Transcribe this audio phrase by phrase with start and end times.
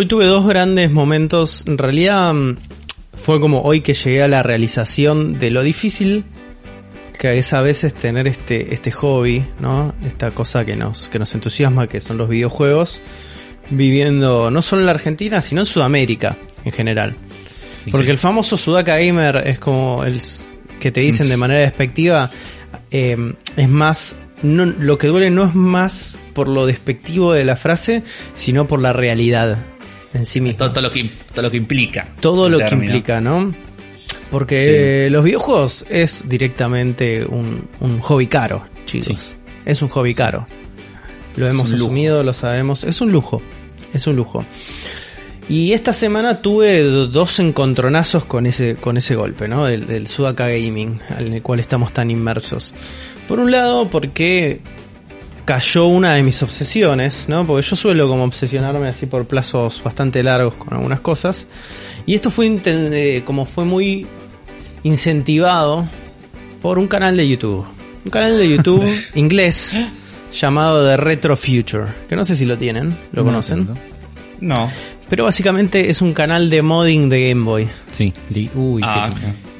[0.00, 1.66] Hoy tuve dos grandes momentos.
[1.66, 2.56] En realidad mm,
[3.12, 6.24] fue como hoy que llegué a la realización de lo difícil
[7.18, 9.94] que es a veces tener este, este hobby, ¿no?
[10.06, 13.02] Esta cosa que nos, que nos entusiasma, que son los videojuegos,
[13.68, 17.14] viviendo no solo en la Argentina, sino en Sudamérica en general.
[17.84, 18.12] Sí, Porque sí.
[18.12, 20.18] el famoso Sudaka Gamer es como el
[20.80, 22.30] que te dicen de manera despectiva,
[22.90, 27.56] eh, es más, no, lo que duele no es más por lo despectivo de la
[27.56, 29.58] frase, sino por la realidad
[30.14, 32.08] en sí misma Todo, todo lo que, todo lo que implica.
[32.20, 33.54] todo lo que implica, ¿no?
[34.30, 39.34] Porque los videojuegos es directamente un, un hobby caro, chicos.
[39.64, 40.46] Es un hobby caro.
[41.36, 42.84] Lo hemos asumido, lo sabemos.
[42.84, 43.42] Es un lujo.
[43.92, 44.44] Es un lujo.
[45.48, 49.64] Y esta semana tuve do- dos encontronazos con ese, con ese golpe, ¿no?
[49.64, 52.72] Del, del Sudaka Gaming, en el cual estamos tan inmersos.
[53.26, 54.60] Por un lado, porque
[55.44, 57.46] cayó una de mis obsesiones, ¿no?
[57.46, 61.46] Porque yo suelo como obsesionarme así por plazos bastante largos con algunas cosas.
[62.06, 64.06] Y esto fue eh, como fue muy
[64.82, 65.86] incentivado
[66.62, 67.66] por un canal de YouTube.
[68.04, 69.76] Un canal de YouTube inglés
[70.32, 71.86] llamado The Retro Future.
[72.08, 73.68] Que no sé si lo tienen, lo No conocen.
[74.40, 74.70] No.
[75.08, 77.68] Pero básicamente es un canal de modding de Game Boy.
[77.90, 78.12] Sí.
[78.54, 79.50] Uy, Ah, qué-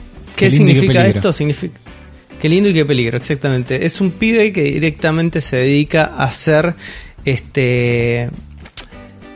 [0.47, 1.33] ¿Qué, significa esto?
[1.33, 1.78] Significa...
[2.41, 3.85] Qué lindo y qué peligro, exactamente.
[3.85, 6.75] Es un pibe que directamente se dedica a hacer
[7.25, 8.31] este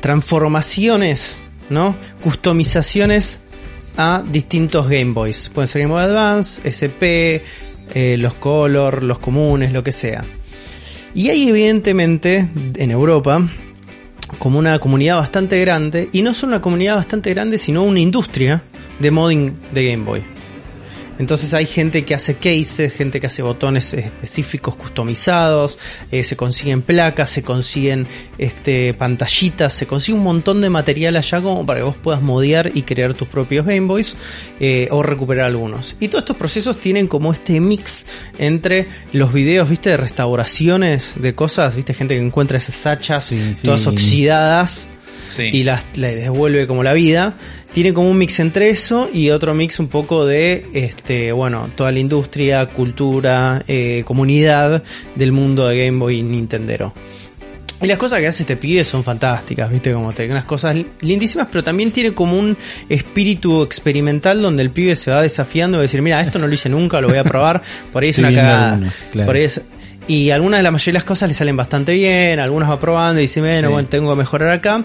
[0.00, 1.96] transformaciones, ¿no?
[2.22, 3.40] Customizaciones
[3.96, 5.50] a distintos Game Boys.
[5.52, 7.44] Pueden ser Game Boy Advance, SP,
[7.94, 10.24] eh, los Color, los comunes, lo que sea.
[11.14, 13.46] Y hay evidentemente en Europa
[14.38, 18.64] como una comunidad bastante grande, y no solo una comunidad bastante grande, sino una industria
[18.98, 20.33] de modding de Game Boy.
[21.18, 25.78] Entonces hay gente que hace cases, gente que hace botones específicos customizados,
[26.10, 28.06] eh, se consiguen placas, se consiguen
[28.38, 32.72] este, pantallitas, se consigue un montón de material allá como para que vos puedas modear
[32.74, 34.16] y crear tus propios Game Boys
[34.60, 35.96] eh, o recuperar algunos.
[36.00, 38.06] Y todos estos procesos tienen como este mix
[38.38, 43.54] entre los videos, viste, de restauraciones de cosas, viste, gente que encuentra esas hachas Sí,
[43.56, 43.66] sí.
[43.66, 44.90] todas oxidadas
[45.24, 45.44] Sí.
[45.52, 47.34] y las le devuelve como la vida.
[47.72, 51.90] Tiene como un mix entre eso y otro mix un poco de, este, bueno, toda
[51.90, 54.82] la industria, cultura, eh, comunidad
[55.16, 56.92] del mundo de Game Boy y Nintendero.
[57.82, 61.48] Y las cosas que hace este pibe son fantásticas, viste, como te unas cosas lindísimas,
[61.50, 62.56] pero también tiene como un
[62.88, 66.68] espíritu experimental donde el pibe se va desafiando y decir, mira, esto no lo hice
[66.68, 67.60] nunca, lo voy a probar,
[67.92, 68.68] por ahí es Estoy una cagada.
[68.74, 69.26] algunos, claro.
[69.26, 69.60] Por ahí es-
[70.08, 73.20] y algunas de la mayoría de las cosas le salen bastante bien, algunas va probando
[73.20, 73.72] y dice, bueno, Sí.
[73.72, 74.82] bueno, tengo que mejorar acá.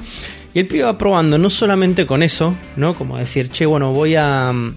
[0.53, 2.96] Y el pibe va probando no solamente con eso, ¿no?
[2.96, 4.75] Como decir, che, bueno, voy a mm,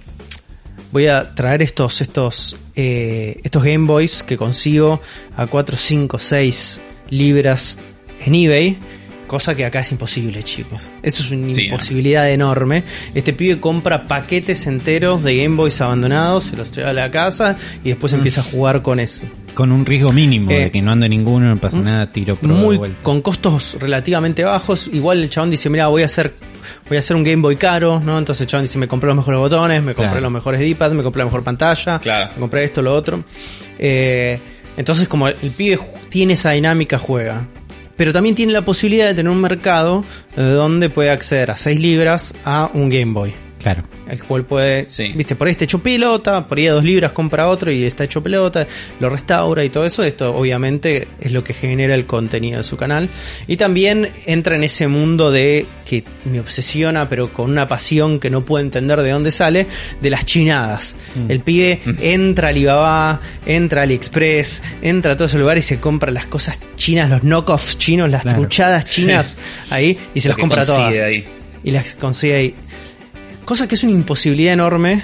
[0.90, 5.00] voy a traer estos estos eh, estos Game Boys que consigo
[5.36, 7.78] a 4, 5, 6 libras
[8.26, 8.78] en eBay.
[9.32, 10.90] Cosa que acá es imposible, chicos.
[11.02, 12.84] Eso es una Sí, imposibilidad enorme.
[13.14, 17.56] Este pibe compra paquetes enteros de Game Boys abandonados, se los trae a la casa
[17.82, 19.22] y después empieza a jugar con eso.
[19.54, 22.50] Con un riesgo mínimo Eh, de que no ande ninguno, no pasa nada, tiro pro
[22.54, 24.90] muy con costos relativamente bajos.
[24.92, 26.34] Igual el chabón dice, mira, voy a hacer
[26.86, 28.18] voy a hacer un Game Boy caro, ¿no?
[28.18, 30.20] Entonces el chabón dice, me compré los mejores botones, me compré Claro.
[30.24, 32.32] los mejores D-pad, me compré la mejor pantalla, Claro.
[32.34, 33.24] me compré esto, lo otro.
[33.78, 34.38] Eh,
[34.76, 35.78] entonces como el, el pibe
[36.10, 37.46] tiene esa dinámica, juega.
[37.96, 40.04] Pero también tiene la posibilidad de tener un mercado
[40.36, 43.51] eh, donde puede acceder a 6 libras a un Game Boy.
[43.62, 43.82] Claro.
[44.08, 45.12] El cual puede, Sí.
[45.14, 48.04] viste, por ahí está hecho pelota, por ahí a dos libras compra otro y está
[48.04, 48.66] hecho pelota,
[49.00, 50.02] lo restaura y todo eso.
[50.02, 53.08] Esto obviamente es lo que genera el contenido de su canal.
[53.46, 58.30] Y también entra en ese mundo de que me obsesiona, pero con una pasión que
[58.30, 59.66] no puedo entender de dónde sale,
[60.00, 60.96] de las chinadas.
[61.28, 65.78] El pibe entra a Alibaba, entra a AliExpress, entra a todo ese lugar y se
[65.78, 68.38] compra las cosas chinas, los knockoffs chinos, las Claro.
[68.40, 69.36] truchadas chinas
[69.70, 70.98] ahí y se las compra todas.
[71.02, 71.24] ahí.
[71.64, 72.54] Y las consigue ahí.
[73.44, 75.02] Cosa que es una imposibilidad enorme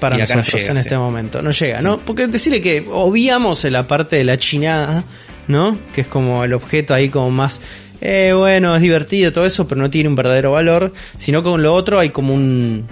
[0.00, 0.80] para no nosotros llega, en sí.
[0.80, 1.42] este momento.
[1.42, 2.00] No llega, ¿no?
[2.00, 5.04] Porque decirle que obviamos en la parte de la chinada,
[5.48, 5.78] ¿no?
[5.94, 7.60] Que es como el objeto ahí como más...
[8.00, 10.92] Eh, bueno, es divertido todo eso, pero no tiene un verdadero valor.
[11.18, 12.86] Sino con lo otro hay como un...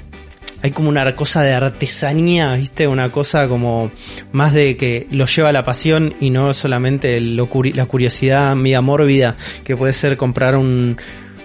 [0.63, 2.87] Hay como una cosa de artesanía, ¿viste?
[2.87, 3.91] Una cosa como
[4.33, 8.83] más de que lo lleva la pasión y no solamente lo curi- la curiosidad media
[8.83, 10.99] mórbida que puede ser comprar un,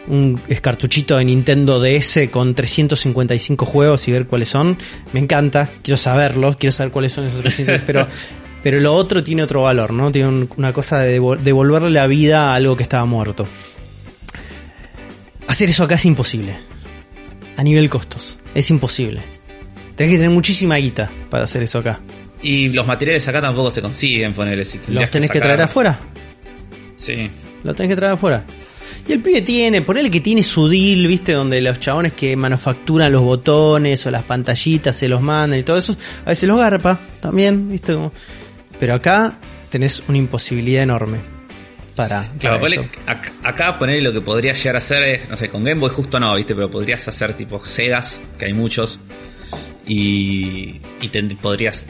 [0.07, 4.77] un cartuchito de Nintendo DS con 355 juegos y ver cuáles son.
[5.13, 8.07] Me encanta, quiero saberlos, quiero saber cuáles son esos 300, pero,
[8.63, 10.11] pero lo otro tiene otro valor, ¿no?
[10.11, 13.47] Tiene un- una cosa de devol- devolverle la vida a algo que estaba muerto.
[15.47, 16.55] Hacer eso acá es imposible.
[17.57, 19.21] A nivel costos, es imposible.
[19.95, 21.99] Tenés que tener muchísima guita para hacer eso acá.
[22.41, 24.65] Y los materiales acá tampoco se consiguen, ponerle.
[24.65, 25.99] Si Los tenés que sacar- traer afuera.
[26.97, 27.29] Sí.
[27.63, 28.43] Lo tenés que traer afuera.
[29.07, 33.11] Y el pibe tiene, ponele que tiene su deal, viste, donde los chabones que manufacturan
[33.11, 35.95] los botones o las pantallitas se los mandan y todo eso,
[36.25, 37.95] a veces los garpa también, viste.
[38.79, 39.37] Pero acá
[39.69, 41.19] tenés una imposibilidad enorme
[41.95, 42.89] para, Claro, para ponele- eso.
[43.07, 45.89] ac- acá poner lo que podría llegar a hacer es, no sé, con Game Boy
[45.91, 48.99] justo no, viste, pero podrías hacer tipo Segas, que hay muchos,
[49.85, 51.07] y, y
[51.41, 51.85] podrías,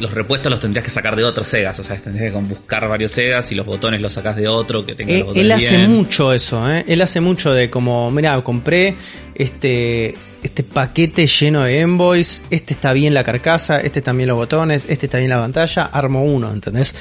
[0.00, 2.88] los repuestos los tendrías que sacar de otros Segas, o sea, tendrías que con- buscar
[2.88, 5.52] varios Segas y los botones los sacás de otro que tenga Eh, los botones él
[5.52, 5.90] hace bien.
[5.90, 6.84] mucho eso, ¿eh?
[6.86, 8.96] Él hace mucho de como, mira, compré
[9.34, 14.84] este este paquete lleno de envoys, este está bien la carcasa, este bien los botones,
[14.88, 16.94] este está bien la pantalla, armo uno, ¿entendés?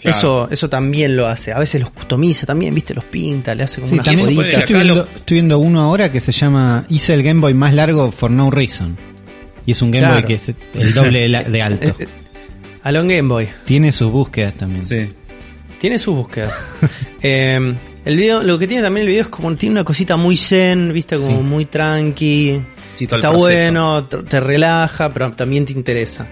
[0.00, 0.16] Claro.
[0.16, 1.52] Eso, eso también lo hace.
[1.52, 4.60] A veces los customiza también, viste, los pinta, le hace como Sí, unas también coditas.
[4.60, 7.74] estoy viendo, lo- estoy viendo uno ahora que se llama Hice el Game Boy más
[7.74, 8.96] largo for no reason.
[9.66, 10.20] Y es un Game Claro.
[10.20, 11.96] Boy que es el doble de, la- de alto.
[12.82, 13.48] Alon Game Boy.
[13.66, 14.84] Tiene sus búsquedas también.
[14.84, 15.08] Sí.
[15.78, 16.66] Tiene sus búsquedas.
[17.22, 17.76] Eh,
[18.06, 20.90] el video, lo que tiene también el video es como tiene una cosita muy zen,
[20.90, 21.42] viste, como Sí.
[21.42, 22.58] muy tranqui.
[22.94, 26.26] Sí, Está bueno, te, te relaja, pero también te interesa.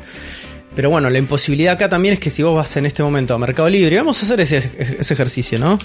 [0.74, 3.38] Pero bueno, la imposibilidad acá también es que si vos vas en este momento a
[3.38, 4.56] Mercado Libre, vamos a hacer ese,
[4.98, 5.76] ese ejercicio, ¿no?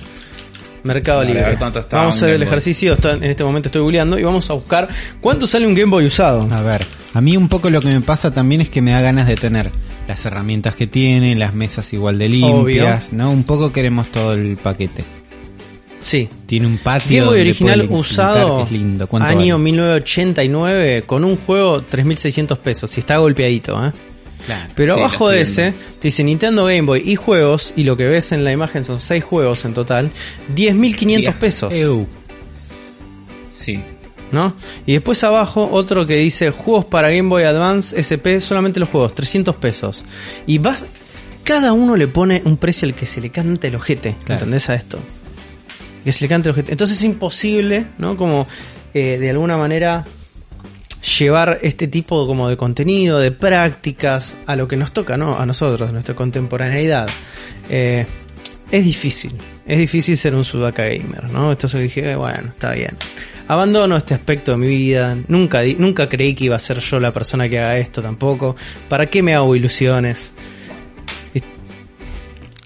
[0.83, 1.49] Mercado Vale, a Libre.
[1.51, 2.47] ver cuánto está vamos a hacer Game el Boy.
[2.47, 4.89] ejercicio, está- en este momento estoy googleando y vamos a buscar
[5.21, 6.47] cuánto sale un Game Boy usado.
[6.53, 9.01] A ver, a mí un poco lo que me pasa también es que me da
[9.01, 9.71] ganas de tener
[10.07, 13.31] las herramientas que tiene, las mesas igual de limpias, ¿no?
[13.31, 15.03] Un poco queremos todo el paquete.
[16.01, 16.27] Sí.
[16.45, 19.07] Tiene un patio Game Boy original usado, lindo.
[19.07, 19.63] ¿Cuánto año vale?
[19.71, 23.91] 1989, con un juego 3.600 pesos, si está golpeadito, ¿eh?
[24.45, 24.69] Claro.
[24.75, 28.05] Pero Sí, abajo de ese, te dice Nintendo Game Boy y juegos, y lo que
[28.05, 30.11] ves en la imagen son 6 juegos en total,
[30.55, 31.33] 10.500 Bien.
[31.39, 31.73] pesos.
[33.49, 33.79] Sí.
[34.31, 34.55] ¿no?
[34.87, 39.13] Y después abajo otro que dice juegos para Game Boy Advance SP, solamente los juegos,
[39.13, 40.05] 300 pesos.
[40.47, 40.83] Y vas,
[41.43, 44.39] cada uno le pone un precio al que se le cante el ojete, Claro.
[44.41, 44.97] ¿entendés a esto?
[46.03, 46.71] Que se le cante el ojete.
[46.71, 48.17] Entonces es imposible, ¿no?
[48.17, 48.47] Como
[48.95, 50.03] eh, de alguna manera
[51.03, 55.37] llevar este tipo como de contenido, de prácticas, a lo que nos toca, ¿no?
[55.37, 57.07] A nosotros, nuestra contemporaneidad.
[57.69, 58.05] Eh,
[58.71, 59.33] es difícil,
[59.67, 61.51] es difícil ser un Sudaka gamer, ¿no?
[61.51, 62.97] Entonces dije, eh, bueno, está bien.
[63.47, 67.11] Abandono este aspecto de mi vida, nunca, nunca creí que iba a ser yo la
[67.11, 68.55] persona que haga esto tampoco.
[68.87, 70.31] ¿Para qué me hago ilusiones?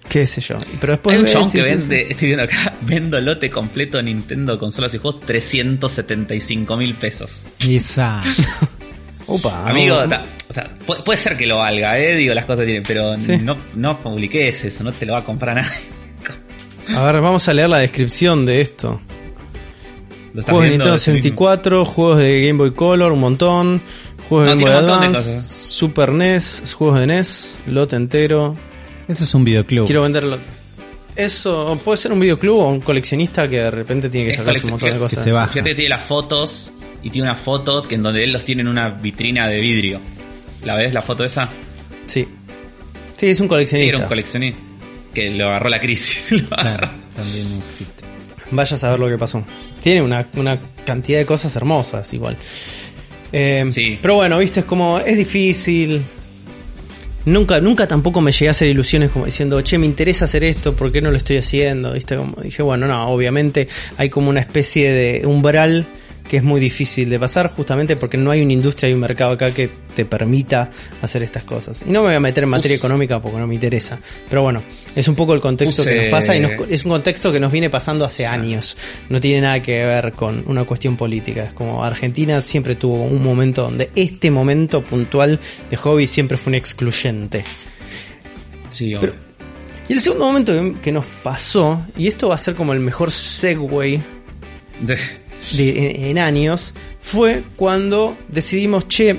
[0.09, 0.57] ¿Qué sé yo?
[0.79, 4.57] Pero después Hay un chabón que vende, estoy viendo acá, vendo lote completo de Nintendo
[4.57, 7.43] consolas y juegos 375 mil pesos.
[7.67, 8.21] Esa.
[9.27, 12.45] Opa, Amigo, no, ta- o sea, puede, puede ser que lo valga, eh, digo las
[12.45, 13.37] cosas tienen, pero Sí.
[13.37, 15.97] no, no publiques eso, no te lo va a comprar nadie.
[16.95, 19.01] A ver, vamos a leer la descripción de esto.
[20.33, 21.23] Juegos de Nintendo es el mismo.
[21.23, 23.81] 64, juegos de Game Boy Color, un montón.
[24.29, 25.15] Juegos No, de Game Boy de.
[25.19, 28.55] Super NES, juegos de NES, lote entero.
[29.07, 29.85] Eso es un videoclub.
[29.85, 30.37] Quiero venderlo.
[31.15, 34.65] Eso puede ser un videoclub o un coleccionista que de repente tiene que Es sacarse
[34.65, 35.19] un montón de cosas.
[35.19, 35.47] que se va.
[35.47, 36.71] Fíjate que tiene las fotos
[37.01, 39.99] y tiene una foto que en donde él los tiene en una vitrina de vidrio.
[40.63, 41.49] ¿La ves la foto esa?
[42.05, 42.27] Sí.
[43.15, 43.95] Sí, es un Sí, coleccionista.
[43.95, 44.59] era un coleccionista.
[45.13, 46.31] Que lo agarró la crisis.
[46.41, 46.89] lo Claro, agarró.
[47.15, 48.03] también no existe.
[48.51, 49.43] Vaya a saber lo que pasó.
[49.81, 52.37] Tiene una, una cantidad de cosas hermosas igual.
[53.31, 53.97] Eh, Sí.
[54.01, 56.01] Pero bueno, viste, es como, es difícil.
[57.27, 60.73] Nunca, nunca tampoco me llegué a hacer ilusiones como diciendo, che, me interesa hacer esto,
[60.73, 61.91] ¿por qué no lo estoy haciendo?
[61.91, 62.15] ¿Viste?
[62.15, 65.85] Como dije, bueno, no, obviamente hay como una especie de umbral
[66.29, 69.31] que es muy difícil de pasar justamente porque no hay una industria y un mercado
[69.31, 70.69] acá que te permita
[71.01, 71.81] hacer estas cosas.
[71.87, 73.97] Y no me voy a meter en materia económica porque no me interesa.
[74.29, 74.61] Pero bueno,
[74.95, 77.51] es un poco el contexto que nos pasa y nos- es un contexto que nos
[77.51, 78.77] viene pasando hace años.
[79.09, 81.45] No tiene nada que ver con una cuestión política.
[81.45, 86.51] Es como Argentina siempre tuvo un momento donde este momento puntual de hobby siempre fue
[86.51, 87.45] un excluyente.
[88.69, 89.13] Sí, Pero-
[89.89, 92.81] Y el segundo momento que- que nos pasó, y esto va a ser como el
[92.81, 94.01] mejor segue
[94.81, 94.97] De-
[95.57, 99.17] en años fue cuando decidimos, che,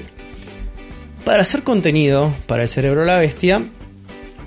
[1.24, 3.62] para hacer contenido para el cerebro de la bestia,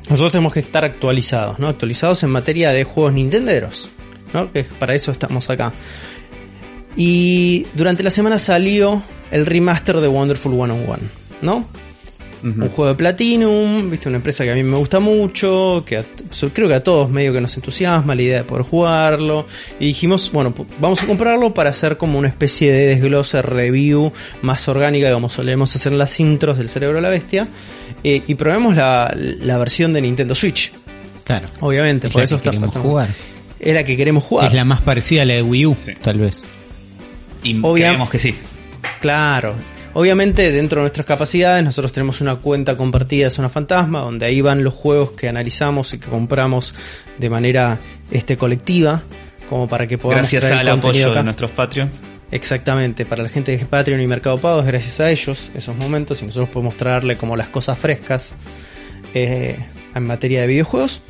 [0.10, 1.68] nosotros tenemos que estar actualizados, ¿no?
[1.68, 3.90] Actualizados en materia de juegos nintenderos,
[4.34, 4.52] ¿no?
[4.52, 5.74] Que para eso estamos acá.
[6.96, 10.98] Y durante la semana salió el remaster de Wonderful 101,
[11.42, 11.68] ¿no?
[12.44, 16.06] Un juego de Platinum, viste, una empresa que a mí me gusta mucho, que a-
[16.54, 19.46] creo que a todos medio que nos entusiasma la idea de poder jugarlo.
[19.80, 24.68] Y dijimos, bueno, vamos a comprarlo para hacer como una especie de desglose, review más
[24.68, 27.48] orgánica, como solemos hacer en las intros del cerebro de la bestia.
[28.04, 30.72] Eh, y probemos la, la versión de Nintendo Switch,
[31.24, 31.48] Claro.
[31.60, 33.10] obviamente, Es por la eso que está- queremos estamos- jugar.
[33.60, 34.48] Es la que queremos jugar.
[34.48, 35.94] Es la más parecida a la de Wii U, Sí.
[36.02, 36.44] tal vez.
[37.44, 38.34] Y Obvia- creemos que sí.
[39.00, 39.54] Claro.
[39.94, 44.40] Obviamente, dentro de nuestras capacidades, nosotros tenemos una cuenta compartida de Zona Fantasma, donde ahí
[44.40, 46.74] van los juegos que analizamos y que compramos
[47.18, 47.80] de manera
[48.10, 49.04] este, colectiva,
[49.50, 51.20] como para que podamos Gracias traer al apoyo acá.
[51.20, 52.00] de nuestros Patreons.
[52.32, 56.22] Exactamente, para la gente de Patreon y Mercado Pago es gracias a ellos esos momentos
[56.22, 58.36] y nosotros podemos traerle como las cosas frescas
[59.14, 59.58] eh,
[59.94, 61.02] en materia de videojuegos.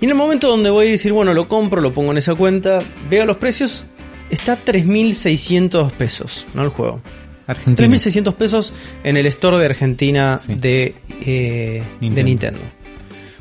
[0.00, 2.36] Y en el momento donde voy a decir, bueno, lo compro, lo pongo en esa
[2.36, 3.86] cuenta, veo los precios,
[4.30, 6.62] está 3.600 pesos, ¿no?
[6.62, 7.02] El juego.
[7.50, 7.88] Argentina.
[7.88, 8.72] 3.600 pesos
[9.04, 10.54] en el store de Argentina Sí.
[10.54, 12.14] de, eh, Nintendo.
[12.16, 12.60] de Nintendo.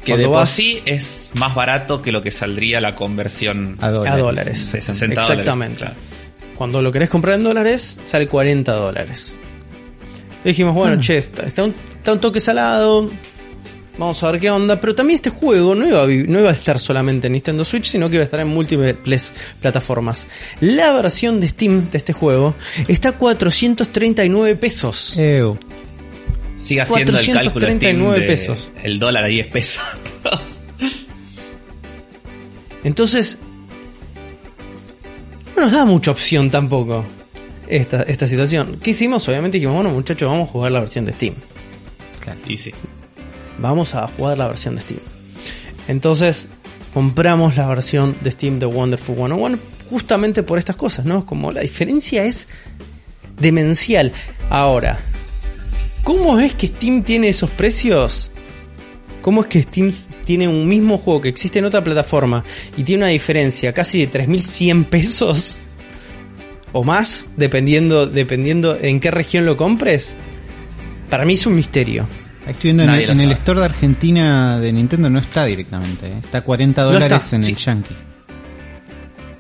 [0.03, 3.77] Que Cuando de por vas- sí es más barato que lo que saldría la conversión
[3.81, 4.13] A dólares.
[4.13, 4.71] A dólares.
[4.71, 5.79] de 60 Exactamente.
[5.79, 6.03] dólares.
[6.55, 9.37] Cuando lo querés comprar en dólares, sale 40 dólares.
[10.43, 11.01] Y dijimos, bueno, Ah.
[11.01, 13.09] che, está, está un, está un toque salado.
[13.99, 14.79] Vamos a ver qué onda.
[14.79, 17.83] Pero también este juego no iba, a, no iba a estar solamente en Nintendo Switch,
[17.83, 20.25] sino que iba a estar en múltiples plataformas.
[20.61, 22.55] La versión de Steam de este juego
[22.87, 25.17] está a 439 pesos.
[25.17, 25.59] Ew.
[26.55, 28.71] Sigue haciendo el cálculo Steam 439 de pesos.
[28.81, 29.83] El dólar a 10 pesos.
[32.85, 33.37] Entonces,
[35.57, 37.03] no nos da mucha opción tampoco
[37.67, 38.79] esta, esta situación.
[38.81, 39.27] ¿Qué hicimos?
[39.27, 41.33] Obviamente dijimos, bueno muchachos, vamos a jugar la versión de Steam.
[42.21, 42.39] Claro.
[42.47, 42.71] y sí.
[43.61, 44.99] Vamos a jugar la versión de Steam.
[45.87, 46.47] Entonces,
[46.93, 51.25] compramos la versión de Steam de Wonderful 101 justamente por estas cosas, ¿no?
[51.25, 52.47] Como la diferencia es
[53.39, 54.11] demencial.
[54.49, 54.99] Ahora,
[56.03, 58.31] ¿cómo es que Steam tiene esos precios?
[59.21, 59.91] ¿Cómo es que Steam
[60.23, 62.43] tiene un mismo juego que existe en otra plataforma
[62.77, 65.57] y tiene una diferencia casi de 3.100 pesos?
[66.71, 70.15] O más, dependiendo, dependiendo en qué región lo compres.
[71.09, 72.07] Para mí es un misterio.
[72.49, 76.07] Estoy viendo en, Nadie lo en el store de Argentina de Nintendo no está directamente,
[76.07, 76.13] ¿eh?
[76.23, 77.51] está a 40 No dólares está, en sí.
[77.51, 77.95] el Yankee.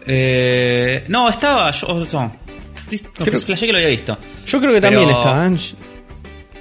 [0.05, 1.71] Eh, no, estaba.
[1.71, 2.35] Yo, no.
[3.23, 4.17] Creo- Flashé que lo había visto.
[4.45, 5.45] Yo creo que también está.
[5.47, 5.55] ¿eh?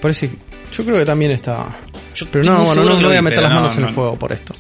[0.01, 0.31] Parece,
[0.73, 1.67] yo creo que también está.
[2.15, 3.95] Yo Pero no, bueno, no, no voy a meter las manos no, en el no.
[3.95, 4.55] fuego por esto.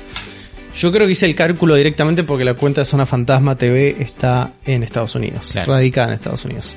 [0.78, 4.52] Yo creo que hice el cálculo directamente porque la cuenta de Zona Fantasma TV está
[4.64, 5.73] en Estados Unidos, Claro.
[5.75, 6.76] radicada en Estados Unidos.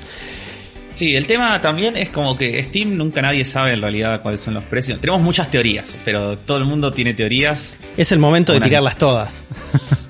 [0.92, 4.54] Sí, el tema también es como que Steam nunca nadie sabe en realidad cuáles son
[4.54, 5.00] los precios.
[5.00, 7.76] Tenemos muchas teorías, pero todo el mundo tiene teorías.
[7.96, 9.44] Es el momento de Una- tirarlas todas.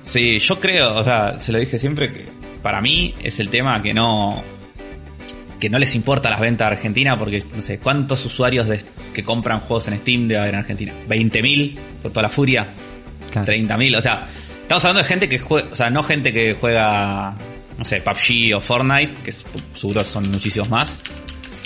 [0.05, 2.25] Sí, yo creo, o sea, se lo dije siempre que
[2.61, 4.43] para mí es el tema que no
[5.61, 8.81] que no les importa las ventas de Argentina porque no sé cuántos usuarios de-
[9.13, 10.93] que compran juegos en Steam debe haber en Argentina.
[11.07, 12.67] 20.000 por toda la furia,
[13.31, 13.47] Claro.
[13.47, 14.27] 30.000, o sea,
[14.63, 17.33] estamos hablando de gente que juega, o sea, no gente que juega
[17.83, 21.01] no sé, PUBG o Fortnite, que es- seguro son muchísimos más,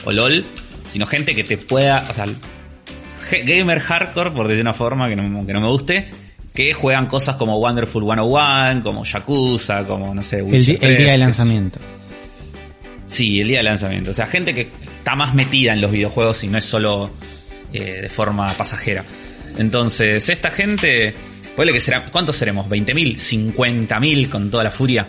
[0.03, 0.43] o LOL,
[0.89, 2.25] sino gente que te pueda, o sea,
[3.45, 6.09] gamer hardcore, por decir una forma que no, que no me guste,
[6.55, 10.97] que juegan cosas como Wonderful 101, como Yakuza, como no sé, El, Witcher el 3,
[10.97, 11.79] día de lanzamiento.
[13.05, 14.09] Sí, el día de lanzamiento.
[14.09, 17.11] O sea, gente que está más metida en los videojuegos y no es solo
[17.71, 19.05] eh, de forma pasajera.
[19.57, 21.13] Entonces, esta gente,
[21.55, 22.67] ponele que será, ¿cuántos seremos?
[22.67, 23.17] ¿20.000?
[23.17, 25.07] ¿50.000 con toda la furia?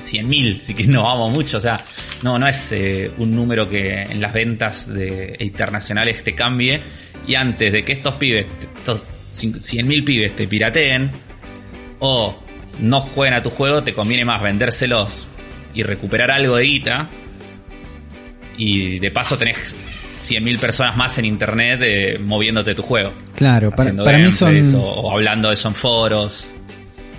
[0.00, 1.58] 100.000, si que no vamos mucho.
[1.58, 1.82] O sea,
[2.22, 6.80] no, no es eh, un número que en las ventas de internacionales te cambie.
[7.26, 9.00] Y antes de que estos pibes, estos
[9.32, 11.10] 100.000 pibes te pirateen
[11.98, 12.36] o
[12.80, 15.28] no jueguen a tu juego, te conviene más vendérselos
[15.74, 17.10] y recuperar algo de guita.
[18.58, 19.74] Y de paso tenés
[20.18, 23.12] 100.000 personas más en internet eh, moviéndote tu juego.
[23.34, 26.54] Claro, para, para mí son, o, o hablando de eso en foros.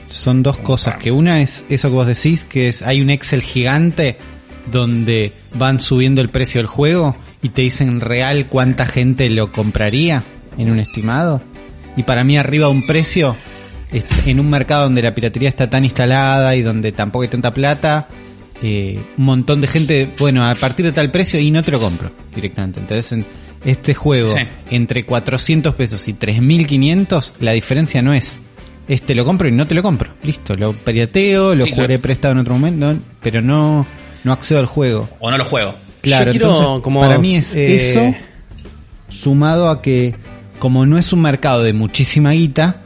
[0.07, 0.95] Son dos cosas.
[0.97, 4.17] Que una es eso que vos decís, que es hay un Excel gigante
[4.71, 10.23] donde van subiendo el precio del juego y te dicen real cuánta gente lo compraría
[10.57, 11.41] en un estimado.
[11.95, 13.35] Y para mí arriba un precio,
[14.25, 18.07] en un mercado donde la piratería está tan instalada y donde tampoco hay tanta plata,
[18.61, 21.79] eh, un montón de gente, bueno, a partir de tal precio y no te lo
[21.79, 22.79] compro directamente.
[22.79, 23.25] Entonces, en
[23.65, 24.43] este juego, Sí.
[24.71, 28.37] entre 400 pesos y 3500, la diferencia no es,
[28.87, 30.11] este lo compro y no te lo compro.
[30.23, 32.01] Listo, lo pirateeo, lo Sí, jugaré claro.
[32.01, 33.85] prestado en otro momento, pero no,
[34.23, 35.09] no accedo al juego.
[35.19, 35.75] O no lo juego.
[36.01, 38.15] Claro, quiero entonces, como, para mí es eh, eso
[39.09, 40.15] sumado a que
[40.59, 42.81] como no es un mercado de muchísima guita,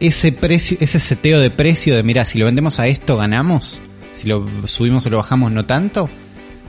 [0.00, 3.80] ese precio, ese seteo de precio de mira, si lo vendemos a esto ganamos,
[4.12, 6.08] si lo subimos o lo bajamos no tanto,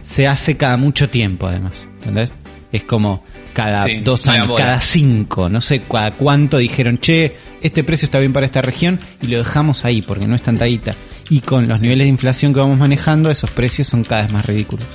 [0.03, 2.33] se hace cada mucho tiempo además, ¿entendés?
[2.71, 3.23] Es como
[3.55, 8.19] cada Sí, dos años, cada cinco, no sé cada cuánto dijeron, che, este precio está
[8.19, 10.93] bien para esta región y lo dejamos ahí porque no es tanta guita.
[11.29, 14.45] Y con los niveles de inflación que vamos manejando, esos precios son cada vez más
[14.45, 14.85] ridículos.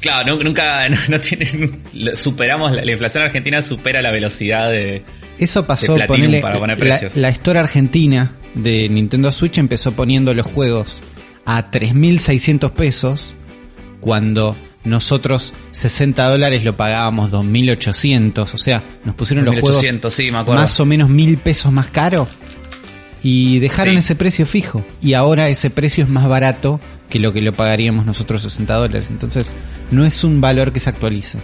[0.00, 5.02] Claro, nu- nunca no, no superamos, la, la inflación argentina supera la velocidad de...
[5.38, 7.16] Eso pasó, de ponele, para poner la, precios.
[7.16, 11.00] la Store Argentina de Nintendo Switch empezó poniendo los juegos
[11.44, 13.34] a 3.600 pesos
[14.00, 20.30] cuando nosotros 60 dólares lo pagábamos 2.800, o sea, nos pusieron los juegos 1800, sí,
[20.32, 20.60] me acuerdo.
[20.62, 22.26] más o menos mil pesos más caro.
[23.22, 23.98] Y dejaron Sí.
[23.98, 24.82] ese precio fijo.
[25.02, 29.08] Y ahora ese precio es más barato que lo que lo pagaríamos nosotros 60 dólares.
[29.10, 29.50] Entonces,
[29.90, 31.38] no es un valor que se actualiza.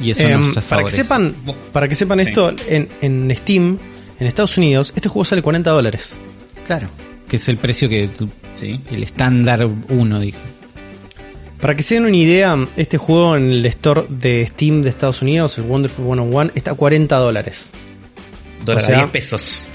[0.00, 1.34] Y eso Em, nos para que sepan,
[1.72, 2.28] para que sepan Sí.
[2.28, 3.78] esto, en, en Steam,
[4.18, 6.18] en Estados Unidos, este juego sale 40 dólares.
[6.64, 6.88] Claro.
[7.28, 8.80] Que es el precio que tú- Sí.
[8.90, 10.38] el estándar 1 dije.
[11.60, 15.22] Para que se den una idea, este juego en el store de Steam de Estados
[15.22, 17.72] Unidos, el Wonderful 101, está a 40 dólares.
[18.64, 19.66] Dólar O sea- a 10 pesos.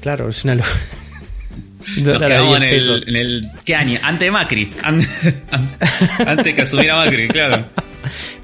[0.00, 0.64] Claro, es una lo-
[2.02, 3.02] Nos quedamos en 10 pesos.
[3.02, 3.50] el, en el.
[3.64, 3.98] ¿Qué año?
[4.02, 4.72] Antes de Macri.
[4.82, 5.06] An-
[5.50, 5.76] an-
[6.26, 7.64] Antes que asumiera Macri, claro.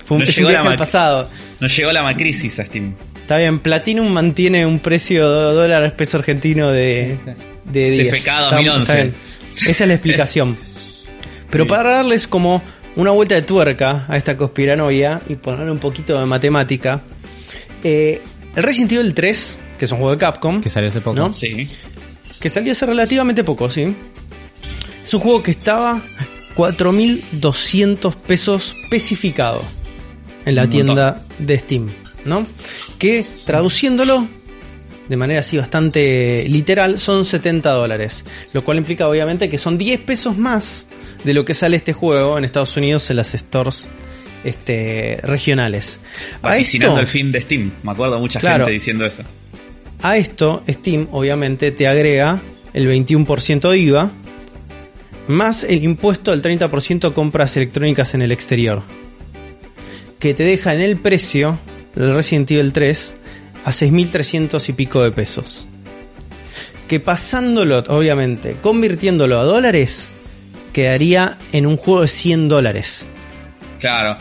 [0.04, 1.30] Fue un, no un llegó viaje al pasado.
[1.60, 2.94] Nos llegó la Macrisis a Steam.
[3.16, 7.18] Está bien, Platinum mantiene un precio de dólar peso argentino de,
[7.64, 8.08] de 10.
[8.10, 8.82] CFK Está- 2011.
[8.82, 9.14] está bien.
[9.68, 10.58] Esa es la explicación.
[11.54, 12.62] Pero para darles como
[12.96, 17.02] una vuelta de tuerca a esta conspiranoia y ponerle un poquito de matemática,
[17.84, 18.20] eh,
[18.56, 21.16] el Resident Evil 3, que es un juego de Capcom, Que salió hace poco.
[21.16, 21.32] ¿No?
[21.32, 21.68] Sí.
[22.40, 23.94] que salió hace relativamente poco, ¿sí?
[25.04, 26.02] Es un juego que estaba
[26.56, 29.62] 4.200 pesos especificado
[30.44, 31.88] en la Un tienda de Steam,
[32.24, 32.46] ¿no?
[32.98, 34.26] Que traduciéndolo
[35.08, 40.00] de manera así bastante literal son 70 dólares, lo cual implica obviamente que son 10
[40.00, 40.86] pesos más
[41.24, 43.88] de lo que sale este juego en Estados Unidos en las stores
[44.44, 46.00] este, regionales.
[46.42, 47.72] Vaticinando el fin de Steam.
[47.82, 48.64] Me acuerdo mucha Claro.
[48.64, 49.22] gente diciendo eso.
[50.02, 52.40] a esto, Steam obviamente te agrega
[52.74, 54.10] el 21% de IVA,
[55.28, 58.82] más el impuesto del 30% compras electrónicas en el exterior,
[60.18, 61.58] que te deja en el precio
[61.94, 63.14] del Resident Evil 3
[63.64, 65.66] a 6.300 y pico de pesos.
[66.88, 70.10] Que pasándolo, obviamente, convirtiéndolo a dólares,
[70.72, 73.08] quedaría en un juego de 100 dólares.
[73.80, 74.18] Claro.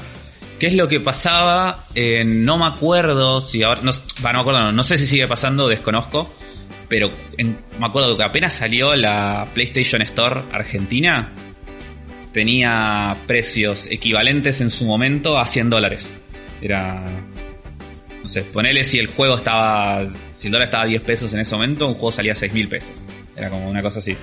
[0.59, 1.87] ¿Qué es lo que pasaba?
[1.93, 3.81] Eh, no me acuerdo si ahora.
[3.81, 6.33] No, no sé si sigue pasando, desconozco.
[6.87, 11.31] Pero en- me acuerdo que apenas salió la PlayStation Store Argentina,
[12.31, 16.09] tenía precios equivalentes en su momento a 100 dólares.
[16.61, 17.03] Era.
[18.23, 20.07] No sé, ponele si el juego estaba.
[20.31, 22.53] Si el dólar estaba a 10 pesos en ese momento, un juego salía a 6
[22.53, 23.05] mil pesos.
[23.35, 24.15] Era como una cosa así.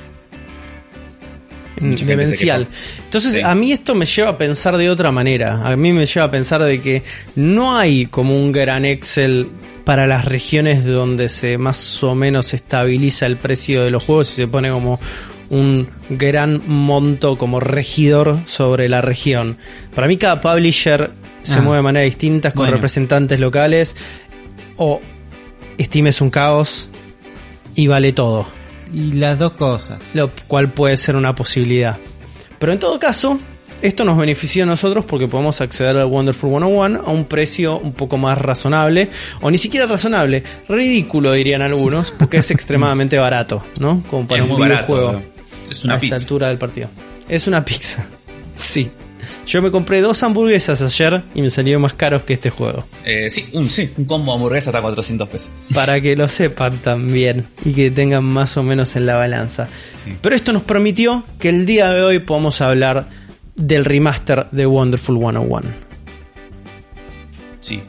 [1.81, 2.67] Mucha se demencial.
[3.05, 3.41] Entonces, Sí.
[3.43, 5.67] a mí esto me lleva a pensar de otra manera.
[5.67, 7.03] A mí me lleva a pensar de que
[7.37, 9.49] no hay como un gran Excel
[9.85, 14.35] para las regiones donde se más o menos estabiliza el precio de los juegos y
[14.37, 15.01] se pone como
[15.49, 19.57] un gran monto como regidor sobre la región.
[19.95, 21.11] Para mí cada publisher
[21.43, 21.63] se Ah.
[21.63, 22.75] mueve de manera distinta con Bueno.
[22.77, 23.97] representantes locales
[24.77, 25.01] o
[25.81, 26.91] Steam es un caos
[27.75, 28.47] y vale todo
[28.93, 30.15] Y las dos cosas.
[30.15, 31.97] lo cual puede ser una posibilidad.
[32.59, 33.39] Pero en todo caso,
[33.81, 37.93] esto nos beneficia a nosotros porque podemos acceder al Wonderful 101 a un precio un
[37.95, 39.09] poco más razonable,
[39.41, 44.03] o ni siquiera razonable, ridículo dirían algunos, porque es extremadamente barato, ¿no?
[44.11, 44.87] Como para es un muy barato.
[44.93, 45.23] videojuego
[45.71, 46.17] Es una a pizza.
[46.17, 46.89] esta altura del partido.
[47.29, 48.05] Es una pizza,
[48.59, 48.91] sí.
[49.51, 52.85] Yo me compré dos hamburguesas ayer y me salieron más caros que este juego.
[53.05, 55.51] Eh, sí, un, sí, un combo hamburguesa está a 400 pesos.
[55.75, 59.69] Para que lo sepan también y que tengan más o menos en la balanza.
[59.93, 60.17] Sí.
[60.23, 63.09] Pero esto nos permitió que el día de hoy podamos hablar
[63.57, 65.63] del remaster de Wonderful 101.
[67.59, 67.83] Sí.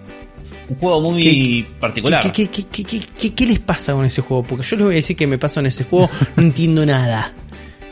[0.67, 2.31] Un juego muy ¿Qué- particular.
[2.31, 4.41] ¿Qué, qué, les pasa con ese juego?
[4.43, 7.33] Porque yo les voy a decir que me pasa en ese juego, no entiendo nada.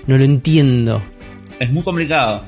[0.08, 1.04] No lo entiendo.
[1.60, 2.44] Es muy complicado.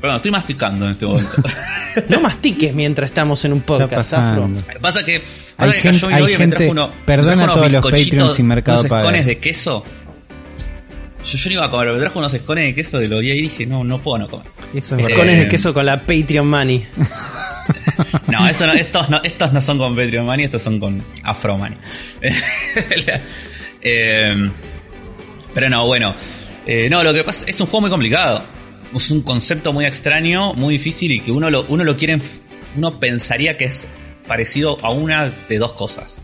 [0.00, 1.30] Perdón, estoy masticando en este momento.
[2.08, 4.12] No mastiques mientras estamos en un podcast.
[4.12, 4.48] Afro.
[4.80, 5.22] pasa que, Hay
[5.56, 7.82] pasa que gente- hay y me gente- trajo uno, perdona me trajo a todos los
[7.82, 9.00] Patreons sin Mercado unos Pago.
[9.02, 9.84] escones de queso.
[11.26, 13.32] Yo, yo no iba a comer, me trajo unos escones de queso y lo vi
[13.32, 14.46] ahí y dije, no, no puedo no comer.
[14.74, 15.16] Eso es Eh, verdad.
[15.18, 16.86] Cones de queso con la Patreon Money.
[18.28, 21.58] No, esto no- estos, no, estos no son con Patreon Money, estos son con Afro
[21.58, 21.78] Money.
[23.80, 24.50] Eh,
[25.54, 26.14] pero no, bueno.
[26.66, 28.42] Eh, no, lo que pasa es un juego muy complicado.
[28.94, 32.18] Es un concepto muy extraño, muy difícil y que uno lo, uno lo quiere.
[32.76, 33.86] Uno pensaría que es
[34.26, 36.18] parecido a una de dos cosas.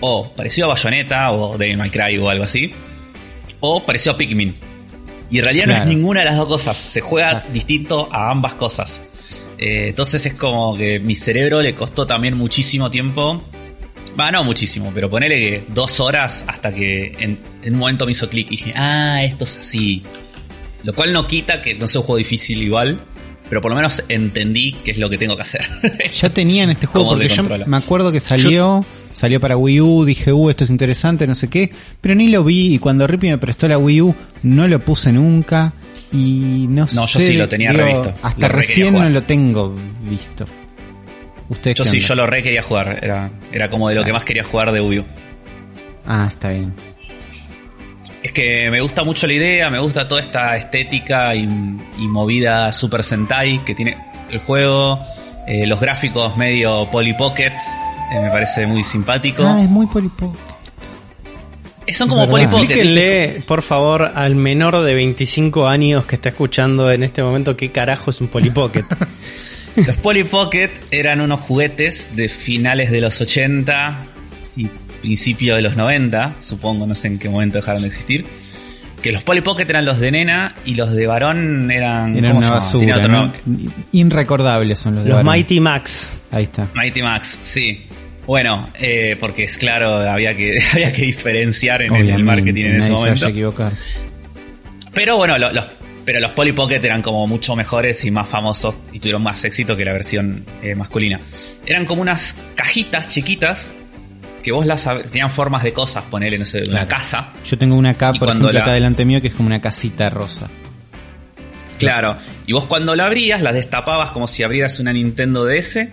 [0.00, 2.72] O parecido a Bayonetta o Devil May Cry o algo así.
[3.60, 4.54] O parecido a Pikmin.
[5.30, 6.76] Y en realidad no es ninguna de las dos cosas.
[6.76, 7.46] Se juega Claro.
[7.52, 9.02] distinto a ambas cosas.
[9.58, 13.42] Eh, entonces es como que mi cerebro le costó también muchísimo tiempo.
[14.18, 18.12] Va, no muchísimo, pero ponele que dos horas hasta que en, en un momento me
[18.12, 20.02] hizo clic y dije, ah, esto es así.
[20.86, 23.00] Lo cual no quita que no sea un juego difícil igual,
[23.48, 25.66] pero por lo menos entendí qué es lo que tengo que hacer.
[26.14, 29.80] Ya tenían este juego ¿Cómo te porque yo me acuerdo que salió, salió para Wii
[29.80, 33.04] U, dije, uh, esto es interesante, no sé qué, pero ni lo vi y cuando
[33.08, 35.72] Rippy me prestó la Wii U no lo puse nunca
[36.12, 37.26] y no, No, yo sé.
[37.26, 38.14] sí lo tenía revisto.
[38.22, 39.74] Hasta Lo recién no lo tengo
[40.08, 40.46] visto.
[41.48, 42.08] ¿Ustedes yo sí, onda?
[42.08, 43.00] yo lo re quería jugar.
[43.02, 45.04] Era, era como de lo que más quería jugar de Wii U.
[46.06, 46.72] Ah, está bien.
[48.26, 52.72] Es que me gusta mucho la idea, me gusta toda esta estética y, y movida
[52.72, 54.98] Super Sentai que tiene el juego,
[55.46, 59.44] eh, los gráficos medio Polly Pocket, eh, me parece muy simpático.
[59.46, 60.36] Ah, es muy polipo.
[61.86, 62.28] Eh, Son como.
[62.28, 62.64] Polly Pocket.
[62.64, 67.70] Explíquenle, por favor, al menor de 25 años que está escuchando en este momento qué
[67.70, 68.86] carajo es un Polly Pocket.
[69.76, 74.06] Los Polly Pocket eran unos juguetes de finales de los 80
[74.56, 78.24] y principio de los 90, supongo, no sé en qué momento dejaron de existir.
[79.02, 82.16] Que los Polly Pocket eran los de nena y los de varón eran.
[82.16, 82.96] Era ¿cómo una se basura.
[82.96, 83.18] otro ¿no?
[83.20, 83.40] nombre.
[83.92, 85.32] Inrecordables son los de Los varón.
[85.32, 86.20] Mighty Max.
[86.30, 86.68] Ahí está.
[86.74, 87.86] Mighty Max, sí.
[88.26, 92.78] Bueno, eh, porque es claro, había que, había que diferenciar en el, marketing en ese
[92.78, 93.14] nadie se momento.
[93.14, 93.72] vaya a equivocar.
[94.94, 95.64] Pero bueno, lo- los,
[96.04, 99.76] pero los Polly Pocket eran como mucho mejores y más famosos y tuvieron más éxito
[99.76, 101.20] que la versión eh, masculina.
[101.66, 103.70] Eran como unas cajitas chiquitas
[104.46, 106.88] que vos las tenían formas de cosas, ponele, no sé, de una Claro.
[106.88, 107.32] casa.
[107.44, 110.08] Yo tengo una Y por ejemplo, la- acá delante mío, que es como una casita
[110.08, 110.48] rosa.
[111.80, 112.16] Claro.
[112.46, 115.90] Y vos cuando la abrías, las destapabas como si abrieras una Nintendo DS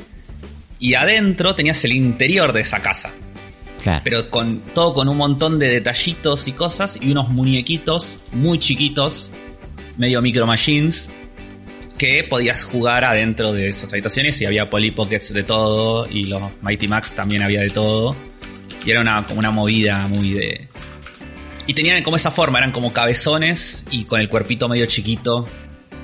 [0.79, 3.09] y adentro tenías el interior de esa casa.
[3.81, 4.01] Claro.
[4.05, 9.29] pero con todo con un montón de detallitos y cosas y unos muñequitos muy chiquitos,
[9.97, 11.09] medio micro machines,
[11.97, 16.41] que podías jugar adentro de esas habitaciones y había Polly Pockets de todo y los
[16.61, 18.15] Mighty Max también había de todo
[18.85, 20.67] y era una como una movida muy de
[21.65, 25.47] y tenían como esa forma, eran como cabezones y con el cuerpito medio chiquito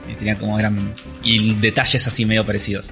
[0.09, 2.91] y tenían como eran y detalles así medio parecidos.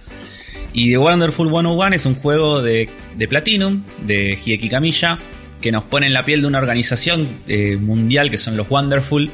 [0.73, 5.19] Y The Wonderful 101 es un juego de, de Platinum, de Hideki Kamiya,
[5.62, 9.32] que nos pone en la piel de una organización eh, mundial que son los Wonderful,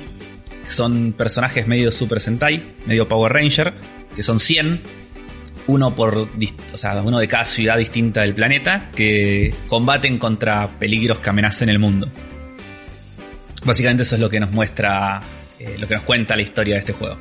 [0.64, 3.74] que son personajes medio Super Sentai, medio Power Ranger,
[4.16, 4.82] que son 100,
[5.68, 11.20] uno por o sea, uno de cada ciudad distinta del planeta, que combaten contra peligros
[11.20, 12.10] que amenazan el mundo.
[13.64, 15.22] Básicamente eso es lo que nos muestra,
[15.60, 17.18] eh, lo que nos cuenta la historia de este juego.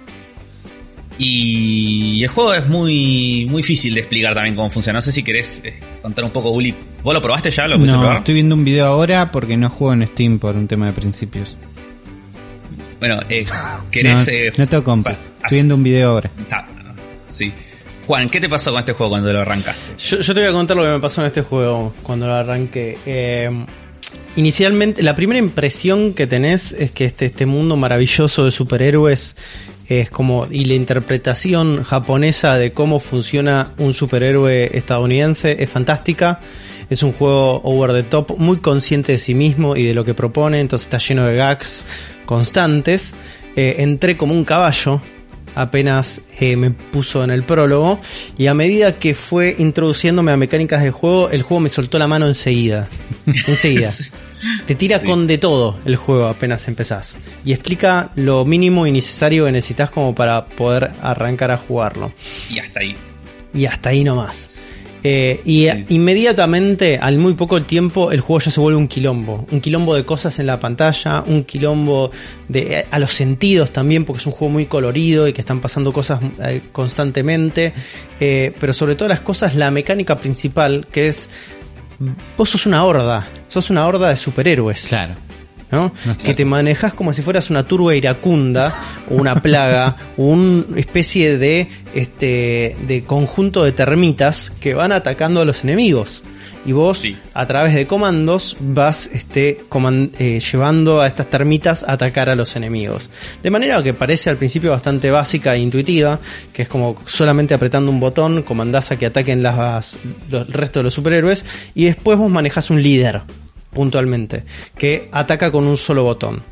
[1.18, 4.98] Y el juego es muy, muy difícil de explicar también cómo funciona.
[4.98, 6.74] No sé si querés eh, contar un poco, Uli.
[7.02, 7.68] ¿Vos lo probaste ya?
[7.68, 8.18] ¿Lo No, probar?
[8.18, 11.56] estoy viendo un video ahora porque no juego en Steam por un tema de principios.
[12.98, 13.44] Bueno, eh,
[13.90, 14.26] ¿querés...?
[14.26, 16.30] no, eh, no tengo Estoy viendo un video ahora.
[17.28, 17.52] Sí.
[18.06, 19.94] Juan, ¿qué te pasó con este juego cuando lo arrancaste?
[19.96, 22.98] Yo, te voy a contar lo que me pasó en este juego cuando lo arranqué.
[23.06, 23.50] Eh,
[24.36, 29.36] inicialmente, la primera impresión que tenés es que este, este mundo maravilloso de superhéroes
[29.88, 30.46] es como.
[30.50, 36.40] y la interpretación japonesa de cómo funciona un superhéroe estadounidense es fantástica.
[36.90, 40.12] Es un juego over the top, muy consciente de sí mismo y de lo que
[40.12, 41.86] propone, entonces está lleno de gags
[42.26, 43.14] constantes.
[43.56, 45.00] Eh, entré como un caballo
[45.54, 48.00] apenas eh, me puso en el prólogo
[48.38, 52.06] y a medida que fue introduciéndome a mecánicas del juego, el juego me soltó la
[52.08, 52.88] mano enseguida.
[53.46, 53.90] Enseguida.
[54.66, 55.06] Te tira Sí.
[55.06, 57.16] con de todo el juego apenas empezás.
[57.44, 62.12] Y explica lo mínimo y necesario que necesitas como para poder arrancar a jugarlo.
[62.50, 62.96] Y hasta ahí.
[63.54, 64.51] Y hasta ahí nomás.
[65.04, 65.84] Eh, y Sí.
[65.88, 69.46] inmediatamente, al muy poco tiempo, el juego ya se vuelve un quilombo.
[69.50, 72.10] Un quilombo de cosas en la pantalla, un quilombo
[72.48, 75.60] de eh, a los sentidos también, porque es un juego muy colorido y que están
[75.60, 77.72] pasando cosas eh, constantemente.
[78.20, 81.28] Eh, pero sobre todas las cosas, la mecánica principal, que es.
[82.36, 84.88] Vos sos una horda, sos una horda de superhéroes.
[84.88, 85.14] Claro.
[86.22, 88.72] Que te manejas como si fueras una turba iracunda
[89.10, 95.40] o una plaga o una especie de este de conjunto de termitas que van atacando
[95.40, 96.22] a los enemigos.
[96.64, 97.16] Y vos, Sí.
[97.34, 99.58] a través de comandos, vas este,
[100.18, 103.10] eh, llevando a estas termitas a atacar a los enemigos.
[103.42, 106.20] De manera que parece al principio bastante básica e intuitiva,
[106.52, 109.98] que es como solamente apretando un botón, comandás a que ataquen las,
[110.30, 113.22] los, el resto de los superhéroes, y después vos manejas un líder,
[113.72, 114.44] puntualmente,
[114.76, 116.42] que ataca con un solo botón.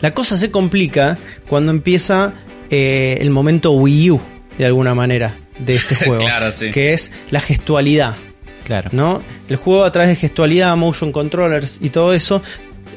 [0.00, 1.18] La cosa se complica
[1.48, 2.34] cuando empieza
[2.70, 4.20] eh, el momento Wii U,
[4.58, 6.70] de alguna manera, de este juego, Claro, sí.
[6.70, 8.16] que es la gestualidad.
[8.64, 8.88] Claro.
[8.92, 9.22] ¿no?
[9.48, 12.42] El juego a través de gestualidad, motion controllers y todo eso,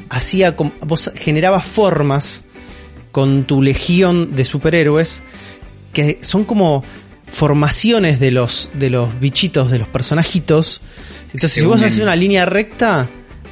[0.09, 2.45] hacía vos generabas formas
[3.11, 5.23] con tu legión de superhéroes
[5.91, 6.83] que son como
[7.29, 10.81] formaciones de los de los bichitos, de los personajitos.
[11.25, 13.09] Entonces, Se si vos haces una línea recta,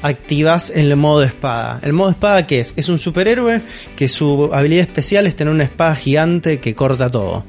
[0.07, 1.79] activas el modo espada.
[1.81, 2.73] ¿El modo espada qué es?
[2.75, 3.61] Es un superhéroe
[3.95, 7.43] que su habilidad especial es tener una espada gigante que corta todo.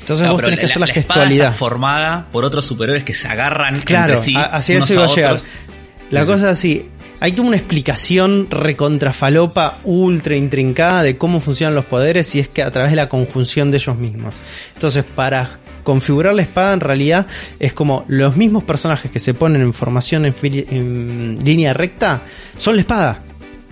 [0.00, 1.46] Entonces No, vos tenés que hacer la, espada gestualidad.
[1.48, 4.36] está formada por otros superhéroes que se agarran Claro, entre sí.
[4.36, 5.38] a- hacia unos eso iba a llegar.
[6.10, 6.88] La Sí, cosa es así.
[7.18, 12.62] Hay como una explicación recontrafalopa, ultra intrincada de cómo funcionan los poderes y es que
[12.62, 14.40] a través de la conjunción de ellos mismos.
[14.74, 15.48] Entonces, para
[15.86, 17.28] configurar la espada en realidad
[17.60, 22.22] es como los mismos personajes que se ponen en formación en, línea recta
[22.56, 23.22] son la espada.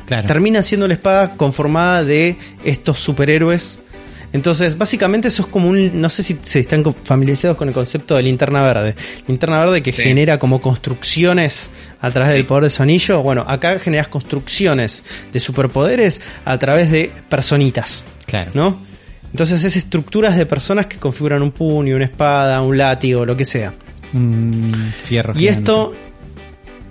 [0.07, 0.25] Claro.
[0.25, 3.81] Termina siendo la espada conformada de estos superhéroes.
[4.33, 6.01] Entonces, básicamente eso es como un...
[6.01, 8.95] No sé si se están familiarizados con el concepto de linterna verde.
[9.27, 10.03] Linterna verde que Sí.
[10.03, 12.37] genera como construcciones a través Sí.
[12.39, 13.23] del poder de su anillo.
[13.23, 18.05] Bueno, acá generas construcciones de superpoderes a través de personitas.
[18.27, 18.53] Claro.
[18.55, 18.94] ¿No?
[19.35, 23.45] Entonces es estructuras de personas que configuran un puño, una espada, un látigo, lo que
[23.45, 23.75] sea.
[24.13, 25.33] Un fierro.
[25.35, 25.59] Y gigante.
[25.59, 25.95] esto,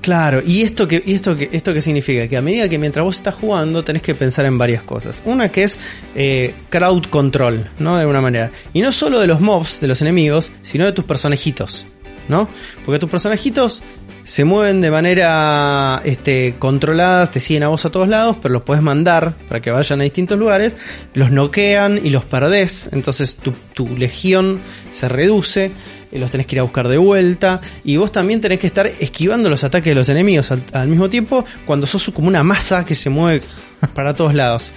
[0.01, 3.05] claro, y esto que, y esto que, esto que significa que a medida que mientras
[3.05, 5.21] vos estás jugando tenés que pensar en varias cosas.
[5.23, 5.79] Una que es
[6.15, 7.95] eh, crowd control, ¿no?
[7.95, 8.51] De alguna manera.
[8.73, 11.87] Y no solo de los mobs, de los enemigos, sino de tus personajitos,
[12.27, 12.49] ¿no?
[12.83, 13.81] Porque tus personajitos
[14.23, 18.63] se mueven de manera este, controladas, te siguen a vos a todos lados, pero los
[18.63, 20.75] puedes mandar para que vayan a distintos lugares,
[21.13, 25.71] los noquean y los perdés, entonces tu, tu legión se reduce,
[26.19, 29.49] los tenés que ir a buscar de vuelta, y vos también tenés que estar esquivando
[29.49, 32.95] los ataques de los enemigos al, al mismo tiempo, cuando sos como una masa que
[32.95, 33.41] se mueve
[33.93, 34.71] para todos lados.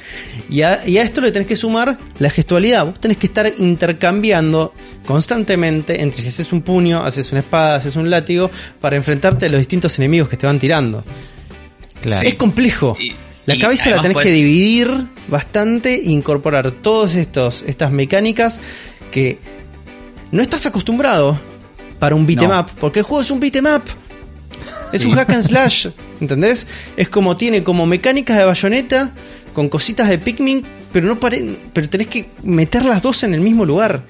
[0.49, 3.53] Y a, y a esto le tenés que sumar la gestualidad, vos tenés que estar
[3.59, 9.46] intercambiando constantemente entre si haces un puño, haces una espada, haces un látigo, para enfrentarte
[9.46, 11.05] a los distintos enemigos que te van tirando.
[12.01, 12.27] Claro.
[12.27, 12.96] Es complejo.
[13.01, 13.14] Y-
[13.46, 18.61] la y cabeza la tenés que dividir bastante e incorporar todas estas mecánicas
[19.12, 19.38] que
[20.33, 21.39] no estás acostumbrado
[21.99, 22.61] para un beat'em No.
[22.61, 23.83] up, porque el juego es un beat'em up.
[24.93, 25.09] Es Sí.
[25.09, 25.89] un hack and slash,
[26.21, 26.67] ¿entendés?
[26.97, 29.12] Es como tiene como mecánicas de bayoneta
[29.53, 33.41] con cositas de Pikmin, pero no pare- pero tenés que meter las dos en el
[33.41, 34.05] mismo lugar.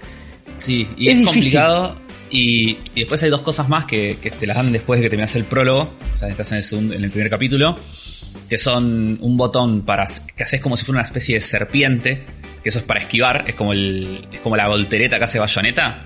[0.56, 1.32] Sí, y Es es, difícil.
[1.60, 1.96] complicado.
[2.28, 5.10] Y, y después hay dos cosas más que, que te las dan después de que
[5.10, 5.90] terminas el prólogo.
[6.14, 7.76] O sea, estás en el, segundo- en el primer capítulo.
[8.48, 12.24] Que son un botón para que haces como si fuera una especie de serpiente.
[12.62, 13.44] Que eso es para esquivar.
[13.48, 14.28] Es como el.
[14.32, 16.04] Es como la voltereta que hace bayoneta.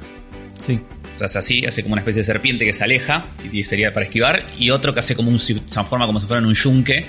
[0.66, 0.80] Sí.
[1.14, 3.92] O sea, es así, hace como una especie de serpiente que se aleja y sería
[3.92, 4.44] para esquivar.
[4.58, 5.38] Y otro que hace como un.
[5.38, 7.04] se transforma como si fuera en un yunque.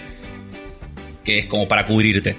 [1.24, 2.36] Que es como para cubrirte.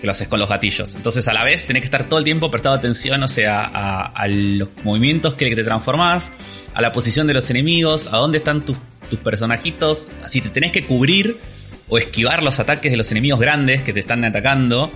[0.00, 0.94] Que lo haces con los gatillos.
[0.94, 4.06] Entonces a la vez tenés que estar todo el tiempo prestado atención, o sea, a,
[4.06, 6.32] a los movimientos que te transformás,
[6.74, 8.76] a la posición de los enemigos, a dónde están tus,
[9.08, 10.06] tus personajitos.
[10.22, 11.38] Así te tenés que cubrir
[11.88, 14.92] o esquivar los ataques de los enemigos grandes que te están atacando.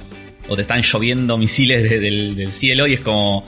[0.48, 2.86] O te están lloviendo misiles de- del, cielo.
[2.86, 3.44] Y es como.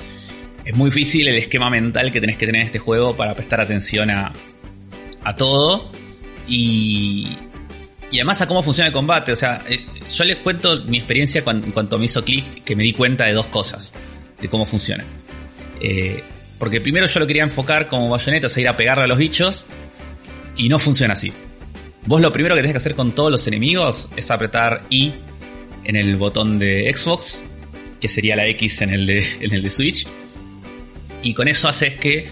[0.64, 3.60] Es muy difícil el esquema mental que tenés que tener en este juego para prestar
[3.60, 4.30] atención a,
[5.24, 5.90] a todo.
[6.46, 7.36] Y,
[8.10, 9.32] y además a cómo funciona el combate.
[9.32, 12.76] O sea, eh, yo les cuento mi experiencia cuan- en cuanto me hizo clic, que
[12.76, 13.92] me di cuenta de dos cosas,
[14.40, 15.04] de cómo funciona.
[15.80, 16.22] Eh,
[16.58, 19.18] porque primero yo lo quería enfocar como bayoneta, o sea, ir a pegarle a los
[19.18, 19.66] bichos,
[20.56, 21.32] y no funciona así.
[22.04, 25.12] Vos lo primero que tenés que hacer con todos los enemigos es apretar I
[25.84, 27.44] en el botón de Xbox,
[28.00, 30.06] que sería la X en el de, en el de Switch,
[31.22, 32.28] y con eso haces que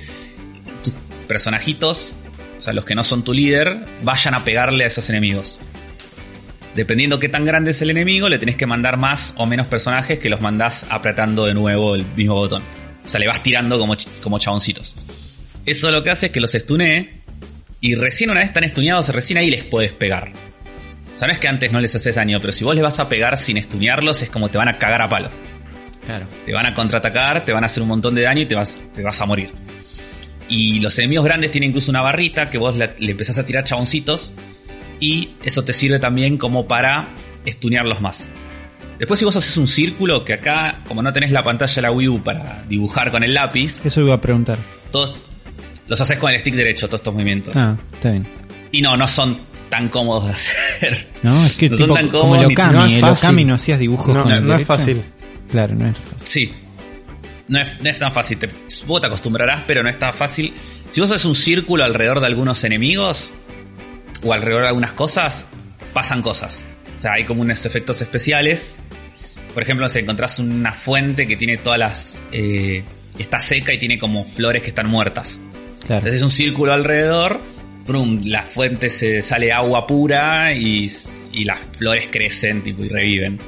[0.82, 0.92] tus
[1.28, 2.16] personajitos,
[2.58, 5.60] o sea, los que no son tu líder, vayan a pegarle a esos enemigos.
[6.74, 10.18] Dependiendo qué tan grande es el enemigo, le tenés que mandar más o menos personajes
[10.18, 12.62] que los mandás apretando de nuevo el mismo botón.
[13.04, 14.96] O sea, le vas tirando como, como chaboncitos.
[15.66, 17.19] Eso lo que hace es que los stunee
[17.80, 20.32] y recién una vez están estuneados, recién ahí les puedes pegar.
[21.14, 22.98] O sea, no es que antes no les haces daño, pero si vos les vas
[22.98, 25.28] a pegar sin estunearlos es como te van a cagar a palo.
[26.06, 26.26] Claro.
[26.46, 28.76] Te van a contraatacar, te van a hacer un montón de daño y te vas,
[28.94, 29.52] te vas a morir.
[30.48, 33.64] Y los enemigos grandes tienen incluso una barrita que vos la- le empezás a tirar
[33.64, 34.32] chaboncitos.
[34.98, 37.14] Y eso te sirve también como para
[37.46, 38.28] estunearlos más.
[38.98, 41.90] Después si vos haces un círculo, que acá, como no tenés la pantalla de la
[41.92, 44.58] Wii U para dibujar con el lápiz, Eso iba a preguntar.
[44.90, 45.16] todos
[45.90, 47.54] los haces con el stick derecho, todos estos movimientos.
[47.56, 48.26] Ah, está bien.
[48.72, 51.08] Y no, no son tan cómodos de hacer.
[51.22, 53.04] No, es que No son tipo, tan como cómodos el ni- Okami, no es el.
[53.04, 55.02] Okami no hacías dibujos No, con el no es fácil.
[55.50, 56.18] Claro, no es fácil.
[56.22, 56.52] Sí.
[57.48, 58.38] No es, no es tan fácil.
[58.38, 58.48] Te,
[58.86, 60.54] vos te acostumbrarás, pero no es tan fácil.
[60.92, 63.34] Si vos haces un círculo alrededor de algunos enemigos
[64.22, 65.44] o alrededor de algunas cosas,
[65.92, 66.64] pasan cosas.
[66.94, 68.78] O sea, hay como unos efectos especiales.
[69.52, 72.18] Por ejemplo, si encontrás una fuente que tiene todas las...
[72.30, 72.84] eh,
[73.18, 75.40] está seca y tiene como flores que están muertas.
[75.84, 75.98] Claro.
[76.00, 77.40] Entonces es un círculo alrededor,
[77.86, 80.90] prum, la fuente se sale agua pura y,
[81.32, 83.38] y las flores crecen tipo, y reviven.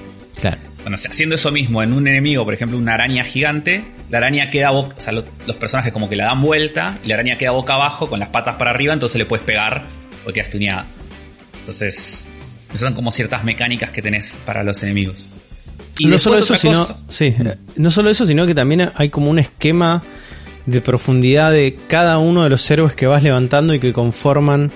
[0.41, 0.57] Claro.
[0.83, 4.19] Bueno, o sea, haciendo eso mismo en un enemigo, por ejemplo, una araña gigante, la
[4.19, 7.15] araña queda boca, o sea, lo- los personajes como que la dan vuelta y la
[7.15, 9.85] araña queda boca abajo con las patas para arriba, entonces le puedes pegar
[10.25, 10.87] porque queda estuneada.
[11.61, 12.27] Entonces,
[12.69, 15.29] esas son como ciertas mecánicas que tenés para los enemigos.
[15.99, 17.35] Y no solo eso, sino, sí,
[17.77, 20.03] no solo eso, sino que también hay como un esquema
[20.67, 24.71] de profundidad de cada uno de los héroes que vas levantando y que conforman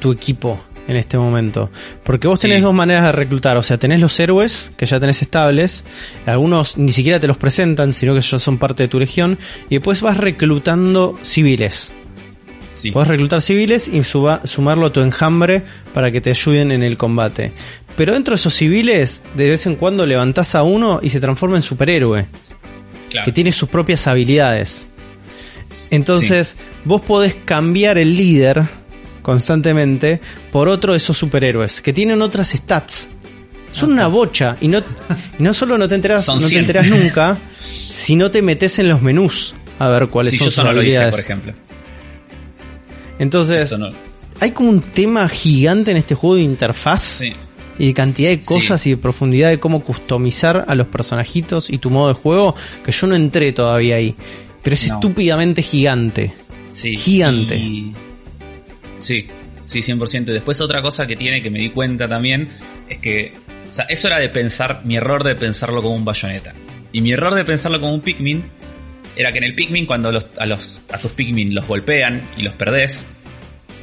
[0.00, 0.60] tu equipo.
[0.88, 1.68] en este momento.
[2.04, 2.46] Porque vos Sí.
[2.46, 3.56] tenés dos maneras de reclutar.
[3.56, 5.82] O sea, tenés los héroes que ya tenés estables.
[6.26, 9.36] Algunos ni siquiera te los presentan, sino que ellos son parte de tu legión.
[9.68, 11.90] Y después vas reclutando civiles.
[12.72, 12.92] Sí.
[12.92, 16.96] Podés reclutar civiles y suba- sumarlo a tu enjambre para que te ayuden en el
[16.96, 17.50] combate.
[17.96, 21.56] Pero dentro de esos civiles, de vez en cuando levantás a uno y se transforma
[21.56, 22.28] en superhéroe
[23.10, 23.24] Claro.
[23.24, 24.88] que tiene sus propias habilidades.
[25.90, 28.62] Entonces, vos podés cambiar el líder
[29.22, 30.20] constantemente
[30.52, 33.08] por otro de esos superhéroes que tienen otras stats.
[33.72, 34.78] Son una bocha y no,
[35.38, 36.60] y no solo no te enteras, no te 100.
[36.60, 40.58] enterás nunca, sino te metes en los menús a ver cuáles Sí, son yo sus
[40.58, 41.10] eso no lo hice, habilidades.
[41.14, 41.52] por ejemplo.
[43.18, 43.90] Entonces, no.
[44.40, 47.32] hay como un tema gigante en este juego de interfaz Sí.
[47.78, 48.46] y de cantidad de Sí.
[48.46, 52.54] cosas y de profundidad de cómo customizar a los personajitos y tu modo de juego
[52.84, 54.14] que yo no entré todavía ahí.
[54.66, 54.94] Pero es No.
[54.96, 56.32] estúpidamente gigante.
[56.70, 56.96] Sí.
[56.96, 57.54] Gigante.
[57.56, 57.94] y-
[58.98, 59.28] Sí,
[59.64, 60.32] sí, 100%.
[60.32, 62.48] Y después otra cosa que tiene que me di cuenta también
[62.88, 63.32] es que,
[63.70, 66.52] o sea, eso era de pensar, mi error de pensarlo como un bayoneta.
[66.90, 68.42] Y mi error de pensarlo como un Pikmin
[69.14, 72.42] era que en el Pikmin cuando los, a, los, a tus Pikmin los golpean y
[72.42, 73.06] los perdés,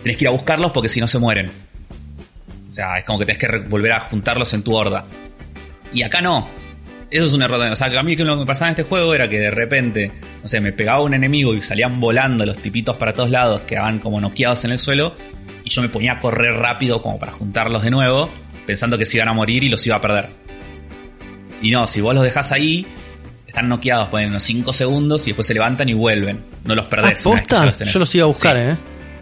[0.04, 1.50] tenés que ir a buscarlos porque si no se mueren.
[2.70, 5.06] O sea, es como que tenés que volver a juntarlos en tu horda.
[5.94, 6.50] Y acá no.
[7.14, 7.58] Eso es un error.
[7.58, 7.74] también.
[7.74, 9.52] O sea, que a mí lo que me pasaba en este juego era que de
[9.52, 13.62] repente, no sé, me pegaba un enemigo y salían volando los tipitos para todos lados,
[13.62, 15.14] quedaban como noqueados en el suelo,
[15.64, 18.30] y yo me ponía a correr rápido como para juntarlos de nuevo,
[18.66, 20.30] pensando que se iban a morir y los iba a perder.
[21.62, 22.86] Y no, si vos los dejás ahí,
[23.48, 26.40] están noqueados, ponen unos 5 segundos y después se levantan y vuelven.
[26.66, 27.20] No los perdés.
[27.78, 27.94] tenés.
[27.94, 28.64] Yo los iba a buscar, Sí.
[28.64, 28.76] ¿eh?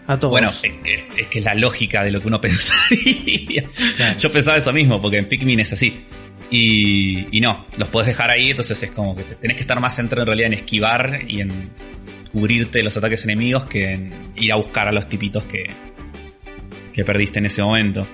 [0.07, 0.31] A todos.
[0.31, 3.63] Bueno, es que, es que es la lógica de lo que uno pensaría.
[4.19, 6.01] Yo pensaba eso mismo, porque en Pikmin es así.
[6.49, 9.79] Y, y no, los podés dejar ahí, entonces es como que te- tenés que estar
[9.79, 11.69] más centrado en realidad en esquivar y en
[12.31, 15.69] cubrirte de los ataques enemigos que en ir a buscar a los tipitos que,
[16.93, 18.05] que perdiste en ese momento.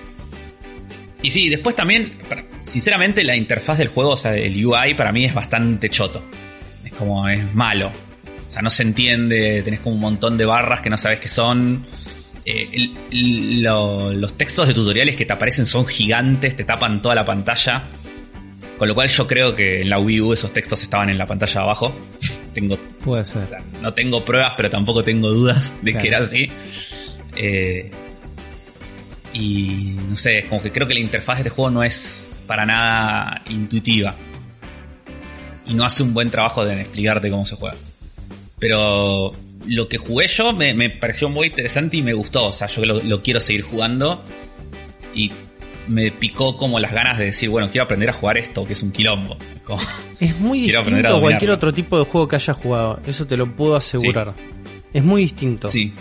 [1.20, 2.18] Y sí, después también,
[2.60, 6.24] sinceramente, la interfaz del juego, o sea, el UI para mí es bastante choto.
[6.84, 7.90] Es como, es malo.
[8.48, 11.28] O sea, no se entiende, tenés como un montón de barras que no sabes qué
[11.28, 11.84] son.
[12.46, 17.02] Eh, el- el- lo- los textos de tutoriales que te aparecen son gigantes, te tapan
[17.02, 17.84] toda la pantalla.
[18.78, 21.26] Con lo cual yo creo que en la Wii U esos textos estaban en la
[21.26, 21.94] pantalla de abajo.
[22.54, 23.48] tengo, Puede ser.
[23.82, 26.02] no tengo pruebas, pero tampoco tengo dudas de Claro.
[26.02, 26.48] que era así.
[27.36, 27.90] Eh,
[29.34, 32.40] y no sé, es como que creo que la interfaz de este juego no es
[32.46, 34.14] para nada intuitiva.
[35.66, 37.76] Y no hace un buen trabajo de explicarte cómo se juega.
[38.58, 39.32] Pero
[39.66, 42.46] lo que jugué yo me, me pareció muy interesante y me gustó.
[42.48, 44.24] O sea, yo lo, lo quiero seguir jugando.
[45.14, 45.32] Y
[45.88, 48.82] me picó como las ganas de decir, bueno, quiero aprender a jugar esto, que es
[48.82, 49.36] un quilombo.
[49.64, 49.80] Como-
[50.20, 50.80] es muy distinto
[51.14, 53.00] a a cualquier otro tipo de juego que haya jugado.
[53.06, 54.34] Eso te lo puedo asegurar.
[54.92, 55.68] Es muy distinto.
[55.68, 55.92] sí,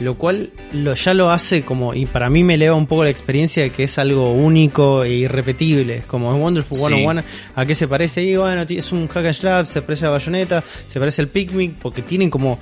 [0.00, 3.10] Lo cual lo, ya lo hace como, y para mí me eleva un poco la
[3.10, 5.98] experiencia de que es algo único e irrepetible.
[5.98, 6.84] Es como es Wonderful Sí.
[6.86, 7.22] 101.
[7.54, 8.24] ¿A qué se parece?
[8.24, 12.02] Y bueno, es un hack and se parece a Bayonetta, se parece al Pikmin, porque
[12.02, 12.58] tienen como.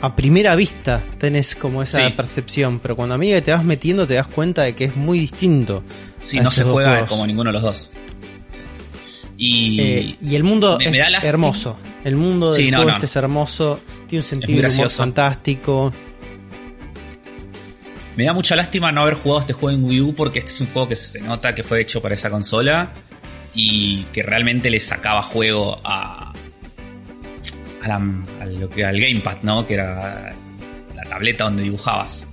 [0.00, 2.12] A primera vista tenés como esa Sí.
[2.16, 4.94] percepción, pero cuando a medida que te vas metiendo te das cuenta de que es
[4.96, 5.82] muy distinto.
[6.22, 7.10] sí no se juega juegos.
[7.10, 7.90] como ninguno de los dos.
[9.36, 11.76] Y, Eh, y el mundo me- es me hermoso.
[12.04, 12.96] El mundo del Sí, no, juego no.
[12.96, 15.92] este es hermoso, tiene un sentido humor fantástico.
[18.18, 20.60] Me da mucha lástima no haber jugado este juego en Wii U porque este es
[20.60, 22.92] un juego que se nota que fue hecho para esa consola
[23.54, 26.32] y que realmente le sacaba juego a,
[27.82, 29.64] a, la- a lo que, al gamepad, ¿no?
[29.64, 30.34] Que era
[30.96, 32.26] la tableta donde dibujabas.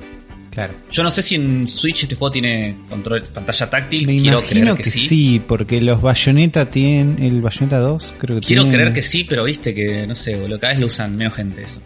[0.50, 0.74] Claro.
[0.90, 4.08] Yo no sé si en Switch este juego tiene control pantalla táctil.
[4.08, 5.40] Me Quiero imagino creer que, que, sí.
[5.48, 7.22] porque los Bayonetta tienen.
[7.22, 10.60] El Bayonetta 2, creo que Quiero creer que sí, pero viste que, no sé, boludo,
[10.60, 11.80] cada vez lo usan menos gente eso.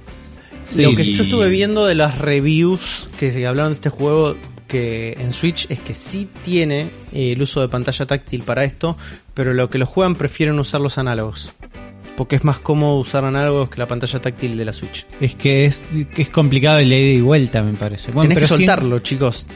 [0.73, 1.13] Sí, Lo que sí.
[1.13, 4.35] yo estuve viendo de las reviews que se hablaron de este juego
[4.67, 8.95] que en Switch es que sí tiene eh, el uso de pantalla táctil para esto,
[9.33, 11.53] pero lo que lo juegan prefieren usar los análogos.
[12.15, 15.07] Porque es más cómodo usar análogos que la pantalla táctil de la Switch.
[15.21, 15.81] Es que es,
[16.13, 18.11] que es complicado el ida y vuelta, me parece.
[18.11, 19.47] Bueno, Tenés que pero sí- soltarlo, chicos.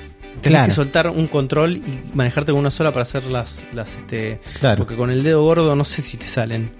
[0.41, 0.65] Tenés Claro.
[0.65, 1.83] que soltar un control y
[2.15, 4.77] manejarte con una sola para hacer las, las este, Claro.
[4.79, 6.71] porque con el dedo gordo no sé si te salen.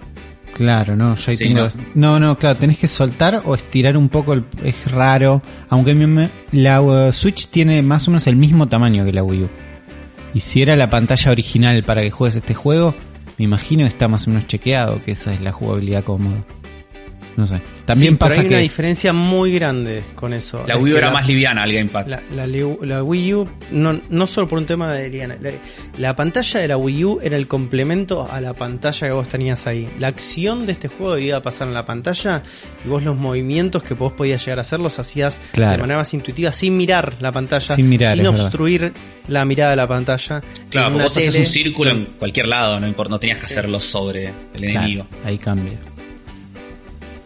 [0.54, 1.68] Claro, no, yo ahí Sí, tengo.
[1.94, 2.18] No.
[2.20, 5.42] no, claro, tenés que soltar o estirar un poco, el- es raro.
[5.68, 9.42] Aunque me- la uh, Switch tiene más o menos el mismo tamaño que la Wii
[9.42, 9.48] U.
[10.32, 12.94] Y si era la pantalla original para que juegues este juego,
[13.38, 16.44] me imagino que está más o menos chequeado que esa es la jugabilidad cómoda.
[17.36, 17.60] No sé.
[17.84, 20.64] También Sí, pero pasa hay una diferencia muy grande con eso.
[20.66, 22.06] La Wii U que era la- más liviana al gamepad.
[22.06, 22.22] La,
[22.86, 25.50] la Wii U, no, no solo por un tema de liana, la,
[25.98, 29.66] la pantalla de la Wii U era el complemento a la pantalla que vos tenías
[29.66, 29.88] ahí.
[29.98, 32.42] La acción de este juego iba a pasar en la pantalla
[32.84, 36.14] y vos los movimientos que vos podías llegar a hacer los hacías de manera más
[36.14, 38.40] intuitiva, sin mirar la pantalla, Sin mirar, verdad.
[38.42, 38.92] obstruir
[39.28, 40.42] la mirada de la pantalla.
[40.70, 43.80] Claro, vos haces tele- un círculo en cualquier lado, no importa, no tenías que hacerlo
[43.80, 45.06] sobre el Claro, enemigo.
[45.24, 45.72] ahí cambia.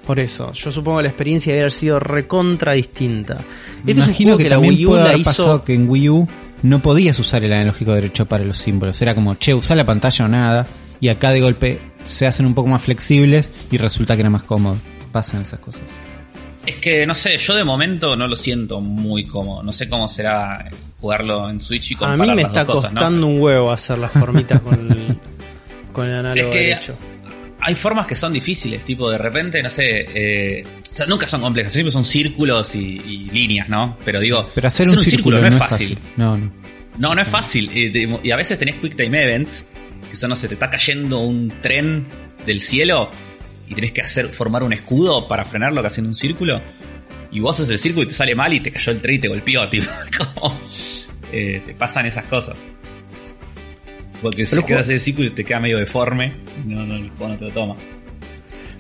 [0.09, 3.45] Por eso, yo supongo que la experiencia debe haber sido recontra distinta.
[3.81, 5.31] Este es un imagino juego que, que, la también Wii U puede la haber hizo
[5.31, 6.29] pasado que en Wii U
[6.63, 9.03] no podías usar el analógico derecho para los símbolos.
[9.03, 10.67] Era como, che, usa la pantalla o nada.
[10.99, 14.45] Y acá de golpe se hacen un poco más flexibles y resulta que era más
[14.45, 14.79] cómodo.
[15.13, 15.83] Pasan esas cosas.
[16.65, 19.63] Es que, no sé, yo de momento no lo siento muy cómodo.
[19.63, 20.71] No sé cómo será
[21.03, 23.01] jugarlo en Switch y A comparar mí me las está dos cosas, ¿no?
[23.01, 25.19] costando un huevo hacer las formitas con el,
[25.93, 26.97] con el análogo Es que derecho.
[27.61, 31.41] Hay formas que son difíciles, tipo de repente, no sé, eh, o sea, nunca son
[31.41, 33.97] complejas, siempre son círculos y, y líneas, ¿no?
[34.05, 35.99] Pero digo, Pero hacer un, círculo, no es fácil.
[36.17, 36.53] No, no.
[36.99, 37.71] No, no es fácil.
[37.73, 39.65] Y, de- y a veces tenés quick time events,
[40.11, 42.07] que son, no sé, te está cayendo un tren
[42.47, 43.11] del cielo
[43.69, 46.61] y tenés que hacer, formar un escudo para frenarlo que haciendo un círculo.
[47.31, 49.19] Y vos haces el círculo y te sale mal y te cayó el tren y
[49.19, 49.87] te golpeó, tipo.
[50.17, 50.61] Como,
[51.33, 52.57] eh, te pasan esas cosas.
[54.23, 56.33] Porque si quedas el círculo y te queda medio deforme,
[56.67, 57.75] no, no, el juego no te lo toma.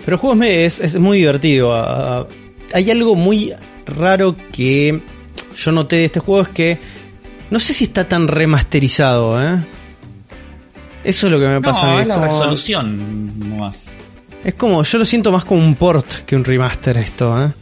[0.04, 1.74] Pero el juego es, me- es, es muy divertido.
[1.74, 2.26] ah, ah,
[2.72, 3.52] hay algo muy
[3.86, 5.00] raro que
[5.56, 6.78] yo noté de este juego es que
[7.50, 9.64] no sé si está tan remasterizado, ¿eh?
[11.04, 12.00] Eso es lo que me pasa a mí.
[12.02, 13.96] es la como- resolución nomás.
[14.44, 17.52] es como, yo lo siento más como un port que un remaster esto, ¿eh?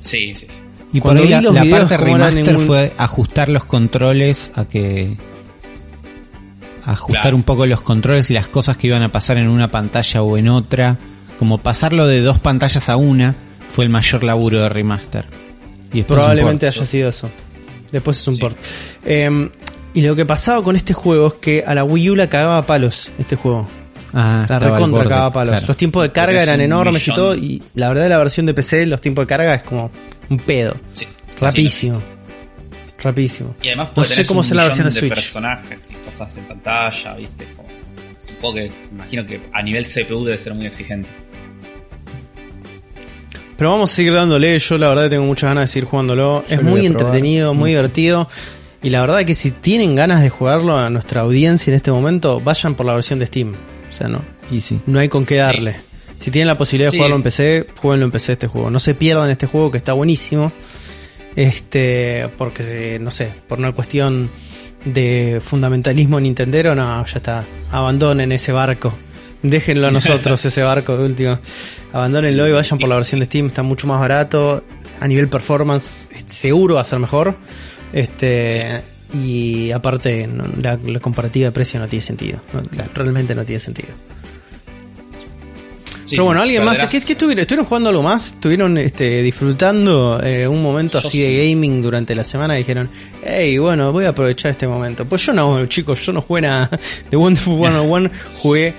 [0.00, 0.46] Sí, sí.
[0.48, 0.58] sí.
[0.94, 5.16] Y por ahí la, los la videos parte remaster fue ajustar los controles a que
[6.84, 7.36] ajustar Claro.
[7.36, 10.36] un poco los controles y las cosas que iban a pasar en una pantalla o
[10.36, 10.96] en otra,
[11.38, 13.34] como pasarlo de dos pantallas a una
[13.68, 15.26] fue el mayor laburo de remaster.
[15.92, 17.30] Y Probablemente haya sido eso.
[17.90, 18.40] Después es un Sí.
[18.40, 18.56] port.
[19.04, 19.50] Eh,
[19.94, 22.58] y lo que pasaba con este juego es que a la Wii U la cagaba
[22.58, 23.66] a palos este juego.
[24.14, 25.52] Ah, La recontra cagaba a palos.
[25.52, 25.66] claro.
[25.68, 27.34] Los tiempos de carga eran enormes y todo.
[27.34, 29.90] Y la verdad, la versión de PC, los tiempos de carga es como
[30.30, 30.76] un pedo.
[30.94, 31.06] sí.
[31.40, 32.00] Rapidísimo.
[33.02, 33.54] Rapidísimo.
[33.62, 35.14] Y además No puede sé tener cómo la versión de de Switch.
[35.14, 37.44] personajes y cosas en pantalla, ¿viste?
[37.56, 37.68] Como-
[38.16, 41.08] es un juego que imagino que a nivel CPU debe ser muy exigente.
[43.56, 44.58] Pero vamos a seguir dándole.
[44.58, 46.44] Yo la verdad tengo muchas ganas de seguir jugándolo.
[46.48, 48.28] Yo es muy entretenido, muy divertido.
[48.82, 52.40] Y la verdad que si tienen ganas de jugarlo a nuestra audiencia en este momento,
[52.40, 53.54] vayan por la versión de Steam.
[53.88, 54.80] O sea, no, Y sí.
[54.86, 55.76] no hay con qué darle.
[56.18, 56.96] Si tienen la posibilidad de Sí.
[56.96, 58.70] jugarlo en PC, jueguenlo en PC este juego.
[58.70, 60.50] No se pierdan este juego que está buenísimo.
[61.36, 64.30] Este, porque no sé, por una cuestión
[64.84, 67.44] de fundamentalismo nintendero, no, ya está.
[67.70, 68.92] Abandonen ese barco.
[69.42, 71.38] Déjenlo a nosotros ese barco de último.
[71.92, 74.64] Abandónenlo y vayan por la versión de Steam, está mucho más barato.
[75.00, 77.36] A nivel performance, seguro va a ser mejor.
[77.92, 78.80] Este,
[79.14, 82.40] y aparte, no, la, la comparativa de precio no tiene sentido.
[82.52, 82.62] No,
[82.94, 83.90] Realmente no tiene sentido.
[86.12, 86.84] Sí, Pero bueno, alguien más.
[86.84, 87.40] ¿Qué, qué estuvieron?
[87.40, 88.34] ¿Estuvieron jugando algo más?
[88.34, 92.54] ¿Estuvieron este, disfrutando eh, un momento Yo así de gaming durante la semana?
[92.54, 92.90] Y dijeron,
[93.24, 95.06] hey, bueno, voy a aprovechar este momento.
[95.06, 96.68] Pues yo no, chicos, yo no jugué nada
[97.10, 98.10] de Wonderful 101.
[98.42, 98.74] Jugué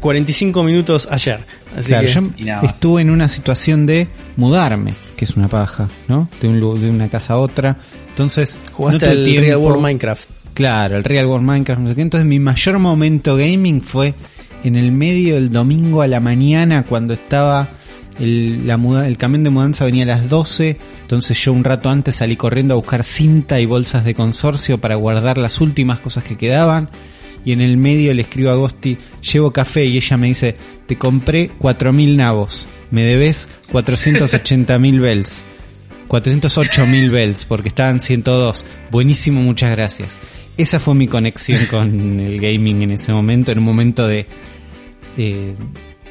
[0.00, 1.40] 45 minutos ayer.
[1.76, 6.30] Así Claro, que, yo estuve en una situación de mudarme, que es una paja, ¿no?
[6.40, 7.76] De, un, de una casa a otra.
[8.08, 9.60] Entonces, jugaste no el Real tiempo.
[9.60, 10.30] World Minecraft.
[10.54, 12.02] Claro, el Real World Minecraft, no sé qué.
[12.02, 14.14] Entonces mi mayor momento gaming fue
[14.64, 17.68] en el medio del domingo a la mañana cuando estaba
[18.18, 20.78] el, la muda- el camión de mudanza venía a las 12.
[21.02, 24.96] Entonces yo un rato antes salí corriendo a buscar cinta y bolsas de consorcio para
[24.96, 26.90] guardar las últimas cosas que quedaban.
[27.44, 28.98] Y en el medio le escribo a Agosti,
[29.32, 30.56] llevo café y ella me dice,
[30.86, 35.42] te compré 4.000 nabos, me debes 480.000 bells.
[36.08, 38.64] 408.000 bells, porque estaban 102.
[38.90, 40.08] Buenísimo, muchas gracias.
[40.56, 44.26] Esa fue mi conexión con el gaming en ese momento, en un momento de...
[45.16, 45.54] eh,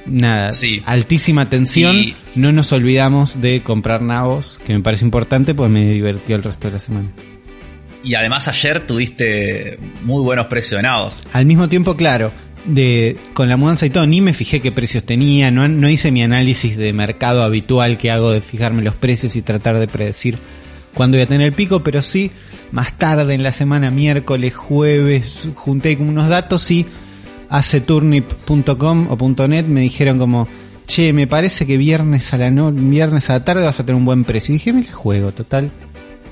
[0.06, 0.82] nada, Sí.
[0.86, 1.96] altísima tensión.
[1.96, 6.44] Y- No nos olvidamos de comprar nabos, que me parece importante, pues me divirtió el
[6.44, 7.10] resto de la semana.
[8.04, 11.24] Y además ayer tuviste muy buenos precios de nabos.
[11.34, 12.32] Al mismo tiempo, claro,
[12.66, 16.12] de con la mudanza y todo, ni me fijé qué precios tenía, no, no hice
[16.12, 20.38] mi análisis de mercado habitual que hago de fijarme los precios y tratar de predecir
[20.94, 22.32] cuándo voy a tener el pico, pero sí,
[22.72, 26.86] más tarde en la semana, miércoles, jueves, junté unos datos y
[27.50, 30.48] aceturnip.com o .net me dijeron como,
[30.88, 33.98] che, me parece que viernes a la no, viernes a la tarde vas a tener
[33.98, 34.54] un buen precio.
[34.54, 35.70] Y dije, me la juego, total,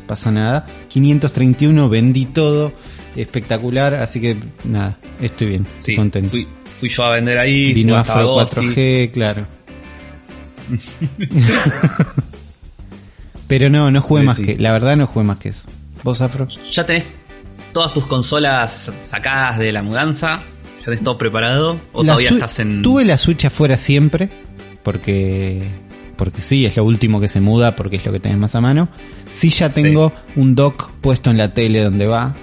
[0.07, 0.65] pasa nada.
[0.89, 2.71] 531, vendí todo,
[3.15, 6.29] espectacular, así que nada, estoy bien, estoy Sí, contento.
[6.29, 7.73] fui, fui yo a vender ahí.
[7.73, 8.55] Vino Agosti.
[8.61, 9.47] 4G, claro.
[13.47, 14.43] Pero no, no jugué Sí, más sí.
[14.45, 14.57] que.
[14.57, 15.63] La verdad, no jugué más que eso.
[16.03, 16.47] ¿Vos, Afro?
[16.71, 17.05] Ya tenés
[17.71, 20.41] todas tus consolas sacadas de la mudanza.
[20.87, 21.81] Tenés todo preparado.
[21.91, 22.81] O La todavía estás en.
[22.81, 24.29] Tuve la Switch afuera siempre,
[24.83, 25.67] porque
[26.15, 28.61] porque sí, es lo último que se muda, porque es lo que tenés más a
[28.61, 28.87] mano.
[29.27, 32.33] Sí ya tengo un dock puesto en la tele donde va.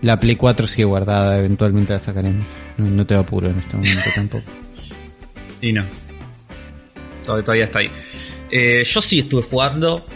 [0.00, 2.46] La Play 4 sigue guardada, eventualmente la sacaremos.
[2.78, 4.44] No, no te apuro en este momento tampoco.
[5.60, 5.84] Y no.
[7.26, 7.90] Todavía, todavía está ahí.
[8.50, 10.06] Eh, yo sí estuve jugando.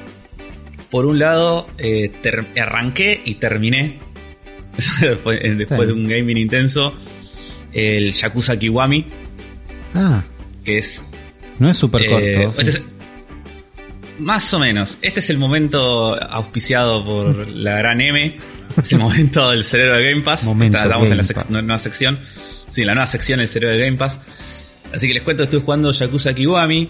[0.91, 2.13] Por un lado, eh,
[2.57, 3.99] arranqué y terminé.
[5.03, 6.95] después de un gaming intenso.
[7.73, 9.07] El Yakuza Kiwami.
[9.95, 10.23] Ah,
[10.65, 11.03] Que es
[11.59, 12.53] no es súper Eh, corto.
[12.53, 12.59] sí.
[12.69, 12.83] este es-
[14.19, 14.99] más o menos.
[15.03, 18.37] Este es el momento auspiciado por la gran M.
[18.81, 20.45] Es el momento del cerebro de Game Pass.
[20.45, 22.19] Momento Está- Estamos en la sec- nueva sección.
[22.69, 24.21] Sí, la nueva sección del cerebro de Game Pass.
[24.95, 26.89] Así que les cuento estoy jugando Yakuza Kiwami.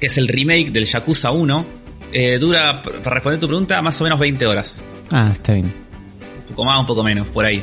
[0.00, 1.66] Que es el remake del Yakuza 1.
[2.12, 4.82] Eh, dura, para responder tu pregunta, más o menos 20 horas.
[5.10, 5.66] Ah, está bien.
[5.66, 7.62] Un poco más, un poco menos, por ahí.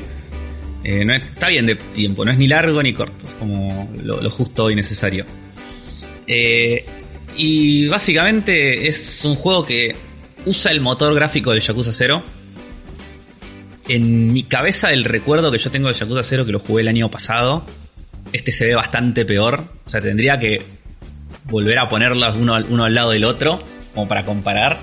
[0.83, 3.89] Eh, no es- está bien de tiempo, no es ni largo ni corto, es como
[4.03, 5.25] lo, justo y necesario.
[6.27, 6.85] Eh,
[7.37, 9.95] y básicamente es un juego que
[10.45, 12.21] usa el motor gráfico del Yakuza 0.
[13.89, 16.87] En mi cabeza, el recuerdo que yo tengo del Yakuza 0, que lo jugué el
[16.87, 17.65] año pasado,
[18.31, 19.65] este se ve bastante peor.
[19.85, 20.61] O sea, tendría que
[21.45, 23.59] volver a ponerlos uno, al- uno al lado del otro,
[23.93, 24.79] como para comparar.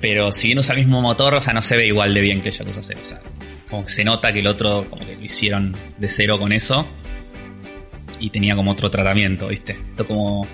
[0.00, 2.40] Pero si bien usa el mismo motor, o sea, no se ve igual de bien
[2.40, 3.00] que el Yakuza 0.
[3.02, 3.20] O sea,
[3.68, 6.86] como que se nota que el otro, como que lo hicieron de cero con eso.
[8.20, 9.72] Y tenía como otro tratamiento, ¿viste?
[9.90, 10.46] Esto como.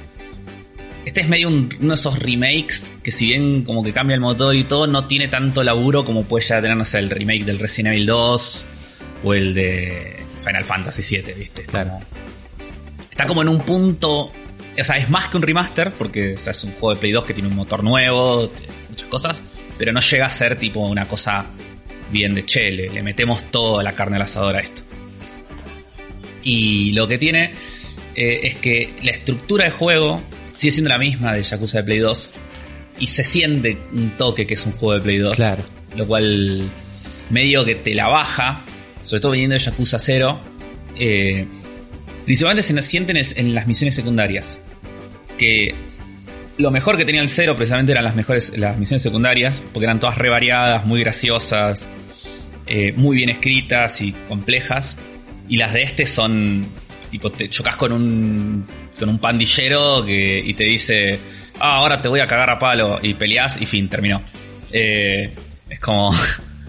[1.05, 4.21] Este es medio un- uno de esos remakes que, si bien como que cambia el
[4.21, 7.45] motor y todo, no tiene tanto laburo como puede ya tener, no sé, el remake
[7.45, 8.67] del Resident Evil 2
[9.23, 11.63] o el de Final Fantasy 7, ¿viste?
[11.65, 11.91] Claro.
[11.91, 12.05] Como-
[13.11, 14.33] está como en un punto.
[14.77, 17.13] O sea, es más que un remaster, porque o sea, es un juego de Play
[17.13, 18.49] 2 que tiene un motor nuevo,
[18.89, 19.43] muchas cosas,
[19.79, 21.47] pero no llega a ser tipo una cosa
[22.11, 24.83] bien de che, le, metemos toda la carne al asador a esto.
[26.43, 27.53] Y lo que tiene
[28.15, 30.21] eh, es que la estructura de juego
[30.53, 32.35] sigue siendo la misma de Yakuza de Play 2
[33.01, 35.37] y se siente un toque que es un juego de Play 2.
[35.37, 35.65] Claro.
[35.97, 36.69] Lo cual
[37.31, 38.65] medio que te la baja,
[39.03, 40.41] sobre todo viniendo de Yakuza 0.
[40.97, 41.47] eh,
[42.25, 44.59] principalmente se nos sienten en, en las misiones secundarias.
[45.39, 45.75] Que
[46.59, 50.01] lo mejor que tenía el 0 precisamente eran las mejores las misiones secundarias, porque eran
[50.01, 51.89] todas re variadas, muy graciosas,
[52.67, 54.97] eh, muy bien escritas y complejas.
[55.49, 56.67] Y las de este son
[57.11, 58.67] tipo te chocas con un
[58.99, 61.19] con un pandillero y te dice,
[61.59, 64.23] "Ah, ahora te voy a cagar a palo" y peleas y fin, terminó.
[64.73, 65.33] Eh,
[65.69, 66.15] es como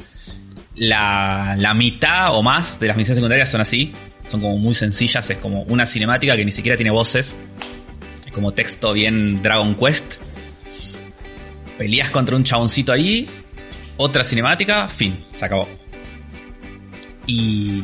[0.76, 3.94] la, la mitad o más de las misiones secundarias son así,
[4.28, 7.36] son como muy sencillas, es como una cinemática que ni siquiera tiene voces,
[7.74, 7.75] es
[8.36, 10.16] como texto bien Dragon Quest.
[11.78, 13.28] Peleas contra un chaboncito ahí,
[13.98, 15.68] otra cinemática, fin, se acabó.
[17.28, 17.82] Y,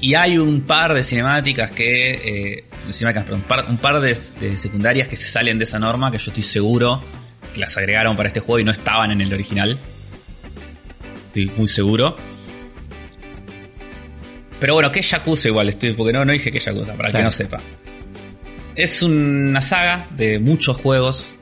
[0.00, 2.14] y hay un par de cinemáticas que.
[2.14, 5.78] eh, cinemáticas, perdón, un par, un par de, de secundarias que se salen de esa
[5.78, 7.02] norma que yo estoy seguro
[7.52, 9.78] que las agregaron para este juego y no estaban en el original.
[11.26, 12.16] Estoy muy seguro.
[14.60, 15.68] Pero bueno, ¿qué es Yakuza igual?
[15.68, 17.58] Estoy, porque no, no dije que es Yakuza, para que no sepa.
[18.76, 21.34] Es una saga de muchos juegos.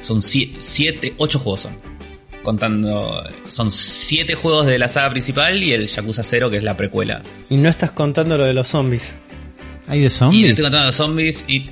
[0.00, 1.76] Son sie- siete, ocho juegos son.
[2.42, 3.22] Contando.
[3.48, 7.22] Son siete juegos de la saga principal y el Yakuza 0, que es la precuela.
[7.50, 9.14] Y no estás contando lo de los zombies.
[9.88, 10.42] ¿Hay de Y zombies?
[10.44, 11.70] no estoy contando los zombies y.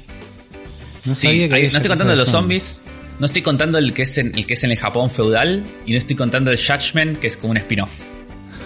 [1.05, 2.81] No sí, sabía que hay- había no estoy contando de los zombies.
[3.19, 5.65] No estoy contando el que es en, el que es en el Japón feudal.
[5.87, 7.91] Y no estoy contando el Judgment, que es como un spin-off.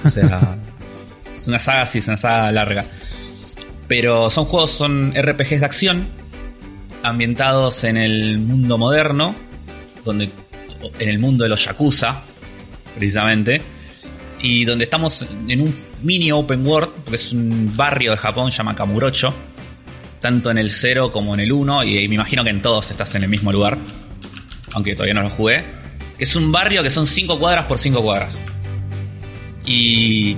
[0.04, 0.56] O sea.
[1.36, 2.84] es una saga, sí, es una saga larga.
[3.92, 6.06] Pero son juegos, son RPGs de acción.
[7.02, 9.34] Ambientados en el mundo moderno.
[10.02, 10.30] Donde.
[10.98, 12.22] En el mundo de los Yakuza.
[12.96, 13.60] Precisamente.
[14.40, 16.88] Y donde estamos en un mini open world.
[17.04, 19.34] Porque es un barrio de Japón, se llama Kamurocho
[20.20, 23.12] tanto en el 0 como en el 1, y, me imagino que en todos estás
[23.16, 23.76] en el mismo lugar,
[24.72, 25.64] aunque todavía no lo jugué,
[26.16, 28.40] que es un barrio que son 5 cuadras por 5 cuadras.
[29.66, 30.36] Y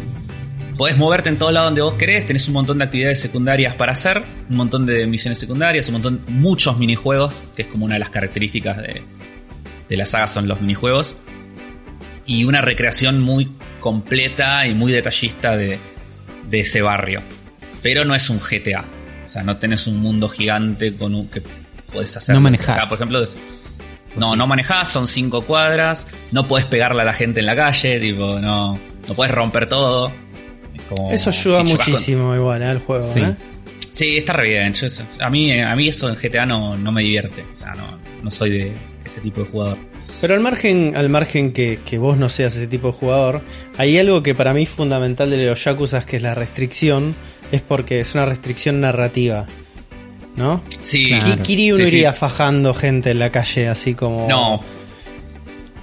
[0.77, 3.93] podés moverte en todo lado donde vos querés, tenés un montón de actividades secundarias para
[3.93, 8.01] hacer, un montón de misiones secundarias, un montón, muchos minijuegos, que es como una de
[8.01, 9.03] las características de,
[9.89, 11.17] de la saga son los minijuegos,
[12.27, 13.51] y una recreación muy
[13.81, 15.79] completa y muy detallista de,
[16.49, 17.23] de ese barrio.
[17.83, 18.85] Pero no es un GTA.
[19.25, 21.43] O sea, no tenés un mundo gigante con un, que
[21.93, 22.35] podés hacer.
[22.35, 22.79] No manejás.
[22.79, 23.37] Acá, por ejemplo, es-
[24.17, 27.99] no, no manejás, son cinco cuadras, no podés pegarle a la gente en la calle,
[28.01, 30.13] tipo, no, no podés romper todo.
[30.89, 32.67] Como- Eso ayuda si chocas con- muchísimo igual ¿eh?
[32.67, 33.11] al juego.
[33.13, 33.21] Sí.
[33.21, 33.35] ¿eh?
[33.91, 34.73] Sí, está re bien.
[34.73, 34.87] Yo-
[35.21, 37.45] a, mí, a mí eso en GTA no, no me divierte.
[37.53, 38.73] O sea, no, no soy de
[39.05, 39.79] ese tipo de jugador.
[40.21, 43.43] Pero al margen, al margen que, que vos no seas ese tipo de jugador,
[43.77, 47.15] hay algo que para mí es fundamental de los Yakuza, que es la restricción,
[47.53, 49.47] es porque es una restricción narrativa.
[50.37, 50.63] ¿No?
[50.83, 51.37] Sí, Claro.
[51.37, 51.97] Ki- Kiryu no Sí, sí.
[51.99, 54.27] iría fajando gente en la calle así como.
[54.29, 54.74] No, Eh,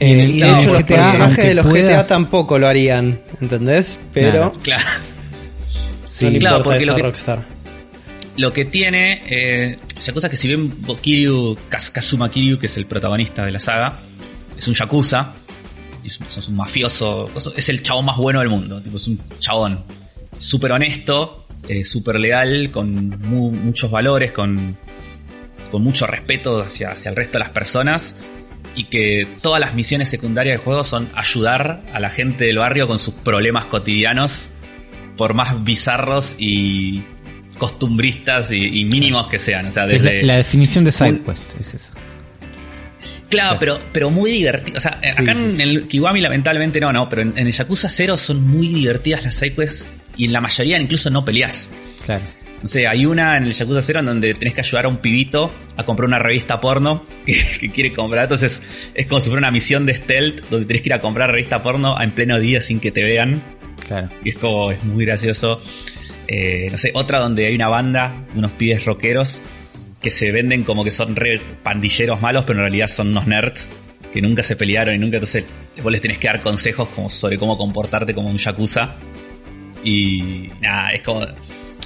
[0.02, 2.60] Y en el- y en de el hecho, los GTA, personajes de los GTA tampoco
[2.60, 4.00] lo harían, ¿entendés?
[4.14, 4.54] Pero Claro.
[4.64, 4.88] claro.
[6.08, 7.46] Sí, no le claro, importa porque eso lo a que- Rockstar.
[8.38, 12.86] Lo que tiene, eh, Yakuza que si bien Kiryu, Kaz- Kazuma Kiryu, que es el
[12.86, 13.94] protagonista de la saga,
[14.58, 15.34] es un Yakuza,
[16.04, 19.20] es un, es un mafioso, es el chabón más bueno del mundo, tipo, es un
[19.40, 19.84] chabón
[20.40, 24.78] súper honesto, eh, súper leal, con mu- muchos valores, con,
[25.70, 28.16] con mucho respeto hacia, hacia el resto de las personas,
[28.76, 32.88] y que todas las misiones secundarias del juego son ayudar a la gente del barrio
[32.88, 34.50] con sus problemas cotidianos,
[35.18, 37.04] por más bizarros y
[37.58, 39.68] costumbristas y, y mínimos que sean.
[39.68, 40.24] O sea, la, desde.
[40.24, 41.94] la definición de SideQuest es esa.
[43.30, 44.78] Claro, pero, pero muy divertido.
[44.78, 48.18] O sea, acá en el Kiwami lamentablemente no, no, pero en, en el Yakuza 0
[48.18, 51.70] son muy divertidas las sidequests y en la mayoría incluso no peleas.
[52.06, 52.24] Claro.
[52.62, 54.98] No sé, hay una en el Yakuza 0 en donde tenés que ayudar a un
[54.98, 58.24] pibito a comprar una revista porno que, que quiere comprar.
[58.24, 58.62] Entonces
[58.94, 61.64] es como si fuera una misión de stealth donde tenés que ir a comprar revista
[61.64, 63.42] porno en pleno día sin que te vean.
[63.88, 64.10] Claro.
[64.24, 65.60] Y es como, es muy gracioso.
[66.28, 69.42] Eh, no sé, otra donde hay una banda de unos pibes rockeros
[70.02, 73.70] que se venden como que son re pandilleros malos, pero en realidad son unos nerds
[74.12, 75.46] que nunca se pelearon y nunca, entonces
[75.82, 78.96] vos les tenés que dar consejos como sobre cómo comportarte como un yakuza.
[79.84, 81.26] Y nada, es como.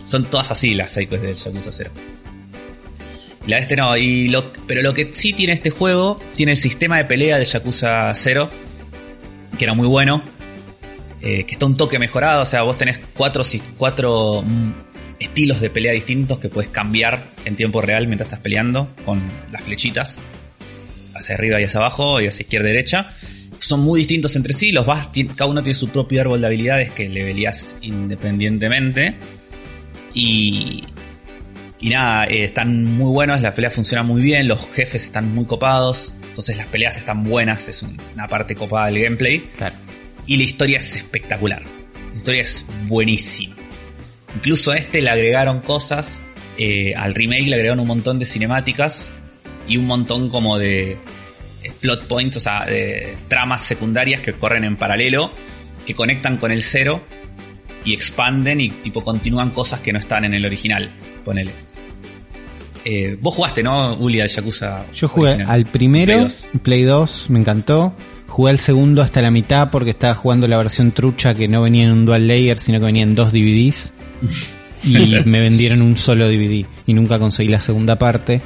[0.05, 1.91] Son todas así las psychos del Yakuza 0.
[3.45, 4.33] Y la de este no, y
[4.67, 8.49] pero lo que sí tiene este juego, tiene el sistema de pelea de Yakuza 0,
[9.57, 10.23] que era muy bueno,
[11.21, 13.43] eh, que está un toque mejorado, o sea, vos tenés cuatro,
[13.77, 14.71] cuatro mm,
[15.19, 19.63] estilos de pelea distintos que puedes cambiar en tiempo real mientras estás peleando con las
[19.63, 20.17] flechitas
[21.15, 23.09] hacia arriba y hacia abajo y hacia izquierda y derecha.
[23.57, 26.91] Son muy distintos entre sí, los vas, cada uno tiene su propio árbol de habilidades
[26.91, 29.15] que leveleás independientemente.
[30.15, 30.85] Y,
[31.79, 35.45] y nada, eh, están muy buenos, la pelea funciona muy bien, los jefes están muy
[35.45, 39.41] copados, entonces las peleas están buenas, es un- una parte copada del gameplay.
[39.41, 39.75] Claro.
[40.25, 41.61] Y la historia es espectacular.
[42.11, 43.55] La historia es buenísima.
[44.35, 46.19] Incluso a este le agregaron cosas.
[46.57, 49.11] eh, al remake le agregaron un montón de cinemáticas
[49.67, 50.93] y un montón como de
[51.63, 55.31] eh, plot points, o sea, de tramas secundarias que corren en paralelo,
[55.85, 57.03] que conectan con el cero
[57.85, 60.89] y expanden y tipo continúan cosas que no están en el original.
[61.23, 61.51] Ponele.
[62.83, 64.85] Eh, vos jugaste, ¿no, Uli, al Yakuza?
[64.93, 65.51] Yo jugué original?
[65.51, 66.49] al primero, Play 2.
[66.61, 67.93] Play 2, me encantó.
[68.27, 71.85] Jugué al segundo hasta la mitad porque estaba jugando la versión trucha que no venía
[71.85, 73.93] en un dual layer, sino que venía en dos DVDs.
[74.83, 76.63] Y me vendieron un solo DVD.
[76.85, 78.39] Y nunca conseguí la segunda parte.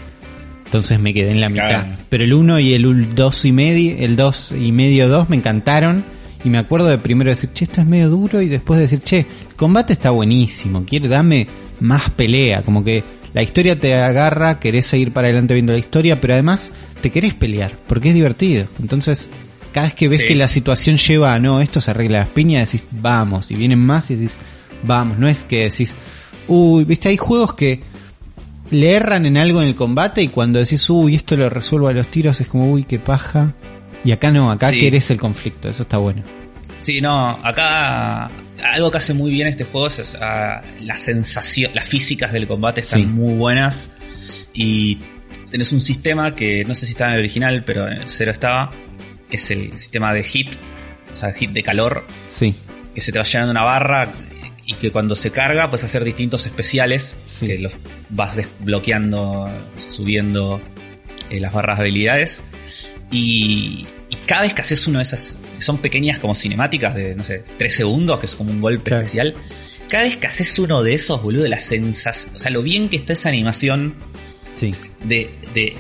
[0.63, 1.67] Entonces me quedé en la mitad.
[1.67, 1.97] Claro.
[2.07, 6.05] Pero el 1 y el 2 y medio, el 2 y medio 2 me encantaron.
[6.43, 8.41] Y me acuerdo de primero decir, che, esto es medio duro.
[8.41, 10.85] Y después decir, che, el combate está buenísimo.
[10.85, 11.47] Quiere dame
[11.81, 12.61] más pelea.
[12.63, 16.71] Como que la historia te agarra, querés seguir para adelante viendo la historia, pero además
[17.01, 18.67] te querés pelear, porque es divertido.
[18.79, 19.27] Entonces,
[19.73, 20.25] cada vez que ves Sí.
[20.27, 23.51] que la situación lleva a no, esto se arregla las piñas, decís, vamos.
[23.51, 24.39] Y vienen más y decís,
[24.83, 25.17] vamos.
[25.19, 25.93] No es que decís,
[26.47, 27.81] uy, viste, hay juegos que
[28.71, 31.93] le erran en algo en el combate y cuando decís, uy, esto lo resuelvo a
[31.93, 33.53] los tiros, es como, uy, qué paja.
[34.05, 34.79] Y acá no, acá Sí.
[34.79, 36.23] querés el conflicto, eso está bueno.
[36.79, 38.29] Sí, no, acá
[38.73, 42.81] algo que hace muy bien este juego es, ah, la sensación, las físicas del combate
[42.81, 43.05] están Sí.
[43.05, 43.89] muy buenas
[44.53, 44.99] y
[45.49, 48.31] tenés un sistema que no sé si estaba en el original, pero en el cero
[48.31, 48.71] estaba,
[49.29, 50.55] que es el sistema de hit,
[51.13, 52.55] o sea, hit de calor, Sí,
[52.95, 54.11] que se te va llenando una barra
[54.65, 57.47] y que cuando se carga puedes hacer distintos especiales Sí.
[57.47, 57.73] que los
[58.09, 59.49] vas desbloqueando,
[59.87, 60.61] subiendo
[61.29, 62.41] eh, las barras de habilidades.
[63.11, 67.15] Y, y cada vez que haces uno de esas, que son pequeñas como cinemáticas de,
[67.15, 69.03] no sé, 3 segundos, que es como un golpe Claro.
[69.03, 69.33] especial,
[69.89, 72.97] cada vez que haces uno de esos, boludo, la sensación, o sea, lo bien que
[72.97, 73.95] está esa animación
[74.55, 74.73] sí.
[75.03, 75.75] de, de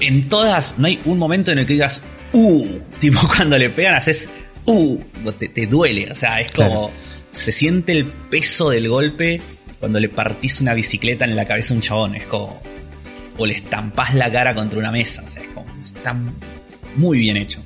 [0.00, 2.02] en todas, no hay un momento en el que digas,
[2.32, 4.28] uh, tipo cuando le pegan haces,
[4.66, 4.98] uh,
[5.38, 6.90] te, te duele, o sea, es como, Claro.
[7.32, 9.40] se siente el peso del golpe
[9.78, 12.60] cuando le partís una bicicleta en la cabeza a un chabón, es como,
[13.38, 15.64] o le estampás la cara contra una mesa, o sea, es como,
[16.00, 16.14] está
[16.96, 17.62] muy bien hecho.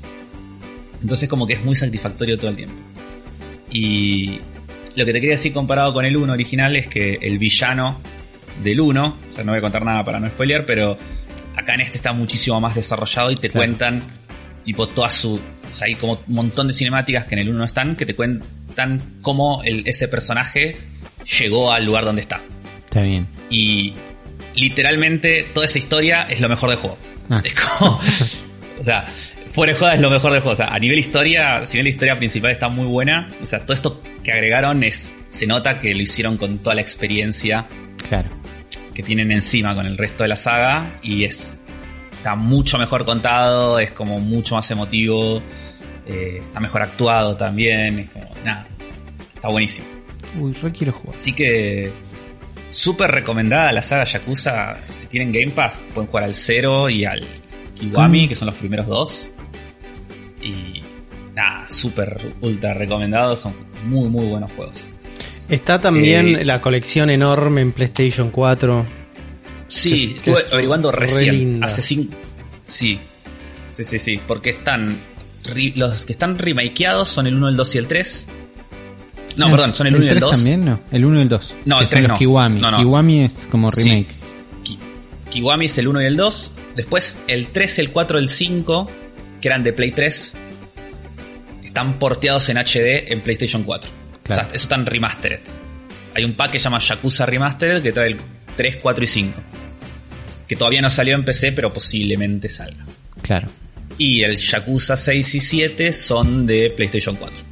[1.03, 2.77] Entonces como que es muy satisfactorio todo el tiempo.
[3.71, 4.39] Y
[4.97, 8.01] lo que te quería decir comparado con el 1 original es que el villano
[8.63, 10.97] del 1, o sea, no voy a contar nada para no spoilear, pero
[11.57, 13.67] acá en este está muchísimo más desarrollado y te Claro.
[13.67, 14.03] cuentan
[14.65, 15.35] tipo toda su...
[15.35, 18.07] O sea, hay como un montón de cinemáticas que en el 1 no están, que
[18.07, 20.77] te cuentan cómo el- ese personaje
[21.39, 22.41] llegó al lugar donde está.
[22.85, 23.27] Está bien.
[23.51, 23.93] Y
[24.55, 26.97] literalmente toda esa historia es lo mejor del juego.
[27.31, 27.41] Ah.
[27.45, 28.01] Es como.
[28.81, 29.07] o sea,
[29.53, 30.53] fuera de joda es lo mejor del juego.
[30.53, 33.61] O sea, a nivel historia, si bien la historia principal está muy buena, o sea,
[33.61, 35.11] todo esto que agregaron es.
[35.31, 37.67] Se nota que lo hicieron con toda la experiencia
[38.09, 38.29] Claro.
[38.95, 40.99] que tienen encima con el resto de la saga.
[41.03, 41.55] Y es.
[42.13, 45.43] Está mucho mejor contado, es como mucho más emotivo.
[46.07, 47.99] eh, está mejor actuado también.
[48.01, 48.31] Es como.
[48.45, 48.67] Nada.
[49.35, 49.87] Está buenísimo.
[50.39, 51.17] Uy, re quiero jugar.
[51.17, 51.93] Así que
[52.75, 54.77] súper recomendada la saga Yakuza.
[54.91, 57.23] Si tienen Game Pass, pueden jugar al 0 y al
[57.75, 58.29] Kiwami, Mm.
[58.29, 59.31] que son los primeros dos.
[60.43, 60.83] Y
[61.35, 63.41] nada, súper ultra recomendados.
[63.41, 63.55] Son
[63.87, 64.77] muy, muy buenos juegos.
[65.49, 68.85] Está también Eh, la colección enorme en PlayStation 4.
[69.67, 71.63] Sí, Que es- que estuve es averiguando re recién.
[71.63, 72.15] Hace cinco.
[72.63, 72.99] Sí.
[73.71, 74.21] Sí, sí, sí.
[74.27, 74.99] Porque están.
[75.75, 78.25] Los que están remakeados son el 1, el 2 y el 3.
[79.37, 80.31] No, Ah, perdón, son el 1 y el 3 2.
[80.33, 80.81] también, no.
[80.93, 81.55] El 1 y el 2.
[81.65, 82.19] No, que el son 3 los no.
[82.19, 82.61] Kiwami.
[82.61, 82.79] No, no.
[82.79, 83.83] Kiwami es como Sí.
[83.83, 84.07] remake.
[84.63, 84.79] Ki-
[85.31, 86.53] Kiwami es el 1 y el 2.
[86.77, 88.89] Después el 3, el 4, el 5,
[89.41, 90.35] que eran de Play 3,
[91.65, 93.91] están porteados en HD en PlayStation 4.
[94.23, 94.43] Claro.
[94.43, 95.41] O sea, eso están remastered.
[96.15, 98.17] Hay un pack que se llama Yakuza Remastered que trae el
[98.57, 99.41] 3, 4 y 5.
[100.47, 102.85] Que todavía no salió en PC, pero posiblemente salga.
[103.23, 103.49] Claro.
[103.99, 107.43] Y el Yakuza 6 y 7 son de PlayStation 4.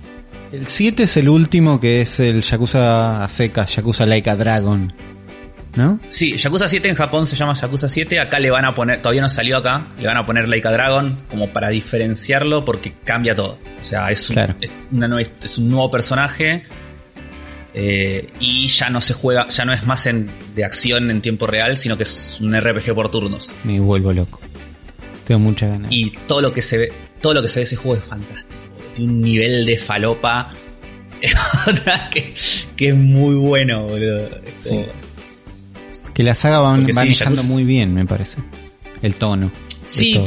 [0.53, 4.93] El 7 es el último que es el Yakuza seca, Yakuza Like a Dragon.
[5.77, 5.99] ¿No?
[6.11, 8.21] Sí, Yakuza 7 en Japón se llama Yakuza 7.
[8.21, 10.73] Acá le van a poner, todavía no salió acá, le van a poner Like a
[10.73, 13.59] Dragon como para diferenciarlo porque cambia todo.
[13.81, 14.55] O sea, es un, Claro.
[14.61, 16.65] es una nueva- es un nuevo personaje
[17.73, 21.47] eh, y ya no se juega, ya no es más en, de acción en tiempo
[21.47, 23.51] real, sino que es un RPG por turnos.
[23.65, 24.39] Me vuelvo loco.
[25.27, 25.91] Tengo muchas ganas.
[25.91, 26.93] Y todo lo que se ve,
[27.23, 28.52] todo lo que se ve ese juego es fantástico.
[28.95, 30.53] Tiene un nivel de falopa
[32.13, 32.35] que,
[32.77, 34.27] que es muy bueno, boludo.
[34.29, 34.89] Es como- Sí.
[36.15, 38.39] Que la saga sí, manejando Yakuza- muy bien, me parece.
[39.01, 39.51] El tono.
[39.87, 40.21] Sí,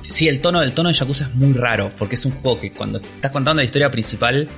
[0.00, 2.72] sí, el tono, el tono de Yakuza es muy raro, porque es un juego que
[2.72, 4.48] cuando estás contando la historia principal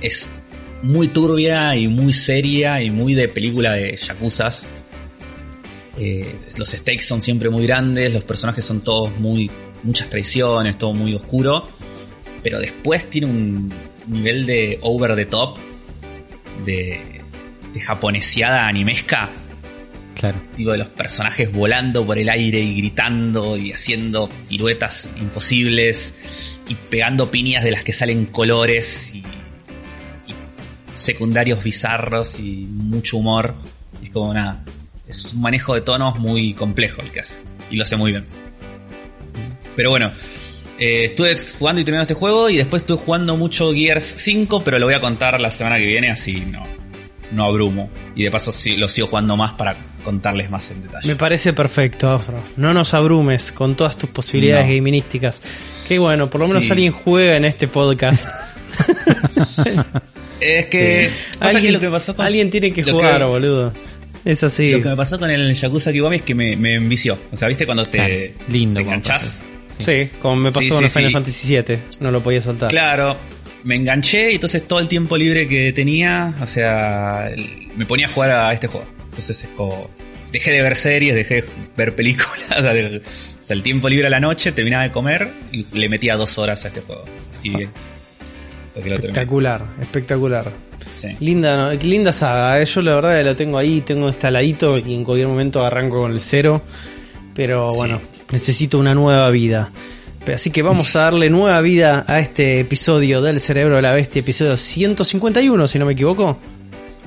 [0.00, 0.28] es
[0.82, 4.66] muy turbia y muy seria y muy de película de Yakuzas.
[5.98, 9.50] Eh, los stakes son siempre muy grandes, los personajes son todos muy.
[9.82, 11.68] muchas traiciones, todo muy oscuro.
[12.42, 13.72] Pero después tiene un
[14.08, 15.58] nivel de over the top,
[16.64, 17.00] de,
[17.72, 19.30] de japoneseada animesca,
[20.14, 20.40] Claro.
[20.54, 26.74] tipo de los personajes volando por el aire y gritando y haciendo piruetas imposibles y
[26.76, 29.24] pegando piñas de las que salen colores y, y
[30.94, 33.54] secundarios bizarros y mucho humor.
[34.02, 34.62] Es como nada.
[35.08, 37.36] Es un manejo de tonos muy complejo el que hace.
[37.70, 38.26] Y lo hace muy bien.
[39.74, 40.12] Pero bueno.
[40.82, 44.78] Eh, estuve jugando y terminando este juego y después estuve jugando mucho Gears 5, pero
[44.78, 46.64] lo voy a contar la semana que viene, así no,
[47.30, 47.90] no abrumo.
[48.16, 51.06] Y de paso sí, lo sigo jugando más para contarles más en detalle.
[51.06, 52.42] Me parece perfecto, Afro.
[52.56, 54.74] No nos abrumes con todas tus posibilidades No.
[54.74, 55.40] gaminísticas.
[55.86, 56.72] Qué bueno, por lo menos Sí.
[56.72, 58.26] alguien juega en este podcast.
[60.40, 61.08] Es que,
[61.38, 63.72] alguien, lo que pasó con, alguien tiene que jugar, boludo.
[64.24, 64.72] Es así.
[64.72, 67.16] Lo que me pasó con el Yakuza Kiwami es que me, me envició.
[67.30, 68.14] O sea, ¿viste cuando te, Claro,
[68.48, 69.44] lindo te enganchás?
[69.82, 71.12] Sí, como me pasó Sí, con sí, Final.
[71.12, 71.78] Fantasy VII.
[72.00, 72.70] No lo podía soltar.
[72.70, 73.16] Claro,
[73.64, 77.30] me enganché y entonces todo el tiempo libre que tenía, o sea,
[77.76, 78.86] me ponía a jugar a este juego.
[79.04, 79.88] Entonces es como...
[80.32, 81.44] Dejé de ver series, dejé de
[81.76, 84.90] ver películas, o sea, de- o sea, el tiempo libre a la noche, terminaba de
[84.90, 87.04] comer y le metía dos horas a este juego.
[87.30, 87.68] Así bien.
[88.74, 90.50] Espectacular, espectacular.
[90.92, 91.08] Sí.
[91.20, 91.72] Linda, ¿no?
[91.74, 92.60] Linda saga.
[92.60, 92.64] eh.
[92.64, 96.20] Yo la verdad lo tengo ahí, tengo instaladito y en cualquier momento arranco con el
[96.20, 96.62] cero.
[97.34, 97.78] Pero Sí.
[98.32, 99.70] Necesito una nueva vida.
[100.32, 104.20] Así que vamos a darle nueva vida a este episodio del Cerebro de la Bestia,
[104.20, 106.38] episodio 151, si no me equivoco.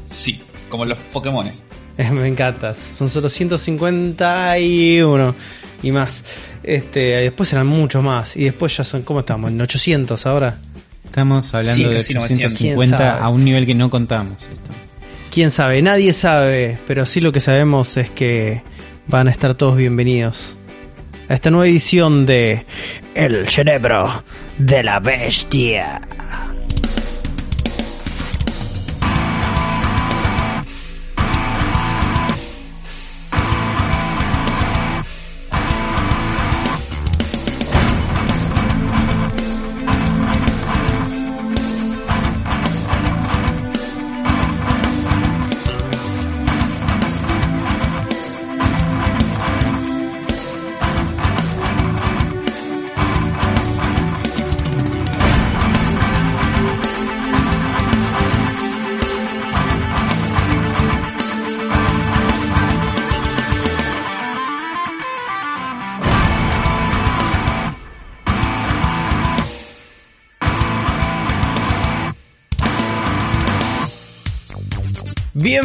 [0.10, 1.66] Sí, como los Pokémones.
[2.12, 2.78] Me encantas.
[2.78, 5.36] Son solo 151
[5.82, 6.26] y más.
[6.62, 8.36] Este, después eran muchos más.
[8.36, 9.50] Y después ya son, ¿cómo estamos?
[9.50, 10.60] ¿En 800 ahora?
[11.06, 12.58] Estamos hablando Sí, de casi 900.
[12.58, 13.24] ¿Quién 850 sabe?
[13.24, 14.40] a un nivel que no contamos.
[15.32, 18.62] Quién sabe, nadie sabe, pero sí lo que sabemos es que
[19.08, 20.58] van a estar todos bienvenidos
[21.28, 22.66] a esta nueva edición de
[23.14, 24.24] El cerebro
[24.58, 26.02] de la bestia.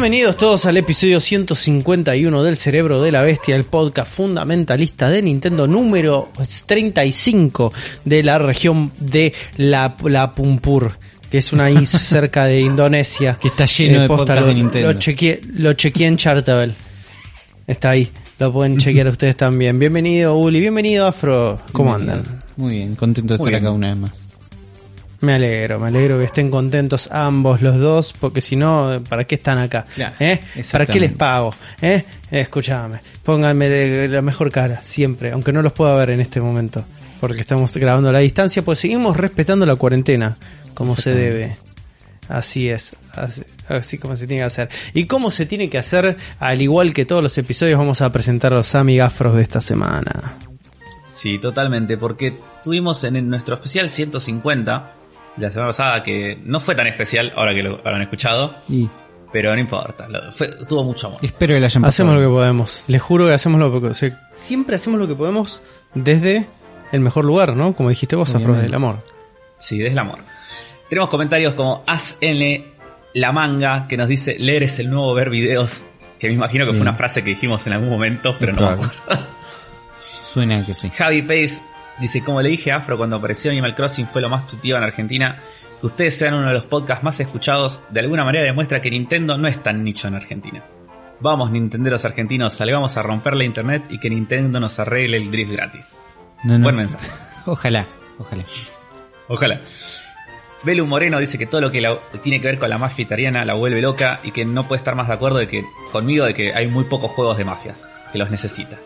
[0.01, 5.67] Bienvenidos todos al episodio 151 del Cerebro de la Bestia, el podcast fundamentalista de Nintendo
[5.67, 6.31] número
[6.65, 7.71] 35
[8.03, 10.97] de la región de La, la Pumpur,
[11.29, 13.37] que es una isla cerca de Indonesia.
[13.39, 14.91] Que está lleno de posta, podcasts lo, de Nintendo.
[14.91, 16.73] Lo chequeé, lo chequeé en Chartable.
[17.67, 19.77] Está ahí, lo pueden chequear ustedes también.
[19.77, 21.61] Bienvenido Uli, bienvenido Afro.
[21.73, 22.23] ¿Cómo andan?
[22.57, 23.67] Muy bien, contento de Muy estar bien.
[23.67, 24.30] acá una vez más.
[25.21, 29.35] Me alegro, me alegro que estén contentos ambos los dos, porque si no, ¿para qué
[29.35, 29.85] están acá?
[29.93, 30.39] Claro, ¿Eh?
[30.71, 31.53] ¿Para qué les pago?
[31.79, 32.03] ¿Eh?
[32.31, 36.83] Escúchame, pónganme la mejor cara, siempre, aunque no los pueda ver en este momento,
[37.19, 40.37] porque estamos grabando a la distancia, pues seguimos respetando la cuarentena,
[40.73, 41.55] como se debe.
[42.27, 44.69] Así es, así, así como se tiene que hacer.
[44.93, 48.53] Y como se tiene que hacer, al igual que todos los episodios, vamos a presentar
[48.53, 50.33] los amigafros de esta semana.
[51.07, 55.00] Sí, totalmente, porque tuvimos en nuestro especial 150 de
[55.37, 58.89] la semana pasada, que no fue tan especial, ahora que lo habrán escuchado, Y
[59.31, 61.19] pero no importa, lo- fue- tuvo mucho amor.
[61.21, 62.15] espero que la hayan Hacemos pasado.
[62.15, 62.85] lo que podemos.
[62.87, 65.61] Les juro que hacemos lo que o sea, siempre hacemos lo que podemos
[65.93, 66.47] desde
[66.91, 67.73] el mejor lugar, ¿no?
[67.73, 68.65] Como dijiste vos, Afro, Obviamente.
[68.67, 69.03] del amor.
[69.57, 70.19] Sí, desde el amor.
[70.89, 72.65] Tenemos comentarios como Hazle
[73.13, 75.85] la manga, que nos dice leer es el nuevo ver videos,
[76.19, 78.67] que me imagino que fue una frase que dijimos en algún momento, pero Es no
[78.67, 78.93] me acuerdo.
[80.33, 80.89] Suena que sí.
[80.89, 81.61] Javi Pace
[82.01, 84.83] dice, como le dije a Afro cuando apareció Animal Crossing fue lo más tuitivo en
[84.83, 85.39] Argentina,
[85.79, 89.37] que ustedes sean uno de los podcasts más escuchados, de alguna manera demuestra que Nintendo
[89.37, 90.61] no es tan nicho en Argentina.
[91.21, 95.51] Vamos, Nintenderos argentinos, salgamos a romper la internet y que Nintendo nos arregle el drift
[95.51, 95.97] gratis.
[96.43, 96.63] No, no.
[96.63, 97.07] Buen mensaje.
[97.45, 97.85] Ojalá,
[98.19, 98.43] ojalá.
[99.27, 99.61] Ojalá.
[100.63, 103.45] Belu Moreno dice que todo lo que la- tiene que ver con la mafia italiana
[103.45, 106.33] la vuelve loca y que no puede estar más de acuerdo de que, conmigo de
[106.35, 108.77] que hay muy pocos juegos de mafias, que los necesita.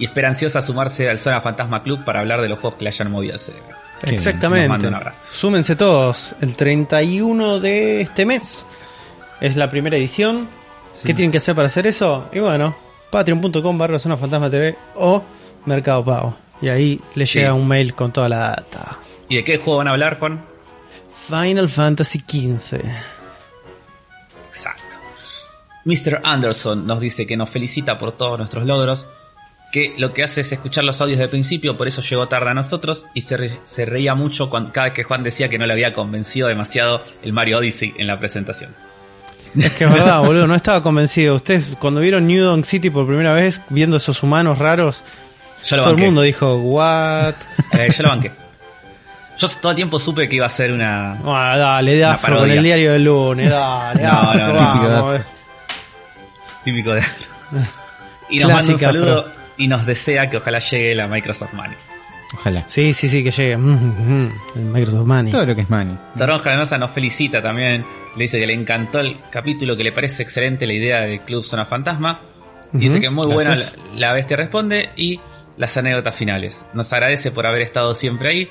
[0.00, 2.90] Y espera ansiosa sumarse al Zona Fantasma Club para hablar de los juegos que le
[2.90, 3.76] hayan movido el cerebro.
[4.02, 4.88] Exactamente.
[4.88, 5.28] un abrazo.
[5.32, 6.34] Súmense todos.
[6.40, 8.66] El 31 de este mes
[9.40, 10.48] es la primera edición.
[11.04, 12.28] ¿Qué tienen que hacer para hacer eso?
[12.32, 12.74] Y bueno,
[13.10, 15.22] patreon.com barra zona fantasma TV o
[15.66, 16.34] Mercado Pago.
[16.62, 17.38] Y ahí les Sí.
[17.38, 18.98] llega un mail con toda la data.
[19.28, 20.42] ¿Y de qué juego van a hablar, Juan?
[21.28, 22.80] Final Fantasy XV.
[24.48, 24.96] Exacto.
[25.84, 26.20] Mr.
[26.24, 29.06] Anderson nos dice que nos felicita por todos nuestros logros,
[29.72, 32.54] que lo que hace es escuchar los audios de principio, por eso llegó tarde a
[32.54, 35.66] nosotros, y se, re- se reía mucho cuando, cada vez que Juan decía que no
[35.66, 38.74] le había convencido demasiado el Mario Odyssey en la presentación.
[39.58, 41.34] Es que es verdad, boludo, no estaba convencido.
[41.34, 45.02] Ustedes, cuando vieron New Donk City por primera vez, viendo esos humanos raros,
[45.68, 47.34] todo el mundo dijo, ¿what?
[47.72, 48.32] Eh, yo lo banqué.
[49.38, 51.16] Yo todo el tiempo supe que iba a ser una...
[51.24, 55.24] Ah, dale, Dafro, con el diario del lunes, dale, No, Dafro, no, típico Dafro.
[56.64, 57.02] Típico de...
[58.30, 61.76] Y nos manda un saludo y nos desea que ojalá llegue la Microsoft Money.
[62.32, 62.66] Ojalá.
[62.66, 63.56] Sí, sí, sí, que llegue.
[63.56, 65.30] Mm, mm, mm, el Microsoft Money.
[65.32, 65.98] Todo lo que es money.
[66.16, 67.84] Toronja Venosa nos felicita también.
[68.16, 71.44] Le dice que le encantó el capítulo, que le parece excelente la idea del Club
[71.44, 72.22] Zona Fantasma.
[72.72, 75.20] Y Ujú, dice que muy buena la, la bestia responde y
[75.58, 76.64] las anécdotas finales.
[76.72, 78.48] Nos agradece por haber estado siempre ahí.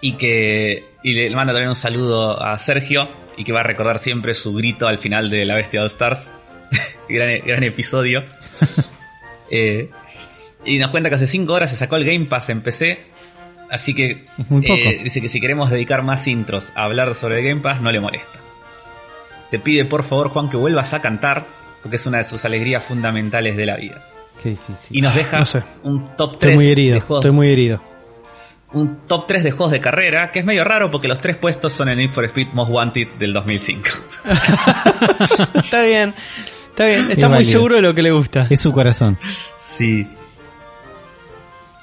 [0.00, 4.00] Y que y le manda también un saludo a Sergio y que va a recordar
[4.00, 6.30] siempre su grito al final de La Bestia All Stars.
[7.08, 8.24] gran, gran episodio.
[9.50, 9.90] Eh,
[10.64, 13.04] y nos cuenta que hace 5 horas se sacó el Game Pass en PC.
[13.70, 14.74] Así que Es muy poco.
[14.80, 17.90] eh, dice que si queremos dedicar más intros a hablar sobre el Game Pass, no
[17.92, 18.38] le molesta.
[19.50, 21.44] Te pide por favor, Juan, que vuelvas a cantar,
[21.82, 24.04] porque es una de sus alegrías fundamentales de la vida.
[24.42, 24.96] Qué difícil.
[24.96, 25.62] Y nos deja no sé.
[25.82, 27.24] un top Estoy 3 muy herido, de juegos.
[27.24, 27.82] estoy muy herido.
[28.72, 31.72] Un top 3 de juegos de carrera, que es medio raro porque los tres puestos
[31.72, 33.88] son el Need for Speed Most Wanted del 2005.
[35.54, 36.12] está bien,
[36.80, 37.52] está bien, está Es muy válido.
[37.52, 38.46] seguro de lo que le gusta.
[38.48, 39.18] Es su corazón.
[39.58, 40.06] Sí.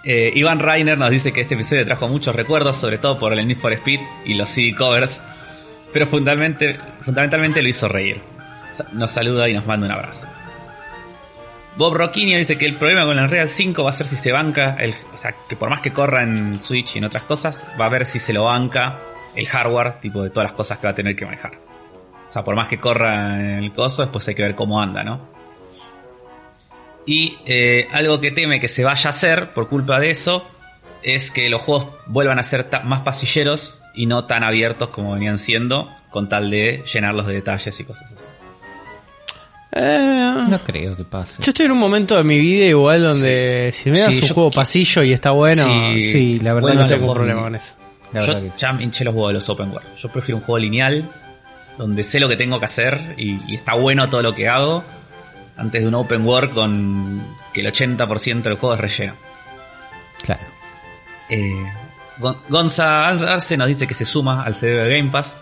[0.04, 3.46] Eh, Iván Reiner nos dice que este episodio trajo muchos recuerdos, sobre todo por el
[3.48, 5.20] Need for Speed y los CD covers,
[5.94, 8.22] pero fundamentalmente, fundamentalmente lo hizo reír.
[8.94, 10.28] Nos saluda y nos manda un abrazo.
[11.76, 14.32] Bob Rockinio dice que el problema con el Real 5 va a ser si se
[14.32, 17.68] banca, el, o sea, que por más que corra en Switch y en otras cosas,
[17.80, 18.96] va a ver si se lo banca
[19.36, 21.67] el hardware, tipo de todas las cosas que va a tener que manejar.
[22.30, 25.20] O sea, por más que corra el coso, después hay que ver cómo anda, ¿no?
[27.06, 30.46] Y eh, algo que teme que se vaya a hacer por culpa de eso
[31.04, 35.40] es que los juegos vuelvan a ser más pasilleros y no tan abiertos como venían
[35.40, 38.26] siendo, con tal de llenarlos de detalles y cosas así.
[39.72, 41.42] Eh, No creo que pase.
[41.44, 44.30] yo estoy en un momento de mi vida igual donde si me das Sí, un
[44.34, 46.12] juego pasillo y está bueno, Sí.
[46.12, 47.74] Sí, la verdad no Bueno, tengo problema con eso.
[48.12, 48.58] La Yo verdad que sí.
[48.60, 49.88] ya me hinché los huevos de los open world.
[49.98, 51.10] Yo prefiero un juego lineal,
[51.78, 54.84] donde sé lo que tengo que hacer y, y está bueno todo lo que hago,
[55.56, 57.24] antes de un open world con
[57.54, 59.14] que el 80% del juego es relleno.
[60.24, 60.42] Claro.
[61.30, 61.66] Eh,
[62.20, 65.36] Gon- Gonza Arce nos dice que se suma al CD de Game Pass.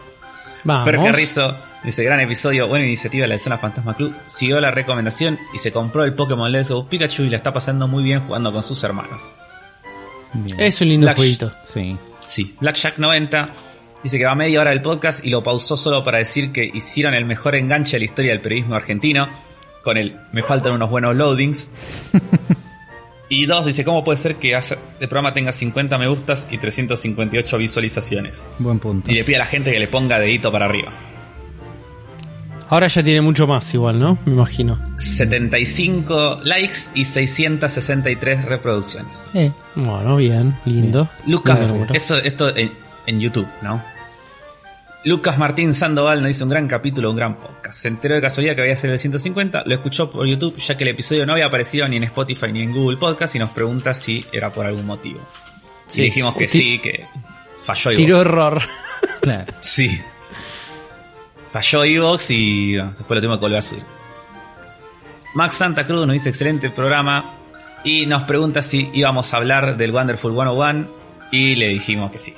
[0.63, 0.86] Vamos.
[0.86, 4.15] Fer Carrizo Dice, gran episodio, buena iniciativa la de Zona Fantasma Club.
[4.25, 7.88] Siguió la recomendación y se compró el Pokémon Let's Go Pikachu y la está pasando
[7.88, 9.21] muy bien jugando con sus hermanos.
[10.33, 10.59] Bien.
[10.59, 11.53] Es un lindo Black- jueguito.
[11.63, 11.95] Sí.
[12.21, 13.49] Sí, Blackjack90
[14.06, 17.14] dice que va media hora del podcast y lo pausó solo para decir que hicieron
[17.16, 19.28] el mejor enganche de la historia del periodismo argentino.
[19.84, 21.68] Con el me faltan unos buenos loadings.
[23.30, 26.58] y dos, dice, ¿cómo puede ser que hace- el programa tenga 50 me gustas y
[26.60, 28.45] 358 visualizaciones?
[28.60, 29.10] Buen punto.
[29.12, 30.93] Y le pide a la gente que le ponga dedito para arriba.
[32.70, 34.18] Ahora ya tiene mucho más igual, ¿no?
[34.26, 34.80] Me imagino.
[34.97, 39.26] 75 likes y 663 reproducciones.
[39.36, 41.08] Eh, Bueno, bien, lindo.
[41.28, 41.60] Lucas,
[41.93, 42.72] eso, esto en,
[43.06, 43.84] en YouTube, ¿no?
[45.06, 47.80] Lucas Martín Sandoval nos hizo un gran capítulo, un gran podcast.
[47.80, 50.84] Se enteró de casualidad que había ser el 150, lo escuchó por YouTube ya que
[50.84, 53.93] el episodio no había aparecido ni en Spotify ni en Google Podcast y nos pregunta
[53.93, 55.20] si era por algún motivo.
[55.86, 56.01] Sí.
[56.01, 57.06] Y dijimos que sí, que
[57.56, 58.60] falló y Tiró error.
[59.22, 59.53] claro.
[59.60, 60.01] Sí.
[61.53, 63.84] Falló Evox y bueno, después lo tuvimos que volver a subir.
[65.36, 67.36] Max Santa Cruz nos dice excelente programa
[67.84, 70.88] y nos pregunta si íbamos a hablar del Wonderful 101
[71.32, 72.34] y le dijimos que sí.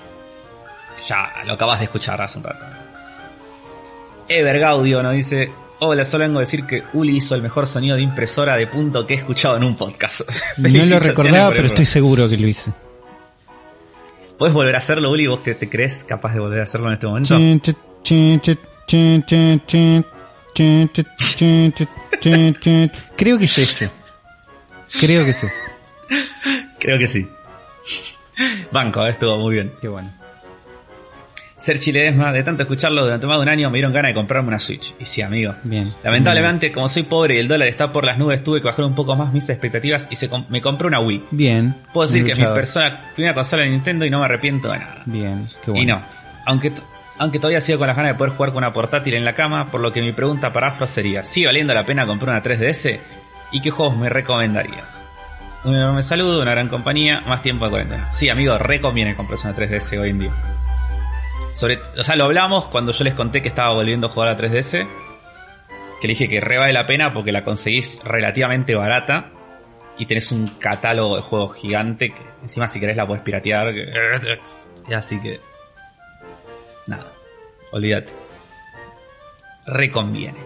[1.07, 2.65] Ya, lo acabas de escuchar hace un rato.
[4.27, 5.49] Evergaudio nos dice,
[5.79, 9.07] hola, solo vengo a decir que Uli hizo el mejor sonido de impresora de punto
[9.07, 10.21] que he escuchado en un podcast.
[10.57, 12.73] no lo recordaba, pero estoy seguro que lo hice.
[14.37, 15.27] ¿Puedes volver a hacerlo, Uli?
[15.27, 17.35] ¿Vos que te crees capaz de volver a hacerlo en este momento?
[23.15, 23.89] Creo que es ese.
[24.99, 25.61] Creo que es ese.
[26.79, 27.27] Creo que sí.
[28.71, 29.73] Banco, estuvo muy bien.
[29.81, 30.16] Qué bueno.
[31.57, 34.49] Ser Ledesma, de tanto escucharlo durante más de un año, me dieron ganas de comprarme
[34.49, 34.93] una Switch.
[34.99, 35.55] Y sí, amigo.
[35.63, 35.91] Bien.
[36.03, 38.93] Lamentablemente, como soy pobre y el dólar está por las nubes, tuve que bajar un
[38.93, 41.23] poco más mis expectativas y se com- me compré una Wii.
[41.31, 41.75] Bien.
[41.93, 44.77] Puedo decir que es mi persona, primera consola de Nintendo y no me arrepiento de
[44.77, 45.01] nada.
[45.05, 45.83] Bien, qué bueno.
[45.83, 46.01] Y no,
[46.45, 46.71] aunque,
[47.17, 49.71] aunque todavía sigo con las ganas de poder jugar con una portátil en la cama,
[49.71, 52.99] por lo que mi pregunta para Afro sería, ¿sigue valiendo la pena comprar una 3DS?
[53.51, 55.07] ¿Y qué juegos me recomendarías?
[55.63, 58.13] Un enorme saludo, una gran compañía, más tiempo de cuarentena.
[58.13, 60.31] Sí, amigo, reconviene comprarse una 3DS hoy en día.
[61.57, 64.33] Sobre, o sea, lo hablamos cuando yo les conté que estaba volviendo a jugar a
[64.33, 64.87] la 3DS.
[65.99, 69.31] Que le dije que re vale la pena porque la conseguís relativamente barata.
[69.97, 73.73] Y tenés un catálogo de juegos gigante que encima si querés la puedes piratear.
[74.87, 75.39] y así que...
[76.85, 77.11] Nada.
[77.71, 78.13] Olvídate.
[79.65, 80.37] Reconviene.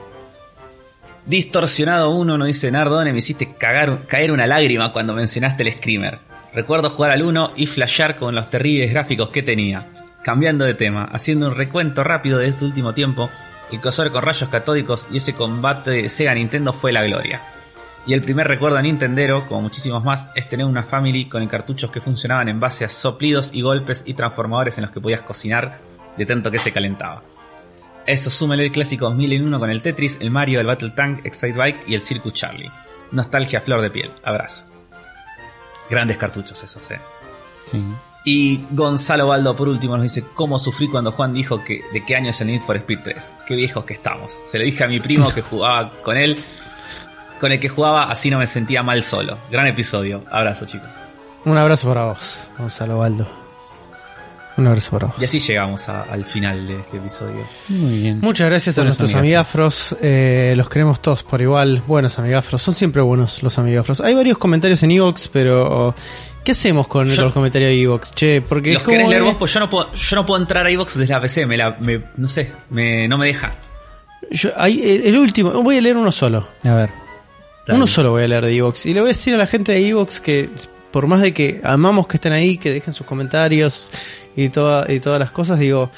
[1.26, 6.20] Distorsionado 1 nos dice Nardone, me hiciste cagar, caer una lágrima cuando mencionaste el Screamer.
[6.54, 10.01] Recuerdo jugar al 1 y flashear con los terribles gráficos que tenía.
[10.24, 13.30] Cambiando de tema, haciendo un recuento rápido de este último tiempo,
[13.72, 17.42] el crossover con rayos catódicos y ese combate de Sega Nintendo fue la gloria.
[18.06, 21.92] Y el primer recuerdo a Nintendero, como muchísimos más, es tener una Family con cartuchos
[21.92, 25.78] que funcionaban en base a soplidos y golpes y transformadores en los que podías cocinar
[26.18, 27.22] de tanto que se calentaba.
[28.06, 31.84] Eso súmele el clásico 2001 con el Tetris, el Mario, el Battle Tank, Excite Bike
[31.88, 32.72] y el Circus Charlie.
[33.12, 34.12] Nostalgia flor de piel.
[34.24, 34.66] Abrazo.
[35.90, 37.00] Grandes cartuchos esos, eh.
[37.66, 37.84] Sí.
[38.24, 42.16] Y Gonzalo Baldo por último nos dice cómo sufrí cuando Juan dijo que de qué
[42.16, 43.34] año es el Need for Speed 3.
[43.48, 44.42] Qué viejos que estamos.
[44.46, 46.44] Se lo dije a mi primo que jugaba con él,
[47.40, 49.38] con el que jugaba así no me sentía mal solo.
[49.50, 50.24] Gran episodio.
[50.32, 50.90] Abrazo chicos.
[51.46, 53.28] Un abrazo para vos, Gonzalo Baldo.
[54.58, 55.16] Un abrazo para vos.
[55.20, 57.46] Y así llegamos a- al final de este episodio.
[57.70, 58.20] Muy bien.
[58.22, 59.92] Muchas gracias a Buenos nuestros amigafros.
[59.94, 59.98] amigafros.
[60.06, 61.82] eh, los queremos todos por igual.
[61.88, 62.62] Buenos amigafros.
[62.62, 64.02] Son siempre buenos los amigafros.
[64.02, 65.96] Hay varios comentarios en Evox, pero
[66.44, 68.12] ¿qué hacemos con Yo- los comentarios de Evox?
[68.12, 69.36] Che, porque ¿Los es como querés leer que- vos?
[69.40, 71.46] Pues yo no puedo, yo no puedo entrar a iVox desde la PC.
[71.46, 73.56] Me la, me- no sé, me, no me deja.
[74.32, 76.48] yo- hay- el, el último, voy a leer uno solo.
[76.64, 76.90] A ver.
[77.66, 77.78] Dale.
[77.78, 78.86] Uno solo voy a leer de Evox.
[78.86, 80.50] Y le voy a decir a la gente de Evox que,
[80.92, 83.92] por más de que amamos que estén ahí, que dejen sus comentarios
[84.36, 85.92] y, toda, y todas las cosas, digo.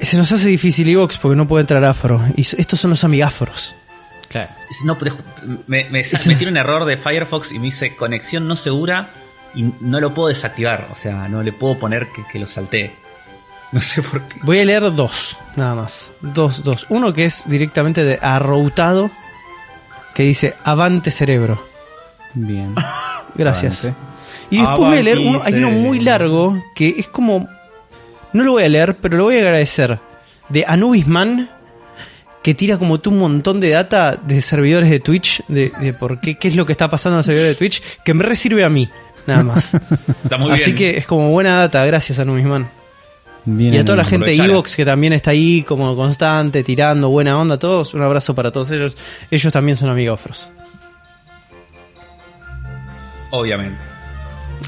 [0.00, 2.22] Se nos hace difícil Evox porque no puede entrar afro.
[2.36, 3.76] Y estos son los amigafros.
[4.28, 4.52] Claro.
[4.84, 5.16] No, pero
[5.66, 9.10] me, me, me tiene un error de Firefox y me dice conexión no segura
[9.54, 10.88] y no lo puedo desactivar.
[10.92, 12.94] O sea, no le puedo poner que, que lo saltee.
[13.72, 14.40] No sé por qué.
[14.42, 16.10] Voy a leer dos, nada más.
[16.20, 16.86] Dos, dos.
[16.88, 19.12] Uno que es directamente de arroutado,
[20.12, 21.64] que dice Avante cerebro.
[22.34, 22.74] Bien.
[23.36, 23.84] Gracias.
[23.84, 24.09] Avante.
[24.50, 27.48] Y después voy a leer uno, hay uno muy largo que es como.
[28.32, 29.98] No lo voy a leer, pero lo voy a agradecer.
[30.48, 31.48] De Anubisman,
[32.42, 36.20] que tira como tú un montón de data de servidores de Twitch, de, de por
[36.20, 38.64] qué, qué es lo que está pasando en los servidores de Twitch, que me resirve
[38.64, 38.88] a mí,
[39.26, 39.74] nada más.
[40.24, 40.76] Está muy Así bien.
[40.76, 42.68] que es como buena data, gracias Anubisman.
[43.44, 43.74] Bien.
[43.74, 44.36] Y a toda la gente de.
[44.36, 48.70] Evox que también está ahí como constante, tirando buena onda, todos, un abrazo para todos
[48.70, 48.96] ellos.
[49.30, 50.52] Ellos también son amigofros.
[53.30, 53.89] Obviamente.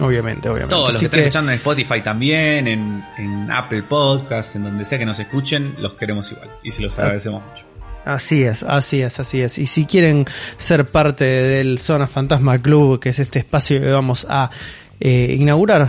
[0.00, 0.74] Obviamente, obviamente.
[0.74, 4.64] Todos los Así que están que- escuchando en Spotify también, en, en Apple Podcast, en
[4.64, 6.50] donde sea que nos escuchen, los queremos igual.
[6.62, 7.64] Y se los agradecemos mucho.
[8.04, 9.58] Así es, así es, así es.
[9.58, 10.24] Y si quieren
[10.56, 14.50] ser parte del Zona Fantasma Club, que es este espacio que vamos a
[14.98, 15.88] eh, inaugurar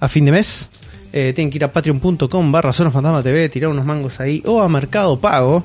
[0.00, 0.70] a fin de mes,
[1.12, 4.60] eh, tienen que ir a patreon.com barra Zona Fantasma TV, tirar unos mangos ahí, o
[4.60, 5.64] a Mercado Pago,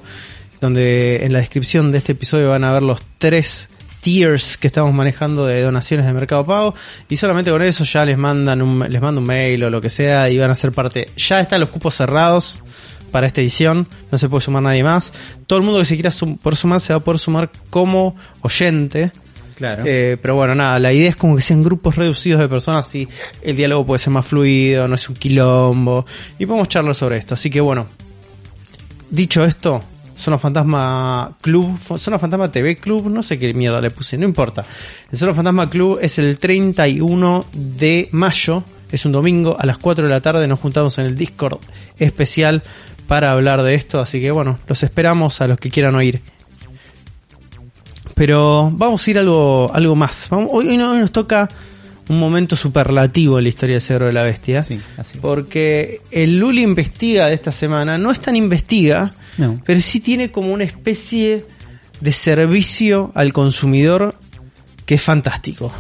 [0.62, 3.70] donde en la descripción de este episodio van a ver los tres
[4.08, 6.74] tiers que estamos manejando de donaciones de Mercado Pago
[7.10, 9.90] y solamente con eso ya les mandan un, les mando un mail o lo que
[9.90, 11.08] sea y van a ser parte.
[11.18, 12.62] Ya están los cupos cerrados
[13.12, 15.12] para esta edición, no se puede sumar nadie más.
[15.46, 18.16] Todo el mundo que se quiera sum- por sumar se va a poder sumar como
[18.44, 19.12] oyente.
[19.58, 19.84] Claro.
[19.86, 23.10] Eh, pero bueno, nada, la idea es como que sean grupos reducidos de personas y
[23.42, 26.06] el diálogo puede ser más fluido, no es un quilombo
[26.40, 27.34] y podemos charlar sobre esto.
[27.34, 27.88] Así que bueno,
[29.10, 29.84] dicho esto,
[30.18, 34.66] Zona Fantasma Club, Zona Fantasma TV Club, no sé qué mierda le puse, no importa.
[35.12, 40.06] El Zona Fantasma Club es el 31 de mayo, es un domingo a las 4
[40.06, 41.60] de la tarde, nos juntamos en el Discord
[42.00, 42.64] especial
[43.08, 46.22] para hablar de esto, así que bueno, los esperamos a los que quieran oír.
[48.16, 50.30] Pero vamos a ir algo, algo más.
[50.32, 51.48] Hoy nos toca
[52.10, 54.62] un momento superlativo en la historia del cerebro de la bestia.
[54.62, 55.18] Sí, así.
[55.20, 59.54] Porque el Luli investiga de esta semana no es tan investiga, No.
[59.66, 61.46] pero sí tiene como una especie
[62.00, 64.16] de servicio al consumidor
[64.86, 65.74] que es fantástico.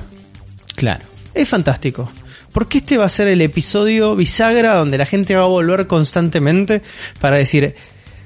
[0.75, 1.05] Claro.
[1.33, 2.11] Es fantástico.
[2.51, 6.81] Porque este va a ser el episodio bisagra donde la gente va a volver constantemente
[7.21, 7.75] para decir,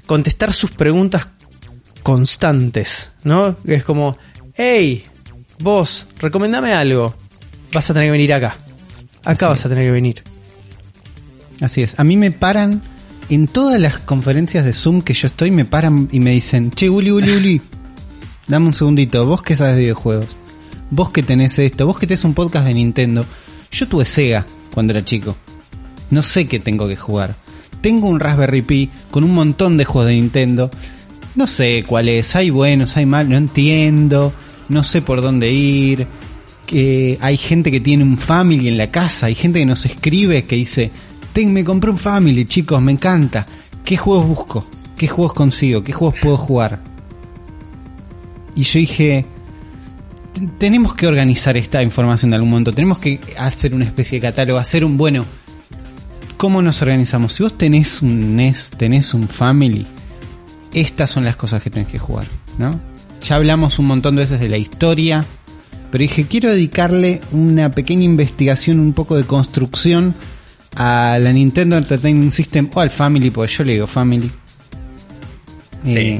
[0.06, 1.28] contestar sus preguntas
[2.04, 3.56] constantes, ¿no?
[3.66, 4.18] Es como,
[4.56, 5.04] hey,
[5.60, 7.16] vos, recomendame algo.
[7.74, 8.56] Vas a tener que venir acá.
[9.24, 9.66] Acá Así vas es.
[9.66, 10.24] a tener que venir.
[11.62, 12.00] Así es.
[12.00, 12.82] A mí me paran
[13.30, 16.90] en todas las conferencias de Zoom que yo estoy, me paran y me dicen, che,
[16.90, 17.62] Uli, Uli, Uli,
[18.48, 20.28] dame un segundito, vos que sabes de videojuegos,
[20.90, 23.26] vos que tenés esto, vos que tenés un podcast de Nintendo.
[23.72, 25.38] Yo tuve Sega cuando era chico.
[26.10, 27.36] No sé qué tengo que jugar.
[27.80, 30.70] Tengo un Raspberry Pi con un montón de juegos de Nintendo.
[31.36, 34.34] No sé cuál es, hay buenos, hay malos, no entiendo,
[34.68, 36.06] no sé por dónde ir.
[37.22, 40.56] Hay gente que tiene un family en la casa, hay gente que nos escribe que
[40.56, 40.92] dice,
[41.34, 43.46] Ten, me compré un family, chicos, me encanta.
[43.84, 44.68] ¿Qué juegos busco?
[44.98, 45.84] ¿Qué juegos consigo?
[45.84, 46.82] ¿Qué juegos puedo jugar?
[48.56, 49.26] Y yo dije,
[50.34, 54.28] "T- tenemos que organizar esta información de algún momento, tenemos que hacer una especie de
[54.28, 55.26] catálogo, hacer un bueno.
[56.38, 57.34] ¿Cómo nos organizamos?
[57.34, 59.86] Si vos tenés un NES, tenés un Family,
[60.74, 62.26] estas son las cosas que tenés que jugar,
[62.58, 62.80] ¿no?
[63.22, 65.26] Ya hablamos un montón de veces de la historia,
[65.92, 70.16] pero dije, quiero dedicarle una pequeña investigación, un poco de construcción
[70.76, 74.32] a la Nintendo Entertainment System o al Family, porque yo le digo Family.
[75.86, 76.20] Eh,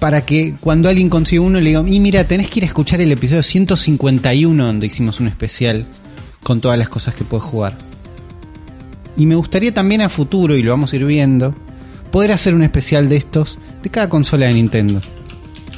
[0.00, 3.00] Para que cuando alguien consiga uno le digo, y mira, tenés que ir a escuchar
[3.00, 5.86] el episodio 151 donde hicimos un especial
[6.42, 7.76] con todas las cosas que puedes jugar.
[9.16, 11.54] Y me gustaría también a futuro, y lo vamos a ir viendo,
[12.10, 15.00] poder hacer un especial de estos de cada consola de Nintendo.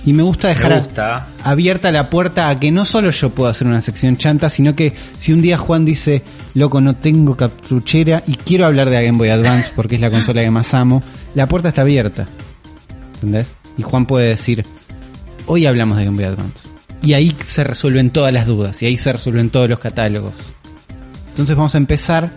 [0.06, 1.26] Y me gusta dejar Me a- gusta.
[1.44, 4.94] abierta la puerta a que no solo yo pueda hacer una sección chanta, sino que
[5.16, 6.22] si un día Juan dice,
[6.54, 10.10] loco, no tengo cartuchera y quiero hablar de la Game Boy Advance porque es la
[10.10, 11.02] consola que más amo,
[11.34, 12.26] la puerta está abierta.
[13.14, 13.48] ¿Entendés?
[13.76, 14.64] Y Juan puede decir,
[15.46, 16.68] hoy hablamos de Game Boy Advance.
[17.02, 20.34] Y ahí se resuelven todas las dudas, y ahí se resuelven todos los catálogos.
[21.30, 22.32] Entonces vamos a empezar.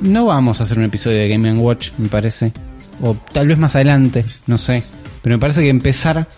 [0.00, 2.52] No vamos a hacer un episodio de Game Watch, me parece.
[3.00, 4.82] O tal vez más adelante, no sé.
[5.22, 6.28] Pero me parece que empezar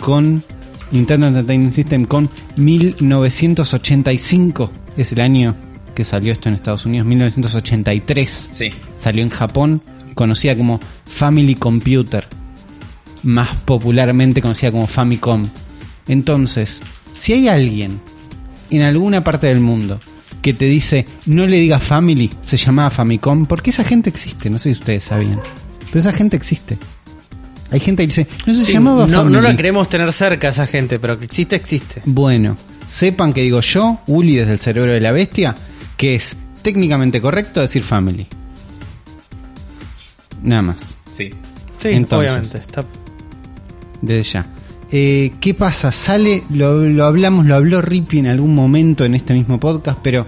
[0.00, 0.42] con
[0.90, 5.54] Nintendo Entertainment System con 1985 es el año
[5.94, 8.70] que salió esto en Estados Unidos, 1983 Sí.
[8.98, 9.82] salió en Japón,
[10.14, 12.26] conocida como Family Computer,
[13.22, 15.44] más popularmente conocida como Famicom.
[16.06, 16.80] Entonces,
[17.16, 18.00] si hay alguien
[18.70, 20.00] en alguna parte del mundo
[20.40, 24.58] que te dice no le digas Family, se llamaba Famicom, porque esa gente existe, no
[24.58, 25.40] sé si ustedes sabían,
[25.86, 26.78] pero esa gente existe.
[27.70, 29.32] Hay gente que dice, no se Sí, llamaba no, Family.
[29.36, 32.02] no la queremos tener cerca esa gente, pero que existe, existe.
[32.06, 35.54] Bueno, sepan que digo yo, Uli desde el cerebro de la bestia,
[35.96, 38.26] que es técnicamente correcto decir Family.
[40.42, 40.76] Nada más.
[41.10, 41.30] Sí.
[41.80, 42.30] Sí, Entonces.
[42.32, 42.58] obviamente.
[42.58, 42.84] Está...
[44.02, 44.46] desde ya.
[44.90, 45.92] Eh, ¿Qué pasa?
[45.92, 50.26] Sale, lo, lo hablamos, lo habló Rippy en algún momento en este mismo podcast, pero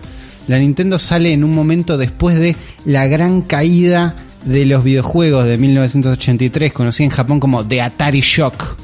[0.48, 2.54] la Nintendo sale en un momento después de
[2.84, 8.76] la gran caída de los videojuegos de 1983, conocida en Japón como The Atari Shock,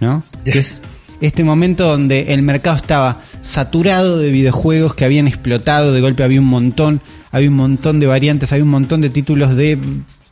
[0.00, 0.22] ¿no?
[0.44, 0.80] Que es
[1.20, 6.40] este momento donde el mercado estaba saturado de videojuegos que habían explotado, de golpe había
[6.40, 9.78] un montón, había un montón de variantes, había un montón de títulos de,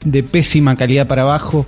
[0.05, 1.66] de pésima calidad para abajo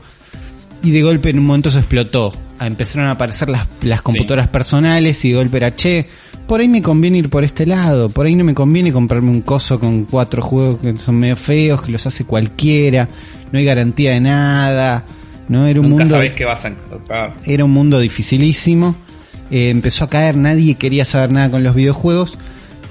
[0.82, 2.32] Y de golpe en un momento se explotó.
[2.58, 6.06] Ah, Empezaron a aparecer las, las computadoras personales y de golpe era, che,
[6.46, 9.42] por ahí me conviene ir por este lado, por ahí no me conviene comprarme un
[9.42, 13.08] coso con cuatro juegos que son medio feos, que los hace cualquiera,
[13.52, 15.04] no hay garantía de nada,
[15.48, 17.34] no era un Nunca mundo sabés qué vas a encontrar.
[17.44, 18.94] era un mundo dificilísimo.
[19.50, 22.38] Eh, empezó a caer, nadie quería saber nada con los videojuegos.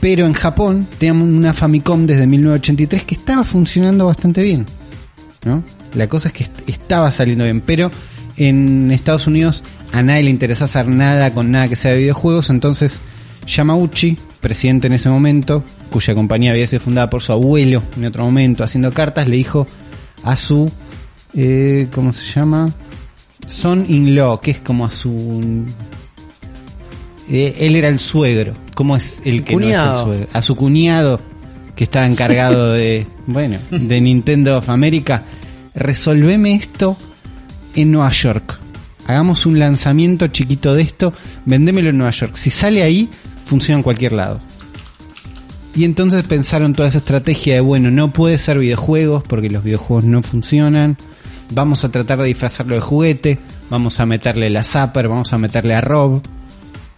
[0.01, 4.65] Pero en Japón teníamos una Famicom desde 1983 que estaba funcionando bastante bien.
[5.43, 5.63] ¿no?
[5.95, 7.61] La cosa es que est- estaba saliendo bien.
[7.61, 7.91] Pero
[8.37, 12.49] en Estados Unidos a nadie le interesaba hacer nada con nada que sea de videojuegos.
[12.49, 13.01] Entonces
[13.47, 18.23] Yamauchi, presidente en ese momento, cuya compañía había sido fundada por su abuelo en otro
[18.25, 19.65] momento, haciendo cartas, le dijo
[20.23, 20.71] a su...
[21.35, 22.71] eh, ¿Cómo se llama?
[23.47, 25.63] son-in-law, que es como a su...
[27.29, 28.53] eh, él era el suegro.
[28.75, 30.27] ¿Cómo es el que no es el suegro?
[30.33, 31.19] A su cuñado,
[31.75, 35.23] que estaba encargado de, bueno, de Nintendo of America.
[35.75, 36.97] Resolveme esto
[37.75, 38.59] en Nueva York.
[39.07, 41.13] Hagamos un lanzamiento chiquito de esto,
[41.45, 42.35] vendémelo en Nueva York.
[42.35, 43.09] Si sale ahí,
[43.45, 44.39] funciona en cualquier lado.
[45.75, 50.03] Y entonces pensaron toda esa estrategia de, bueno, no puede ser videojuegos porque los videojuegos
[50.03, 50.97] no funcionan.
[51.51, 53.39] Vamos a tratar de disfrazarlo de juguete.
[53.69, 56.21] Vamos a meterle la Zapper, vamos a meterle a Rob.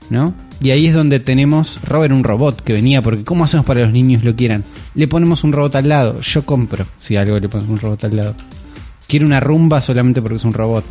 [0.10, 0.34] ¿No?
[0.62, 3.80] Y ahí es donde tenemos, Rob era un robot que venía, porque ¿cómo hacemos para
[3.80, 4.64] que los niños lo quieran?
[4.94, 6.22] Le ponemos un robot al lado.
[6.22, 8.36] Yo compro si algo le ponemos un robot al lado.
[9.12, 10.86] Quiero una rumba solamente porque es un robot.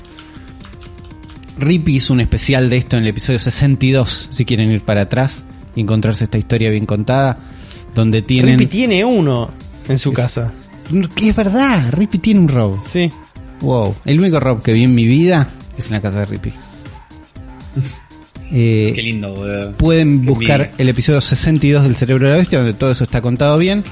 [1.57, 5.43] Rippy hizo un especial de esto en el episodio 62, si quieren ir para atrás
[5.75, 7.39] y encontrarse esta historia bien contada,
[7.95, 8.59] donde tienen...
[8.59, 9.49] Rippy tiene uno
[9.89, 10.53] en su casa.
[11.15, 12.83] Que es verdad, Rippy tiene un robo.
[12.85, 13.11] Sí.
[13.63, 15.49] Wow, el único rob que vi en mi vida
[15.79, 16.53] es en la casa de Rippy.
[18.53, 19.73] Eh, Qué lindo, boludo.
[19.79, 23.23] pueden Qué buscar el episodio 62 del Cerebro de la Bestia, donde todo eso está
[23.23, 23.83] contado bien.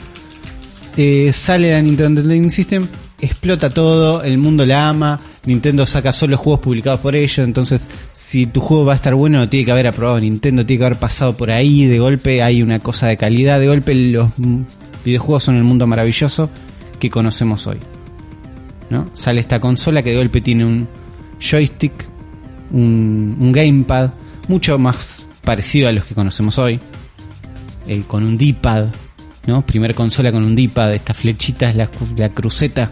[0.99, 2.89] Eh, sale la Nintendo Entertainment System,
[3.21, 8.47] explota todo, el mundo la ama, Nintendo saca solo juegos publicados por ellos, entonces si
[8.47, 11.37] tu juego va a estar bueno, tiene que haber aprobado Nintendo, tiene que haber pasado
[11.37, 14.31] por ahí, de golpe hay una cosa de calidad, de golpe los
[15.05, 16.51] videojuegos son el mundo maravilloso
[16.99, 17.79] que conocemos hoy.
[18.91, 19.11] ¿no?
[19.15, 20.89] Sale esta consola que de golpe tiene un
[21.41, 21.93] joystick,
[22.71, 24.11] un, gamepad,
[24.49, 26.79] mucho más parecido a los que conocemos hoy,
[27.87, 28.87] eh, con un D-pad,
[29.47, 29.63] ¿no?
[29.63, 32.91] Primer consola con un D-pad, estas flechitas, la, la cruceta,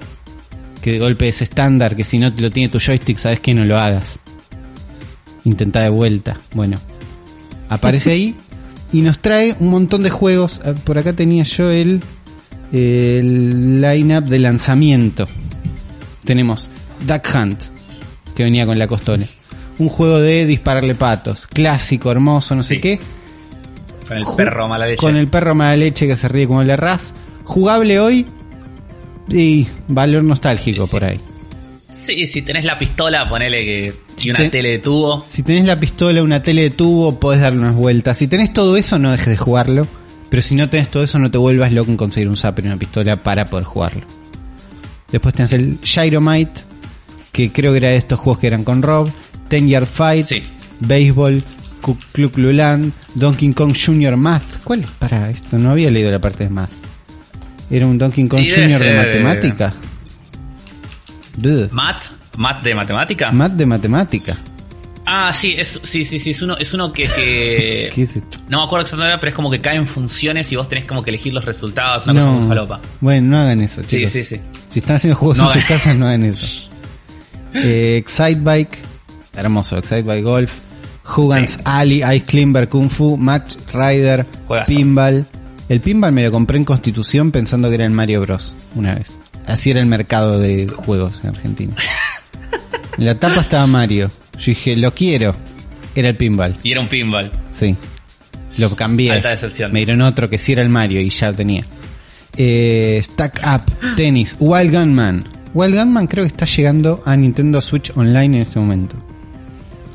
[0.86, 3.52] que de golpe es estándar, que si no te lo tiene tu joystick, sabes que
[3.52, 4.20] no lo hagas.
[5.42, 6.36] Intenta de vuelta.
[6.54, 6.78] Bueno,
[7.68, 8.36] aparece ahí
[8.92, 10.60] y nos trae un montón de juegos.
[10.64, 12.00] Ah, Por acá tenía yo el,
[12.72, 15.26] el line-up de lanzamiento.
[16.24, 16.70] Tenemos
[17.04, 17.62] Duck Hunt,
[18.36, 19.26] que venía con la costole.
[19.78, 21.48] Un juego de dispararle patos.
[21.48, 23.00] Clásico, hermoso, no sé qué.
[24.06, 25.00] Con el perro mala leche.
[25.00, 27.12] Con el perro mala leche que se ríe como le ras.
[27.42, 28.24] Jugable hoy.
[29.28, 30.90] Y valor nostálgico Sí.
[30.90, 31.20] por ahí.
[31.88, 33.94] Sí, si tenés la pistola, ponele que.
[34.22, 35.24] Y una Te- tele de tubo.
[35.28, 38.18] Si tenés la pistola, una tele de tubo, podés darle unas vueltas.
[38.18, 39.86] Si tenés todo eso, no dejes de jugarlo.
[40.28, 42.68] Pero si no tenés todo eso, no te vuelvas loco en conseguir un zapper y
[42.68, 44.02] una pistola para poder jugarlo.
[45.12, 46.60] Después tenés el Gyromite,
[47.32, 49.08] que creo que era de estos juegos que eran con Rob.
[49.48, 50.42] Ten Yard Fight, Sí.
[50.80, 51.42] Baseball,
[51.80, 52.34] Ku Klux
[53.14, 54.16] Donkey Kong Jr.
[54.16, 54.62] Math.
[54.64, 54.86] ¿Cuál es?
[54.98, 56.70] Para esto, no había leído la parte de Math.
[57.70, 58.56] Era un Donkey Kong Jr.
[58.68, 59.74] de ser, matemática.
[61.72, 61.96] Mat.
[62.36, 63.32] Mat de matemática.
[63.32, 64.36] Math de matemática.
[65.08, 68.38] Ah, sí, es, sí, sí, sí, es uno, es uno que, que- ¿Qué es esto?
[68.48, 71.10] no me acuerdo exactamente, pero es como que caen funciones y vos tenés como que
[71.10, 72.80] elegir los resultados, una cosa muy falopa.
[73.00, 74.10] Bueno, no hagan eso, Sí, chicos.
[74.10, 74.40] sí, sí.
[74.68, 76.68] Si están haciendo juegos No en sus casas, no hagan eso.
[77.54, 78.78] Eh, Excitebike,
[79.34, 80.52] hermoso, Excitebike Golf,
[81.16, 81.58] Hugans Sí.
[81.64, 84.72] Ali, Ice Climber Kung Fu, Match Rider, Juegazo.
[84.72, 85.26] Pinball.
[85.68, 88.54] El Pinball me lo compré en Constitución pensando que era el Mario Bros.
[88.74, 89.16] una vez.
[89.46, 91.74] Así era el mercado de juegos en Argentina.
[92.98, 94.10] En la tapa estaba Mario.
[94.38, 95.36] Yo dije, lo quiero.
[95.94, 96.56] Era el Pinball.
[96.62, 97.30] Y era un pinball.
[97.52, 97.76] Sí.
[98.56, 99.12] Lo cambié.
[99.12, 99.70] Alta decepción.
[99.70, 101.62] Me dieron otro que sí era el Mario y ya lo tenía.
[102.38, 105.28] Eh, Stack Up, Tennis, Wild Gunman.
[105.52, 108.96] Wild Gunman creo que está llegando a Nintendo Switch Online en este momento.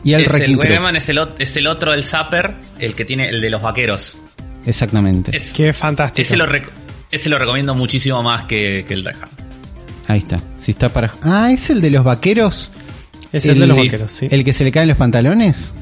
[0.03, 0.73] Y al Es el Crew.
[0.73, 4.17] Wegman es el, es el otro del Zapper, el que tiene el de los vaqueros.
[4.65, 5.35] Exactamente.
[5.35, 6.21] Es- Qué fantástico.
[6.21, 6.69] ese, lo rec-
[7.11, 9.39] ese lo recomiendo muchísimo más que, que el Hunt.
[10.07, 10.41] Ahí está.
[10.57, 11.11] Si está para.
[11.23, 12.71] Ah, es el de los vaqueros.
[13.31, 13.83] es el, de los sí.
[13.85, 14.27] vaqueros, sí.
[14.29, 15.73] El que se le caen los pantalones.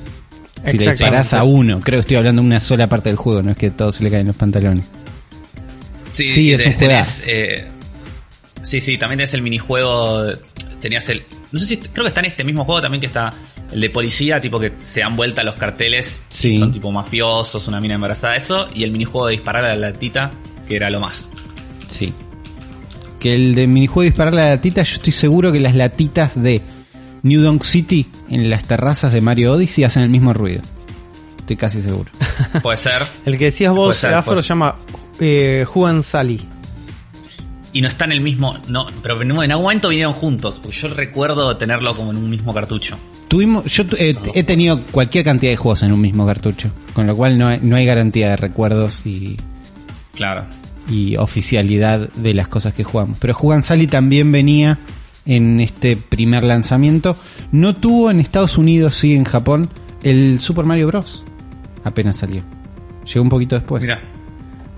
[0.66, 3.42] Si le disparás a uno, creo que estoy hablando de una sola parte del juego,
[3.42, 4.84] no es que todos se le caen los pantalones.
[6.12, 7.24] Sí, es un tenés, juegazo.
[7.28, 7.68] eh,
[8.62, 10.26] sí, sí, también tenés el minijuego.
[10.82, 11.24] Tenías el.
[11.52, 11.78] No sé si.
[11.78, 13.30] Creo que está en este mismo juego también que está
[13.72, 16.22] el de policía, tipo que se dan vuelta los carteles.
[16.30, 16.60] Sí.
[16.60, 18.68] Son tipo mafiosos, una mina embarazada, eso.
[18.74, 20.32] Y el minijuego de disparar a la latita,
[20.68, 21.30] que era lo más.
[21.88, 22.14] Sí.
[23.20, 26.62] Que el de minijuego de disparar la latita, yo estoy seguro que las latitas de
[27.24, 30.62] New Donk City en las terrazas de Mario Odyssey hacen el mismo ruido.
[31.40, 32.12] Estoy casi seguro.
[32.62, 33.04] Puede ser.
[33.26, 34.76] El que decías vos, ser, Afro, se llama
[35.20, 36.48] eh, Juan Sally.
[37.72, 38.58] Y no está en el mismo.
[38.68, 40.60] No, pero en algún momento vinieron juntos.
[40.62, 42.98] Porque yo recuerdo tenerlo como en un mismo cartucho.
[43.30, 47.16] Tuvimos, yo eh, he tenido cualquier cantidad de juegos en un mismo cartucho, con lo
[47.16, 49.38] cual no hay, no hay garantía de recuerdos y,
[50.16, 50.46] Claro.
[50.90, 53.18] y oficialidad de las cosas que jugamos.
[53.20, 54.80] Pero Juan Sally también venía
[55.28, 57.16] en este primer lanzamiento.
[57.52, 59.70] No tuvo en Estados Unidos, sí en Japón,
[60.02, 61.24] el Super Mario Bros.
[61.84, 62.42] Apenas salió.
[63.06, 63.84] Llegó un poquito después.
[63.84, 64.02] Mira.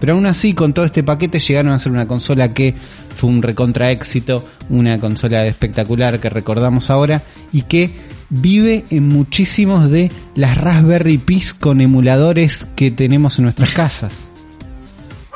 [0.02, 2.74] Pero aún así, con todo este paquete llegaron a ser una consola que
[3.16, 7.22] fue un recontra éxito, una consola espectacular que recordamos ahora
[7.54, 7.92] y que
[8.32, 14.30] vive en muchísimos de las Raspberry Pis con emuladores que tenemos en nuestras casas.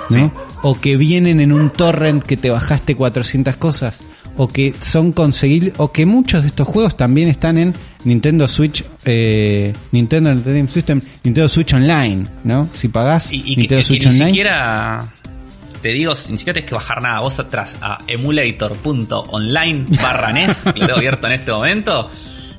[0.10, 0.34] ¿no?
[0.64, 4.02] O que vienen en un torrent que te bajaste 400 cosas.
[4.38, 5.74] O que son conseguibles.
[5.78, 7.74] O que muchos de estos juegos también están en
[8.04, 8.84] Nintendo Switch.
[9.06, 11.02] Eh, Nintendo Entertainment System.
[11.24, 12.26] Nintendo Switch Online.
[12.44, 12.68] ¿no?
[12.74, 14.30] Si pagás Y, y que, Nintendo que Switch ni Online.
[14.32, 15.06] siquiera.
[15.82, 17.20] Te digo, ni siquiera tienes que bajar nada.
[17.20, 22.10] Vos atrás a emulator.online barra NES, que lo tengo abierto en este momento,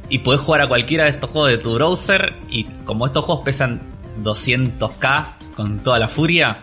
[0.09, 2.35] y podés jugar a cualquiera de estos juegos de tu browser.
[2.51, 3.81] Y como estos juegos pesan
[4.23, 6.59] 200k con toda la furia,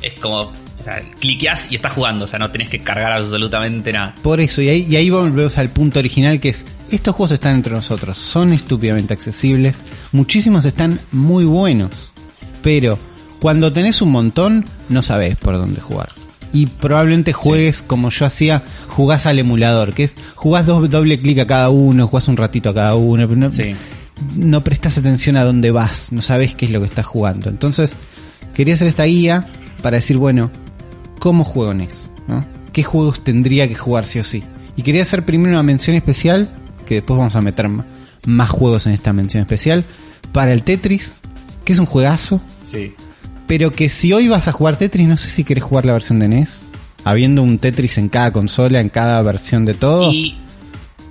[0.00, 0.52] es como.
[0.78, 4.16] O sea, cliqueás y estás jugando, o sea, no tenés que cargar absolutamente nada.
[4.20, 7.54] Por eso, y ahí, y ahí volvemos al punto original que es, estos juegos están
[7.54, 9.80] entre nosotros, son estúpidamente accesibles,
[10.10, 12.12] muchísimos están muy buenos,
[12.62, 12.98] pero
[13.38, 16.08] cuando tenés un montón, no sabés por dónde jugar.
[16.52, 21.46] Y probablemente juegues como yo hacía, jugás al emulador, que es, jugás doble clic a
[21.46, 23.74] cada uno, jugás un ratito a cada uno, pero no, Sí.
[24.36, 27.48] no prestas atención a dónde vas, no sabes qué es lo que estás jugando.
[27.48, 27.94] Entonces,
[28.54, 29.46] quería hacer esta guía
[29.82, 30.50] para decir, bueno,
[31.18, 31.72] ¿cómo juego?
[31.74, 31.86] ¿no?
[32.72, 34.42] ¿Qué juegos tendría que jugar sí o sí?
[34.76, 36.50] Y quería hacer primero una mención especial,
[36.86, 37.68] que después vamos a meter
[38.26, 39.84] más juegos en esta mención especial,
[40.32, 41.16] para el Tetris,
[41.64, 42.94] que es un juegazo, Sí.
[43.54, 46.18] Pero que si hoy vas a jugar Tetris, no sé si querés jugar la versión
[46.18, 46.70] de NES,
[47.04, 50.10] habiendo un Tetris en cada consola, en cada versión de todo.
[50.10, 50.38] Y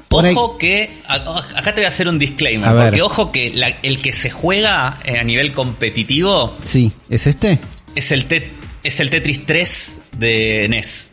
[0.08, 2.86] Por ahí- ojo que acá te voy a hacer un disclaimer, A ver.
[2.86, 7.60] porque ojo que la- el que se juega eh, a nivel competitivo Sí, ¿es este?
[7.94, 8.50] es el Tet-
[8.82, 11.12] es el Tetris 3 de NES.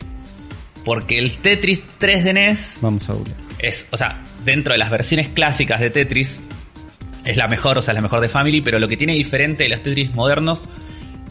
[0.83, 3.37] Porque el Tetris 3 de NES Vamos a googlear.
[3.59, 6.41] es, o sea, dentro de las versiones clásicas de Tetris
[7.23, 9.65] es la mejor, o sea, es la mejor de Family, pero lo que tiene diferente
[9.65, 10.67] de los Tetris modernos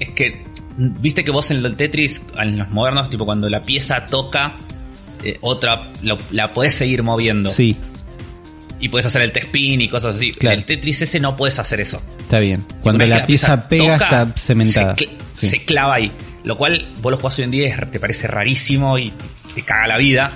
[0.01, 0.45] es que
[0.79, 4.53] viste que vos en el Tetris en los modernos tipo cuando la pieza toca
[5.25, 7.77] eh, otra lo- la podés seguir moviendo Sí,
[8.81, 10.31] y puedes hacer el T-spin y cosas así.
[10.31, 10.55] Claro.
[10.55, 12.01] En el Tetris ese no puedes hacer eso.
[12.21, 12.65] está bien.
[12.81, 14.95] Cuando la pieza pega toca, está cementada.
[14.97, 15.49] Se, cl- Sí.
[15.49, 16.13] se clava ahí.
[16.45, 19.13] Lo cual vos lo jugás hoy en día te parece rarísimo y
[19.55, 20.31] te caga la vida.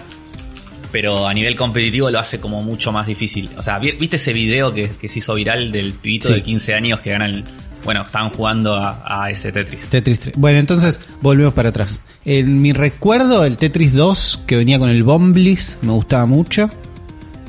[0.91, 3.49] Pero a nivel competitivo lo hace como mucho más difícil.
[3.57, 6.35] O sea, ¿vi- ¿viste ese video que, que se hizo viral del pibito Sí.
[6.35, 7.45] de 15 años que ganan...
[7.85, 9.87] Bueno, estaban jugando a, a ese Tetris.
[9.89, 10.35] Tetris 3.
[10.37, 12.01] Bueno, entonces volvemos para atrás.
[12.25, 16.71] En mi recuerdo, el Tetris 2, que venía con el Bomblis, me gustaba mucho.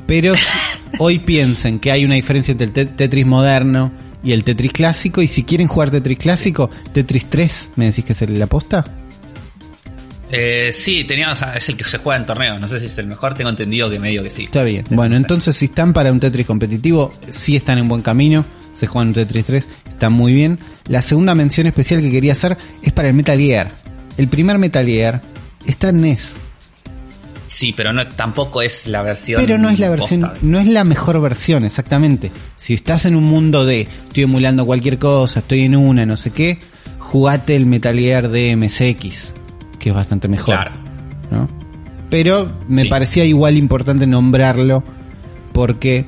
[0.06, 0.34] Pero
[0.98, 3.92] hoy piensen que hay una diferencia entre el te- Tetris moderno
[4.24, 5.22] y el Tetris clásico.
[5.22, 8.84] Y si quieren jugar Tetris clásico, Tetris 3, ¿me decís que es el- la posta?
[10.30, 12.58] Eh, sí, tenía, o sea, es el que se juega en torneo.
[12.58, 14.44] No sé si es el mejor, tengo entendido que medio que sí.
[14.44, 14.84] Está bien.
[14.90, 18.44] Bueno, entonces si están para un Tetris competitivo, sí están en buen camino.
[18.72, 20.58] Se juegan un Tetris 3, está muy bien.
[20.86, 23.72] La segunda mención especial que quería hacer es para el Metal Gear.
[24.16, 25.22] El primer Metal Gear
[25.66, 26.34] está en NES.
[27.48, 29.40] Sí, pero no, tampoco es la versión.
[29.40, 30.38] Pero no es la versión, posta.
[30.42, 32.32] no es la mejor versión, exactamente.
[32.56, 36.32] Si estás en un mundo de estoy emulando cualquier cosa, estoy en una, no sé
[36.32, 36.58] qué,
[36.98, 39.34] jugate el Metal Gear de MSX,
[39.78, 40.56] que es bastante mejor.
[40.56, 40.72] Claro.
[41.30, 41.48] ¿no?
[42.10, 42.88] Pero me Sí.
[42.88, 44.82] parecía igual importante nombrarlo
[45.52, 46.06] porque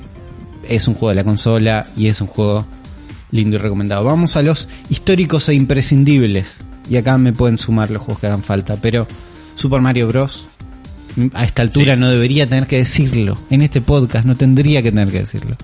[0.69, 2.67] es un juego de la consola y es un juego
[3.31, 4.05] lindo y recomendado.
[4.05, 6.63] Vamos a los históricos e imprescindibles.
[6.89, 8.77] Y acá me pueden sumar los juegos que hagan falta.
[8.77, 9.07] Pero
[9.55, 10.49] Super Mario Bros.
[11.33, 12.01] A esta altura Sí.
[12.01, 13.39] no debería tener que decirlo.
[13.51, 15.57] En este podcast no tendría que tener que decirlo.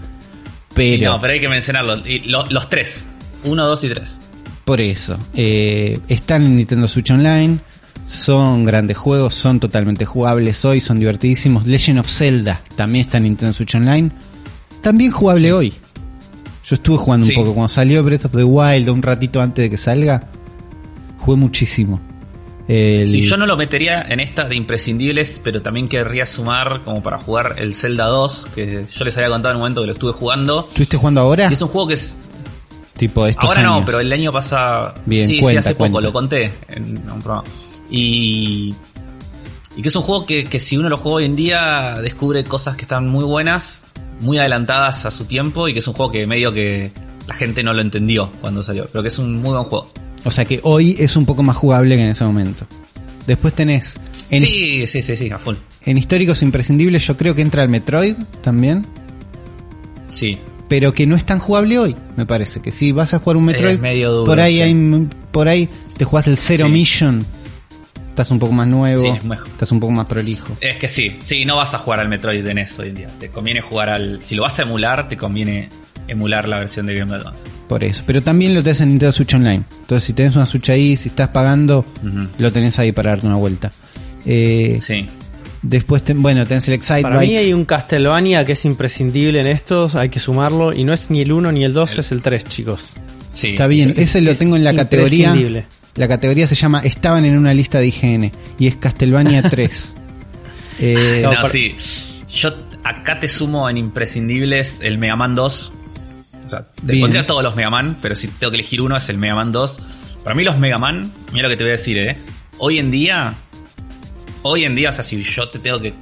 [0.75, 1.97] Pero, No, pero hay que mencionarlo.
[2.07, 3.07] Y lo- los tres.
[3.45, 4.09] Uno, dos y tres.
[4.65, 5.19] por eso.
[5.35, 7.59] eh, están en Nintendo Switch Online.
[8.07, 11.67] Son grandes juegos, son totalmente jugables hoy, son divertidísimos.
[11.67, 14.11] Legend of Zelda también está en Nintendo Switch Online.
[14.81, 15.73] También jugable hoy.
[16.65, 17.33] Yo estuve jugando Sí.
[17.35, 17.55] un poco.
[17.55, 20.29] Cuando salió Breath of the Wild, un ratito antes de que salga,
[21.19, 22.01] jugué muchísimo.
[22.69, 27.03] El- Sí, yo no lo metería en esta de imprescindibles, pero también querría sumar como
[27.03, 29.93] para jugar el Zelda 2, que yo les había contado en un momento que lo
[29.95, 30.67] estuve jugando.
[30.69, 31.49] ¿Estuviste jugando ahora?
[31.51, 32.19] Y es un juego que es.
[32.97, 34.95] Tipo estos Ahora no, pero el año pasado.
[35.07, 35.95] Bien, sí, cuenta, sí, hace cuenta.
[35.99, 37.43] poco lo conté en un programa.
[37.91, 38.75] Y.
[39.77, 42.45] Y que es un juego que, que si uno lo juega hoy en día descubre
[42.45, 43.85] cosas que están muy buenas,
[44.23, 46.91] muy adelantadas a su tiempo y que es un juego que medio que
[47.29, 49.93] la gente no lo entendió cuando salió, pero que es un muy buen juego.
[50.25, 52.65] O sea que hoy es un poco más jugable que en ese momento.
[53.27, 53.99] Después tenés
[54.31, 55.55] en, sí, sí, sí, sí, a full.
[55.85, 58.87] en históricos imprescindibles yo creo que entra el Metroid también,
[60.09, 60.39] Sí.
[60.69, 62.61] pero que no es tan jugable hoy, me parece.
[62.61, 64.63] Que si vas a jugar un Metroid, Es medio duro, por ahí sí.
[64.63, 66.73] hay, por ahí te jugás el Zero Sí.
[66.73, 67.25] Mission,
[68.13, 69.49] estás un poco más nuevo, Sí, es mejor.
[69.49, 70.57] estás un poco más prolijo.
[70.61, 73.09] Es que sí, sí, no vas a jugar al Metroid de NES hoy en día.
[73.19, 74.23] Te conviene jugar al.
[74.23, 75.69] Si lo vas a emular, te conviene
[76.09, 77.45] emular la versión de Game Boy Advance.
[77.69, 78.03] Por eso.
[78.07, 79.63] Pero también lo tenés en Nintendo Switch Online.
[79.81, 81.85] Entonces, si tenés una Switch ahí, si estás pagando,
[82.39, 83.71] lo tenés ahí para darte una vuelta.
[84.27, 85.07] Eh, Sí.
[85.63, 87.39] Después, ten- bueno, tenés el Excite Para mí Bike.
[87.39, 91.21] hay un Castlevania que es imprescindible en estos, hay que sumarlo, y no es ni
[91.21, 92.97] el 1 ni el 2, es el 3, chicos.
[93.31, 93.51] Sí.
[93.51, 95.33] Está bien, Es- ese lo tengo en la categoría.
[95.97, 99.97] La categoría se llama Estaban en una lista de IGN y es Castlevania 3.
[100.81, 101.77] Eh, No, No, para- sí.
[102.35, 102.51] Yo
[102.83, 105.75] acá te sumo en imprescindibles el Mega Man 2.
[106.45, 107.01] O sea, te Bien.
[107.03, 109.53] pondría todos los Mega Man, pero si tengo que elegir uno es el Mega Man
[109.53, 109.79] 2.
[110.25, 112.17] Para mí los Mega Man, mira lo que te voy a decir, eh.
[112.59, 113.35] Hoy en día,
[114.43, 115.93] hoy en día, o sea, si yo te tengo que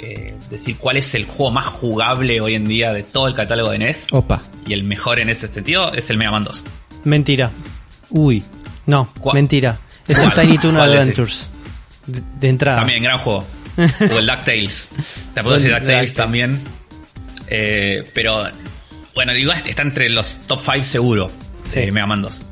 [0.00, 3.70] eh, decir cuál es el juego más jugable hoy en día de todo el catálogo
[3.70, 4.42] de NES opa.
[4.66, 6.64] y el mejor en ese sentido es el Mega Man 2.
[7.04, 7.50] Mentira.
[8.10, 8.42] Uy.
[8.90, 9.34] No, ¿Cuál?
[9.34, 9.78] mentira.
[10.08, 10.32] Es ¿Cuál?
[10.36, 10.76] el Tiny Toon.
[10.76, 11.50] Adventures.
[12.06, 12.78] De, de entrada.
[12.78, 13.44] También, gran juego.
[14.12, 14.90] O el DuckTales.
[15.34, 16.60] Te puedo decir DuckTales también.
[17.48, 18.44] Eh, pero,
[19.14, 21.30] bueno, digo, este está entre los top 5 seguro.
[21.64, 21.80] Sí.
[21.80, 22.44] Eh, Mega Man 2.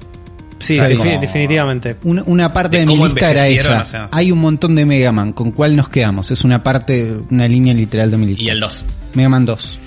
[0.61, 1.97] Sí, como- definitivamente.
[2.03, 3.83] Una, una parte De de, mi lista era esa.
[3.83, 4.15] o sea, sí.
[4.17, 5.33] Hay un montón de Mega Man.
[5.33, 6.31] ¿Con cuál nos quedamos?
[6.31, 8.43] Es una parte, una línea literal de mi lista.
[8.43, 8.85] Y el 2.
[9.15, 9.79] Mega Man 2.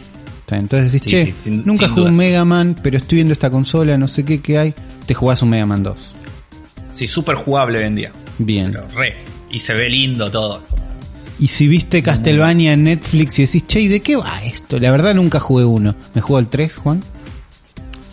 [0.42, 2.16] Está bien, Entonces decís, Sí, che, sí, sin- nunca sin jugué un.
[2.18, 4.74] Mega Man, pero estoy viendo esta consola, no sé qué, qué hay.
[5.06, 6.16] Te jugás un Mega Man 2.
[6.92, 8.12] Sí, súper jugable hoy en día.
[8.38, 8.72] Bien.
[8.72, 9.16] Pero re.
[9.50, 10.64] Y se ve lindo todo.
[11.40, 14.80] Y si viste Castlevania en Netflix y decís, che, ¿y de qué va esto?
[14.80, 15.96] La verdad nunca jugué uno.
[16.14, 17.02] ¿Me jugó el 3, Juan?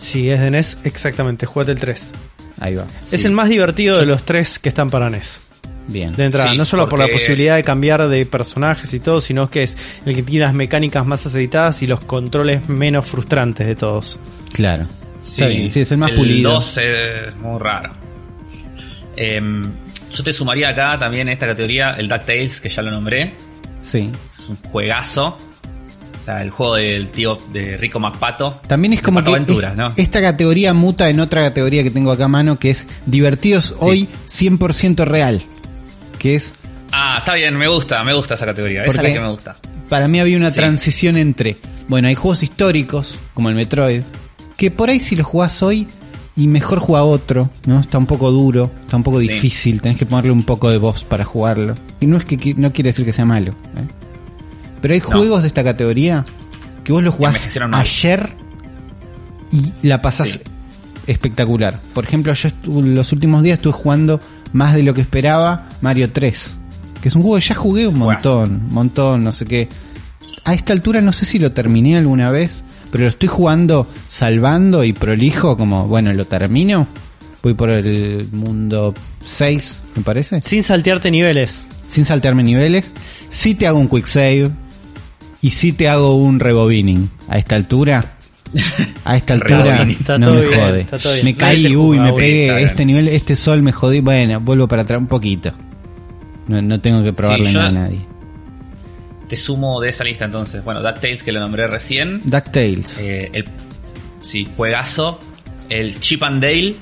[0.01, 1.45] Sí, es de NES, exactamente.
[1.45, 2.13] Jugate el 3.
[2.61, 2.87] Ahí va.
[3.13, 5.43] Es el más divertido de los tres que están para NES.
[5.87, 6.13] Bien.
[6.15, 9.49] De entrada, Sí, no solo por la posibilidad de cambiar de personajes y todo, sino
[9.49, 13.75] que es el que tiene las mecánicas más aceitadas y los controles menos frustrantes de
[13.75, 14.21] todos.
[14.53, 14.87] Claro.
[15.37, 16.53] Bien, sí, es el más el pulido.
[16.53, 17.93] 2 es muy raro.
[19.21, 19.69] Em,
[20.13, 23.35] yo te sumaría acá también en esta categoría el DuckTales, que ya lo nombré.
[23.83, 24.11] Sí.
[24.33, 25.37] Es un juegazo.
[26.21, 28.61] Está el juego del tío de Rico McPato.
[28.69, 29.33] También es como que
[29.97, 34.09] esta categoría muta en otra categoría que tengo acá a mano, que es divertidos hoy
[34.27, 35.43] 100% real.
[36.19, 36.55] Que es,
[36.93, 38.85] Ah, está bien, me gusta, me gusta esa categoría.
[38.85, 39.57] Esa es la que me gusta.
[39.89, 40.59] para mí había una Sí.
[40.59, 41.57] transición entre,
[41.89, 44.03] bueno, hay juegos históricos, como el Metroid,
[44.57, 45.87] que por ahí si lo jugás hoy
[46.39, 47.81] y mejor juega otro, ¿no?
[47.81, 49.29] Está un poco duro, está un poco Sí.
[49.29, 51.75] difícil, tenés que ponerle un poco de voz para jugarlo.
[52.01, 53.87] Y no es que no quiere decir que sea malo, ¿eh?
[54.81, 55.07] Pero hay No.
[55.07, 56.25] juegos de esta categoría
[56.85, 58.31] que vos los jugás ayer
[59.53, 60.41] y la pasás Sí.
[61.07, 61.81] espectacular.
[61.95, 64.21] Por ejemplo, yo los últimos días estuve jugando
[64.53, 66.57] más de lo que esperaba Mario 3,
[67.03, 69.69] que es un juego que ya jugué un montón, montón, no sé qué.
[70.45, 74.85] A esta altura no sé si lo terminé alguna vez, pero lo estoy jugando salvando
[74.85, 76.87] y prolijo, como, bueno, lo termino.
[77.43, 78.95] Voy por el mundo
[79.25, 80.43] 6, me parece.
[80.43, 81.67] Sin saltearte niveles.
[81.87, 82.95] Sin saltearme niveles.
[83.31, 84.51] Sí te hago un quick save.
[85.41, 87.09] Y sí te hago un rebobining.
[87.29, 88.05] A esta altura.
[89.05, 89.85] A esta altura
[90.19, 90.61] no me bien,
[90.91, 91.23] jode.
[91.23, 92.55] Me caí, uy, me pegué.
[92.55, 92.59] bien.
[92.67, 94.01] Este nivel, este sol me jodí.
[94.01, 95.53] Bueno, vuelvo para atrás un poquito.
[96.49, 98.01] No, no tengo que probarle Sí, yo- nada a nadie.
[99.29, 100.65] Te sumo de esa lista entonces.
[100.65, 102.21] Bueno, DuckTales que lo nombré recién.
[102.25, 102.99] DuckTales.
[103.01, 103.45] Eh, el,
[104.21, 105.19] sí, juegazo.
[105.69, 106.75] El Chip and Dale.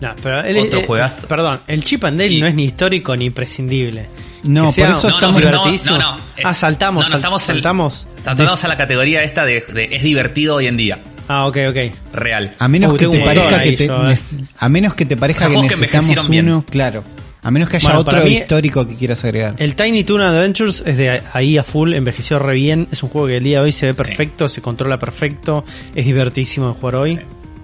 [0.00, 1.26] No, pero el- Otro eh, juegazo.
[1.28, 4.06] Perdón, el Chip and Dale Y- no es ni histórico ni prescindible.
[4.44, 5.36] No, Que sea- por eso No, no, estamos...
[5.42, 5.98] pero divertidísimo.
[5.98, 8.06] no, no, eh, ah, saltamos, no, no, sal- estamos saltamos.
[8.24, 10.98] Saltamos a la categoría esta de, de es divertido hoy en día.
[11.28, 11.76] Ah, ok, ok.
[12.14, 12.54] Real.
[12.58, 14.16] A menos Uh, que te parezca que ahí te, yo, eh.
[14.58, 16.46] a menos que te parezca O sea, que que necesitamos bien.
[16.48, 17.04] uno, claro.
[17.42, 19.54] A menos que haya Bueno, otro mí- histórico que quieras agregar.
[19.58, 22.86] El Tiny Toon Adventures es de ahí a full, envejeció re bien.
[22.92, 25.64] Es un juego que el día de hoy se ve perfecto, se controla perfecto,
[25.94, 27.16] es divertísimo de jugar hoy.
[27.16, 27.22] Sí.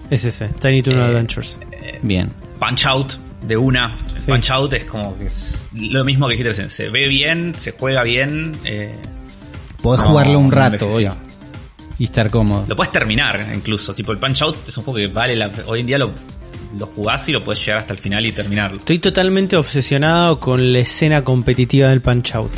[0.09, 1.59] Es ese, Tiny Toon Eh, Adventures.
[2.03, 2.33] Bien.
[2.59, 3.13] Punch Out
[3.43, 3.99] de una.
[4.17, 4.27] Sí.
[4.31, 6.71] Punch Out es como que es lo mismo que dijiste recién.
[6.71, 8.53] Se ve bien, se juega bien.
[8.65, 8.95] eh,
[9.83, 11.09] Podés No, jugarlo un rato hoy.
[11.99, 12.65] Y estar cómodo.
[12.69, 13.95] lo puedes terminar incluso.
[13.95, 16.13] Tipo el Punch Out es un juego que vale la Hoy en día lo,
[16.79, 18.77] lo jugás y lo puedes llegar hasta el final y terminarlo.
[18.79, 22.53] Estoy totalmente obsesionado con la escena competitiva del Punch Out.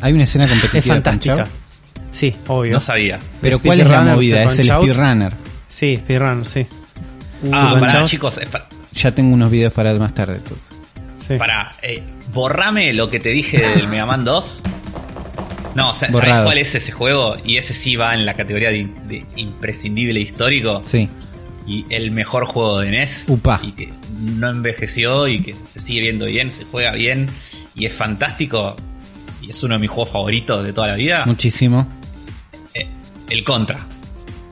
[0.00, 1.34] Hay una escena competitiva Es de fantástica.
[1.34, 1.50] Punch-Out?
[2.12, 2.72] Sí, obvio.
[2.72, 3.18] No sabía.
[3.40, 4.42] Pero El ¿cuál es la speedrunner movida?
[4.44, 5.32] Es el speedrunner.
[5.68, 6.66] Sí, speedrun, sí.
[7.42, 8.08] Uh, Ah, Punch pará, Out.
[8.08, 8.38] chicos.
[8.38, 8.48] es
[8.92, 10.36] Ya tengo unos videos para más tarde.
[10.36, 10.66] entonces.
[11.16, 11.34] Sí.
[11.36, 14.62] Para, eh, borrame lo que te dije del Mega Man 2.
[15.74, 16.44] No, sa- ¿sabes Borrado.
[16.44, 17.36] cuál es ese juego?
[17.44, 20.80] Y ese sí va en la categoría de, de imprescindible histórico.
[20.82, 21.08] Sí.
[21.68, 23.24] Y el mejor juego de NES.
[23.28, 23.60] Upa.
[23.62, 27.28] Y que no envejeció y que se sigue viendo bien, se juega bien
[27.74, 28.74] y es fantástico.
[29.42, 31.24] Y es uno de mis juegos favoritos de toda la vida.
[31.26, 31.86] Muchísimo.
[32.74, 32.88] Eh,
[33.28, 33.78] el Contra.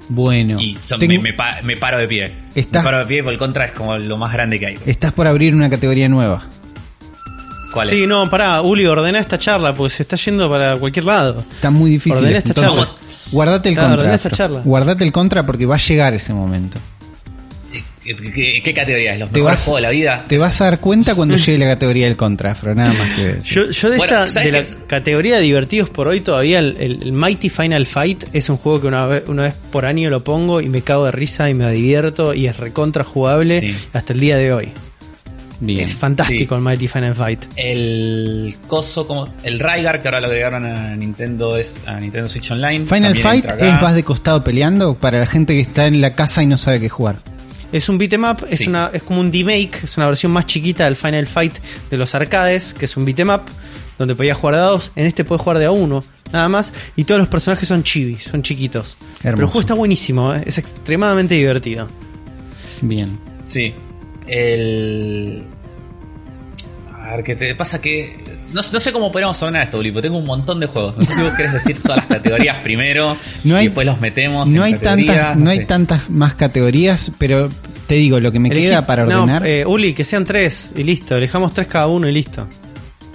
[0.09, 0.61] Bueno.
[0.61, 2.35] Y son- Tengo- me, me pa- me paro de pie.
[2.55, 4.79] Estás- Me paro de pie porque el Contra es como lo más grande que hay.
[4.85, 6.45] Estás por abrir una categoría nueva.
[7.73, 8.09] ¿Cuál Sí, es?
[8.09, 11.45] no, pará, Uli, ordena esta charla, porque se está yendo para cualquier lado.
[11.51, 12.19] Está muy difícil.
[12.21, 12.99] Ordená esta Entonces, charla.
[13.33, 14.03] guardate el Claro, contra.
[14.03, 14.61] ordená esta charla.
[14.65, 16.79] Guardate el contra porque va a llegar ese momento.
[18.15, 19.21] ¿Qué, categoría es?
[19.21, 20.25] ¿Los Te mejores vas- juegos de la vida?
[20.29, 22.75] Te vas a dar cuenta cuando llegue la categoría del contra, Afro.
[22.75, 23.53] Nada más que decir.
[23.53, 24.79] Yo, yo de, Bueno, esta, ¿sabes de la qué es?
[24.87, 28.81] categoría de divertidos por hoy todavía el, el- el Mighty Final Fight es un juego
[28.81, 31.55] que una vez, una vez por año lo pongo y me cago de risa y
[31.55, 33.75] me divierto y es recontra jugable Sí.
[33.93, 34.69] hasta el día de hoy.
[35.59, 35.81] Bien.
[35.81, 36.59] Es fantástico Sí.
[36.59, 37.45] el Mighty Final Fight.
[37.57, 42.51] El coso como el Rygar que ahora lo agregaron a Nintendo es a Nintendo Switch
[42.51, 42.85] Online.
[42.85, 46.43] Final Fight es vas de costado peleando para la gente que está en la casa
[46.43, 47.17] y no sabe qué jugar.
[47.73, 48.69] Es un beat'em up, es, Sí.
[48.69, 51.55] una, es como un remake, es una versión más chiquita del Final Fight
[51.91, 53.43] de los arcades, que es un beat'em up,
[53.99, 56.73] donde podías jugar de a dos, en este puedes jugar de a uno, nada más,
[56.97, 58.97] y todos los personajes son chivis, son chiquitos.
[59.23, 60.43] Pero el juego está buenísimo, ¿eh?
[60.47, 61.89] es extremadamente divertido.
[62.83, 63.19] Bien.
[63.43, 63.75] Sí.
[64.27, 65.45] El.
[67.07, 67.81] A ver, ¿qué te pasa?
[67.81, 68.17] Que.
[68.53, 70.97] No, no sé cómo podríamos de esto, Uli, porque tengo un montón de juegos.
[70.99, 74.01] No sé si vos querés decir todas las categorías primero No hay- y después los
[74.01, 74.49] metemos.
[74.49, 75.65] No en hay tantas, no no hay sé.
[75.67, 77.49] tantas más categorías, pero
[77.87, 80.73] te digo, lo que me Elegí- queda para no, ordenar, eh, Uli, que sean tres
[80.77, 82.47] y listo, elijamos tres cada uno y listo.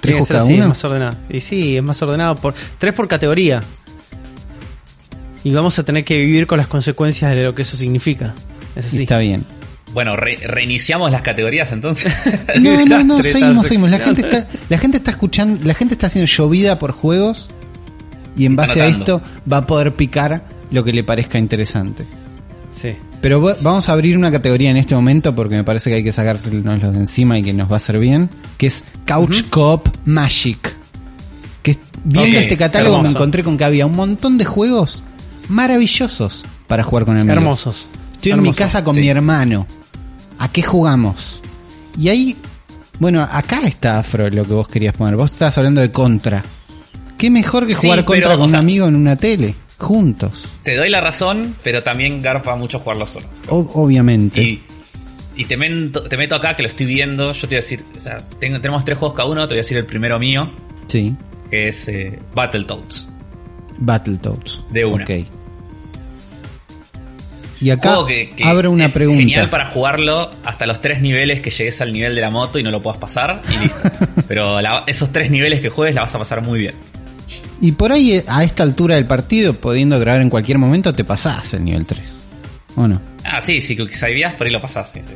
[0.00, 0.62] Tiene que por ser cada así, uno?
[0.64, 1.16] es más ordenado.
[1.28, 3.62] Y sí, es más ordenado por tres por categoría.
[5.44, 8.34] Y vamos a tener que vivir con las consecuencias de lo que eso significa.
[8.76, 9.02] Es así.
[9.02, 9.44] está bien.
[9.92, 12.12] Bueno, re- reiniciamos las categorías entonces.
[12.60, 13.90] No, no, no, seguimos, seguimos.
[13.90, 17.50] La gente está, la gente está escuchando, la gente está haciendo llovida por juegos
[18.36, 19.20] y en base a esto
[19.50, 22.06] va a poder picar lo que le parezca interesante.
[22.70, 22.96] Sí.
[23.20, 26.04] Pero va- vamos a abrir una categoría en este momento porque me parece que hay
[26.04, 29.88] que sacárselos de encima y que nos va a hacer bien, que es Couch Coop
[30.06, 30.74] Magic.
[31.62, 35.02] Que viendo este catálogo me encontré con que había un montón de juegos
[35.48, 37.36] maravillosos para jugar con amigos.
[37.36, 37.86] Hermosos.
[38.14, 39.00] Estoy en mi casa con sí.
[39.02, 39.66] mi hermano.
[40.38, 41.40] ¿A qué jugamos?
[41.98, 42.36] Y ahí,
[42.98, 45.16] bueno, acá está Afro lo que vos querías poner.
[45.16, 46.42] Vos estabas hablando de contra.
[47.18, 49.54] ¿Qué mejor que Sí, jugar contra pero, con un sea- amigo en una tele?
[49.78, 50.48] Juntos.
[50.62, 53.26] Te doy la razón, pero también garpa mucho jugarlo solo.
[53.48, 54.42] O- obviamente.
[54.42, 54.62] Y,
[55.36, 57.32] y te, meto, te meto acá que lo estoy viendo.
[57.32, 59.42] Yo te voy a decir, o sea, tengo- tenemos tres juegos cada uno.
[59.46, 60.52] Te voy a decir el primero mío,
[60.88, 61.14] Sí.
[61.50, 63.08] que es eh, Battletoads.
[63.78, 64.62] Battletoads.
[64.70, 65.04] De una.
[65.04, 65.10] Ok.
[67.62, 69.20] Y acá Juego que, que abro una es pregunta.
[69.20, 72.62] Genial para jugarlo hasta los tres niveles que llegues al nivel de la moto y
[72.64, 73.78] no lo puedas pasar y listo.
[74.28, 76.74] Pero la- esos tres niveles que juegues la vas a pasar muy bien.
[77.60, 81.54] Y por ahí, a esta altura del partido, pudiendo grabar en cualquier momento, te pasás
[81.54, 82.20] el nivel 3.
[82.74, 83.00] ¿O no?
[83.24, 84.90] Ah, sí, sí, que sabías, por ahí lo pasás.
[84.90, 85.12] Sí, sí.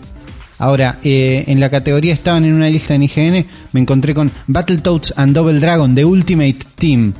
[0.58, 5.14] Ahora, eh, en la categoría estaban en una lista en IGN, me encontré con Battletoads
[5.16, 7.12] and Double Dragon de Ultimate Team.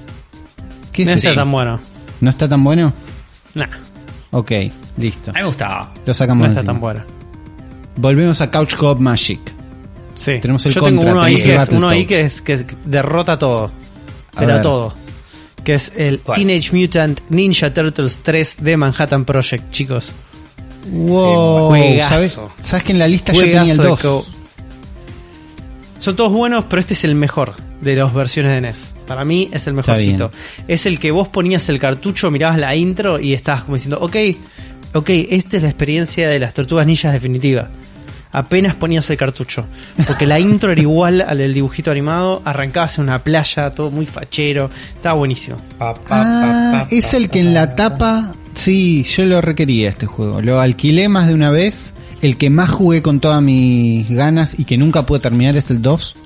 [0.93, 1.29] ¿Qué es No eso?
[1.31, 1.81] está tan bueno.
[2.21, 2.93] ¿No está tan bueno?
[3.55, 3.67] Nah,
[4.39, 4.53] Ok,
[4.99, 5.31] listo.
[5.31, 5.93] A mí me gustaba.
[6.05, 6.73] Lo sacamos no está encima.
[6.75, 7.05] tan bueno.
[7.97, 9.41] Volvemos a Couch Coop Magic.
[10.15, 10.39] Sí.
[10.41, 12.41] Tenemos el Yo contra, tengo uno ahí, tenemos el que es, uno ahí Battletoads.
[12.43, 13.65] que, es, que derrota todo.
[14.35, 14.63] A Pero ver.
[14.63, 14.95] todo.
[15.65, 16.37] Que es el ¿Cuál?
[16.37, 20.15] Teenage Mutant Ninja Turtles 3 de Manhattan Project, chicos.
[20.91, 22.09] Wow, juegazo.
[22.15, 22.41] ¿sabes?
[22.63, 24.01] ¿Sabes que en la lista yo tenía el de 2?
[24.01, 24.27] co-
[25.99, 28.95] Son todos buenos, pero este es el mejor de las versiones de NES.
[29.07, 30.31] Para mí es el mejorcito.
[30.69, 34.17] Es el que vos ponías el cartucho, mirabas la intro y estabas como diciendo, ok,
[34.95, 37.69] ok, esta es la experiencia de las tortugas ninjas definitiva.
[38.33, 39.67] Apenas ponías el cartucho.
[40.07, 44.05] Porque la intro era igual al del dibujito animado, arrancabas en una playa, todo muy
[44.05, 44.69] fachero.
[44.95, 45.57] Estaba buenísimo.
[45.79, 48.35] Pa, pa, Ah, es el que en la tapa...
[48.53, 50.43] Sí, yo lo requería este juego.
[50.43, 51.95] Lo alquilé más de una vez.
[52.23, 55.83] El que más jugué con todas mis ganas y que nunca pude terminar es el
[55.83, 56.17] 2.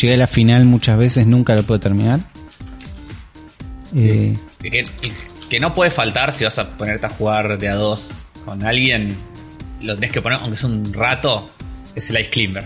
[0.00, 2.20] Llegué a la final muchas veces, nunca lo pude terminar.
[3.94, 4.36] Eh,
[5.48, 9.14] Que, no puede faltar si vas a ponerte a jugar de a dos con alguien.
[9.82, 11.48] Lo tenés que poner, aunque es un rato,
[11.94, 12.64] es el Ice Climber.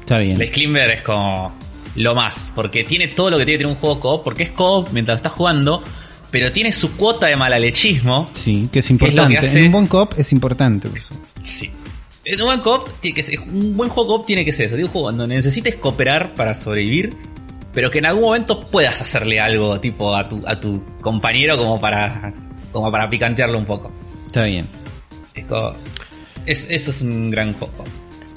[0.00, 0.36] está bien.
[0.36, 1.52] El Ice Climber es como
[1.96, 4.50] lo más, porque tiene todo lo que tiene que tener un juego co porque es
[4.50, 5.82] co mientras estás jugando,
[6.30, 8.30] pero tiene su cuota de malalechismo.
[8.34, 9.38] Sí, que es ¿Qué es que importante.
[9.38, 9.58] hace?
[9.60, 10.88] En un buen cop es importante.
[10.96, 11.14] eso.
[11.42, 11.70] Sí.
[12.24, 14.74] En un buen co tiene que ser, un buen juego co tiene que ser eso,
[14.76, 17.16] tiene un juego donde necesites cooperar para sobrevivir,
[17.74, 21.80] pero que en algún momento puedas hacerle algo tipo a tu, a tu compañero como
[21.80, 22.32] para
[22.70, 23.90] como para picantearlo un poco.
[24.26, 24.66] Está bien.
[25.34, 25.74] Es como-
[26.46, 27.84] es- eso es un gran juego.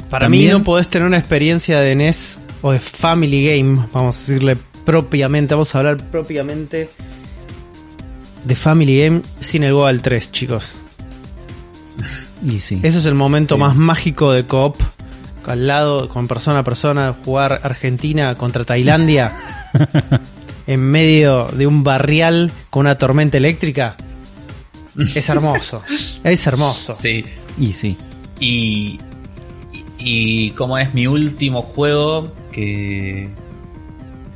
[0.09, 4.17] Para También- mí no podés tener una experiencia de NES o de Family Game, vamos
[4.17, 6.89] a decirle propiamente, vamos a hablar propiamente
[8.43, 10.77] de Family Game sin el Goal 3, chicos.
[12.45, 12.79] Y sí.
[12.83, 13.61] Eso es el momento Sí.
[13.61, 14.75] más mágico de Coop.
[15.47, 19.31] Al lado, con persona a persona, jugar Argentina contra Tailandia.
[20.67, 23.95] en medio de un barrial con una tormenta eléctrica.
[25.13, 25.83] Es hermoso.
[26.23, 26.93] Es hermoso.
[26.95, 27.23] Sí.
[27.59, 27.97] Y sí.
[28.39, 28.99] Y,
[29.73, 33.29] y, y como es mi último juego que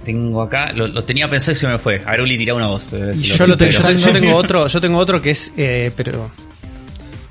[0.06, 2.02] tengo acá, lo, lo tenía pensado y se me fue.
[2.06, 2.84] A ver, Uli, tira una voz.
[3.14, 5.53] si yo, lo tengo, yo, pero- tengo, yo tengo otro, yo tengo otro que es,
[5.57, 6.30] eh, pero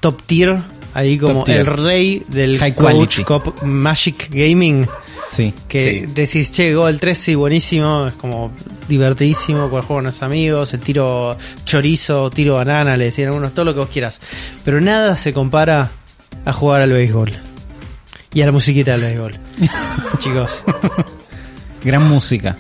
[0.01, 0.57] top tier,
[0.95, 1.61] ahí como tier.
[1.61, 3.21] el rey del High coach.
[3.23, 4.87] Cop Magic Gaming.
[5.31, 5.53] Sí.
[5.69, 6.13] Que Sí.
[6.15, 8.51] decís, che, Goal 3, sí, buenísimo, es como
[8.89, 13.75] divertidísimo jugar con los amigos, el tiro chorizo, tiro banana, le decían algunos, todo lo
[13.75, 14.21] que vos quieras.
[14.65, 15.91] Pero nada se compara
[16.45, 17.33] a jugar al béisbol.
[18.33, 19.35] Y a la musiquita del béisbol.
[20.21, 20.63] Chicos,
[21.85, 22.57] Gran música.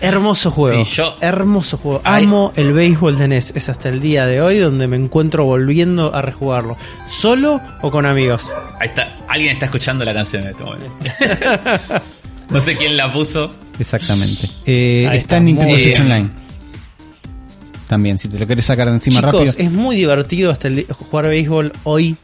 [0.00, 0.84] Hermoso juego.
[0.84, 2.00] Sí, yo- Hermoso juego.
[2.04, 2.24] Ay.
[2.24, 3.52] Amo el béisbol de NES.
[3.56, 6.76] Es hasta el día de hoy donde me encuentro volviendo a rejugarlo.
[7.10, 8.52] ¿Solo o con amigos?
[8.80, 9.16] Ahí está.
[9.28, 10.86] Alguien está escuchando la canción en este momento.
[12.50, 13.50] no sé quién la puso.
[13.78, 14.48] Exactamente.
[14.66, 16.00] Eh, está está, en Nintendo Switch.
[16.00, 16.28] Online.
[17.86, 19.54] También, si te lo querés sacar de encima Chicos, rápido.
[19.58, 22.16] es muy divertido hasta el jugar béisbol hoy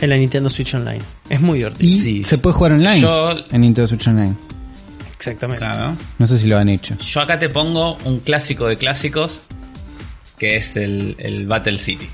[0.00, 1.00] en la Nintendo Switch Online.
[1.30, 1.92] Es muy divertido.
[1.92, 2.24] Y sí.
[2.24, 4.34] se puede jugar online Yo- en Nintendo Switch Online.
[5.16, 5.64] Exactamente.
[5.64, 5.96] Claro.
[6.18, 6.96] No sé si lo han hecho.
[6.98, 9.46] Yo acá te pongo un clásico de clásicos
[10.38, 12.08] que es el, el Battle City.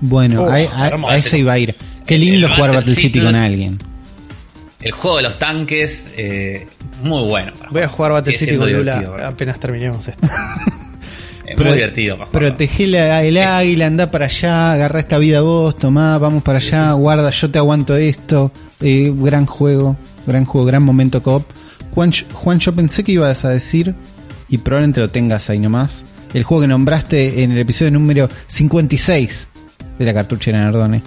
[0.00, 1.12] Bueno, Oh, a, a- hermoso.
[1.12, 1.74] a ese iba a ir.
[2.06, 3.20] Qué lindo El jugar Battle Battle City City.
[3.24, 3.78] con alguien.
[4.82, 6.66] El juego de los tanques, eh,
[7.02, 7.52] muy bueno.
[7.70, 9.26] Voy a jugar Battle Sigue City con Lula ¿verdad?
[9.28, 10.28] apenas terminemos esto.
[11.46, 12.16] Es muy divertido.
[12.86, 17.30] la- el águila, anda para allá, agarra esta vida vos, tomá, vamos para allá, guarda,
[17.30, 18.50] yo te aguanto esto.
[18.80, 19.94] Eh, gran juego,
[20.26, 21.44] gran juego, gran momento cop.
[21.94, 23.94] Juan, Juan, yo pensé que ibas a decir,
[24.48, 26.02] y probablemente lo tengas ahí nomás,
[26.32, 29.48] el juego que nombraste en el episodio número 56
[29.98, 31.02] de la cartuchera Nardone.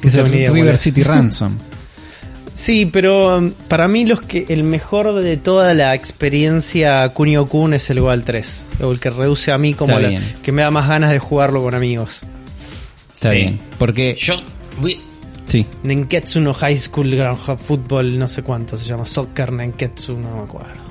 [0.00, 0.76] Que es el River.
[0.78, 1.56] City Ransom.
[2.56, 7.74] Sí, pero um, para mí los que el mejor de toda la experiencia Kunio Kun
[7.74, 8.64] es el Goal 3.
[8.80, 11.62] O el que reduce a mí como la- que me da más ganas de jugarlo
[11.62, 12.24] con amigos.
[13.14, 13.36] Está Sí.
[13.36, 14.16] bien, porque...
[14.18, 14.36] Yo
[14.80, 14.98] voy-
[15.46, 19.06] Sí, Nenketsu no High School Ground Hub Football, no sé cuánto se llama.
[19.06, 20.82] Soccer Nenketsu, no me acuerdo.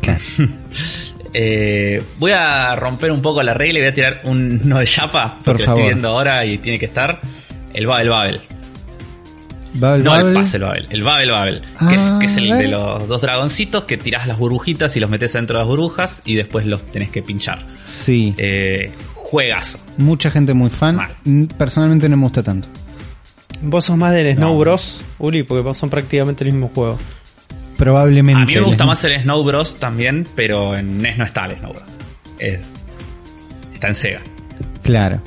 [0.00, 0.20] claro.
[1.32, 4.86] eh, voy a romper un poco la regla y voy a tirar un no de
[4.86, 7.20] chapa, Por porque lo estoy viendo ahora y tiene que estar.
[7.72, 8.40] El Babel Babel.
[9.74, 10.26] Babel no Babel.
[10.28, 11.60] el Puzzle Babel, el Babel Babel.
[11.88, 12.68] que, es, Ah, que es el de ver.
[12.70, 16.36] los dos dragoncitos que tirás las burbujitas y los metes dentro de las burbujas y
[16.36, 17.58] después los tenés que pinchar.
[17.84, 18.32] Sí.
[18.38, 19.80] Eh, juegazo.
[19.98, 20.94] Mucha gente muy fan.
[20.94, 21.48] Mal.
[21.58, 22.68] Personalmente no me gusta tanto.
[23.62, 24.58] Vos sos más del Snow No.
[24.58, 26.98] Bros, Uli, porque vos son prácticamente el mismo juego.
[27.76, 28.42] Probablemente.
[28.42, 31.58] A mí me gusta más el Snow Bros también, pero en NES no está el
[31.58, 31.84] Snow Bros.
[32.38, 32.60] Es-
[33.74, 34.20] está en Sega.
[34.82, 35.20] Claro.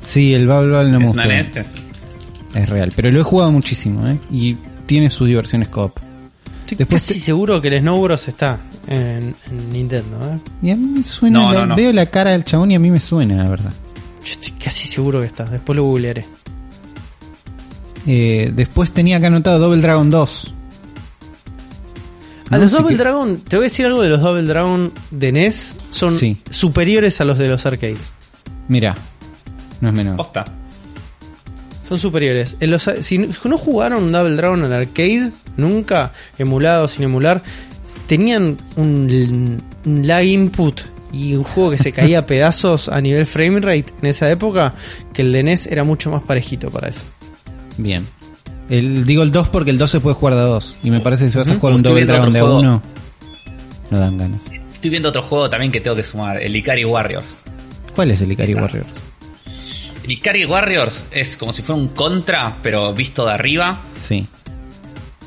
[0.00, 1.26] Sí, el Babel Babel no me es gusta.
[1.26, 1.56] una NES.
[1.56, 1.74] es-
[2.54, 2.92] Es real.
[2.96, 4.18] Pero lo he jugado muchísimo, ¿eh?
[4.30, 5.92] Y tiene sus diversiones coop.
[6.60, 10.38] Estoy Después casi te- seguro que el Snow Bros está en, en Nintendo, ¿eh?
[10.62, 11.38] Y a mí me suena.
[11.40, 11.76] No, la- no, no.
[11.76, 13.72] Veo la cara del chabón y a mí me suena, la verdad.
[14.24, 15.44] Yo estoy casi seguro que está.
[15.44, 16.24] Después lo googlearé.
[18.10, 20.54] Eh, después tenía que anotado Double Dragon 2.
[22.50, 25.32] A No los Double Dragon, te voy a decir algo de los Double Dragon de
[25.32, 26.38] NES, son Sí.
[26.48, 28.12] superiores a los de los arcades.
[28.68, 28.96] Mirá,
[29.82, 30.16] no es menor.
[30.16, 30.46] Posta.
[31.86, 32.56] Son superiores.
[32.60, 37.42] En los, si no jugaron Double Dragon en arcade, nunca, emulado sin emular,
[38.06, 40.80] tenían un, un lag input
[41.12, 44.74] y un juego que se caía a pedazos a nivel frame rate en esa época,
[45.12, 47.02] que el de NES era mucho más parejito para eso.
[47.78, 48.06] Bien.
[48.68, 50.76] El, digo el 2 porque el 2 se puede jugar de a 2.
[50.84, 52.68] Y me parece que si vas a jugar un viendo Dragon de a otro juego.
[52.70, 52.82] 1,
[53.90, 54.40] no dan ganas.
[54.72, 57.38] Estoy viendo otro juego también que tengo que sumar, el Ikari Warriors.
[57.94, 58.62] ¿Cuál es el Ikari Está.
[58.62, 58.88] Warriors?
[60.04, 63.80] El Ikari Warriors es como si fuera un contra, pero visto de arriba.
[64.06, 64.26] Sí.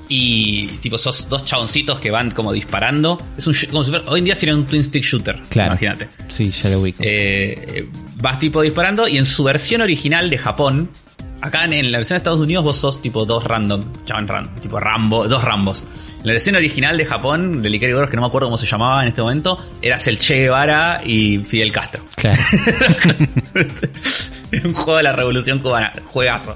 [0.09, 3.17] Y tipo, sos dos chaboncitos que van como disparando.
[3.37, 5.41] Es un como si fuera- hoy en día sería un twin stick shooter.
[5.49, 5.71] Claro.
[5.71, 6.09] Imagínate.
[6.27, 6.99] Sí, ya lo ubico.
[7.01, 7.87] Eh,
[8.17, 10.89] vas tipo disparando y en su versión original de Japón,
[11.41, 14.55] acá en, en la versión de Estados Unidos vos sos tipo dos random, chavan random,
[14.61, 15.83] tipo Rambo, dos Rambos.
[16.21, 18.67] En la versión original de Japón, del Ikari Warriors, que no me acuerdo cómo se
[18.67, 22.03] llamaba en este momento, eras el Che Guevara y Fidel Castro.
[22.15, 22.39] Claro.
[24.63, 26.55] un juego de la revolución cubana, juegazo.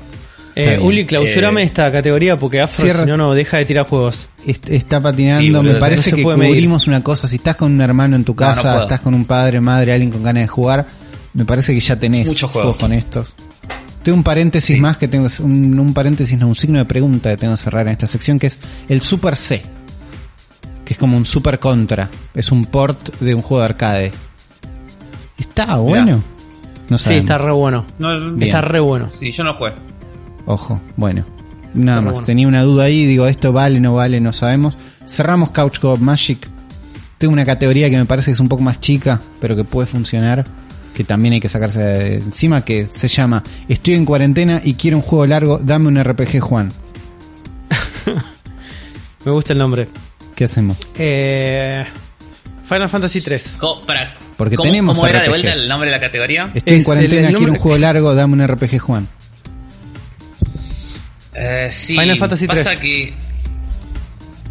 [0.57, 0.79] Eh.
[0.81, 4.29] Uli, clausurame Eh, esta categoría porque Afro, cierra- si no, no deja de tirar juegos.
[4.45, 6.53] Est- Está patinando, Sí, me parece no que puede medir.
[6.53, 7.27] cubrimos una cosa.
[7.27, 9.91] Si estás con un hermano en tu No, no casa, estás con un padre, madre,
[9.91, 10.85] alguien con ganas de jugar,
[11.33, 12.77] me parece que ya tenés Muchos juegos juegos.
[12.77, 13.33] con estos.
[14.05, 14.79] Tengo un paréntesis Sí.
[14.79, 17.87] más que tengo, un, un paréntesis, no, un signo de pregunta que tengo que cerrar
[17.87, 19.63] en esta sección, que es el Super C.
[20.85, 22.11] Que es como un Super Contra.
[22.35, 24.11] Es un port de un juego de arcade.
[25.39, 26.21] ¿Está bueno?
[26.87, 27.87] No Sí, está re bueno.
[27.97, 28.37] No.
[28.39, 29.09] Está re bueno.
[29.09, 29.73] Sí, yo no jugué.
[30.45, 31.25] Ojo, bueno.
[31.73, 32.13] Nada más.
[32.13, 32.25] bueno.
[32.27, 34.77] Tenía una duda ahí, digo, esto vale, no vale, no sabemos.
[35.07, 36.47] Cerramos Couch Co Magic.
[37.17, 39.87] Tengo una categoría que me parece que es un poco más chica, pero que puede
[39.87, 40.45] funcionar,
[40.95, 44.97] que también hay que sacarse de encima, que se llama Estoy en cuarentena y quiero
[44.97, 46.71] un juego largo, dame un RPG Juan.
[49.25, 49.87] Me gusta el nombre.
[50.35, 50.77] ¿Qué hacemos?
[50.95, 51.85] Eh,
[52.67, 53.57] Final Fantasy 3.
[53.59, 55.29] Co- para, Porque ¿cómo, tenemos ¿Cómo era de RPGs.
[55.31, 56.51] vuelta el nombre de la categoría?
[56.53, 59.07] Estoy en Es cuarentena, el- el quiero un nombre- juego largo, dame un RPG Juan.
[61.33, 62.77] Eh, sí, Final Fantasy pasa 3.
[62.79, 63.13] que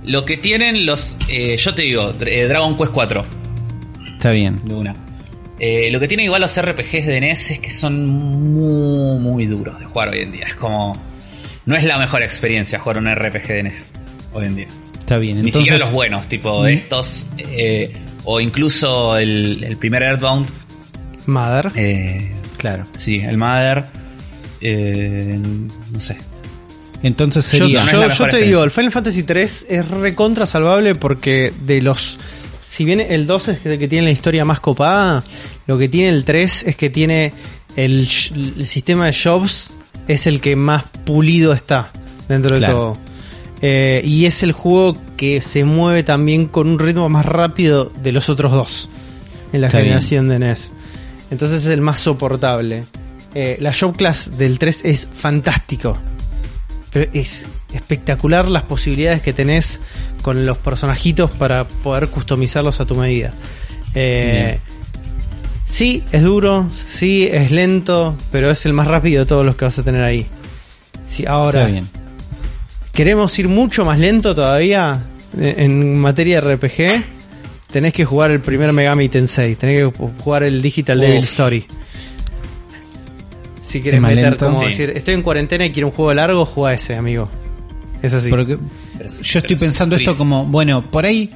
[0.04, 1.14] lo que tienen los...
[1.28, 3.24] eh, yo te digo, eh, Dragon Quest 4,
[4.14, 4.60] Está bien.
[4.64, 4.94] de una.
[5.58, 9.78] Eh, lo que tienen igual los RPGs de NES es que son muy, muy duros
[9.78, 10.44] de jugar hoy en día.
[10.46, 11.00] Es como...
[11.66, 13.90] No es la mejor experiencia jugar un RPG de NES
[14.32, 14.66] hoy en día.
[14.98, 15.36] Está bien.
[15.36, 17.26] Ni Entonces, siquiera los buenos, tipo estos...
[17.38, 17.92] eh,
[18.24, 20.46] o incluso el, el primer Earthbound.
[21.26, 21.70] Mother.
[21.76, 22.86] eh, claro.
[22.96, 23.84] sí, el Mother.
[24.60, 25.38] eh,
[25.90, 26.16] no sé.
[27.02, 27.84] Entonces Yo, sería...
[27.90, 32.18] yo- yo te digo, el Final Fantasy 3 es recontra salvable porque de los.
[32.74, 35.22] Si bien el 2 es el que tiene la historia más copada,
[35.68, 37.32] lo que tiene el 3 es que tiene
[37.76, 39.72] el, sistema de shops,
[40.08, 41.92] es el que más pulido está
[42.28, 42.98] dentro de todo.
[43.62, 48.10] Eh, y es el juego que se mueve también con un ritmo más rápido de
[48.10, 48.88] los otros dos
[49.52, 50.72] en la Está generación de NES.
[51.30, 52.86] Entonces es el más soportable.
[53.36, 55.96] Eh, la Shop Class del 3 es fantástico.
[56.94, 57.44] Pero es
[57.74, 59.80] espectacular las posibilidades que tenés
[60.22, 63.34] con los personajitos para poder customizarlos a tu medida.
[63.94, 64.60] Eh,
[65.64, 69.64] sí, es duro, sí, es lento, pero es el más rápido de todos los que
[69.64, 70.28] vas a tener ahí.
[71.08, 71.90] Sí, ahora, Está bien.
[72.92, 75.02] queremos ir mucho más lento todavía
[75.36, 77.04] en materia de RPG.
[77.72, 81.24] Tenés que jugar el primer Megami Tensei, tenés que jugar el Digital Devil.
[81.24, 81.66] Story.
[83.74, 84.46] Si quieres Tema meter, lento.
[84.46, 84.66] como Sí.
[84.66, 87.28] decir, estoy en cuarentena y quiero un juego largo, juega ese, amigo.
[88.02, 88.30] Es así.
[88.30, 88.56] Porque
[88.98, 91.28] Pero- yo estoy pensando es esto como, bueno, por ahí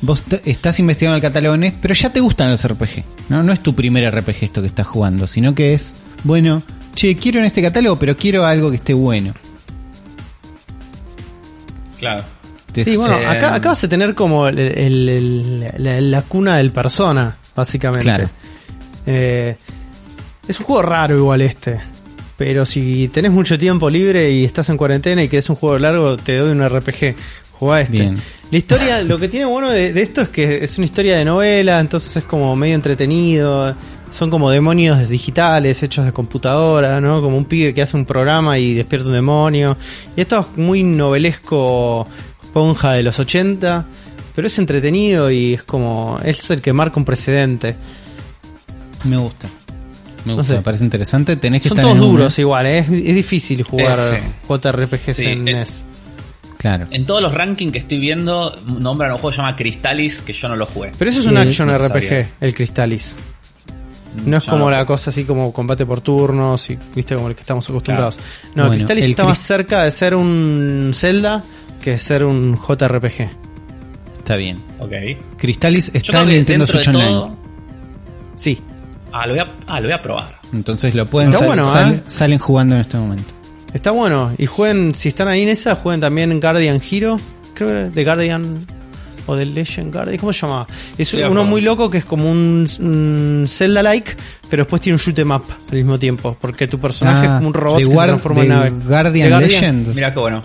[0.00, 3.02] vos estás investigando el catálogo NES, pero ya te gustan los RPG.
[3.30, 3.42] ¿no?
[3.42, 6.62] no es tu primer RPG esto que estás jugando, sino que es, bueno,
[6.94, 9.34] che, quiero en este catálogo, pero quiero algo que esté bueno.
[11.98, 12.22] Claro.
[12.74, 13.24] Sí, bueno, Sí.
[13.24, 18.04] acá, acá vas a tener como el- el- el- la, la cuna del persona, básicamente.
[18.04, 18.30] Claro.
[19.06, 19.56] Eh,
[20.48, 21.80] es un juego raro igual este.
[22.36, 26.16] Pero si tenés mucho tiempo libre y estás en cuarentena y querés un juego largo,
[26.16, 27.16] te doy un RPG.
[27.52, 27.98] Jugá este.
[27.98, 28.20] Bien.
[28.50, 31.24] La historia, lo que tiene bueno de, de esto es que es una historia de
[31.24, 33.74] novela, entonces es como medio entretenido.
[34.10, 37.20] Son como demonios digitales hechos de computadora, ¿no?
[37.22, 39.76] Como un pibe que hace un programa y despierta un demonio.
[40.14, 42.06] Y esto es muy novelesco,
[42.52, 43.86] ponja de los 80,
[44.34, 46.20] pero es entretenido y es como.
[46.22, 47.74] Es el que marca un precedente.
[49.04, 49.48] Me gusta.
[50.26, 50.56] Me No gusta, sé.
[50.58, 51.36] me parece interesante.
[51.36, 52.78] Tenés que Son estar todos en duros igual, ¿eh?
[52.80, 55.84] es, es difícil jugar Eh, JRPGs Sí, en eh, NES.
[56.58, 56.86] Claro.
[56.90, 60.32] En todos los rankings que estoy viendo, nombran un juego que se llama Crystalis, que
[60.32, 60.92] yo no lo jugué.
[60.98, 63.18] Pero eso es Sí, un action no RPG, el Crystalis.
[64.24, 67.28] No es Yo como no la cosa así como combate por turnos y viste como
[67.28, 68.18] el que estamos acostumbrados.
[68.54, 71.44] No, Bueno, Crystalis el está más cerca de ser un Zelda
[71.82, 73.28] que de ser un JRPG.
[74.18, 74.64] Está bien.
[74.80, 74.90] Ok.
[75.36, 77.10] Cristalis Yo está en Nintendo Switch Online.
[77.10, 77.36] todo-
[78.34, 78.58] Sí,
[79.18, 80.40] Ah, lo voy a, ah, lo voy a probar.
[80.52, 82.02] Entonces lo pueden Está sal- bueno, sal- ¿eh?
[82.06, 83.32] salen jugando en este momento.
[83.72, 84.32] está bueno.
[84.38, 87.18] Y jueguen, si están ahí en esa, jueguen también Guardian Hero.
[87.54, 88.66] Creo que era The Guardian
[89.26, 90.18] o The Legend Guardian.
[90.18, 90.66] ¿Cómo se llamaba?
[90.98, 91.46] Es uno probar.
[91.46, 94.16] muy loco que es como un, un Zelda-like,
[94.50, 96.36] pero después tiene un shoot 'em up al mismo tiempo.
[96.40, 98.70] Porque tu personaje es Ah, como un robot que se transforma en nave.
[98.70, 99.50] Guardian, Guardian.
[99.50, 99.94] Legend.
[99.94, 100.42] Mira qué bueno.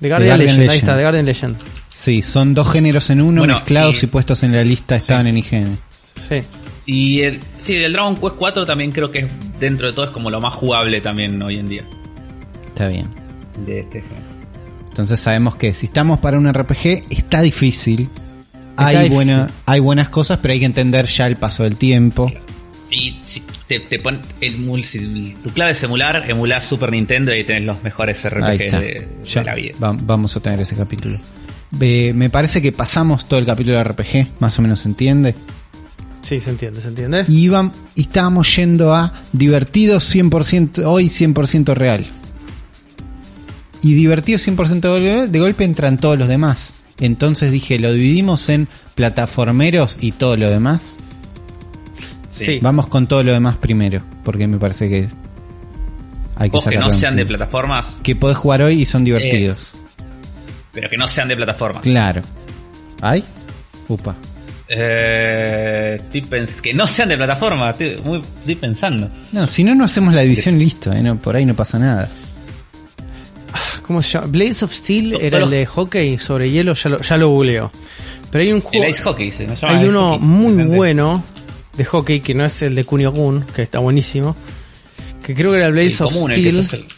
[0.00, 1.56] The Guardian, Guardian Legend, ahí está, The Guardian Legend.
[1.94, 4.06] Sí, son dos géneros en uno Bueno, mezclados y...
[4.06, 5.78] y- puestos en la lista estaban en IGN.
[6.20, 6.42] Sí.
[6.86, 9.26] Y el, sí, el Dragon Quest 4 también creo que es,
[9.58, 11.84] dentro de todo es como lo más jugable también hoy en día.
[12.66, 13.08] Está bien.
[13.64, 14.34] De este género.
[14.88, 18.08] Entonces sabemos que si estamos para un RPG está difícil.
[18.70, 19.14] Está hay, difícil.
[19.14, 22.30] buena, hay buenas cosas, pero hay que entender ya el paso del tiempo.
[22.90, 27.38] Y si te, te pon- el si tu clave es emular, emulás Super Nintendo y
[27.38, 29.08] ahí tenés los mejores RPGs de,
[29.44, 29.74] la vida.
[29.82, 31.18] va- vamos a tener ese capítulo.
[31.80, 35.34] Eh, me parece que pasamos todo el capítulo de RPG, más o menos se entiende.
[36.24, 37.24] Sí, se entiende, se entiende.
[37.28, 42.06] Y, iban- y estábamos yendo a divertido 100%, hoy 100% real.
[43.82, 46.76] Y divertido 100% de golpe, de golpe entran todos los demás.
[46.98, 50.96] Entonces dije, lo dividimos en plataformeros y todo lo demás.
[52.30, 52.58] Sí.
[52.62, 55.08] Vamos con todo lo demás primero, porque me parece que
[56.36, 59.58] hay que que no sean de plataformas, Que podés jugar hoy y son divertidos.
[60.72, 61.82] pero que no sean de plataformas.
[61.82, 62.22] Claro.
[63.02, 63.22] ¿Hay?
[63.88, 64.16] Upa.
[64.68, 69.10] Eh, estoy pens- que no sean de plataforma, estoy, muy, estoy pensando.
[69.32, 70.92] No, si no, no hacemos la división listo.
[70.92, 71.02] ¿eh?
[71.02, 72.08] No, por ahí no pasa nada.
[73.86, 74.26] ¿Cómo se llama?
[74.28, 77.70] Blades of Steel To- era el de hockey sobre hielo, ya lo, ya lo googleo.
[78.30, 78.88] Pero hay un El juego.
[78.88, 80.26] Ice Hockey, se llama Hay Ice uno Hockey.
[80.26, 81.22] muy bueno
[81.76, 84.34] de hockey que no es el de Kunio Kun, que está buenísimo.
[85.22, 86.80] Que creo que era el Blades El of común, el que Steel.
[86.82, 86.88] el-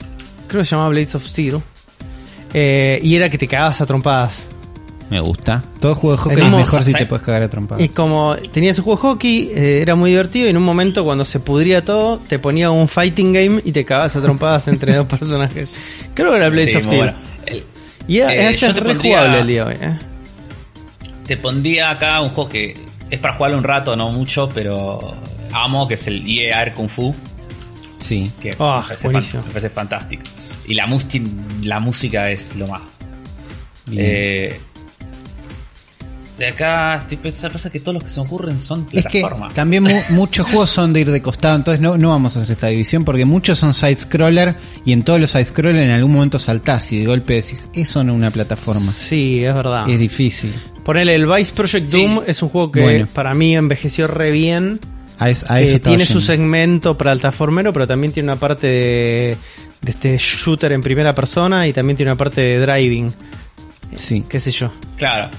[0.48, 1.60] Creo que se llamaba Blades of Steel.
[2.54, 4.48] Eh, y era que te cagabas a trompadas.
[5.10, 5.62] Me gusta.
[5.80, 7.82] Todo juego de hockey Es mejor si te puedes cagar a trompadas.
[7.84, 10.46] Y como tenía su juego de hockey, eh, era muy divertido.
[10.46, 13.84] Y en un momento, cuando se pudría todo, te ponía un fighting game y te
[13.84, 15.68] cagabas a trompadas entre dos personajes.
[16.14, 17.12] Creo que era Blades Sí, of muy Steel.
[17.14, 17.18] bueno.
[17.46, 17.62] El-
[18.08, 19.76] Y era, Eh, ese es te re pondría- jugable el día de hoy.
[19.80, 19.98] eh.
[21.26, 22.74] te pondría acá un juego que
[23.10, 25.14] es para jugarlo un rato, no mucho, pero
[25.52, 27.14] amo, que es el EA Air Kung Fu.
[27.98, 28.30] Sí.
[28.40, 30.22] Que Ah, me, parece fan- me parece fantástico.
[30.68, 31.28] Y la, musti-
[31.64, 32.82] la música es lo más.
[33.86, 34.04] Bien.
[34.04, 34.60] Eh,
[36.38, 39.54] de acá estoy pensando, pasa que todos los que se ocurren son Es que plataformas.
[39.54, 42.52] también mu- muchos juegos son de ir de costado, entonces no, no vamos a hacer
[42.52, 44.54] esta división porque muchos son side-scroller
[44.84, 48.12] y en todos los side-scroller en algún momento saltás y de golpe decís, eso no
[48.12, 48.82] es una plataforma.
[48.82, 49.88] Sí, es verdad.
[49.88, 50.52] Es difícil.
[50.84, 52.02] Ponele el Vice Project Sí.
[52.02, 53.06] Doom, es un juego que Bueno.
[53.12, 54.78] para mí envejeció re bien.
[55.18, 59.36] A, es- a Eh, tiene su segmento para plataformero, pero también tiene una parte de,
[59.80, 63.10] de este shooter en primera persona y también tiene una parte de driving,
[63.94, 64.24] Sí.
[64.28, 64.70] qué sé yo.
[64.98, 65.30] Claro.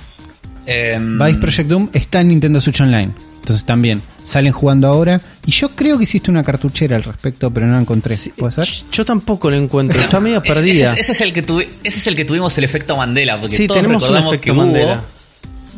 [0.67, 3.11] Em, Vice Project Doom está en Nintendo Switch Online.
[3.39, 5.21] Entonces también salen jugando ahora.
[5.45, 8.15] Y yo creo que hiciste una cartuchera al respecto, pero no la encontré.
[8.15, 8.67] Sí, ¿Puede ser?
[8.91, 10.91] Yo tampoco lo encuentro, está medio perdida.
[10.91, 13.55] Ese, ese es el que tuvi- ese es el que tuvimos el efecto Mandela, porque
[13.55, 15.01] sí, todos tenemos un efecto hubo, Mandela.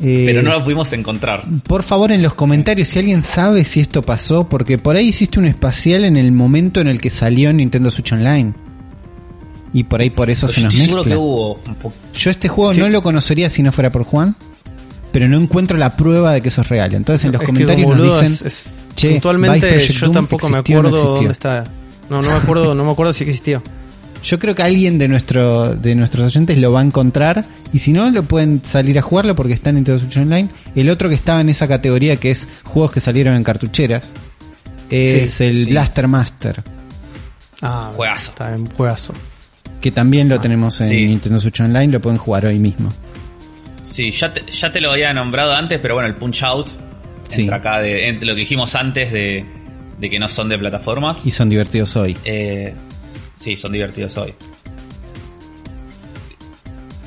[0.01, 1.43] Eh, pero no lo pudimos encontrar.
[1.67, 5.37] Por favor, en los comentarios, si alguien sabe si esto pasó, porque por ahí hiciste
[5.39, 8.53] un espacial en el momento en el que salió Nintendo Switch Online.
[9.73, 11.03] Y por ahí por eso Pero se nos mezcla.
[11.03, 11.59] que hubo
[12.15, 12.79] Yo este juego Sí.
[12.79, 14.35] no lo conocería si no fuera por Juan,
[15.11, 16.93] pero no encuentro la prueba de que eso es real.
[16.93, 20.05] Entonces en los Es que comentarios nos dicen, es- es- "Che, Vice puntualmente Project yo
[20.07, 21.15] Doom tampoco me existió acuerdo existió".
[21.15, 21.63] dónde está.
[22.09, 23.61] No, no me acuerdo, no me acuerdo si existió.
[24.23, 27.93] yo creo que alguien de nuestro de nuestros oyentes lo va a encontrar y si
[27.93, 30.49] no lo pueden salir a jugarlo porque está en Nintendo Switch Online.
[30.75, 34.13] El otro que estaba en esa categoría que es juegos que salieron en cartucheras
[34.89, 35.71] es Sí, el sí.
[35.71, 36.63] Blaster Master.
[37.61, 38.31] Ah, Juegazo.
[38.31, 39.13] Está en juegazo.
[39.81, 41.05] Que también lo tenemos en sí.
[41.07, 42.91] Nintendo Switch Online, lo pueden jugar hoy mismo.
[43.89, 46.67] Sí, ya te, ya te lo había nombrado antes, pero bueno, el Punch Out
[47.29, 47.41] Sí.
[47.41, 49.45] entra acá de entre lo que dijimos antes de,
[49.99, 51.25] de que no son de plataformas.
[51.25, 52.17] Y son divertidos hoy.
[52.25, 52.73] Eh,
[53.33, 54.33] sí, son divertidos hoy.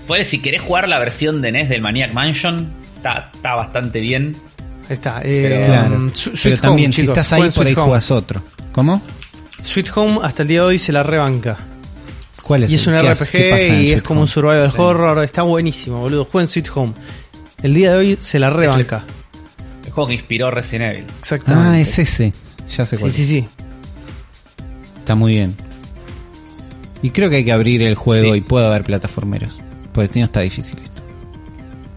[0.07, 4.35] Pues si querés jugar la versión de NES del Maniac Mansion, está, está bastante bien.
[4.89, 5.21] Ahí está.
[5.25, 6.11] Eh, Pero- Claro.
[6.15, 7.85] Su- Pero Sweet también, Home, si chicos, estás ahí, por ahí Home.
[7.85, 8.43] juegas otro.
[8.73, 9.03] ¿Cómo?
[9.63, 11.57] Sweet Home hasta el día de hoy se la rebanca.
[12.53, 12.71] ¿Cuál es?
[12.71, 14.77] Y es el- un en RPG y es como un survival Sí.
[14.79, 15.25] horror.
[15.25, 16.27] Está buenísimo, boludo.
[16.27, 16.93] Jueguen Sweet Home.
[17.63, 19.05] El día de hoy se la rebanca.
[19.87, 21.07] El juego que inspiró Resident Evil.
[21.19, 21.69] Exactamente.
[21.69, 22.33] Ah, es ese.
[22.69, 23.13] Ya sé Sí, cuál.
[23.13, 23.49] sí, sí.
[24.99, 25.55] Está muy bien.
[27.03, 28.39] Y creo que hay que abrir el juego Sí.
[28.39, 29.59] y puede haber plataformeros.
[29.93, 31.03] Porque si no está difícil esto.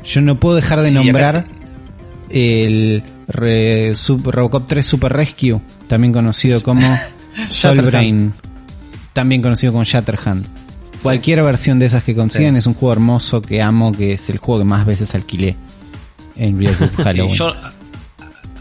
[0.04, 1.48] Yo no puedo dejar de Sí, nombrar acá-
[2.30, 6.82] el re- Sub- Robocop 3 Super Rescue, también conocido como
[7.50, 7.52] Shatterhand.
[7.52, 8.34] Soulbrain,
[9.16, 10.46] también conocido como Shatterhand.
[11.02, 12.60] Cualquier versión de esas que consigan Sí.
[12.60, 15.56] es un juego hermoso que amo, que es el juego que más veces alquilé
[16.36, 17.36] en Real Group Sí, Halloween.
[17.36, 17.54] yo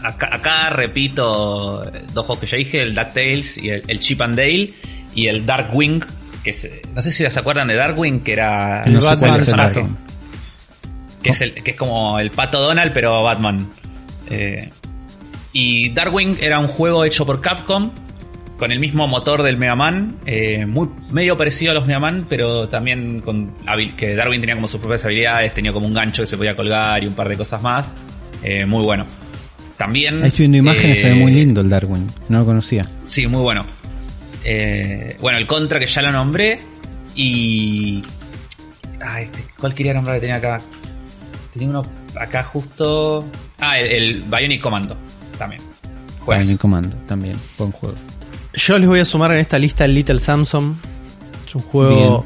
[0.03, 1.83] acá, acá repito
[2.13, 4.73] dos juegos que ya dije, el DuckTales y el, el Chip and Dale
[5.13, 6.03] y el Darkwing,
[6.43, 9.45] que es, no sé si se acuerdan de Darkwing, que era El no Batman el.
[9.45, 9.97] Darkwing.
[11.23, 13.67] que es, el, que es como el pato Donald, pero Batman.
[14.29, 14.69] Eh,
[15.51, 17.91] y Darkwing era un juego hecho por Capcom
[18.57, 22.25] con el mismo motor del Mega Man, eh, muy, medio parecido a los Mega Man,
[22.29, 26.23] pero también con habil- que Darwin tenía como sus propias habilidades, tenía como un gancho
[26.23, 27.95] que se podía colgar y un par de cosas más.
[28.43, 29.05] Eh, muy bueno.
[29.77, 30.21] También.
[30.21, 32.07] Ahí estoy viendo imágenes, eh, se ve muy lindo el Darwin.
[32.29, 32.89] No lo conocía.
[33.03, 33.65] Sí, muy bueno.
[34.45, 36.59] Eh, bueno, el Contra que ya lo nombré.
[37.15, 38.01] Y.
[39.05, 40.61] Ay, este, ¿cuál quería nombrar que tenía acá?
[41.51, 41.85] Tenía uno
[42.17, 43.25] acá justo.
[43.59, 44.95] Ah, el, el Bionic Commando.
[45.37, 45.61] También.
[46.27, 47.35] Mi comando también.
[47.57, 47.95] Buen juego.
[48.55, 50.77] Yo les voy a sumar en esta lista el Little Samson.
[51.47, 52.25] Es un juego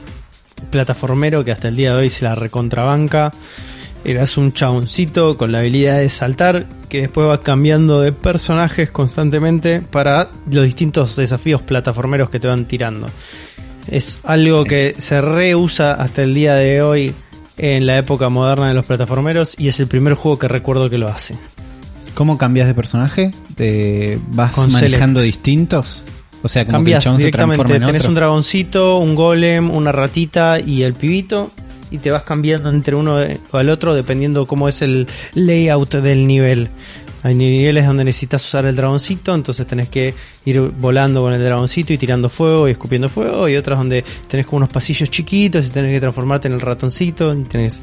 [0.69, 3.31] plataformero que hasta el día de hoy se la recontrabanca.
[4.05, 9.81] Eras un chaboncito con la habilidad de saltar que después va cambiando de personajes constantemente
[9.81, 13.09] para los distintos desafíos plataformeros que te van tirando.
[13.87, 14.69] Es algo Sí.
[14.69, 17.13] que se reusa hasta el día de hoy
[17.57, 20.97] en la época moderna de los plataformeros y es el primer juego que recuerdo que
[20.97, 21.35] lo hace.
[22.13, 23.31] ¿Cómo cambias de personaje?
[23.55, 25.35] ¿Te ¿Vas Con manejando select.
[25.35, 26.03] distintos?
[26.41, 27.75] O sea, Cambias se directamente.
[27.75, 28.09] en Tenés otro.
[28.09, 31.51] un dragoncito, un golem, una ratita y el pibito.
[31.91, 33.17] Y te vas cambiando entre uno
[33.51, 36.69] o al otro dependiendo cómo es el layout del nivel.
[37.21, 40.13] Hay niveles donde necesitas usar el dragoncito, entonces tenés que
[40.45, 43.49] ir volando con el dragoncito y tirando fuego y escupiendo fuego.
[43.49, 47.33] Y otras donde tenés como unos pasillos chiquitos y tenés que transformarte en el ratoncito.
[47.33, 47.81] Y tenés...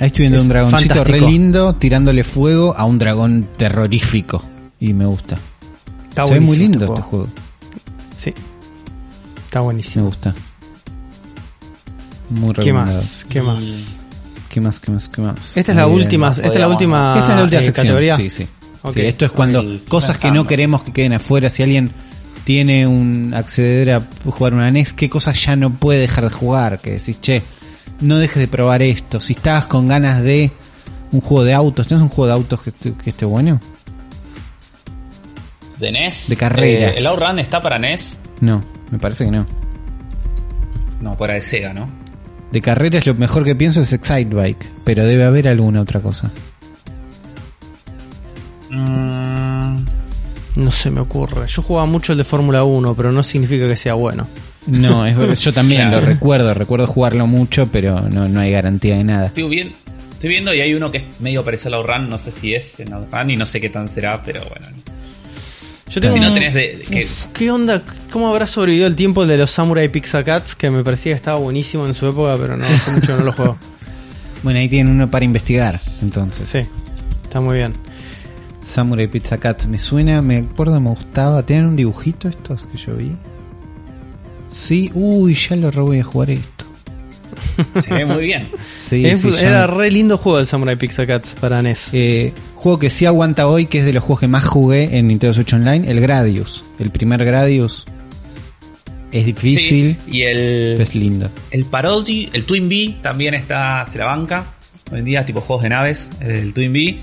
[0.00, 4.42] Ahí estoy viendo Es un dragoncito re lindo tirándole fuego a un dragón terrorífico.
[4.80, 5.38] Y me gusta.
[6.08, 7.28] Está Se ve muy buenísimo lindo este juego.
[8.16, 8.32] Sí.
[9.44, 10.06] Está Me buenísimo.
[10.06, 10.34] gusta.
[12.30, 13.24] Muy ¿Qué más?
[13.28, 14.00] ¿Qué más?
[14.48, 14.80] ¿Qué más?
[14.80, 15.08] ¿Qué más?
[15.08, 15.56] ¿Qué más?
[15.56, 17.86] Esta es la Ahí última, esta es la última, Esta es la última eh, sección.
[17.86, 18.16] categoría.
[18.16, 18.48] Sí, sí.
[18.94, 21.50] Esto es cuando Sí, cosas que no queremos que queden afuera.
[21.50, 21.90] Si alguien
[22.44, 26.78] tiene un acceder a jugar una NES, ¿qué cosas ya no puede dejar de jugar?
[26.80, 27.42] Que decís, che,
[28.00, 29.18] no dejes de probar esto.
[29.20, 30.52] Si estabas con ganas de
[31.12, 33.60] un juego de autos, ¿tienes un juego de autos que, que esté bueno?
[35.78, 36.28] De NES.
[36.28, 36.92] De carreras.
[36.92, 38.20] Eh, el Outrun está para NES.
[38.40, 39.46] No, me parece que no.
[41.00, 41.88] No, para de Sega, ¿no?
[42.50, 46.30] De carreras lo mejor que pienso es Excite Bike, pero debe haber alguna otra cosa.
[48.70, 49.84] Mm,
[50.56, 51.46] No se me ocurre.
[51.48, 54.26] Yo jugaba mucho el de Fórmula 1, pero no significa que sea bueno.
[54.66, 56.00] No, es yo también Claro.
[56.00, 59.26] lo recuerdo, recuerdo jugarlo mucho, pero no, no hay garantía de nada.
[59.26, 59.72] estoy, bien,
[60.12, 62.08] estoy viendo y hay uno que es medio parecido al Outrun.
[62.08, 64.66] No sé si es en Outrun y no sé qué tan será, pero bueno.
[65.88, 66.84] Yo tengo Si no tenés de.
[66.88, 67.82] que- Uf, ¿Qué onda?
[68.10, 70.54] ¿Cómo habrá sobrevivido el tiempo de los Samurai Pixacats?
[70.56, 73.24] Que me parecía que estaba buenísimo en su época, pero no hace mucho que no
[73.24, 73.56] lo juego.
[74.42, 76.46] Bueno, ahí tienen uno para investigar, entonces.
[76.48, 76.58] Sí,
[77.24, 77.74] está muy bien.
[78.62, 81.42] Samurai Pizza Cat, me suena, me acuerdo, me gustaba.
[81.44, 83.16] ¿Tienen un dibujito estos que yo vi?
[84.54, 86.65] Sí, uy, ya lo re voy a jugar esto.
[87.80, 88.48] se ve muy bien.
[88.88, 91.94] Sí, Es- sí, ya era re lindo juego el Samurai Pixacats para NES.
[91.94, 95.08] Eh, juego que sí aguanta hoy, que es de los juegos que más jugué en
[95.08, 96.64] Nintendo Switch Online, el Gradius.
[96.78, 97.84] El primer Gradius.
[99.12, 100.80] Es difícil, Sí, y el.
[100.80, 101.30] es lindo.
[101.50, 104.44] El Parody, el Twin Bee también está, se la banca.
[104.92, 107.00] Hoy en día, tipo juegos de naves, el Twin Bee.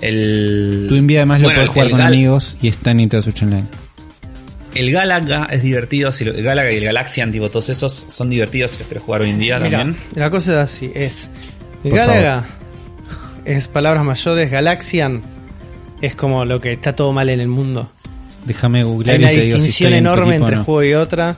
[0.00, 0.86] El.
[0.88, 3.64] Twin Bee además lo puedes jugar con Gal- amigos y está en Nintendo Switch Online.
[4.74, 6.12] El Galaga es divertido.
[6.12, 9.02] Si lo- el Galaga y el Galaxian, tipo, todos esos son divertidos si los querés
[9.02, 9.96] jugar hoy en día Mirá, también.
[10.14, 11.30] la cosa es así, es
[11.82, 12.44] Por Galaga
[13.44, 15.22] es palabras mayores, Galaxian
[16.00, 17.90] es como lo que está todo mal en el mundo.
[18.46, 20.64] Déjame googlear Hay y una te digo si distinción estoy en tu enorme entre no.
[20.64, 21.36] juego y otra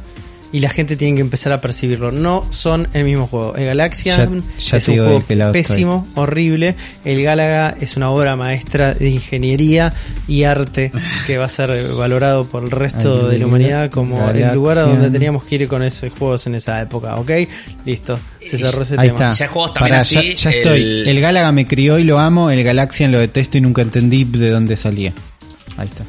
[0.54, 2.12] y la gente tiene que empezar a percibirlo.
[2.12, 3.56] No son el mismo juego.
[3.56, 6.76] El Galaxian Ya- ya es un juego pésimo, horrible.
[7.04, 9.92] El Galaga es una obra maestra de ingeniería
[10.28, 10.92] y arte
[11.26, 14.48] que va a ser valorado por el resto El de la humanidad como Galaxian.
[14.50, 17.16] el lugar a donde teníamos que ir con esos juegos en esa época.
[17.16, 17.32] ¿Ok?
[17.84, 18.16] Listo.
[18.40, 19.30] Se cerró ese Ahí tema.
[19.30, 19.44] está.
[19.44, 21.08] Ya juegos también Pará, así, ya, ya el- estoy.
[21.10, 24.50] El Galaga me crió y lo amo, el Galaxian lo detesto y nunca entendí de
[24.50, 25.12] dónde salía.
[25.76, 26.04] Ahí está.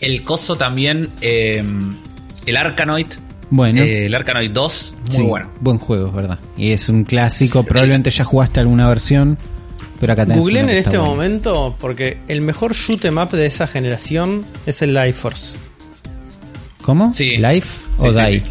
[0.00, 1.10] El Coso también.
[1.20, 1.62] eh,
[2.46, 3.06] el Arkanoid.
[3.54, 4.94] Bueno, eh, el Arkanoid 2.
[5.08, 5.50] Muy sí, bueno.
[5.60, 6.38] buen juego, es verdad.
[6.56, 9.36] Y es un clásico, probablemente ya jugaste alguna versión,
[10.00, 11.04] pero acá tenés Googleen en este buena.
[11.04, 15.58] momento porque el mejor shoot 'em up de esa generación es el Life Force.
[16.80, 17.10] ¿Cómo?
[17.10, 17.36] Sí.
[17.36, 17.68] ¿Life
[17.98, 18.40] o Sí, Die?
[18.40, 18.42] sí.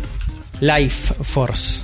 [0.61, 1.83] Life Force.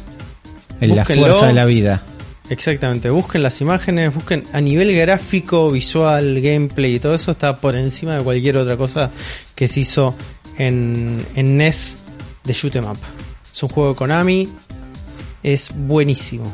[0.80, 2.04] En la fuerza de la vida.
[2.52, 7.76] Exactamente, busquen las imágenes, busquen a nivel gráfico, visual, gameplay y todo eso está por
[7.76, 9.10] encima de cualquier otra cosa
[9.56, 10.16] que se hizo
[10.58, 11.98] en, en NES
[12.48, 12.98] de Shoot 'em Up.
[13.54, 14.50] Es un juego de Konami,
[15.44, 16.52] es buenísimo.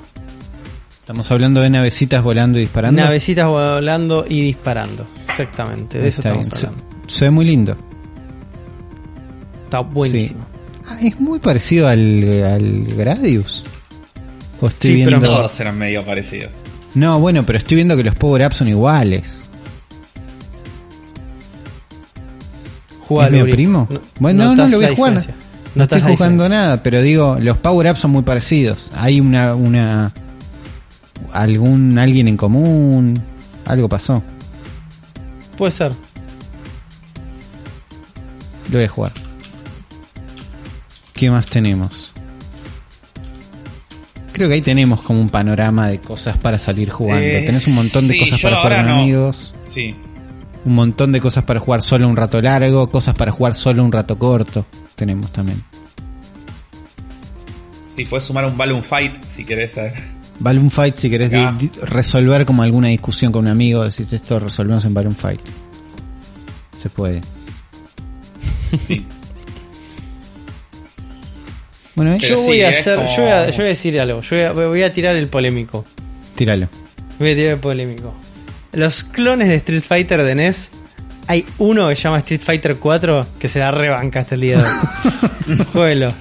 [1.00, 3.02] Estamos hablando de navecitas volando y disparando.
[3.02, 5.06] Navecitas volando y disparando.
[5.28, 6.66] Exactamente, de eso estamos bien.
[6.66, 6.86] Hablando.
[7.08, 7.78] se ve muy lindo.
[9.66, 10.46] Está buenísimo.
[10.88, 13.64] Ah, es muy parecido al, al Gradius.
[14.62, 15.20] O estoy Sí, pero.
[15.20, 16.52] Todos eran medio parecidos.
[16.96, 19.42] No, bueno, pero estoy viendo que los power-ups son iguales.
[23.02, 23.52] Jugalo, ¿Es Uri.
[23.52, 23.88] primo?
[24.20, 25.14] Bueno, no, no lo voy a jugar.
[25.16, 25.36] diferencia.
[25.76, 28.92] No estoy jugando nada, pero digo, los power-ups son muy parecidos.
[28.96, 30.14] Hay una, una,
[31.32, 33.20] algún, alguien en común,
[33.66, 34.22] algo pasó.
[35.58, 35.92] Puede ser.
[38.70, 39.12] Lo voy a jugar.
[41.14, 42.12] ¿Qué más tenemos?
[44.32, 47.24] Creo que ahí tenemos como un panorama de cosas para salir jugando.
[47.24, 48.94] Eh, Tenés un montón de sí, cosas para jugar con no.
[49.02, 49.96] amigos, Sí.
[50.66, 53.92] un montón de cosas para jugar solo un rato largo, cosas para jugar solo un
[53.92, 54.66] rato corto.
[55.04, 55.62] Tenemos también.
[57.90, 59.76] Sí, puedes sumar un Balloon Fight si querés.
[59.78, 59.92] eh.
[60.40, 61.54] Balloon Fight, si querés Ah.
[61.60, 65.42] di- di- resolver como alguna discusión con un amigo, decís esto resolvemos en Balloon Fight.
[66.82, 67.20] Se puede.
[68.88, 69.06] Sí.
[71.96, 72.14] Bueno.
[72.20, 74.22] Pero Yo sí, voy a hacer, como- yo, voy a, yo voy a decir algo,
[74.22, 75.86] yo voy a, voy a tirar el polémico.
[76.36, 76.68] tíralo.
[77.20, 78.14] Voy a tirar el polémico.
[78.72, 80.72] Los clones de Street Fighter de NES
[81.28, 84.58] hay uno que se llama Street Fighter 4 que se la rebanca hasta el día
[84.58, 85.66] de hoy.
[85.74, 86.14] Jueguelo.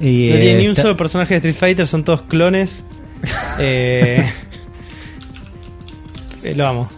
[0.00, 2.84] Y, No eh, tiene ni un solo personaje de Street Fighter, son todos clones.
[3.62, 4.26] Eh,
[6.42, 6.88] eh, lo amo.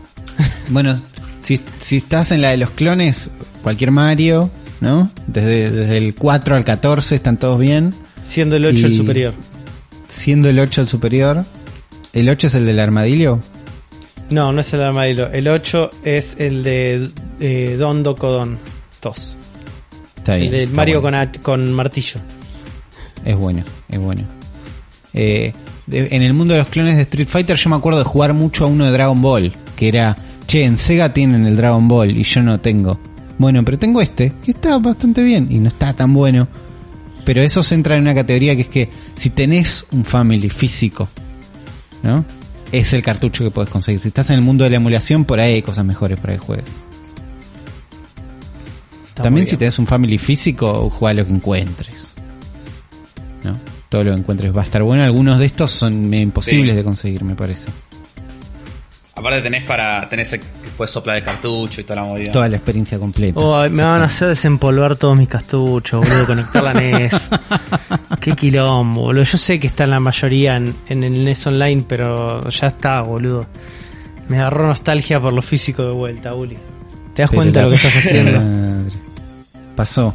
[0.69, 0.97] Bueno,
[1.41, 3.31] si, si estás en la de los clones,
[3.63, 4.49] cualquier Mario,
[4.81, 5.11] ¿no?
[5.27, 7.93] Desde, desde el 4 al 14 están todos bien.
[8.23, 9.35] Siendo el 8 el superior.
[10.09, 11.45] Siendo el 8 el superior.
[12.13, 13.41] ¿El 8 es el del armadillo?
[14.33, 15.31] No, no es el armadillo.
[15.31, 17.11] El 8 es el de
[17.41, 18.59] eh, Don Docodon
[19.03, 19.39] 2.
[20.17, 20.47] Está bien.
[20.47, 21.19] El de está Mario bueno.
[21.43, 22.21] con, martillo.
[23.25, 24.23] Es bueno, es bueno.
[25.13, 25.53] Eh,
[25.87, 28.33] de- en el mundo de los clones de Street Fighter yo me acuerdo de jugar
[28.35, 32.17] mucho a uno de Dragon Ball, que era, che, en Sega tienen el Dragon Ball
[32.17, 32.99] y yo no tengo.
[33.39, 36.49] Bueno, pero tengo este, que está bastante bien y no está tan bueno.
[37.25, 41.09] Pero eso se entra en una categoría que es que si tenés un family físico,
[42.03, 42.25] ¿no?
[42.73, 44.01] Es el cartucho que puedes conseguir.
[44.01, 46.39] Si estás en el mundo de la emulación, por ahí hay cosas mejores para que
[46.39, 46.65] juegues.
[49.11, 52.15] Está También si tenés un family físico, juega lo que encuentres.
[53.45, 53.59] ¿No?
[53.91, 55.05] Todo lo que encuentres va a estar bueno.
[55.05, 56.77] Algunos de estos son imposibles Sí.
[56.77, 57.69] de conseguir, me parece.
[59.15, 60.09] Aparte tenés para.
[60.09, 60.47] tenés el que
[60.77, 62.33] puedes soplar el cartucho y toda la movida.
[62.33, 63.39] Toda la experiencia completa.
[63.39, 67.13] Oh, me van a hacer desempolvar todos mis cartuchos, boludo, conectar la NES.
[68.23, 69.25] Qué quilombo, boludo.
[69.25, 73.01] Yo sé que está en la mayoría en, en el NES Online, pero ya está,
[73.03, 73.47] boludo.
[74.29, 76.57] Me agarró nostalgia por lo físico de vuelta, Uli.
[77.15, 78.41] ¿Te das Pero cuenta de lo que estás haciendo?
[78.41, 78.97] madre.
[79.77, 80.15] Pasó.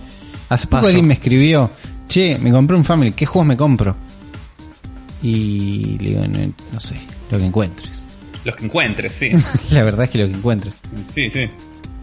[0.50, 0.88] Hace poco Pasó.
[0.88, 1.70] alguien me escribió,
[2.08, 3.96] che, me compré un family, ¿qué juegos me compro?
[5.22, 6.40] Y le digo, no,
[6.74, 6.96] no sé,
[7.32, 8.06] lo que encuentres.
[8.46, 9.32] Los que encuentres, sí.
[9.72, 10.74] la verdad es que lo que encuentres.
[11.04, 11.50] sí, sí.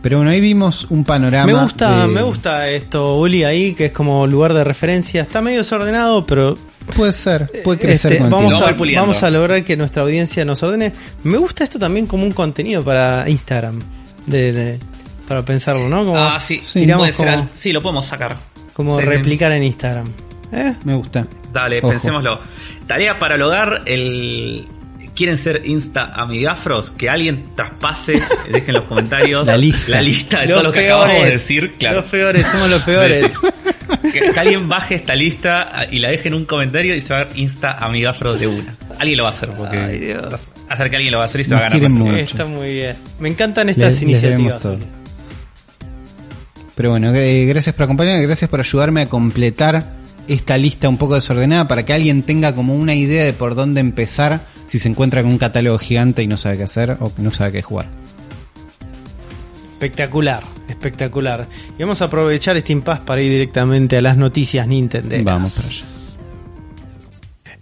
[0.04, 1.46] Pero bueno, ahí vimos un panorama.
[1.46, 5.22] Me gusta, de- me gusta esto, Uli, ahí, que es como lugar de referencia.
[5.22, 6.54] Está medio desordenado, pero
[6.94, 10.92] Puede ser, puede crecer Este, vamos, a, vamos a lograr que nuestra audiencia nos ordene.
[11.22, 13.80] Me gusta esto también como un contenido para Instagram.
[14.26, 14.78] de- de-
[15.26, 16.04] para pensarlo, ¿no?
[16.04, 16.60] Como, ah, sí.
[16.62, 18.36] sí, tiramos Puede ser como, al- sí, lo podemos sacar.
[18.74, 19.04] como Sí.
[19.06, 20.08] replicar en Instagram.
[20.52, 20.74] ¿Eh?
[20.84, 21.26] Me gusta.
[21.50, 21.88] Dale, Ojo.
[21.88, 22.38] pensémoslo.
[22.86, 24.66] Tarea para el hogar, el...
[25.14, 26.90] ¿Quieren ser Insta amigafros?
[26.90, 28.14] Que alguien traspase,
[28.50, 29.90] dejen en los comentarios La lista.
[29.92, 31.74] la lista de Los todo lo que acabamos de decir.
[31.78, 32.00] Claro.
[32.00, 33.24] Los peores, somos los peores.
[33.30, 33.48] Sí,
[34.02, 34.10] sí.
[34.12, 37.20] Que, que alguien baje esta lista y la deje en un comentario y se va
[37.20, 38.76] a ver Insta amigafros de una.
[38.98, 40.22] Alguien lo va a hacer, porque Ay, Dios.
[40.30, 41.90] vas a hacer que alguien lo va a hacer y se va a ganar.
[41.90, 42.16] mucho.
[42.16, 42.96] Está muy bien.
[43.20, 44.60] Me encantan estas Les- les iniciativas.
[44.60, 44.78] todo.
[46.74, 49.92] Pero bueno, eh, gracias por acompañarme, gracias por ayudarme a completar
[50.26, 53.80] esta lista un poco desordenada para que alguien tenga como una idea de por dónde
[53.80, 57.30] empezar si se encuentra con un catálogo gigante y no sabe qué hacer o no
[57.30, 57.86] sabe qué jugar.
[59.74, 61.48] Espectacular, espectacular.
[61.78, 65.16] Y vamos a aprovechar este impasse para ir directamente a las noticias Nintendo.
[65.22, 65.94] Vamos para allá.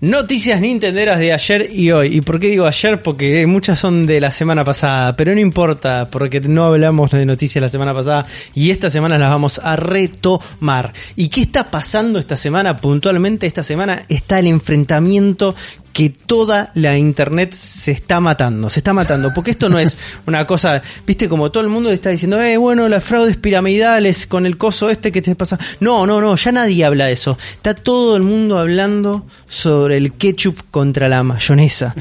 [0.02, 2.16] Noticias Nintenderas de ayer y hoy.
[2.16, 2.98] ¿Y por qué digo ayer?
[2.98, 7.62] Porque muchas son de la semana pasada, pero no importa, porque no hablamos de noticias
[7.62, 10.92] la semana pasada y esta semana las vamos a retomar.
[11.14, 12.76] ¿Y qué está pasando esta semana?
[12.76, 15.54] Puntualmente esta semana está el enfrentamiento
[15.92, 19.96] que toda la internet se está matando, se está matando, porque esto no es
[20.26, 24.46] una cosa, viste, como todo el mundo está diciendo, eh, bueno, las fraudes piramidales con
[24.46, 25.58] el coso este que te pasa.
[25.80, 27.38] No, no, no, ya nadie habla de eso.
[27.52, 31.94] Está todo el mundo hablando sobre el ketchup contra la mayonesa,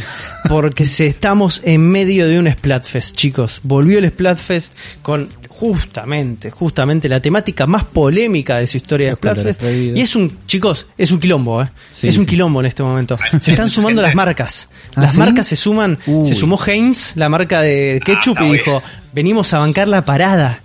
[0.47, 3.59] porque estamos en medio de un Splatfest, chicos.
[3.63, 9.19] Volvió el Splatfest con justamente, justamente la temática más polémica de su historia de Los
[9.19, 9.63] Splatfest.
[9.95, 11.67] Y es un, chicos, es un quilombo, ¿eh?
[11.93, 12.31] Sí, es un sí.
[12.31, 13.17] quilombo en este momento.
[13.39, 14.69] Se están sumando las marcas.
[14.95, 15.19] ¿Ah, Las sí?
[15.19, 15.99] marcas se suman.
[16.07, 16.27] Uy.
[16.27, 18.81] Se sumó Heinz, la marca de ketchup, está y dijo,
[19.13, 20.61] venimos a bancar la parada.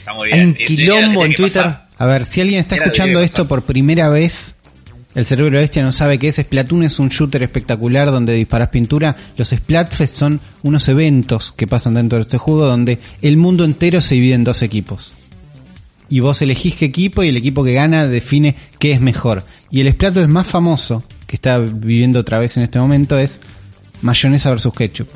[0.00, 1.62] Está muy Hay un quilombo tenía en Twitter.
[1.62, 1.88] pasar.
[2.00, 4.54] A ver, si alguien está Era escuchando esto por primera vez,
[5.18, 6.36] el cerebro bestia no sabe qué es.
[6.36, 9.16] Splatoon es un shooter espectacular donde disparas pintura.
[9.36, 14.00] Los Splatfest son unos eventos que pasan dentro de este juego donde el mundo entero
[14.00, 15.14] se divide en dos equipos.
[16.08, 19.42] Y vos elegís qué equipo y el equipo que gana define qué es mejor.
[19.72, 23.40] Y el Splatfest más famoso que está viviendo otra vez en este momento es
[24.02, 25.08] mayonesa versus ketchup.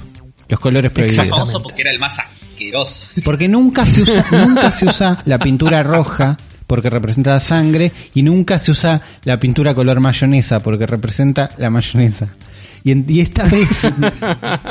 [0.49, 1.29] Los colores prohibidos.
[1.29, 3.07] Famoso porque era el más asqueroso.
[3.23, 6.37] Porque nunca se usa, nunca se usa la pintura roja
[6.73, 11.69] porque representa la sangre y nunca se usa la pintura color mayonesa porque representa la
[11.69, 12.28] mayonesa.
[12.82, 13.93] Y, en- y esta vez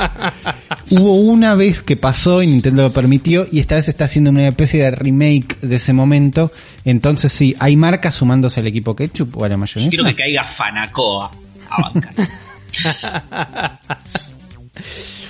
[0.89, 4.47] hubo una vez que pasó y Nintendo lo permitió y esta vez está haciendo una
[4.47, 6.51] especie de remake de ese momento.
[6.85, 9.89] Entonces sí, hay marcas sumándose al equipo ketchup o a la mayonesa.
[9.91, 11.29] Quiero que caiga Fanacoa
[11.69, 12.13] a bancar.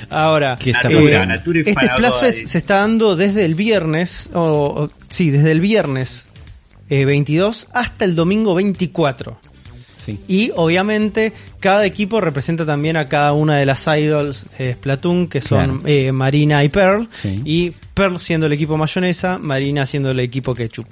[0.09, 1.25] Ahora, ¿Qué está Natura?
[1.25, 2.33] Natura este ahí.
[2.33, 4.39] se está dando desde el viernes, o,
[4.85, 6.27] o- sí, desde el viernes
[6.91, 9.39] eh, 22 hasta el domingo 24.
[9.97, 10.19] Sí.
[10.27, 15.41] Y obviamente cada equipo representa también a cada una de las idols de Splatoon, que
[15.41, 15.81] son Claro.
[15.85, 17.07] eh, Marina y Pearl.
[17.11, 17.39] Sí.
[17.45, 20.87] Y Pearl siendo el equipo mayonesa, Marina siendo el equipo ketchup.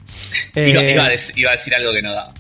[0.55, 2.31] Eh, Iba, iba a iba a decir algo que no da.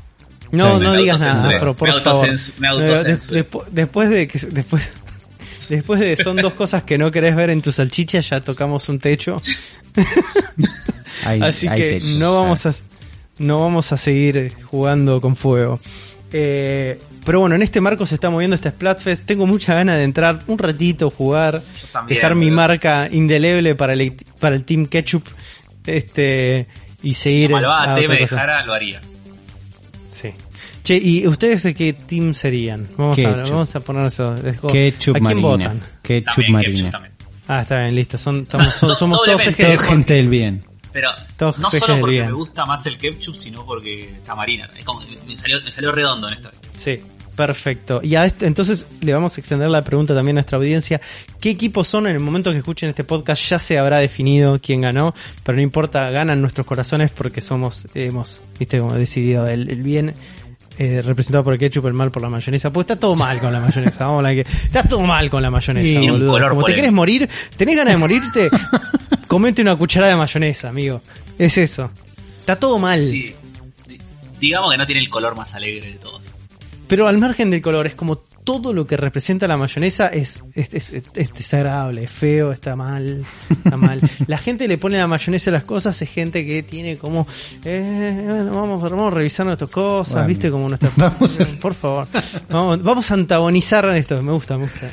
[0.51, 2.27] no, Me no digas nada, Afro, por Me favor.
[2.59, 3.37] me Eh, autocensuré.
[3.41, 4.91] de- despu- después de que después
[5.69, 8.99] después de son dos cosas que no querés ver en tu salchicha, ya tocamos un
[8.99, 9.41] techo.
[11.25, 12.73] Hay- Así hay que no vamos a
[13.39, 15.79] no vamos a seguir jugando con fuego.
[16.31, 19.25] Eh, pero bueno, en este marco se está moviendo este Splatfest.
[19.25, 21.61] Tengo mucha ganas de entrar un ratito, jugar,
[21.91, 25.23] también, dejar mi marca indeleble para el, para el Team Ketchup
[25.85, 26.67] este
[27.01, 27.51] y Si seguir.
[27.51, 29.01] Malvada a T otra me dejara, lo haría.
[30.07, 30.31] Sí.
[30.83, 32.87] Che, ¿y ustedes de qué team serían?
[32.97, 34.35] Vamos, a, vamos a poner eso.
[34.71, 35.41] Ketchup ¿A quién Marina.
[35.41, 35.81] votan?
[36.01, 36.91] Ketchup También, Marina.
[36.91, 37.05] Ketchup.
[37.47, 38.17] Ah, está bien, listo.
[38.17, 39.41] Son, estamos- son- somos todos
[39.85, 40.59] gente del bien.
[40.91, 41.09] Pero
[41.39, 42.27] no solo porque bien.
[42.27, 44.67] me gusta más el ketchup, sino porque está marina.
[44.77, 46.49] Es como, me, salió, me salió redondo en esta.
[46.75, 46.97] Sí,
[47.35, 48.01] perfecto.
[48.03, 50.99] Y a esto, entonces le vamos a extender la pregunta también a nuestra audiencia.
[51.39, 52.07] ¿Qué equipos son?
[52.07, 55.13] En el momento que escuchen este podcast ya se habrá definido quién ganó,
[55.43, 60.13] pero no importa, ganan nuestros corazones porque somos, hemos, viste, como decidido el, el bien.
[60.79, 62.71] eh, representado por el ketchup, el mal por la mayonesa.
[62.71, 63.97] Pues está todo mal con la mayonesa.
[64.05, 64.41] Vamos a la que.
[64.41, 66.31] Está todo mal con la mayonesa, boludo.
[66.31, 68.49] color Como te querés morir, tenés ganas de morirte,
[69.29, 71.01] comete una cucharada de mayonesa, amigo.
[71.37, 71.89] Es eso.
[72.41, 73.05] Está todo mal.
[73.05, 73.33] Sí.
[73.87, 73.97] Di-
[74.41, 76.19] Digamos que no tiene el color más alegre de todo.
[76.87, 80.73] Pero al margen del color, es como todo lo que representa la mayonesa es, es,
[80.73, 84.01] es- es desagradable, es feo, está mal, está mal.
[84.27, 87.27] La gente le pone la mayonesa a las cosas, es gente que tiene como,
[87.65, 90.27] eh, bueno, vamos, vamos a revisar nuestras cosas, Bueno.
[90.27, 90.95] viste, como nuestras...
[90.97, 92.07] Vamos a- Por favor,
[92.49, 94.89] vamos, vamos a antagonizar esto, me gusta, me gusta.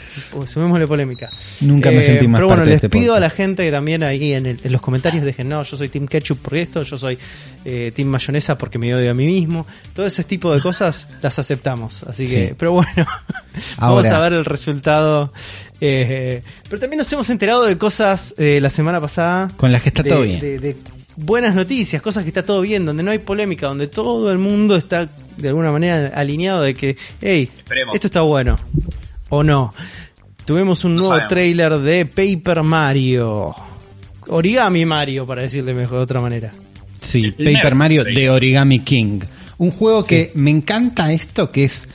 [0.46, 1.30] Sumémosle polémica.
[1.60, 3.70] Nunca me sentí más Pero bueno, parte de les este pido a la gente que
[3.70, 6.82] también ahí en, el- en los comentarios dejen, no, yo soy Team Ketchup por esto,
[6.82, 7.18] yo soy
[7.64, 9.66] eh, Team Mayonesa porque me odio a mí mismo.
[9.94, 12.02] Todo ese tipo de cosas las aceptamos.
[12.04, 12.54] Así que, Sí.
[12.56, 13.06] pero bueno,
[13.78, 15.32] vamos a ver el resultado.
[15.80, 19.48] Eh, pero también nos hemos enterado de cosas eh, la semana pasada.
[19.56, 20.40] Con las que está de- todo bien.
[20.40, 20.76] de- de
[21.16, 24.76] buenas noticias, cosas que está todo bien, donde no hay polémica, donde todo el mundo
[24.76, 25.08] está
[25.38, 27.94] de alguna manera alineado de que, hey, Esperemos.
[27.94, 28.56] esto está bueno.
[29.30, 29.72] O no.
[30.44, 31.28] Tuvimos un No nuevo sabemos.
[31.28, 33.54] trailer de Paper Mario.
[34.28, 36.52] Origami Mario, para decirle mejor de otra manera.
[37.00, 39.20] Sí, Paper Mario de Origami King.
[39.58, 41.88] Un juego que me encanta esto, que es...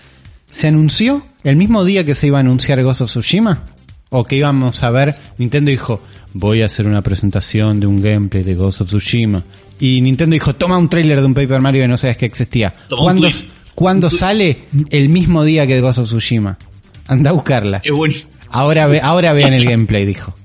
[0.50, 3.64] Se anunció el mismo día que se iba a anunciar Ghost of Tsushima.
[4.10, 6.02] O que íbamos a ver, Nintendo dijo,
[6.34, 9.44] voy a hacer una presentación de un gameplay de Ghost of Tsushima.
[9.80, 12.74] Y Nintendo dijo, toma un trailer de un Paper Mario que no sabías que existía.
[13.74, 14.66] ¿Cuándo, sale?
[14.90, 16.58] El mismo día que Ghost of Tsushima.
[17.08, 17.82] Anda a buscarla.
[17.84, 18.16] Es bueno.
[18.50, 20.36] Ahora, ve, ahora vean el gameplay, dijo.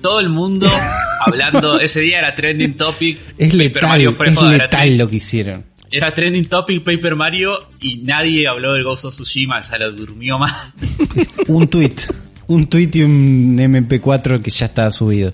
[0.00, 0.68] Todo el mundo
[1.24, 1.80] hablando.
[1.80, 3.18] Ese día era trending topic.
[3.38, 5.64] Es Paper letal, Mario es letal lo que hicieron.
[5.96, 9.62] Era trending topic Paper Mario y nadie habló del Ghost of Tsushima.
[9.62, 10.72] Sea, lo durmió más.
[11.48, 11.94] un tweet,
[12.48, 15.30] un tweet y un MP4 que ya está subido.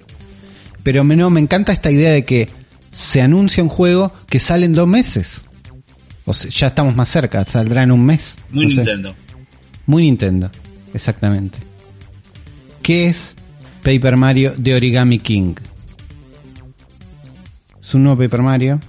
[0.85, 2.49] Pero me, no, me encanta esta idea de que
[2.91, 5.43] se anuncia un juego que sale en dos meses.
[6.25, 8.37] O sea, ya estamos más cerca, saldrá en un mes.
[8.51, 8.77] Muy No sé.
[8.77, 9.15] Nintendo.
[9.87, 10.51] Muy Nintendo,
[10.95, 11.59] exactamente.
[12.83, 13.35] ¿Qué es
[13.83, 15.55] Paper Mario de Origami King?
[17.83, 18.81] Es un nuevo Paper Mario.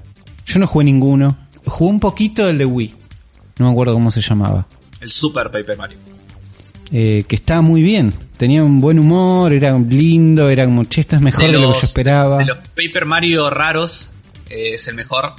[0.45, 1.42] Yo no jugué ninguno.
[1.65, 2.93] Jugué un poquito del de Wii.
[3.59, 4.67] No me acuerdo cómo se llamaba.
[4.99, 5.97] El Super Paper Mario.
[6.91, 8.13] eh, que estaba muy bien.
[8.37, 11.79] Tenía un buen humor, era lindo, era como, che, esto es mejor de, lo que
[11.79, 12.37] yo esperaba.
[12.39, 14.09] de los Paper Mario raros,
[14.49, 15.33] eh, es el mejor.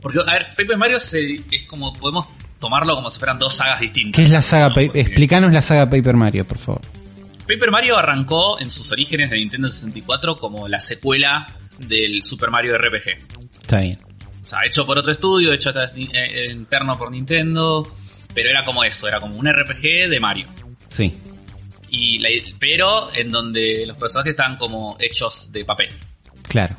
[0.00, 2.26] Porque, a ver, Paper Mario se- es como, podemos
[2.58, 4.16] tomarlo como si fueran dos sagas distintas.
[4.16, 4.68] ¿Qué es la saga?
[4.70, 4.80] ¿no?
[4.80, 6.80] Explícanos la saga Paper Mario, por favor.
[7.46, 11.46] Paper Mario arrancó en sus orígenes de Nintendo 64 como la secuela
[11.78, 13.18] del Super Mario RPG.
[13.62, 13.98] Está bien.
[14.52, 17.82] Sea, hecho por otro estudio, hecho hasta- eh, interno por Nintendo,
[18.34, 20.46] pero era como eso, era como un RPG de Mario.
[20.90, 21.10] Sí.
[21.88, 25.88] Y la- pero en donde los personajes estaban como hechos de papel.
[26.48, 26.76] Claro.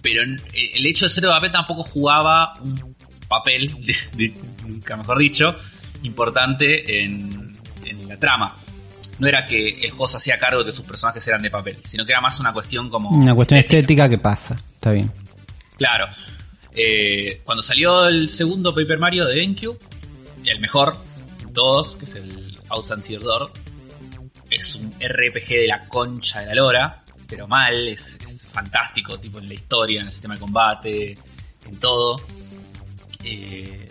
[0.00, 2.94] Pero en- eh, el hecho de ser de papel tampoco jugaba un
[3.28, 4.34] papel, de- de-
[4.66, 5.56] nunca mejor dicho,
[6.04, 7.50] importante en,
[7.84, 8.54] en la trama.
[9.18, 11.78] No era que el juego se hacía cargo de que sus personajes eran de papel,
[11.84, 13.10] sino que era más una cuestión como...
[13.10, 14.54] Una cuestión estética que pasa.
[14.54, 15.10] Está bien.
[15.76, 16.06] Claro.
[16.74, 19.78] Eh, cuando salió el segundo Paper Mario de GameCube,
[20.44, 20.96] el mejor
[21.44, 23.50] de todos, que es el Outside Door,
[24.50, 29.38] es un RPG de la concha de la lora, pero mal, es, es fantástico, tipo
[29.38, 31.14] en la historia, en el sistema de combate,
[31.66, 32.20] en todo.
[33.24, 33.86] Eh,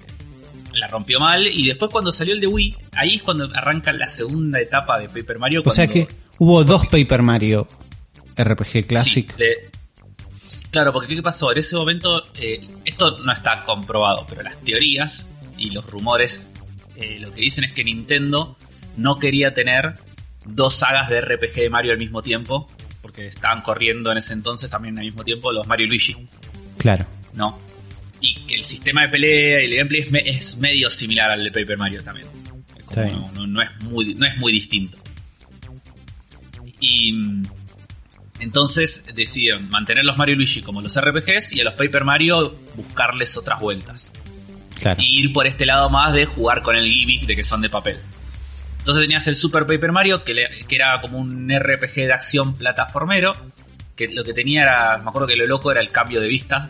[0.73, 4.07] la rompió mal y después cuando salió el de Wii, ahí es cuando arranca la
[4.07, 5.61] segunda etapa de Paper Mario.
[5.65, 6.07] O sea que
[6.39, 7.67] hubo dos Paper Mario
[8.35, 9.31] RPG Classic.
[9.35, 9.69] Sí, le-
[10.71, 11.51] Claro, porque ¿qué pasó?
[11.51, 15.25] En ese momento, eh, esto no está comprobado, pero las teorías
[15.57, 16.49] y los rumores
[16.97, 18.57] eh, lo que dicen es que Nintendo
[18.97, 19.93] no quería tener
[20.45, 22.67] dos sagas de RPG de Mario al mismo tiempo,
[23.01, 26.15] porque estaban corriendo en ese entonces también al mismo tiempo los Mario y Luigi,
[26.77, 27.05] Claro.
[27.33, 27.57] ¿no?
[28.19, 31.43] Y que el sistema de pelea y el gameplay es, me- es medio similar al
[31.43, 32.27] de Paper Mario también.
[32.85, 34.97] Como no, no- no es muy, no es muy distinto.
[36.79, 37.11] Y
[38.39, 42.55] entonces decidieron mantener los Mario y Luigi como los RPGs y a los Paper Mario
[42.75, 44.11] buscarles otras vueltas
[44.75, 45.01] Claro.
[45.01, 47.69] y ir por este lado más de jugar con el gimmick de que son de
[47.69, 47.99] papel.
[48.77, 52.53] Entonces tenías el Super Paper Mario, que, le- que era como un RPG de acción
[52.53, 53.33] plataformero,
[53.95, 56.69] que lo que tenía era, me acuerdo que lo loco era el cambio de vista,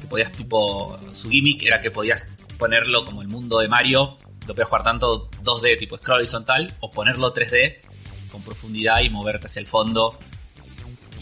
[0.00, 2.24] que podías tipo, su gimmick era que podías
[2.58, 6.90] ponerlo como el mundo de Mario, lo podías jugar tanto 2D tipo scroll horizontal, o
[6.90, 7.76] ponerlo 3D
[8.32, 10.18] con profundidad y moverte hacia el fondo,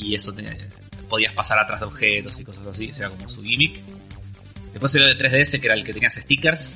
[0.01, 0.69] y eso te-
[1.09, 3.81] podías pasar atrás de objetos y cosas así, ese era como su gimmick.
[4.73, 6.75] Después el de 3DS, que era el que tenías stickers.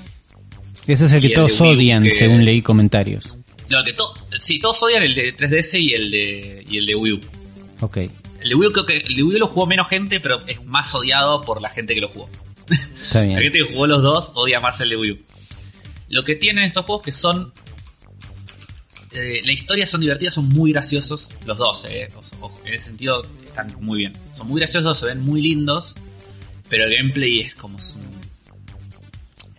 [0.87, 3.37] Ese es el que el todos odian, que- según leí comentarios.
[3.71, 6.95] No, que to- sí, todos odian el de 3DS y el de, y el de
[6.97, 7.21] Wii U.
[7.81, 7.97] Ok.
[7.99, 10.41] El de Wii U creo que el de Wii U lo jugó menos gente, pero
[10.47, 12.29] es más odiado por la gente que lo jugó.
[13.01, 15.19] Está La gente que jugó los dos odia más el de Wii U.
[16.09, 17.53] Lo que tienen estos juegos que son...
[19.13, 21.31] eh, la historia son divertidas, son muy graciosos.
[21.47, 22.09] Los dos, eh,
[22.65, 24.13] en ese sentido, están muy bien.
[24.37, 25.95] Son muy graciosos, se ven muy lindos,
[26.69, 27.79] pero el gameplay es como...
[27.79, 28.15] es un-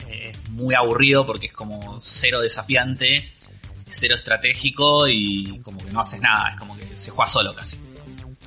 [0.08, 3.32] eh, es muy aburrido porque es como cero desafiante,
[3.90, 7.78] cero estratégico y como que no haces nada, es como que se juega solo casi.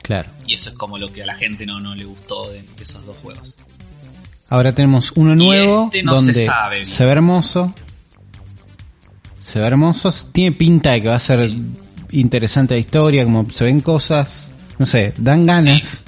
[0.02, 0.30] Claro.
[0.46, 3.04] Y eso es como lo que a la gente no, no le gustó de, esos
[3.04, 3.54] dos juegos.
[4.48, 6.84] Ahora tenemos uno nuevo este no se donde sabe.
[6.86, 7.74] se ve hermoso.
[9.38, 10.10] Se ve hermoso.
[10.32, 11.72] Tiene pinta de que va a ser Sí.
[12.12, 15.84] Interesante la historia, como se ven cosas, no sé, dan ganas.
[15.84, 15.98] Sí.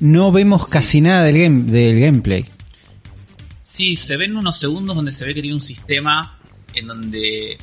[0.00, 2.44] No vemos casi nada del, game, del gameplay.
[3.62, 6.38] Sí, se ven unos segundos donde se ve que tiene un sistema
[6.74, 7.56] en donde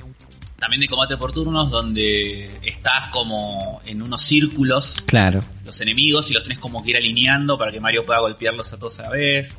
[0.60, 5.40] también de combate por turnos donde estás como en unos círculos Claro.
[5.66, 8.78] los enemigos y los tenés como que ir alineando para que Mario pueda golpearlos a
[8.78, 9.56] todos a la vez.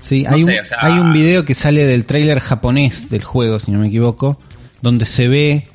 [0.00, 3.10] Sí, No hay, sé, un, o sea- hay un video que sale del tráiler japonés
[3.10, 4.40] del juego, si no me equivoco,
[4.82, 5.68] donde se ve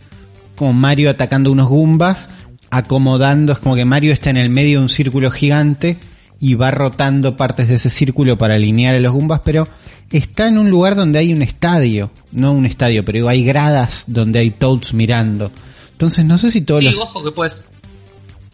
[0.62, 2.30] como Mario atacando unos Goombas,
[2.70, 5.98] acomodando, es como que Mario está en el medio de un círculo gigante
[6.40, 9.68] y va rotando partes de ese círculo para alinear a los Goombas, pero
[10.12, 14.38] está en un lugar donde hay un estadio, no un estadio, pero hay gradas donde
[14.38, 15.52] hay Toads mirando.
[15.94, 17.66] Entonces no sé si todos sí, los, ojo que puedes...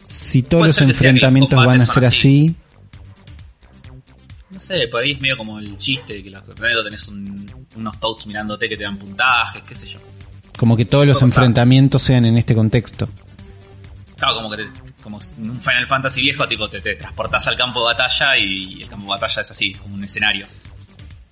[0.06, 2.56] si todos los enfrentamientos van a ser así.
[4.50, 7.44] No sé, por ahí es medio como el chiste que los, tenés un-
[7.76, 9.98] unos touts mirándote que te dan puntajes, qué sé yo.
[10.58, 13.08] Como que todos los enfrentamientos sean en este contexto.
[14.16, 14.68] Claro, como que te-
[15.02, 18.88] como un Final Fantasy viejo, tipo te, te transportás al campo de batalla y el
[18.88, 20.46] campo de batalla es así, como un escenario.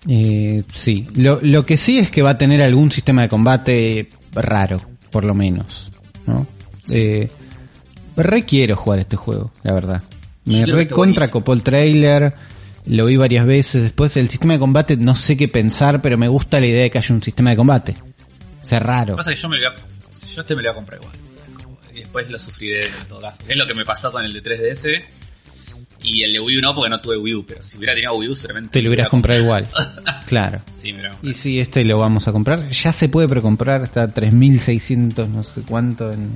[0.08, 4.08] Eh, sí, lo, lo que sí es que va a tener algún sistema de combate
[4.32, 4.80] raro,
[5.10, 5.90] por lo menos,
[6.26, 6.46] ¿no?
[6.92, 7.28] Eh,
[8.16, 10.02] re quiero jugar este juego, la verdad.
[10.44, 11.32] Me creo que re está contra buenísimo.
[11.40, 12.34] copó el trailer,
[12.86, 13.82] lo vi varias veces.
[13.82, 16.90] Después el sistema de combate no sé qué pensar, pero me gusta la idea de
[16.90, 17.94] que haya un sistema de combate.
[18.66, 19.12] O sea, Lo raro.
[19.14, 20.74] que pasa es que yo me lo voy a, yo este me lo voy a
[20.76, 21.16] comprar igual.
[21.94, 23.36] Y después lo sufriré en todo caso.
[23.48, 25.04] Es lo que me pasó con el de 3DS.
[26.02, 28.14] Y el de Wii U no, porque no tuve Wii U, pero si hubiera tenido
[28.14, 28.72] Wii U seguramente...
[28.72, 29.68] Te lo hubieras hubiera comprado igual.
[30.26, 30.60] Claro.
[30.80, 32.68] Sí, me lo hubiera Y sí, este lo vamos a comprar.
[32.68, 36.30] Ya se puede precomprar, está 3600, no sé cuánto en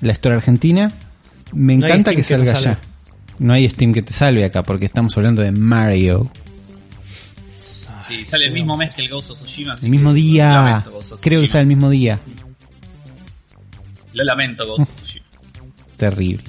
[0.00, 0.90] la Store Argentina.
[1.52, 2.78] Me No encanta que que salga salve.
[2.82, 2.88] ya.
[3.38, 6.30] No hay Steam que te salve acá porque estamos hablando de Mario.
[8.08, 9.74] Sí, sale el mismo mes que el Ghost of Tsushima.
[9.74, 10.48] así El mismo que día.
[10.48, 11.52] Lo lamento, Ghost of Creo que Tsushima.
[11.52, 12.18] sale el mismo día.
[14.14, 15.26] Lo lamento, Ghost of Tsushima.
[15.96, 16.44] Terrible.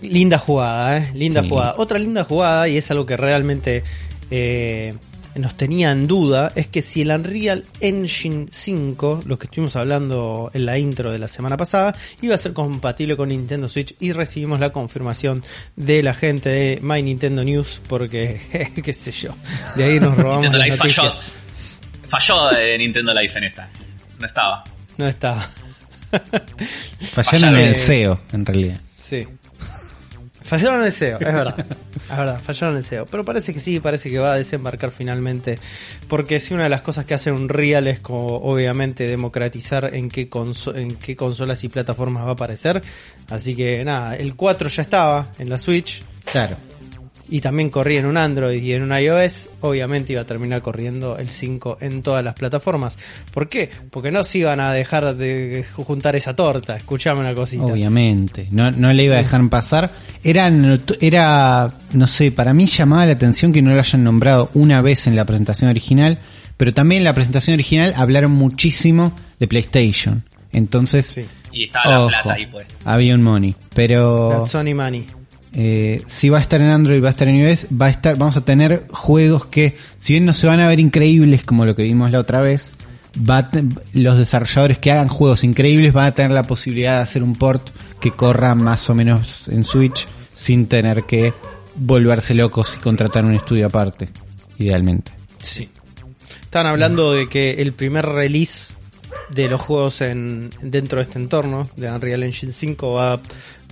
[0.00, 1.10] Linda jugada, ¿eh?
[1.14, 1.48] Linda Sí.
[1.48, 1.74] jugada.
[1.78, 3.84] Otra linda jugada, y es algo que realmente
[4.30, 4.94] eh,
[5.36, 10.50] nos tenía en duda, es que si el Unreal Engine 5, lo que estuvimos hablando
[10.54, 14.12] en la intro de la semana pasada, iba a ser compatible con Nintendo Switch y
[14.12, 15.42] recibimos la confirmación
[15.76, 19.34] de la gente de My Nintendo News, porque, qué sé yo,
[19.76, 21.02] de ahí nos robamos Nintendo las Live falló.
[21.04, 21.32] noticias.
[22.08, 23.68] Falló eh, Nintendo Live en esta.
[24.20, 24.64] No estaba.
[24.96, 25.50] No está.
[27.12, 27.76] Fallaron en el.
[27.76, 28.80] SEO, en realidad.
[28.94, 29.26] Sí.
[30.44, 31.66] Fallaron el SEO, es verdad.
[32.10, 33.06] Es verdad, fallaron el SEO.
[33.06, 35.58] Pero parece que sí, parece que va a desembarcar finalmente.
[36.06, 40.28] Porque si una de las cosas que hace Unreal es como obviamente democratizar en qué,
[40.74, 42.82] en qué consolas y plataformas va a aparecer.
[43.30, 46.02] Así que nada, el 4 ya estaba en la Switch.
[46.30, 46.56] Claro.
[47.28, 51.16] Y también corría en un Android y en un iOS, obviamente iba a terminar corriendo
[51.18, 52.98] el 5 en todas las plataformas.
[53.32, 53.70] ¿Por qué?
[53.90, 57.64] Porque no se iban a dejar de juntar esa torta, escuchame una cosita.
[57.64, 59.90] Obviamente, no, no le iba a dejar pasar.
[60.22, 64.50] Era, not- era, no sé, para mí llamaba la atención que no lo hayan nombrado
[64.54, 66.18] una vez en la presentación original,
[66.56, 70.24] pero también en la presentación original hablaron muchísimo de PlayStation.
[70.52, 71.24] Entonces, Sí.
[71.56, 72.66] Y estaba la ojo, plata ahí, pues.
[72.84, 73.54] había un money.
[73.74, 75.06] Pero That Sony Money.
[75.56, 78.16] Eh, si va a estar en Android, va a estar en iOS, va a estar,
[78.18, 81.76] vamos a tener juegos que, si bien no se van a ver increíbles como lo
[81.76, 82.72] que vimos la otra vez,
[83.18, 83.50] va a
[83.92, 87.70] los desarrolladores que hagan juegos increíbles van a tener la posibilidad de hacer un port
[88.00, 91.32] que corra más o menos en Switch sin tener que
[91.76, 94.08] volverse locos y contratar un estudio aparte,
[94.58, 95.12] idealmente.
[95.40, 95.68] Sí.
[96.42, 98.74] Estaban hablando de que el primer release
[99.30, 103.20] de los juegos en, dentro de este entorno de Unreal Engine 5 va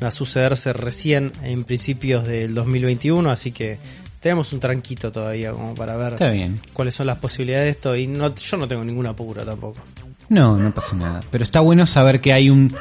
[0.05, 3.79] a sucederse recién en principios del 2021, así que
[4.21, 6.61] tenemos un tranquito todavía como para ver Está bien.
[6.73, 9.81] cuáles son las posibilidades de esto y no, yo no tengo ninguna apura tampoco.
[10.29, 11.21] No, no pasa nada.
[11.31, 12.75] Pero está bueno saber que hay un,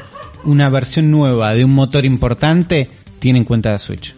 [0.44, 2.90] una versión nueva de un motor importante,
[3.20, 4.16] tiene en cuenta la Switch.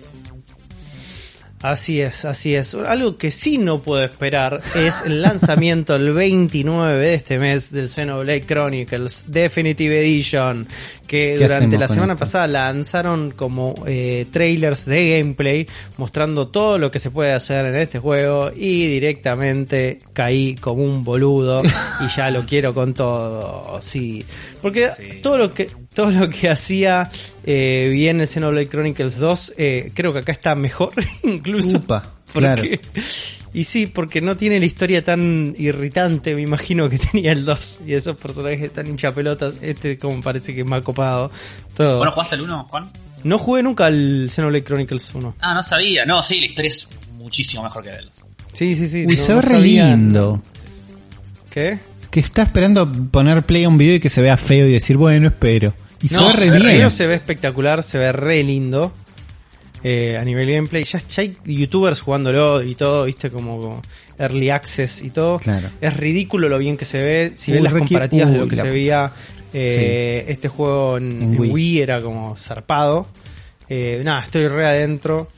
[1.63, 2.73] Así es, así es.
[2.73, 7.87] Algo que sí no puedo esperar es el lanzamiento el 29 de este mes del
[7.87, 10.67] Xenoblade Chronicles Definitive Edition,
[11.07, 12.19] que ¿Qué durante la semana esto?
[12.25, 15.65] pasada lanzaron como eh, trailers de gameplay
[15.95, 21.05] mostrando todo lo que se puede hacer en este juego y directamente caí como un
[21.05, 23.79] boludo y ya lo quiero con todo.
[23.81, 24.25] Sí,
[24.61, 25.21] porque Sí.
[25.21, 27.09] todo lo que todo lo que hacía
[27.45, 30.93] eh, bien el Xenoblade Chronicles 2, eh, creo que acá está mejor
[31.23, 31.77] incluso.
[31.77, 32.01] Upa,
[32.33, 32.63] claro.
[33.53, 37.81] Y sí, porque no tiene la historia tan irritante, me imagino, que tenía el 2.
[37.85, 39.55] Y esos personajes tan hinchapelotas.
[39.61, 41.29] Este, como parece que es más copado.
[41.75, 41.97] Todo.
[41.99, 42.91] ¿Bueno, jugaste el 1, Juan?
[43.23, 45.35] no jugué nunca al Xenoblade Chronicles 1.
[45.39, 46.05] Ah, no sabía.
[46.05, 48.11] No, sí, la historia es muchísimo mejor que el 2.
[48.53, 49.05] Sí, sí, sí.
[49.07, 50.41] Uy, no- se no ve re lindo.
[51.49, 51.77] ¿Qué?
[52.09, 54.97] Que está esperando poner play a un video y que se vea feo y decir,
[54.97, 55.73] bueno, espero.
[56.03, 56.61] Y No, se ve re se ve bien.
[56.63, 58.91] Primero se ve espectacular, se ve re lindo.
[59.85, 63.81] Eh, a nivel gameplay, ya, ya hay youtubers jugándolo y todo, viste, como, como
[64.17, 65.39] early access y todo.
[65.39, 65.69] Claro.
[65.81, 67.31] Es ridículo lo bien que se ve.
[67.35, 69.11] Si ven las comparativas de lo que se veía
[69.53, 71.51] eh, este juego en, En en Wii.
[71.51, 71.79] Wii.
[71.81, 73.07] era como zarpado.
[73.69, 75.29] Eh, nada, estoy re adentro,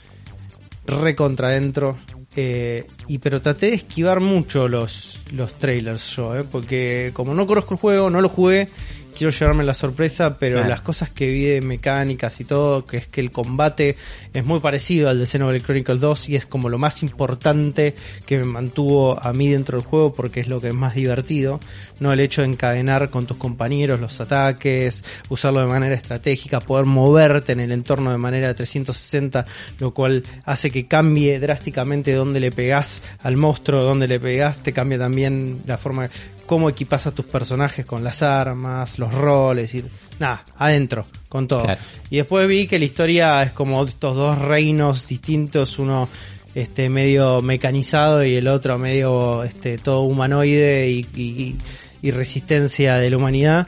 [0.86, 1.98] re contra adentro.
[2.38, 7.46] Eh, y pero traté de esquivar mucho los, los trailers yo, eh, porque como no
[7.48, 8.68] conozco el juego, no lo jugué,
[9.16, 10.70] quiero llevarme la sorpresa, pero Claro.
[10.70, 13.96] las cosas que vi de mecánicas y todo, que es que el combate
[14.34, 18.38] es muy parecido al de Xenoblade Chronicles 2 y es como lo más importante que
[18.38, 21.60] me mantuvo a mí dentro del juego porque es lo que es más divertido,
[22.00, 26.86] no el hecho de encadenar con tus compañeros los ataques, usarlo de manera estratégica, poder
[26.86, 29.46] moverte en el entorno de manera 360,
[29.80, 34.74] lo cual hace que cambie drásticamente dónde le pegás al monstruo, dónde le pegás, te
[34.74, 36.10] cambia también la forma
[36.46, 39.84] cómo equipas a tus personajes con las armas, los roles y
[40.20, 41.64] nada, adentro, con todo.
[41.64, 41.82] Claro.
[42.10, 46.08] Y después vi que la historia es como estos dos reinos distintos, uno
[46.54, 51.56] este medio mecanizado y el otro medio este todo humanoide y, y-
[52.02, 53.68] y resistencia de la humanidad,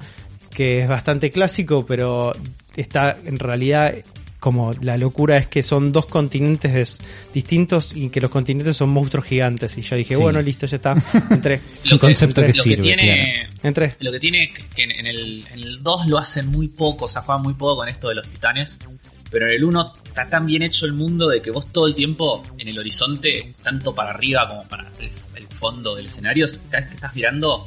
[0.51, 2.33] que es bastante clásico, pero
[2.75, 3.95] está en realidad
[4.39, 6.97] como la locura es que son dos continentes des-
[7.33, 9.77] distintos y que los continentes son monstruos gigantes.
[9.77, 10.21] Y yo dije, Sí.
[10.21, 10.95] bueno, listo, ya está.
[11.31, 11.59] Entré.
[11.83, 13.95] Es un concepto que lo sirve, tiene, Entré.
[13.99, 17.09] Lo que tiene que en en el, en el 2 lo hacen muy poco, o
[17.09, 18.77] sea, juegan muy poco con esto de los titanes.
[19.29, 21.95] Pero en el 1 está tan bien hecho el mundo de que vos todo el
[21.95, 26.81] tiempo en el horizonte, tanto para arriba como para el, el fondo del escenario, cada
[26.81, 27.65] vez que estás mirando,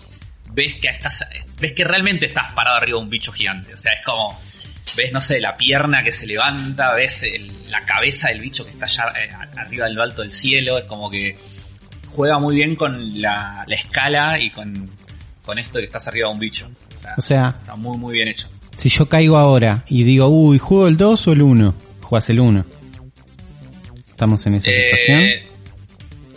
[0.55, 1.23] ves que estás,
[1.61, 3.75] ves que realmente estás parado arriba de un bicho gigante.
[3.75, 4.41] O sea, es como,
[4.97, 8.71] ves, no sé, la pierna que se levanta, ves el- la cabeza del bicho que
[8.73, 11.35] está allá eh, arriba del alto del cielo, es como que
[12.15, 14.73] juega muy bien con la, la escala y con,
[15.45, 16.69] con esto de que estás arriba de un bicho.
[16.99, 18.49] O sea, O sea, está muy, muy bien hecho.
[18.77, 21.75] si yo caigo ahora y digo, uy, ¿juego el 2 o el 1?
[22.03, 22.65] Jugás el 1.
[24.09, 25.21] ¿Estamos en esa situación?
[25.21, 25.43] Eh,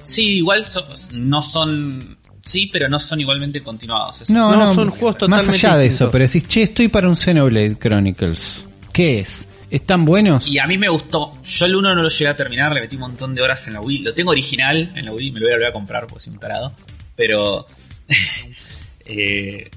[0.04, 2.18] sí, igual so- no son.
[2.44, 4.22] Sí, pero no son igualmente continuados.
[4.22, 4.34] Eso.
[4.34, 6.12] No, No, no, son juegos más totalmente allá de eso, distintos.
[6.12, 8.66] pero decís, che, estoy para un Xenoblade Chronicles.
[8.92, 9.48] ¿Qué es?
[9.72, 10.48] ¿Están buenos?
[10.50, 11.32] Y a mí me gustó.
[11.44, 13.74] Yo el 1 no lo llegué a terminar, le metí un montón de horas en
[13.74, 14.00] la Wii.
[14.00, 16.34] Lo tengo original en la Wii, me lo voy a volver a comprar porque soy
[16.34, 16.74] un tarado.
[17.16, 17.66] Pero.
[19.06, 19.70] eh,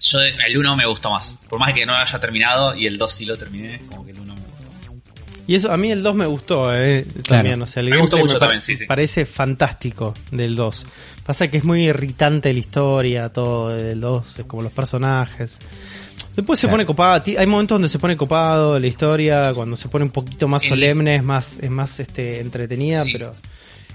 [0.00, 1.38] yo el 1 me gustó más.
[1.48, 4.10] Por más que no lo haya terminado y el 2 sí lo terminé, como que
[4.10, 5.02] el 1 me gustó más.
[5.46, 8.16] Y eso a mí el 2 me gustó, eh, también, o sea, el Me gustó
[8.18, 8.84] mucho pa- también, sí, sí.
[8.86, 10.86] parece fantástico del 2.
[11.24, 15.58] Pasa que es muy irritante la historia, todo del 2, es como los personajes.
[16.34, 16.74] Después se Claro.
[16.78, 20.48] pone copado, hay momentos donde se pone copado la historia, cuando se pone un poquito
[20.48, 23.12] más El- solemne, es más, es más este, entretenida, Sí.
[23.12, 23.26] pero...
[23.28, 23.36] Algo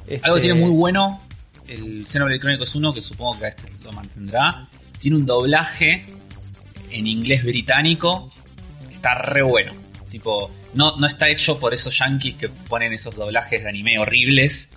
[0.07, 1.19] que este, tiene muy bueno
[1.67, 6.05] el Xenoblade Chronicles 1, que supongo que este lo mantendrá, tiene un doblaje
[6.91, 8.31] en inglés británico
[8.87, 9.73] que está re bueno.
[10.09, 14.69] Tipo, no, no está hecho por esos yankees que ponen esos doblajes de anime horribles.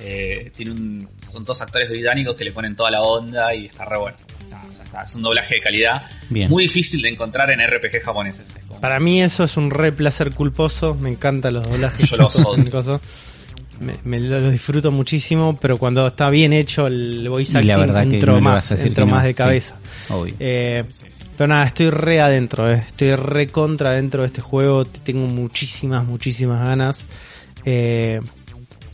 [0.00, 3.84] Eh, tiene un, son dos actores británicos que le ponen toda la onda y está
[3.84, 4.16] re bueno.
[4.42, 6.50] Está- o sea, está- es un doblaje de calidad Bien.
[6.50, 8.46] muy difícil de encontrar en RPG japoneses.
[8.68, 12.10] Como- Para mí eso es un re placer culposo, me encantan los doblajes.
[12.10, 13.00] Yo los odio.
[13.80, 18.10] Me, me lo, lo disfruto muchísimo, pero cuando está bien hecho el voice la acting,
[18.10, 19.34] que entro no más, entro que no, más de sí.
[19.34, 19.76] cabeza.
[20.10, 20.34] Obvio.
[20.38, 21.24] Eh, Sí, sí.
[21.36, 22.82] pero nada, estoy re adentro, eh.
[22.86, 27.04] estoy re contra dentro de este juego, tengo muchísimas, muchísimas ganas.
[27.64, 28.20] Eh,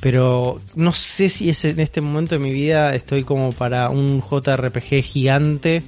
[0.00, 4.22] pero no sé si es en este momento de mi vida estoy como para un
[4.22, 5.82] JRPG gigante,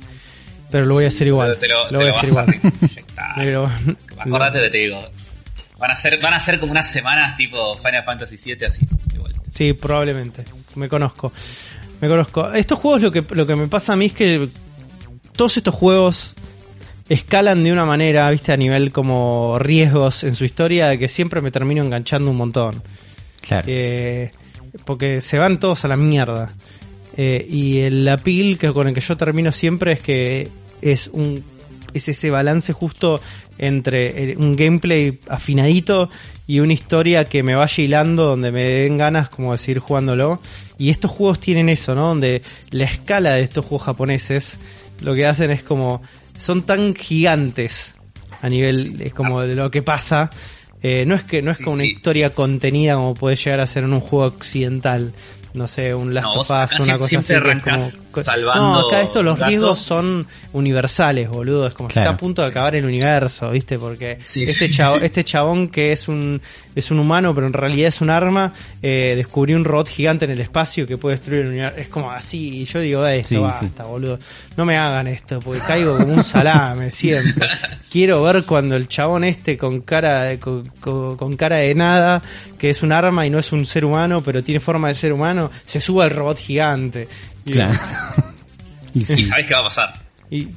[0.70, 1.56] pero lo voy a hacer igual.
[1.58, 2.46] Te lo, lo te voy a hacer a igual.
[3.36, 3.70] Pero-
[4.18, 4.98] Acordate que te digo.
[5.78, 8.86] Van a ser, van a ser como unas semanas tipo Final Fantasy VII así.
[9.12, 9.40] de vuelta.
[9.48, 10.44] Sí, probablemente.
[10.76, 11.32] Me conozco.
[12.00, 12.50] Me conozco.
[12.52, 14.48] Estos juegos lo que, lo que me pasa a mí es que
[15.36, 16.34] todos estos juegos
[17.08, 21.50] escalan de una manera, viste, a nivel como riesgos en su historia, que siempre me
[21.50, 22.82] termino enganchando un montón.
[23.42, 23.66] Claro.
[23.68, 24.30] Eh,
[24.84, 26.52] porque se van todos a la mierda.
[27.16, 30.48] Eh, y el appeal que con el que yo termino siempre es que
[30.80, 31.44] es un
[31.92, 33.20] es ese balance justo
[33.58, 36.08] entre un gameplay afinadito
[36.46, 40.40] y una historia que me vaya hilando donde me den ganas como de seguir jugándolo
[40.78, 44.58] y estos juegos tienen eso no donde la escala de estos juegos japoneses
[45.00, 46.00] lo que hacen es como
[46.38, 48.00] son tan gigantes
[48.40, 50.30] a nivel es como de lo que pasa
[50.82, 51.90] eh, no es que no es Sí, como una sí.
[51.92, 55.12] historia contenida como puede llegar a ser en un juego occidental
[55.54, 57.60] no sé, un Last No, of Us, una cosa siempre así.
[57.62, 59.48] como- salvando no, acá esto, los gato.
[59.48, 61.66] riesgos son universales, boludo.
[61.66, 62.10] Es como Claro.
[62.10, 63.78] está a punto de acabar el universo, ¿viste?
[63.78, 65.04] Porque Sí, este, sí, chavo- sí.
[65.04, 66.40] este chabón que es un,
[66.74, 68.52] es un humano, pero en realidad es un arma,
[68.82, 71.76] eh, descubrió un robot gigante en el espacio que puede destruir el universo.
[71.78, 74.18] Es como así, y yo digo, eh, esto Sí, basta, boludo.
[74.56, 77.48] No me hagan esto, porque caigo como un salame siempre.
[77.90, 82.22] Quiero ver cuando el chabón este con cara de, con, con- con cara de nada,
[82.58, 85.12] que es un arma y no es un ser humano, pero tiene forma de ser
[85.12, 87.08] humano, se suba al robot gigante.
[87.44, 87.78] Y, Claro.
[88.94, 89.22] Y Y sí.
[89.24, 89.92] sabés qué va a pasar.
[90.30, 90.48] y,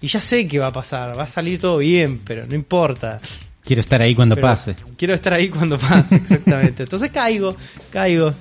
[0.00, 3.18] y ya sé qué va a pasar, va a salir todo bien, pero no importa.
[3.62, 4.76] Quiero estar ahí cuando Pero pase.
[4.96, 6.82] Quiero estar ahí cuando pase, exactamente.
[6.84, 7.54] Entonces caigo,
[7.90, 8.32] caigo.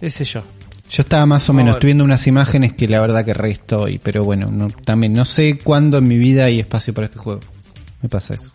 [0.00, 0.42] Ese yo.
[0.90, 3.98] Yo estaba más o menos estoy viendo unas imágenes que la verdad que re estoy,
[3.98, 7.40] pero bueno, no, también no sé cuándo en mi vida hay espacio para este juego.
[8.02, 8.52] Me pasa eso.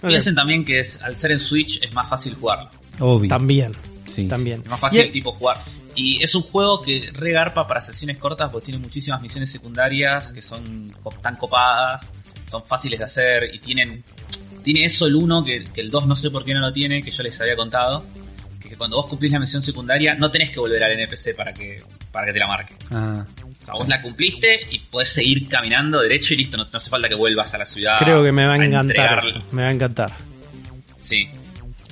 [0.00, 2.68] Piensen también que es, al ser en Switch es más fácil jugarlo.
[3.00, 3.28] Obvio.
[3.28, 3.72] También,
[4.14, 4.26] Sí.
[4.28, 4.60] también.
[4.62, 5.58] Es más fácil Y- tipo jugar.
[5.96, 10.42] Y es un juego que regarpa para sesiones cortas porque tiene muchísimas misiones secundarias que
[10.42, 10.92] son
[11.22, 12.04] tan copadas,
[12.50, 14.02] son fáciles de hacer y tienen...
[14.64, 17.02] Tiene eso el 1 que, que el 2 no sé por qué no lo tiene,
[17.02, 18.02] que yo les había contado.
[18.60, 21.52] Que, que cuando vos cumplís la misión secundaria no tenés que volver al NPC para
[21.52, 22.74] que, para que te la marque.
[22.90, 23.24] Ah,
[23.60, 26.88] O sea, vos la cumpliste y podés seguir caminando derecho y listo, no, no hace
[26.90, 27.98] falta que vuelvas a la ciudad.
[27.98, 30.16] Creo que me va a encantar eso, Me va a encantar.
[31.00, 31.28] Sí.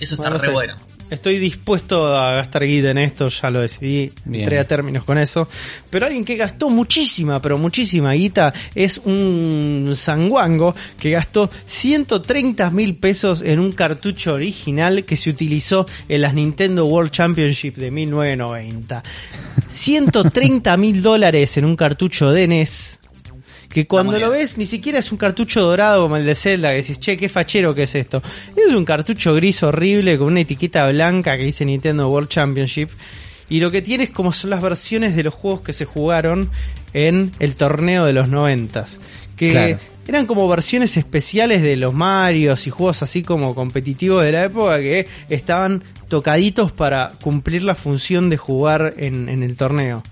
[0.00, 0.52] Eso está Bueno, no re sé.
[0.52, 0.74] bueno.
[1.10, 4.42] Estoy dispuesto a gastar guita en esto, ya lo decidí, Bien.
[4.42, 5.48] entré a términos con eso.
[5.90, 12.96] Pero alguien que gastó muchísima, pero muchísima guita es un sanguango que gastó 130 mil
[12.96, 19.02] pesos en un cartucho original que se utilizó en las Nintendo World Championship de 1990.
[19.68, 23.01] 130 mil dólares en un cartucho de NES.
[23.72, 26.76] Que cuando lo ves, ni siquiera es un cartucho dorado como el de Zelda, que
[26.76, 28.22] decís, che, qué fachero que es esto.
[28.54, 32.90] Es un cartucho gris horrible con una etiqueta blanca que dice Nintendo World Championship.
[33.48, 36.50] Y lo que tiene es como son las versiones de los juegos que se jugaron
[36.92, 39.00] en el torneo de los noventas.
[39.36, 39.78] Que Claro.
[40.06, 44.80] eran como versiones especiales de los Marios y juegos así como competitivos de la época
[44.80, 50.02] que estaban tocaditos para cumplir la función de jugar en, en el torneo.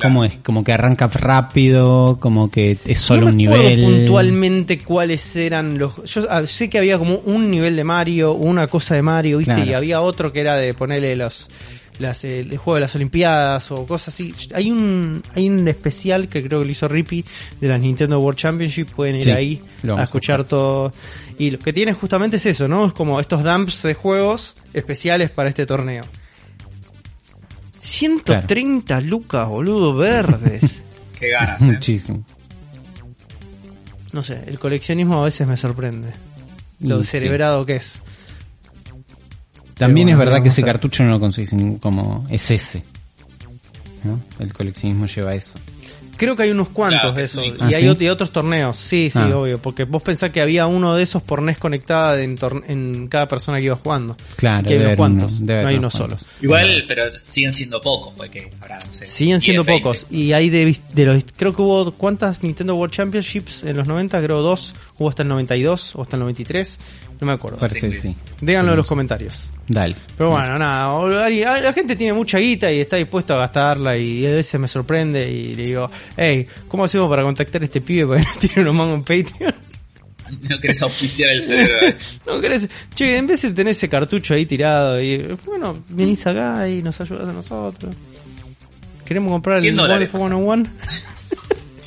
[0.00, 0.36] ¿Cómo es?
[0.42, 3.84] Como que arranca rápido, como que es solo no un recuerdo nivel.
[3.84, 6.02] puntualmente cuáles eran los.
[6.04, 9.54] Yo ah, sé que había como un nivel de Mario, una cosa de Mario, ¿viste?
[9.54, 9.70] Claro.
[9.70, 11.48] Y había otro que era de ponerle los.
[11.98, 14.34] Las, eh, el juego de las Olimpiadas o cosas así.
[14.54, 17.24] Hay un hay un especial que creo que lo hizo Rippy
[17.58, 18.90] de las Nintendo World Championship.
[18.94, 19.62] Pueden ir Sí, ahí
[19.96, 20.90] a escuchar todo.
[21.38, 22.86] Y lo que tiene justamente es eso, ¿no?
[22.86, 26.02] Es como estos dumps de juegos especiales para este torneo.
[27.86, 30.82] 130 lucas, boludo, verdes.
[31.18, 31.64] Qué ganas, ¿eh?
[31.64, 32.24] Muchísimo.
[34.12, 36.12] No sé, el coleccionismo a veces me sorprende.
[36.80, 37.10] Lo sí.
[37.10, 38.02] cerebrado que es.
[39.74, 42.82] También es verdad que ese cartucho no lo conseguís como es ese.
[44.04, 44.20] ¿no?
[44.38, 45.58] El coleccionismo lleva eso.
[46.16, 47.42] Creo que hay unos cuantos Claro, de esos.
[47.42, 48.08] un- y Ah, hay ¿sí?
[48.08, 48.76] otros torneos.
[48.76, 49.36] Sí, sí, Ah.
[49.36, 49.58] obvio.
[49.58, 52.36] Porque vos pensás que había uno de esos por NES conectada en,
[52.68, 54.16] en cada persona que iba jugando.
[54.36, 55.40] Claro, Así que hay unos cuantos.
[55.40, 56.06] uno, no hay unos solo.
[56.08, 56.26] cuantos.
[56.42, 59.06] Igual, pero siguen siendo pocos, porque habrá, no sé.
[59.06, 59.82] Siguen 10, siendo 20.
[59.82, 60.06] pocos.
[60.10, 61.24] Y hay de, de los.
[61.36, 61.92] Creo que hubo.
[61.92, 64.22] ¿Cuántas Nintendo World Championships en los 90?
[64.22, 64.74] Creo dos.
[64.98, 66.78] Hubo hasta el 92 o hasta el 93.
[67.20, 67.58] No me acuerdo.
[67.58, 68.14] Parece que sí.
[68.40, 69.48] Díganlo en los comentarios.
[69.68, 69.96] Dale.
[70.18, 74.34] Pero bueno, nada, la gente tiene mucha guita y está dispuesto a gastarla y a
[74.34, 78.22] veces me sorprende y le digo, hey, ¿cómo hacemos para contactar a este pibe porque
[78.22, 79.54] no tiene unos mangos en Patreon?
[80.50, 81.86] No querés auspiciar el cerebro.
[81.86, 81.96] eh.
[82.26, 82.68] ¿No querés?
[82.92, 87.00] Che, en vez de tener ese cartucho ahí tirado y, bueno, venís acá y nos
[87.00, 87.94] ayudas a nosotros.
[89.04, 90.64] ¿Queremos comprar el 100 Model dólares, 101?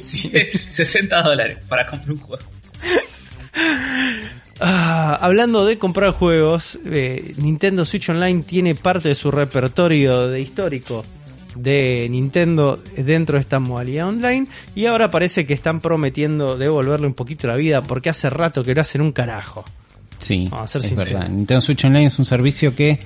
[0.02, 0.32] Sí,
[0.70, 2.46] 60 dólares para comprar un juego.
[4.60, 10.42] Ah, hablando de comprar juegos, eh, Nintendo Switch Online tiene parte de su repertorio de
[10.42, 11.04] histórico
[11.56, 17.14] de Nintendo dentro de esta modalidad online y ahora parece que están prometiendo devolverle un
[17.14, 19.64] poquito la vida porque hace rato que no hacen un carajo.
[20.20, 21.14] Sí, Vamos a ser es sinceros.
[21.14, 21.30] verdad.
[21.30, 23.00] Nintendo Switch Online es un servicio que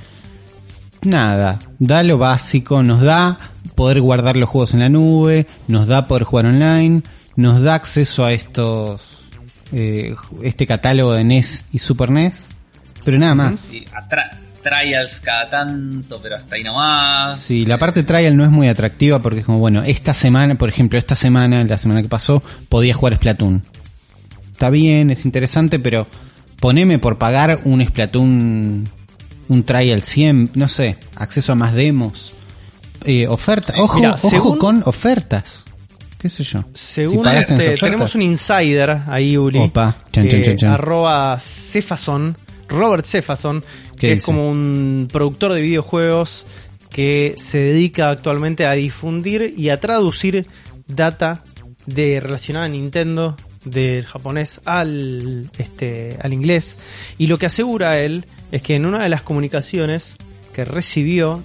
[1.04, 3.38] nada, da lo básico, nos da
[3.76, 7.04] poder guardar los juegos en la nube, nos da poder jugar online,
[7.36, 9.23] nos da acceso a estos
[9.74, 12.48] eh, este catálogo de NES y Super NES,
[13.04, 13.60] pero nada más.
[13.60, 13.86] Sí,
[14.64, 17.38] trials cada tanto, pero hasta ahí nomás.
[17.40, 20.70] Sí, la parte trial no es muy atractiva porque es como, bueno, esta semana, por
[20.70, 23.62] ejemplo, esta semana, la semana que pasó, podía jugar Splatoon.
[24.52, 26.08] Está bien, es interesante, pero
[26.62, 28.90] poneme por pagar un Splatoon,
[29.50, 32.34] un trial 100, no sé, acceso a más demos,
[33.04, 35.66] eh, oferta, ojo, Mira, ojo según- con ofertas.
[36.24, 36.60] ¿Qué sé yo?
[36.74, 37.80] Según Si este, ofertas.
[37.82, 40.72] tenemos un insider ahí, Uli, Opa, chan, que chan, chan, chan.
[40.72, 42.38] arroba Cefason,
[42.70, 43.62] Robert Cefason,
[43.98, 46.46] ¿Qué que es como un productor de videojuegos
[46.90, 50.48] que se dedica actualmente a difundir y a traducir
[50.88, 51.44] data
[51.88, 53.36] de relacionada a Nintendo
[53.66, 56.78] del japonés al este al inglés
[57.18, 60.16] y lo que asegura él es que en una de las comunicaciones
[60.54, 61.44] que recibió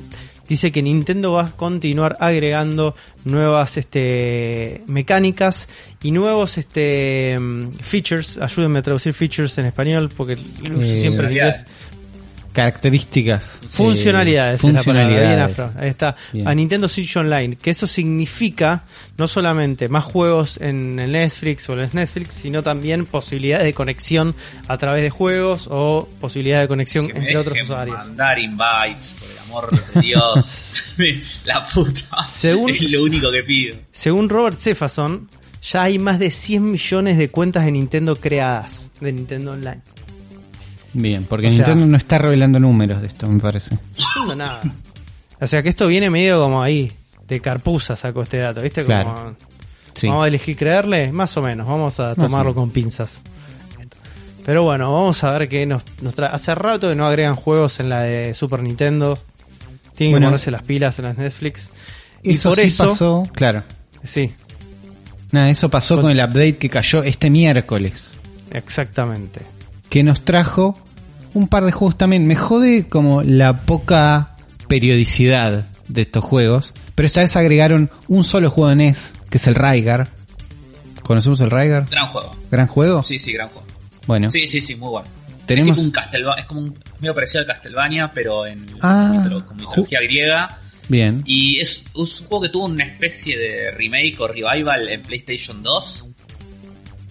[0.49, 2.95] dice que Nintendo va a continuar agregando
[3.25, 5.69] nuevas este mecánicas
[6.03, 8.39] y nuevos este mm, features.
[8.39, 11.67] Ayúdenme a traducir features en español porque lo uso Eh, siempre en inglés
[12.59, 13.61] Características.
[13.63, 15.71] eh, Funcionalidades, es la palabra, bien, Afro.
[15.79, 16.17] Ahí está.
[16.33, 16.49] Bien.
[16.49, 17.57] A Nintendo Switch Online.
[17.57, 18.83] Que eso significa
[19.17, 23.75] no solamente más juegos en el Netflix o en el Netflix, sino también posibilidades de
[23.75, 24.35] conexión
[24.67, 27.97] a través de juegos o posibilidad de conexión Que me entre otros usuarios.
[27.99, 30.95] Mandar invites, por el amor de Dios.
[31.45, 32.25] la puta.
[32.29, 33.77] Según- Es lo único que pido.
[33.93, 35.29] Según Robert Cefason,
[35.63, 39.81] ya hay más de 100 millones de cuentas de Nintendo creadas de Nintendo Online.
[40.95, 43.79] Bien, porque O sea- Nintendo no está revelando números de esto, me parece.
[44.27, 44.61] No, nada.
[45.41, 46.91] O sea que esto viene medio como ahí,
[47.29, 48.83] de carpuza sacó este dato, ¿viste?
[48.85, 49.37] Como, Claro.
[49.95, 50.07] Sí.
[50.09, 53.21] Vamos a elegir creerle, más o menos, vamos a tomarlo con pinzas.
[54.45, 56.31] Pero bueno, vamos a ver qué nos, nos trae.
[56.33, 59.19] Hace rato que no agregan juegos en la de Super Nintendo.
[59.95, 60.27] Tienen Bueno.
[60.27, 61.71] que ponerse las pilas en las Netflix.
[62.23, 63.63] Y Eso por sí eso, pasó, claro.
[64.05, 64.33] sí,
[65.31, 68.17] Nada, eso pasó Con- con el update que cayó este miércoles.
[68.51, 69.41] exactamente.
[69.91, 70.79] que nos trajo
[71.35, 72.27] un par de juegos también.
[72.27, 74.35] Me jode como la poca
[74.69, 76.73] periodicidad de estos juegos.
[76.95, 80.09] Pero esta vez agregaron un solo juego de NES, que es el Rygar.
[81.03, 81.87] ¿Conocemos el Rygar?
[81.91, 82.31] Gran juego.
[82.51, 83.03] ¿Gran juego?
[83.03, 83.67] Sí, sí, gran juego.
[84.07, 85.09] Bueno, Sí, sí, sí, muy bueno.
[85.47, 89.25] Tenemos- Es tipo un Castelva- es como un medio parecido al Castlevania, pero en Ah,
[89.47, 90.49] con mitología griega.
[90.89, 91.23] bien.
[91.25, 95.63] Y es, es un juego que tuvo una especie de remake o revival en PlayStation
[95.63, 96.07] 2.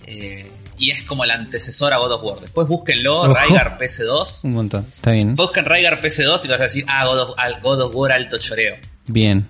[0.05, 2.39] Eh, y es como el antecesor a God of War.
[2.39, 3.33] Después búsquenlo, Ojo.
[3.35, 4.43] Rygar PS2.
[4.43, 4.85] Un montón.
[4.93, 5.35] Está bien.
[5.35, 8.37] Busquen Rygar PS2 y vas a decir, ah, God of, al- God of War alto
[8.37, 8.75] choreo.
[9.07, 9.47] Bien.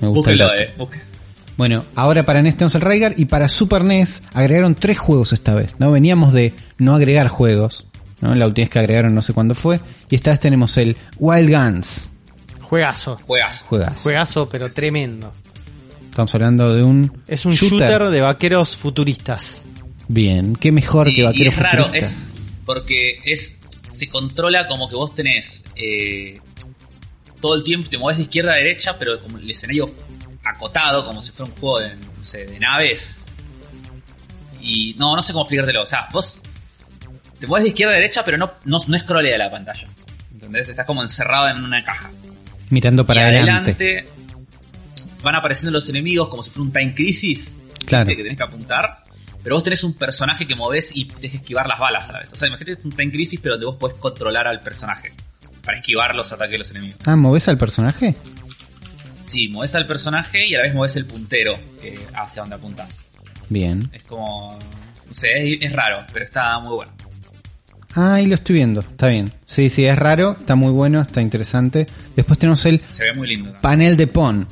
[0.00, 0.72] Me gusta Búsquenlo, eh.
[0.78, 1.02] busquen.
[1.56, 5.54] Bueno, ahora para NES tenemos el Rygar y para Super NES agregaron tres juegos esta
[5.54, 5.90] vez, ¿no?
[5.92, 7.86] Veníamos de no agregar juegos,
[8.22, 8.34] ¿no?
[8.34, 9.78] La última vez que agregaron no sé cuándo fue.
[10.08, 12.08] Y esta vez tenemos el Wild Guns.
[12.62, 13.16] Juegazo.
[13.26, 13.64] Juegas.
[13.68, 14.00] Juegas.
[14.02, 15.30] Juegazo, pero tremendo.
[16.08, 19.62] Estamos hablando de un Es un shooter, de vaqueros futuristas.
[20.12, 22.16] Bien, qué mejor Sí, que y Vaquero es raro, es
[22.66, 23.56] porque es
[23.88, 26.40] se controla como que vos tenés eh,
[27.40, 29.94] todo el tiempo, te mueves de izquierda a derecha, pero como el escenario
[30.44, 33.20] acotado, como si fuera un juego de, no sé, de naves.
[34.60, 35.82] Y no, no sé cómo explicártelo.
[35.82, 36.40] O sea, vos
[37.38, 39.86] te mueves de izquierda a derecha, pero no, no, no scrollea la pantalla.
[40.32, 40.68] ¿Entendés?
[40.68, 42.10] Estás como encerrado en una caja.
[42.70, 43.70] Mirando para y adelante.
[43.70, 44.04] adelante
[45.22, 47.60] van apareciendo los enemigos como si fuera un Time Crisis.
[47.86, 48.08] Claro.
[48.08, 48.98] Que tenés que apuntar.
[49.42, 52.18] Pero vos tenés un personaje que movés y tenés que esquivar las balas a la
[52.20, 52.32] vez.
[52.32, 55.12] O sea, imagínate un Time Crisis, pero donde vos podés controlar al personaje.
[55.64, 56.98] Para esquivar los ataques de los enemigos.
[57.04, 58.14] Ah, ¿moves al personaje?
[59.24, 61.52] Sí, mueves al personaje y a la vez mueves el puntero
[61.82, 62.96] eh, hacia donde apuntas.
[63.48, 63.88] Bien.
[63.92, 64.58] Es como.
[65.06, 66.92] No sé, es, es raro, pero está muy bueno.
[67.94, 68.80] Ah, ahí lo estoy viendo.
[68.80, 69.32] Está bien.
[69.44, 70.32] Sí, sí, es raro.
[70.38, 71.00] Está muy bueno.
[71.00, 71.86] Está interesante.
[72.16, 73.52] Después tenemos el Se ve muy lindo.
[73.60, 74.46] panel de Pon.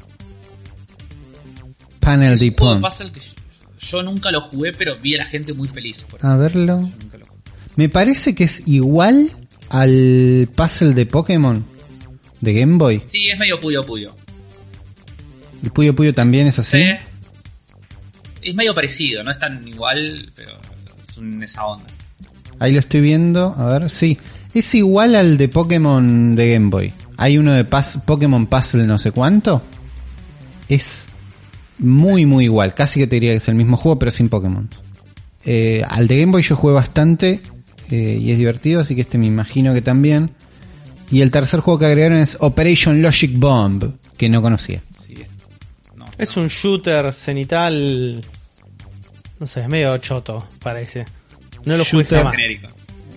[2.01, 2.81] Panel de Pon.
[2.81, 3.33] puzzle que yo,
[3.79, 6.03] yo nunca lo jugué, pero vi a la gente muy feliz.
[6.09, 6.77] Por A verlo.
[6.81, 7.41] Yo nunca lo jugué.
[7.77, 9.31] Me parece que es igual
[9.69, 11.65] al puzzle de Pokémon
[12.41, 13.03] de Game Boy.
[13.09, 14.15] Sí, es medio puyo puyo.
[15.63, 16.81] El Puyo Puyo también es así.
[16.83, 16.91] Sí.
[18.43, 20.53] Es medio parecido, no es tan igual, pero
[21.07, 21.85] es en esa onda.
[22.61, 23.55] Ahí lo estoy viendo.
[23.59, 24.17] A ver, sí.
[24.55, 26.93] Es igual al de Pokémon de Game Boy.
[27.17, 29.63] Hay uno de Paz- Pokémon Puzzle no sé cuánto.
[30.69, 31.09] Es
[31.79, 32.75] muy, muy igual.
[32.75, 34.69] Casi que te diría que es el mismo juego, pero sin Pokémon.
[35.45, 37.41] Eh, al de Game Boy yo jugué bastante
[37.91, 40.33] eh, y es divertido, así que este me imagino que también.
[41.11, 44.81] Y el tercer juego que agregaron es Operation Logic Bomb, que no conocía.
[45.05, 45.29] Sí, es,
[45.97, 48.21] no, Es un shooter cenital.
[49.39, 51.05] No sé, es medio choto, parece.
[51.65, 52.37] No lo jugué Shooter jamás.
[52.37, 52.69] genérico.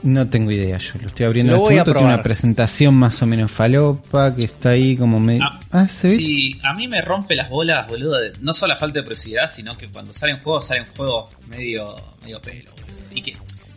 [0.03, 3.21] No tengo idea, yo lo estoy abriendo Lo este voy a tiene una presentación más
[3.21, 5.43] o menos falopa, que está ahí como medio...
[5.43, 8.17] Ah, Ah, sí, a mí me rompe las bolas, boludo.
[8.19, 11.95] de- no solo la falta de precisidad, sino que cuando salen juegos, salen juegos medio,
[12.23, 12.71] medio pelo.
[12.71, 12.87] boludo.
[13.13, 13.33] Y que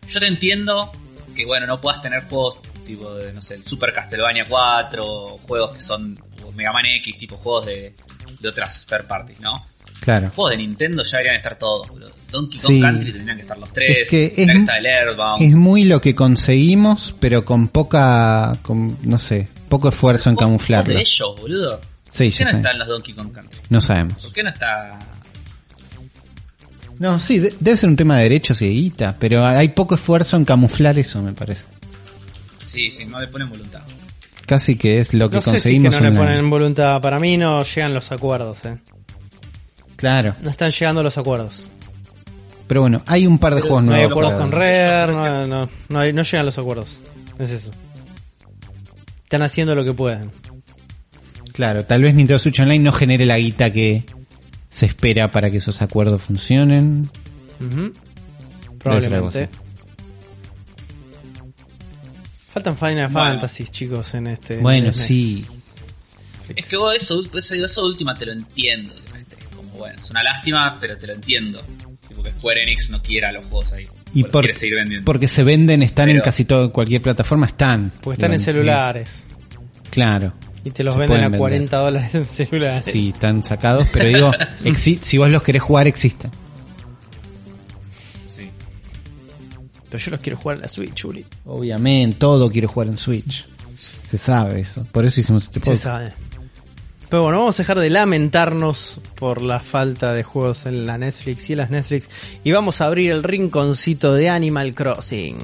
[0.09, 0.91] yo te entiendo
[1.37, 5.75] que, bueno, no puedas tener juegos tipo de, no sé, el Super Castlevania 4, juegos
[5.75, 7.95] que son o Mega Man X, tipo juegos de,
[8.41, 9.55] de otras third parties, ¿no?
[10.01, 10.31] Claro.
[10.35, 12.11] Juegos de Nintendo ya deberían estar todos, boludo.
[12.31, 12.81] Donkey Kong Sí.
[12.81, 13.99] Country tendrían que estar los tres.
[14.03, 15.43] Es que es- la está el Earthbound.
[15.43, 20.93] Es muy lo que conseguimos, pero con poca, con, no sé, poco esfuerzo en camuflarlo.
[20.95, 21.81] de ellos, boludo.
[22.11, 22.57] Sí, ¿Por qué ya no sé.
[22.59, 23.61] están los Donkey Kong Country?
[23.71, 24.23] No sabemos.
[24.23, 24.99] ¿Por qué no está
[26.99, 29.97] No, sí, de- debe ser un tema de derechos y de guita, pero hay poco
[29.97, 31.65] esfuerzo en camuflar eso, me parece.
[32.67, 33.81] Sí, sí, no le ponen voluntad.
[34.47, 37.01] Casi que es lo que No sé si que conseguimos no le ponen voluntad.
[37.01, 38.77] Para mí no llegan los acuerdos, eh.
[40.05, 41.71] Claro, No están llegando los acuerdos.
[42.67, 44.13] pero bueno, hay un par de Pero juegos sí, No hay nuevos.
[44.25, 47.01] acuerdos con Rare, no, no, no, hay- no llegan los acuerdos.
[47.39, 47.71] Es eso.
[49.23, 50.31] Están haciendo lo que pueden.
[51.55, 54.05] Claro, tal vez Nintendo Switch Online no genere la guita que
[54.69, 57.11] se espera para que esos acuerdos funcionen.
[58.79, 59.49] Probablemente.
[62.53, 63.31] Faltan Final Bueno.
[63.31, 64.57] Fantasy, chicos, en este.
[64.59, 65.47] Bueno, en sí.
[66.55, 68.95] Es que vos eso, eso, eso de última te lo entiendo.
[69.75, 71.61] Como bueno, es una lástima, pero te lo entiendo.
[72.09, 73.85] Tipo que Square Enix no quiera los juegos ahí.
[74.15, 75.05] Y Porque por- quiere seguir vendiendo.
[75.05, 77.91] porque se venden, están en casi todo, cualquier plataforma, están.
[78.01, 79.25] Porque están en celulares.
[79.91, 80.33] Claro.
[80.65, 81.39] Y te los Se venden a pueden vender.
[81.39, 82.87] 40 dólares en celulares.
[82.87, 84.31] Sí, están sacados, pero digo,
[85.03, 86.31] si vos los querés jugar, existen.
[88.29, 88.49] Sí.
[89.91, 91.25] Pero yo los quiero jugar en la Switch, Uli.
[91.45, 93.47] Obviamente, todo quiere jugar en Switch.
[93.77, 94.83] Se sabe eso.
[94.93, 95.83] Por eso hicimos este Se podcast.
[95.83, 96.13] sabe.
[97.09, 101.49] Pero bueno, vamos a dejar de lamentarnos por la falta de juegos en la Netflix
[101.51, 102.11] y en las Netflix.
[102.43, 105.37] Y vamos a abrir el rinconcito de Animal Crossing.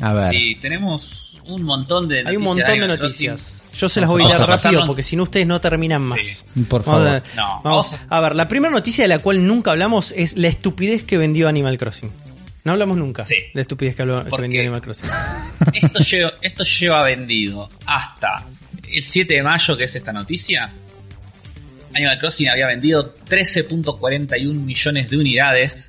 [0.00, 0.30] A ver.
[0.30, 2.30] Sí, tenemos un montón de noticias.
[2.30, 3.64] Hay un montón de noticias.
[3.76, 6.08] Yo se las voy a Vamos a rápido porque si no ustedes no terminan Sí.
[6.08, 6.46] más.
[6.68, 7.08] Por Vamos favor.
[7.08, 10.36] a, No, vamos vamos a ver, la primera noticia de la cual nunca hablamos es
[10.38, 12.10] la estupidez que vendió Animal Crossing.
[12.64, 13.34] No hablamos nunca Sí.
[13.36, 14.60] de la estupidez que, habló- que ¿Por vendió?
[14.60, 15.10] Animal Crossing.
[15.74, 18.46] Esto lleva, esto lleva vendido hasta
[18.90, 20.72] el 7 de mayo, que es esta noticia.
[21.94, 25.88] Animal Crossing había vendido 13.41 millones de unidades.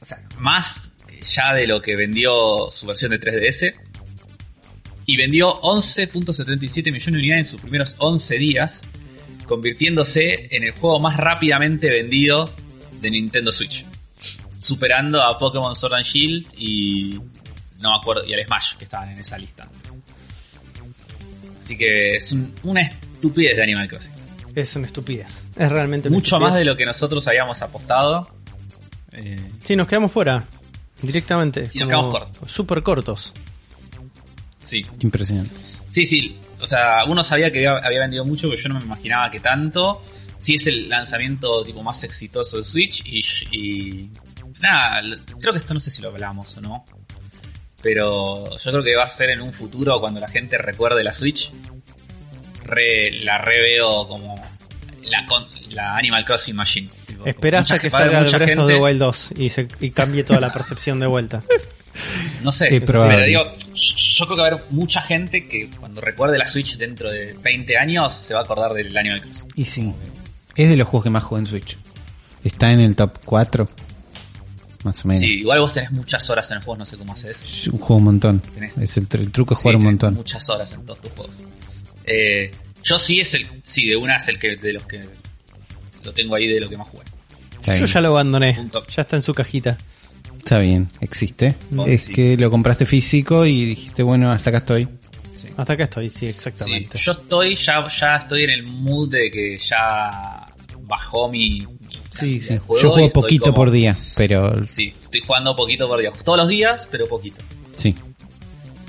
[0.00, 0.90] O sea, más
[1.34, 3.74] ya de lo que vendió su versión de 3DS.
[5.06, 8.82] Y vendió 11.77 millones de unidades en sus primeros 11 días.
[9.46, 12.50] Convirtiéndose en el juego más rápidamente vendido
[13.00, 13.84] de Nintendo Switch.
[14.58, 17.18] Superando a Pokémon Sword and Shield y.
[17.82, 18.24] No me acuerdo.
[18.26, 19.68] Y al Smash que estaban en esa lista.
[21.62, 24.13] Así que es un- una estupidez de Animal Crossing.
[24.54, 25.46] Es una estupidez.
[25.56, 26.50] Es realmente una Mucho estupidez.
[26.50, 28.28] más de lo que nosotros habíamos apostado.
[29.12, 30.44] Eh, Sí, nos quedamos fuera.
[31.02, 31.66] Directamente.
[31.66, 32.50] Sí, nos quedamos cortos.
[32.52, 33.32] Súper cortos.
[34.58, 34.82] sí.
[35.00, 35.54] Impresionante.
[35.90, 36.38] Sí, sí.
[36.60, 39.38] O sea, uno sabía que había, había vendido mucho, pero yo no me imaginaba que
[39.38, 40.02] tanto.
[40.38, 43.20] Sí es el lanzamiento tipo más exitoso de Switch y,
[43.52, 44.10] y
[44.60, 45.00] nada,
[45.40, 46.84] creo que esto no sé si lo hablamos o no.
[47.82, 51.12] Pero yo creo que va a ser en un futuro cuando la gente recuerde la
[51.12, 51.50] Switch.
[52.64, 54.34] Re, la reveo como
[55.10, 56.88] la, con- la Animal Crossing Machine.
[57.06, 60.24] Tipo, Esperás a que salga el Breath of the Wild 2 y, se, y cambie
[60.24, 61.42] toda la percepción de vuelta.
[62.42, 63.42] No sé, pero digo,
[63.74, 67.36] yo creo que va a haber mucha gente que cuando recuerde la Switch dentro de
[67.40, 69.48] 20 años se va a acordar del Animal Crossing.
[69.54, 69.94] Y sí.
[70.56, 71.78] Es de los juegos que más juego en Switch.
[72.42, 73.68] Está en el top 4.
[74.84, 75.20] Más o menos.
[75.20, 77.42] Sí, igual vos tenés muchas horas en el juego, no sé cómo haces.
[77.64, 78.42] Yo juego un montón.
[78.42, 80.14] Tenés- Es el, tr- el truco es Sí, jugar un montón.
[80.14, 81.36] Muchas horas en todos tus juegos.
[82.06, 82.50] Eh,
[82.82, 85.00] Yo sí es el, sí, de una es el que, de los que
[86.04, 87.04] lo tengo ahí de lo que más jugué.
[87.60, 87.86] Está Yo bien.
[87.86, 88.54] ya lo abandoné.
[88.54, 88.82] Punto.
[88.94, 89.78] Ya está en su cajita.
[90.38, 91.54] Está bien, existe.
[91.74, 92.12] Oh, es sí.
[92.12, 94.86] que lo compraste físico y dijiste, bueno, hasta acá estoy.
[95.34, 95.48] Sí.
[95.56, 96.98] Hasta acá estoy, sí, Sí, exactamente.
[96.98, 100.44] yo estoy, ya, ya estoy en el mood de que ya
[100.82, 105.56] bajó mi, mi Sí, juego Yo juego poquito como- por día, pero Sí, estoy jugando
[105.56, 106.12] poquito por día.
[106.22, 107.42] Todos los días, pero poquito.
[107.76, 107.94] sí.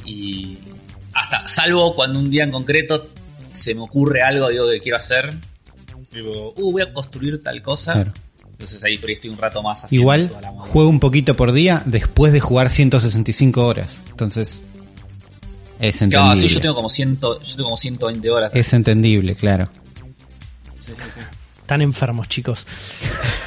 [0.06, 0.58] Y
[1.16, 3.08] hasta, salvo cuando un día en concreto
[3.52, 5.34] se me ocurre algo, digo, que quiero hacer.
[6.12, 7.94] Digo, uh, voy a construir tal cosa.
[7.94, 8.12] Claro.
[8.52, 10.72] Entonces ahí por ahí estoy un rato más haciendo Igual toda la movida.
[10.72, 14.02] juego un poquito por día después de jugar 165 horas.
[14.10, 14.62] Entonces
[15.80, 16.50] es Claro, entendible.
[16.50, 18.52] sí, yo tengo como ciento, yo tengo como 120 horas.
[18.54, 19.70] Es entendible, claro.
[20.80, 21.20] Sí, sí, sí.
[21.58, 22.66] Están enfermos, chicos.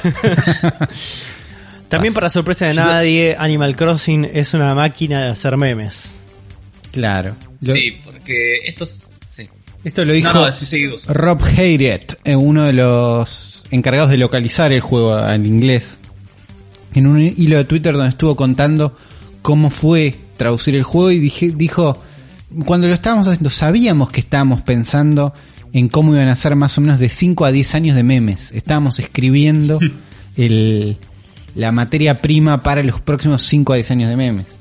[1.89, 6.15] También para sorpresa de nadie, Animal Crossing es una máquina de hacer memes.
[6.91, 7.35] Claro.
[7.61, 9.03] Lo- Sí, porque esto es...
[9.29, 9.43] Sí.
[9.83, 10.85] Esto lo dijo No, no, sí.
[11.07, 15.99] Rob Hayret, eh, uno de los encargados de localizar el juego al inglés,
[16.93, 18.95] en un hilo de Twitter donde estuvo contando
[19.41, 22.01] cómo fue traducir el juego y dije- dijo,
[22.65, 25.33] cuando lo estábamos haciendo, sabíamos que estábamos pensando
[25.71, 28.51] en cómo iban a ser más o menos de 5 a 10 años de memes.
[28.53, 29.79] Estábamos escribiendo
[30.35, 30.97] el,
[31.55, 34.58] la materia prima para los próximos 5 a 10 años de memes.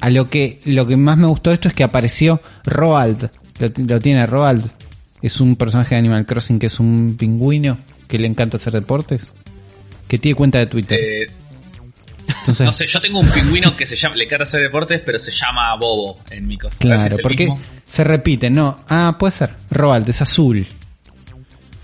[0.00, 3.30] A lo que, lo que más me gustó de esto es que apareció Roald.
[3.58, 4.70] Lo, lo tiene Roald.
[5.22, 9.32] Es un personaje de Animal Crossing que es un pingüino que le encanta hacer deportes.
[10.08, 10.98] Que tiene cuenta de Twitter.
[10.98, 11.26] Eh,
[12.40, 15.18] Entonces, no sé, yo tengo un pingüino que se llama, le encanta hacer deportes, pero
[15.18, 16.76] se llama Bobo en mi cosa.
[16.78, 17.60] Claro, porque mismo.
[17.84, 18.80] se repite, no.
[18.88, 19.54] Ah, puede ser.
[19.70, 20.66] Roald, es azul.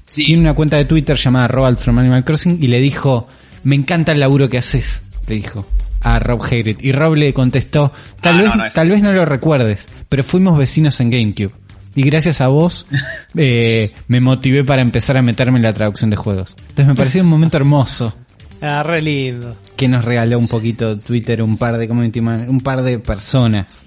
[0.06, 3.26] Sí, Tiene una cuenta de Twitter llamada Roald from Animal Crossing y le dijo,
[3.64, 5.66] me encanta el laburo que haces, le dijo
[6.02, 6.84] a Rob Hayret.
[6.84, 8.74] Y Rob le contestó, tal, Ah, vez, no, no es.
[8.74, 11.52] tal vez no lo recuerdes, pero fuimos vecinos en GameCube.
[11.94, 12.86] Y gracias a vos
[13.36, 16.54] eh, me motivé para empezar a meterme en la traducción de juegos.
[16.60, 18.14] Entonces me pareció un momento hermoso
[18.60, 19.56] Ah, re lindo.
[19.76, 23.84] que nos regaló un poquito Twitter, un par de community man- un par de personas.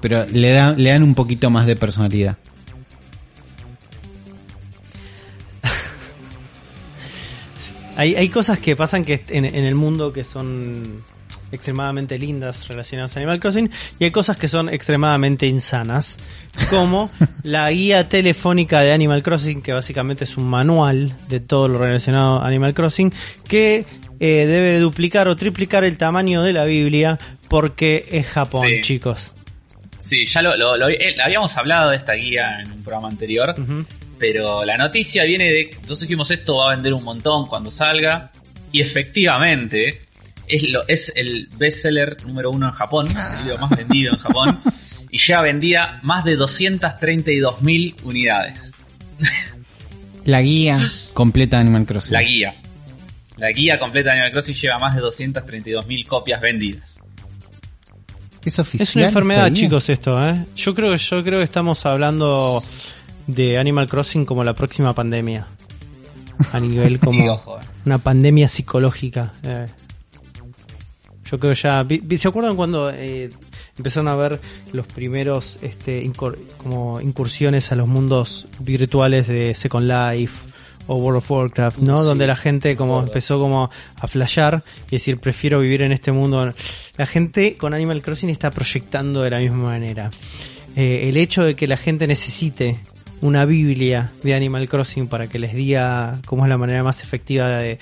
[0.00, 2.36] Pero le, da, le dan un poquito más de personalidad.
[7.96, 10.82] Hay, hay cosas que pasan que en, en el mundo que son
[11.52, 16.18] extremadamente lindas relacionadas a Animal Crossing y hay cosas que son extremadamente insanas,
[16.68, 17.10] como
[17.44, 22.38] la guía telefónica de Animal Crossing, que básicamente es un manual de todo lo relacionado
[22.40, 23.12] a Animal Crossing,
[23.46, 23.84] que
[24.18, 28.82] eh, debe duplicar o triplicar el tamaño de la Biblia porque es Japón, Sí.
[28.82, 29.32] chicos.
[30.00, 33.54] sí, ya lo, lo- lo- eh, habíamos hablado de esta guía en un programa anterior.
[34.18, 38.30] Pero la noticia viene de, nosotros dijimos esto va a vender un montón cuando salga,
[38.72, 40.06] y efectivamente
[40.46, 44.60] es, lo, es el bestseller número uno en Japón, el libro más vendido en Japón,
[45.10, 48.72] y ya vendía más de 232.000 unidades.
[50.24, 50.80] La guía
[51.12, 52.14] completa de Animal Crossing.
[52.14, 52.54] La guía.
[53.36, 57.00] La guía completa de Animal Crossing lleva más de 232.000 copias vendidas.
[58.44, 58.88] ¿Es oficial?
[58.88, 60.44] Es una enfermedad, chicos, esto, ¿eh?
[60.56, 62.62] Yo creo que yo creo que estamos hablando
[63.26, 65.46] de Animal Crossing como la próxima pandemia.
[66.52, 67.40] A nivel como
[67.86, 69.32] una pandemia psicológica.
[69.44, 69.66] eh.
[71.30, 71.86] Yo creo ya.
[72.16, 73.30] ¿Se acuerdan cuando eh,
[73.78, 74.40] empezaron a ver
[74.72, 80.48] los primeros este, incur- como incursiones a los mundos virtuales de Second Life
[80.86, 82.00] o World of Warcraft, ¿no?
[82.02, 86.12] Sí, Donde la gente como empezó como a flashear y decir prefiero vivir en este
[86.12, 86.52] mundo.
[86.98, 90.10] La gente con Animal Crossing está proyectando de la misma manera.
[90.76, 92.78] Eh, el hecho de que la gente necesite
[93.20, 97.48] una Biblia de Animal Crossing para que les diga cómo es la manera más efectiva
[97.58, 97.78] de,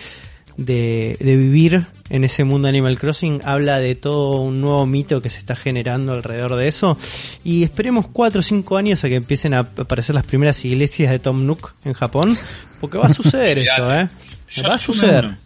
[0.57, 5.31] de, de vivir en ese mundo Animal Crossing habla de todo un nuevo mito que
[5.31, 6.97] se está generando alrededor de eso
[7.43, 11.19] y esperemos 4 o 5 años a que empiecen a aparecer las primeras iglesias de
[11.19, 12.37] Tom Nook en Japón
[12.81, 14.09] porque va a suceder eso, ¿eh?
[14.49, 15.27] Yo- Va a suceder.
[15.27, 15.37] uno.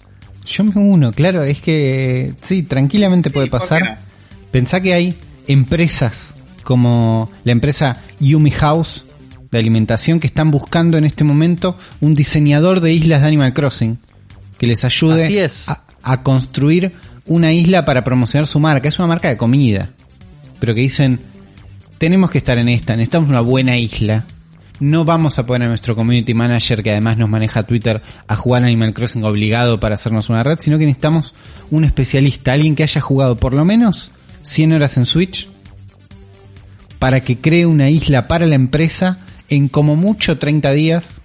[0.45, 3.83] Yo me uno, claro, es que sí, tranquilamente Sí, puede ¿por qué pasar.
[3.83, 3.97] no?
[4.53, 9.06] Pensá que hay empresas como la empresa Yumi House
[9.51, 13.99] de alimentación que están buscando en este momento un diseñador de islas de Animal Crossing
[14.59, 15.69] que les ayude Así es.
[15.69, 16.93] A, a construir
[17.27, 18.89] una isla para promocionar su marca.
[18.89, 19.91] Es una marca de comida,
[20.59, 21.21] pero que dicen
[21.99, 24.25] tenemos que estar en esta, necesitamos una buena isla.
[24.79, 28.63] No vamos a poner a nuestro community manager, que además nos maneja Twitter, a jugar
[28.63, 31.33] Animal Crossing obligado para hacernos una red, sino que necesitamos
[31.71, 35.49] un especialista, alguien que haya jugado por lo menos 100 horas en Switch,
[36.99, 39.19] para que cree una isla para la empresa
[39.49, 41.21] en como mucho 30 días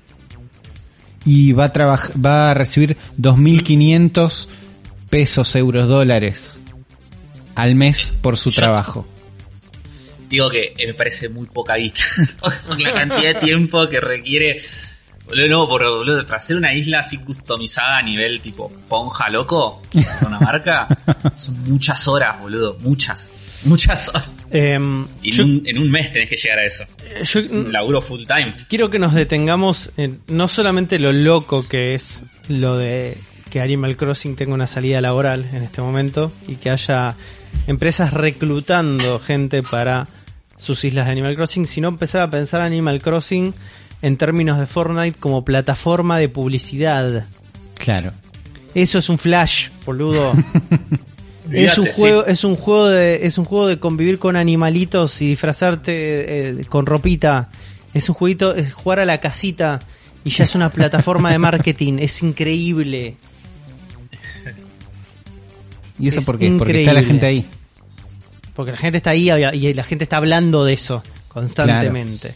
[1.26, 4.48] y va a, va a recibir 2.500
[5.10, 6.60] pesos, euros, dólares
[7.56, 9.08] al mes por su Yo- trabajo.
[10.30, 12.02] Digo que eh, me parece muy poca guita.
[12.80, 14.62] La cantidad de tiempo que requiere.
[15.28, 19.82] Boludo, no, por, boludo, para hacer una isla así customizada a nivel tipo ponja loco,
[20.26, 20.88] una marca,
[21.36, 22.78] son muchas horas, boludo.
[22.80, 23.34] Muchas.
[23.66, 24.30] Muchas horas.
[24.50, 26.84] Em, Y yo- en, un, en un mes tenés que llegar a eso.
[27.24, 28.56] yo- Es un laburo full time.
[28.68, 33.18] quiero que nos detengamos en no solamente lo loco que es lo de
[33.50, 37.16] que Animal Crossing tenga una salida laboral en este momento y que haya
[37.68, 40.08] empresas reclutando gente para
[40.58, 43.54] sus islas de Animal Crossing, sino empezar a pensar Animal Crossing
[44.02, 47.26] en términos de Fortnite como plataforma de publicidad.
[47.76, 48.12] Claro.
[48.74, 50.34] Eso es un flash, boludo.
[51.52, 52.32] es un juego, sí.
[52.32, 56.86] es un juego de, es un juego de convivir con animalitos y disfrazarte eh, con
[56.86, 57.50] ropita.
[57.94, 59.80] Es un jueguito, es jugar a la casita
[60.24, 61.98] y ya es una plataforma de marketing.
[62.00, 63.16] Es increíble.
[66.00, 66.52] ¿Y eso Es por qué?
[66.58, 67.46] Porque está la gente ahí.
[68.54, 72.36] Porque la gente está ahí y la gente está hablando de eso constantemente.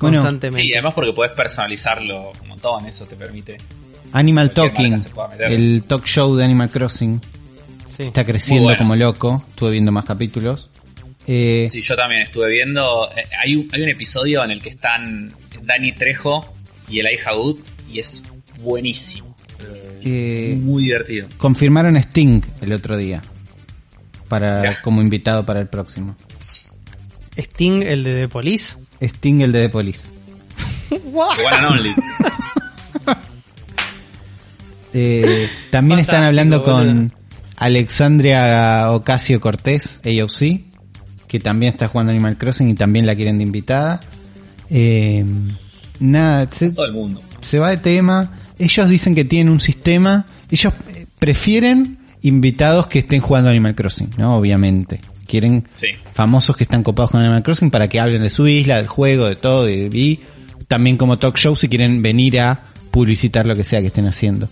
[0.00, 0.62] Bueno, Constantemente.
[0.62, 3.58] Sí, además porque podés personalizarlo un montón, eso te permite.
[4.12, 5.04] Animal Talking,
[5.40, 7.20] el talk show de Animal Crossing,
[8.02, 8.08] Sí.
[8.08, 8.78] está creciendo bueno.
[8.78, 9.44] como loco.
[9.48, 10.70] Estuve viendo más capítulos.
[11.26, 13.10] Eh, Sí, yo también estuve viendo.
[13.16, 15.30] eh, hay, un, hay un episodio en el que están
[15.62, 16.54] Dani Trejo
[16.88, 17.58] y Elijah Wood
[17.92, 18.22] y es
[18.60, 19.34] buenísimo.
[20.02, 21.28] eh, Muy divertido.
[21.36, 23.20] confirmaron a Sting el otro día
[24.28, 24.80] para Ya.
[24.80, 26.16] como invitado para el próximo.
[27.36, 28.76] Sting, el de The Police.
[29.00, 30.02] Sting el de The Police.
[30.88, 31.94] The One and Only.
[34.92, 37.12] Eh, también Fantástico, están hablando con.
[37.60, 40.60] Alexandria Ocasio Cortés, AOC,
[41.28, 44.00] que también está jugando Animal Crossing y también la quieren de invitada.
[44.70, 45.24] Eh,
[46.00, 47.20] nada, se, Todo el mundo.
[47.40, 48.32] se va de tema.
[48.58, 50.24] Ellos dicen que tienen un sistema.
[50.50, 54.36] Ellos eh, prefieren invitados que estén jugando Animal Crossing, ¿no?
[54.36, 55.00] Obviamente.
[55.26, 55.88] Quieren Sí.
[56.12, 59.26] famosos que están copados con Animal Crossing para que hablen de su isla, del juego,
[59.26, 59.68] de todo.
[59.70, 60.20] Y, y
[60.66, 64.48] también como talk show si quieren venir a publicitar lo que sea que estén haciendo.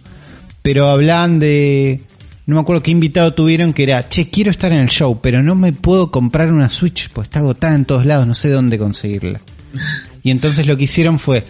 [0.63, 2.03] Pero hablan de...
[2.49, 5.43] No me acuerdo qué invitado tuvieron que era, che, quiero estar en el show, pero
[5.43, 8.79] no me puedo comprar una Switch, pues está agotada en todos lados, no sé dónde
[8.79, 9.41] conseguirla.
[10.23, 11.45] Y entonces lo que hicieron fue,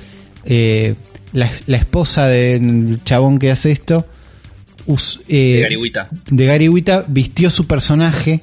[0.45, 0.95] eh,
[1.33, 4.07] la, la esposa del chabón que hace esto,
[4.87, 6.09] us- eh, De Garigüita.
[6.31, 8.41] de Gary Wita vistió su personaje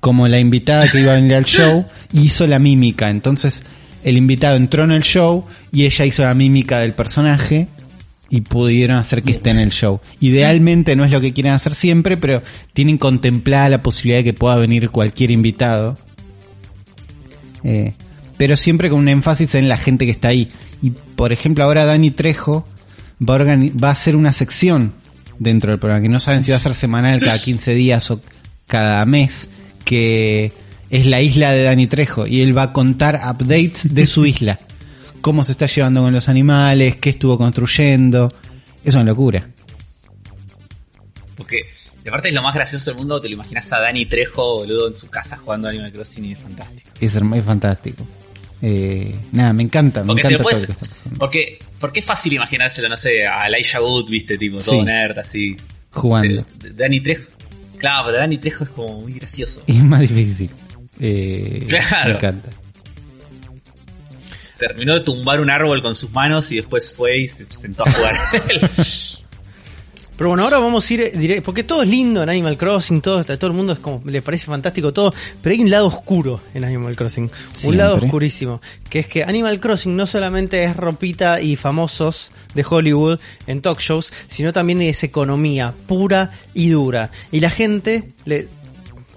[0.00, 3.10] como la invitada que iba a venir al show y hizo la mímica.
[3.10, 3.62] Entonces
[4.04, 7.68] el invitado entró en el show y ella hizo la mímica del personaje
[8.32, 10.00] y pudieron hacer que esté en el show.
[10.18, 14.32] Idealmente no es lo que quieren hacer siempre, pero tienen contemplada la posibilidad de que
[14.32, 15.98] pueda venir cualquier invitado.
[17.62, 17.92] Eh,
[18.38, 20.48] pero siempre con un énfasis en la gente que está ahí.
[20.80, 22.66] Y por ejemplo ahora Dani Trejo
[23.20, 24.94] va a, va a hacer una sección
[25.38, 28.18] dentro del programa, que no saben si va a ser semanal cada 15 días o
[28.66, 29.50] cada mes,
[29.84, 30.52] que
[30.88, 34.58] es la isla de Dani Trejo y él va a contar updates de su isla.
[35.22, 38.30] Cómo se está llevando con los animales, qué estuvo construyendo.
[38.84, 39.48] Es una locura.
[41.36, 41.60] Porque,
[42.02, 44.88] de aparte es lo más gracioso del mundo, te lo imaginas a Dani Trejo, boludo,
[44.88, 46.90] en su casa jugando Animal Crossing y es fantástico.
[47.00, 48.06] Es, fantástico.
[48.60, 51.18] Eh, nada, me encanta, me Porque, te encanta todo puedes- lo que está pasando.
[51.18, 54.82] porque, porque es fácil imaginárselo, no sé, a Elijah Wood, viste, tipo, todo Sí.
[54.84, 55.56] nerd, así.
[55.92, 56.44] Jugando.
[56.74, 57.24] Dani Trejo.
[57.78, 59.62] Claro, pero Dani Trejo es como muy gracioso.
[59.66, 60.50] Y es más difícil.
[61.00, 62.08] Eh, Claro.
[62.10, 62.50] Me encanta.
[64.62, 67.90] Terminó de tumbar un árbol con sus manos y después fue y se sentó a
[67.90, 68.14] jugar.
[70.16, 73.24] Pero bueno, ahora vamos a ir directo, porque todo es lindo en Animal Crossing, todo,
[73.24, 76.62] todo el mundo es como, le parece fantástico todo, pero hay un lado oscuro en
[76.62, 77.70] Animal Crossing, Siempre.
[77.70, 82.64] un lado oscurísimo, que es que Animal Crossing no solamente es ropita y famosos de
[82.64, 83.18] Hollywood
[83.48, 87.10] en talk shows, sino también es economía pura y dura.
[87.32, 88.46] Y la gente le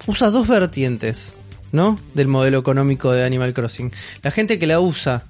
[0.08, 1.36] usa dos vertientes,
[1.70, 2.00] ¿no?
[2.14, 3.92] Del modelo económico de Animal Crossing.
[4.22, 5.26] La gente que la usa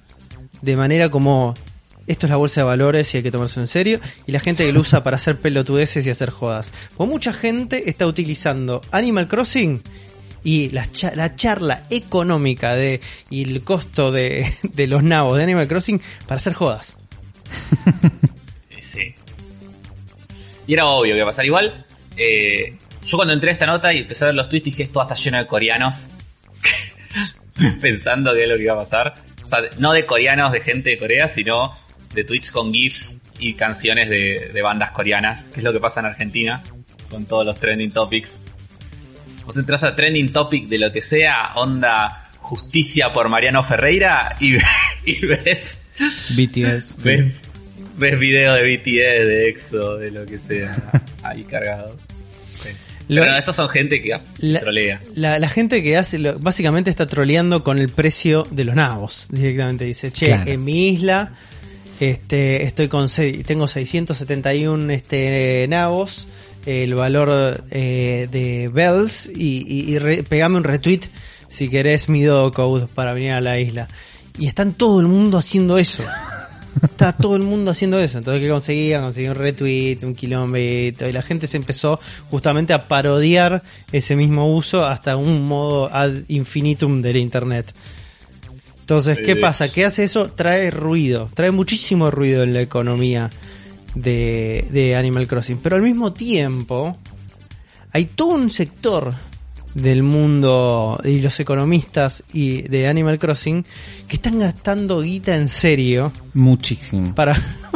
[0.61, 1.53] de manera como
[2.07, 3.99] esto es la bolsa de valores y hay que tomárselo en serio.
[4.25, 6.73] Y la gente que lo usa para hacer pelotudeces y hacer jodas.
[6.95, 9.81] Pues mucha gente está utilizando Animal Crossing
[10.43, 15.67] y la, la charla económica de y el costo de, de los nabos de Animal
[15.67, 16.97] Crossing para hacer jodas.
[18.79, 19.13] sí.
[20.65, 21.45] Y era obvio que iba a pasar.
[21.45, 24.83] Igual, eh, yo cuando entré a esta nota y empecé a ver los tweets dije,
[24.83, 26.09] esto estar lleno de coreanos.
[27.81, 29.13] Pensando que es lo que iba a pasar.
[29.47, 31.73] O sea, no de coreanos, de gente de Corea, sino
[32.13, 36.01] de tweets con GIFs y canciones de, de bandas coreanas, que es lo que pasa
[36.01, 36.61] en Argentina,
[37.09, 38.39] con todos los trending topics.
[39.45, 44.57] Vos entras a trending topic de lo que sea, onda justicia por Mariano Ferreira, y,
[45.05, 45.79] y ves
[46.35, 46.85] BTS.
[47.01, 47.09] sí.
[47.09, 47.39] ves,
[47.97, 50.75] ves video de BTS, de EXO, de lo que sea,
[51.23, 51.95] ahí cargado.
[52.53, 52.69] Sí.
[53.09, 55.01] Lo- Pero estos son gente que la, trolea.
[55.15, 59.27] la- la gente que hace, lo- básicamente está troleando con el precio de los nabos.
[59.31, 60.51] Directamente dice, che, Claro.
[60.51, 61.31] en mi isla
[61.99, 63.07] este, estoy con
[63.45, 66.27] tengo 671 este, nabos,
[66.65, 71.01] el valor eh, de bells y, y- y re- pegame un retweet
[71.47, 73.87] si querés mi code para venir a la isla.
[74.37, 76.03] Y están todo el mundo haciendo eso.
[76.83, 78.17] Está todo el mundo haciendo eso.
[78.17, 79.01] Entonces, ¿qué conseguía?
[79.01, 81.07] Conseguía un retweet, un kilómetro.
[81.07, 81.99] Y la gente se empezó
[82.29, 87.73] justamente a parodiar ese mismo uso hasta un modo ad infinitum del internet.
[88.79, 89.69] Entonces, ¿qué pasa?
[89.69, 90.29] ¿Qué hace eso?
[90.29, 91.29] Trae ruido.
[91.33, 93.29] Trae muchísimo ruido en la economía
[93.95, 95.57] de, de Animal Crossing.
[95.57, 96.97] Pero al mismo tiempo,
[97.91, 99.13] hay todo un sector
[99.73, 103.63] del mundo y los economistas y de Animal Crossing
[104.07, 107.13] que están gastando guita en serio Muchísimo.
[107.13, 107.35] para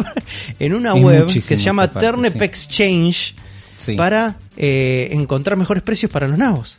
[0.60, 2.44] en una web que se llama parte, Turnip sí.
[2.44, 3.36] Exchange
[3.74, 3.96] Sí.
[3.96, 6.78] para eh, encontrar mejores precios para los nabos.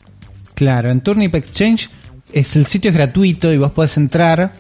[0.55, 1.89] Claro, en Turnip Exchange
[2.33, 4.53] es el sitio es gratuito y vos podés entrar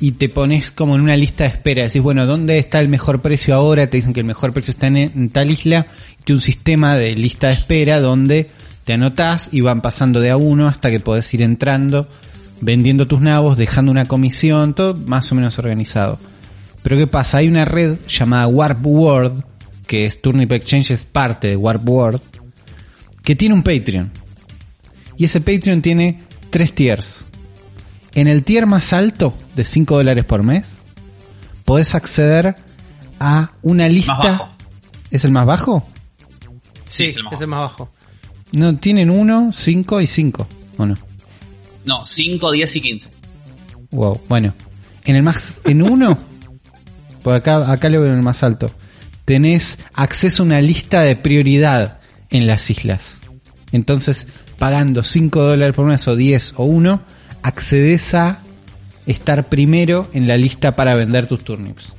[0.00, 1.82] y te pones como en una lista de espera.
[1.84, 3.88] Decís, bueno, ¿dónde está el mejor precio ahora?
[3.88, 5.86] Te dicen que el mejor precio está en, en tal isla.
[6.26, 8.48] Y un sistema de lista de espera donde
[8.88, 12.08] te anotás y van pasando de a uno hasta que podés ir entrando,
[12.62, 16.18] vendiendo tus nabos, dejando una comisión, todo más o menos organizado.
[16.82, 17.36] Pero ¿qué pasa?
[17.36, 19.44] Hay una red llamada Warp World,
[19.86, 22.22] que es Turnip Exchange, es parte de Warp World,
[23.22, 24.10] que tiene un Patreon.
[25.18, 27.26] Y ese Patreon tiene tres tiers.
[28.14, 30.78] En el tier más alto, de 5 dólares por mes,
[31.66, 32.54] podés acceder
[33.20, 34.16] a una lista.
[34.16, 34.48] bajo.
[35.10, 35.86] ¿Es el más bajo?
[36.88, 37.90] Sí, es el más es el más bajo.
[38.52, 40.48] No, tienen 1, 5 y 5.
[40.78, 40.94] ¿O no?
[41.84, 43.08] No, 5, 10 y 15.
[43.90, 44.54] Wow, bueno.
[45.04, 46.18] En el más, en uno,
[47.22, 48.70] por acá, acá lo veo en el más alto,
[49.24, 53.18] tenés acceso a una lista de prioridad en las islas.
[53.72, 54.26] Entonces,
[54.58, 57.02] pagando 5 dólares por mes o 10 o 1,
[57.42, 58.40] accedes a
[59.06, 61.94] estar primero en la lista para vender tus turnips.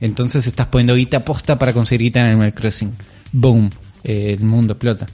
[0.00, 2.94] Entonces estás poniendo guita posta para conseguir guita en Animal Crossing.
[3.32, 3.68] Boom.
[4.02, 5.06] Eh, el mundo explota.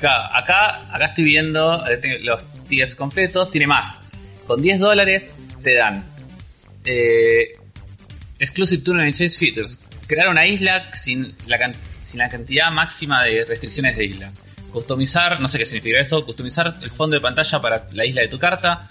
[0.00, 4.00] Claro, acá, acá estoy viendo eh, los tiers completos, tiene más.
[4.46, 6.04] Con 10 dólares te dan
[6.86, 7.50] eh,
[8.38, 9.78] Exclusive Tournament Exchange Features.
[10.06, 11.72] Crear una isla sin la,
[12.02, 14.32] sin la cantidad máxima de restricciones de isla.
[14.72, 18.28] Customizar, no sé qué significa eso, customizar el fondo de pantalla para la isla de
[18.28, 18.88] tu carta.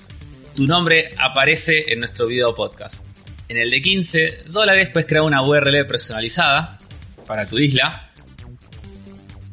[0.55, 3.03] Tu nombre aparece en nuestro video podcast.
[3.47, 6.77] En el de 15 dólares puedes crear una URL personalizada
[7.25, 8.11] para tu isla.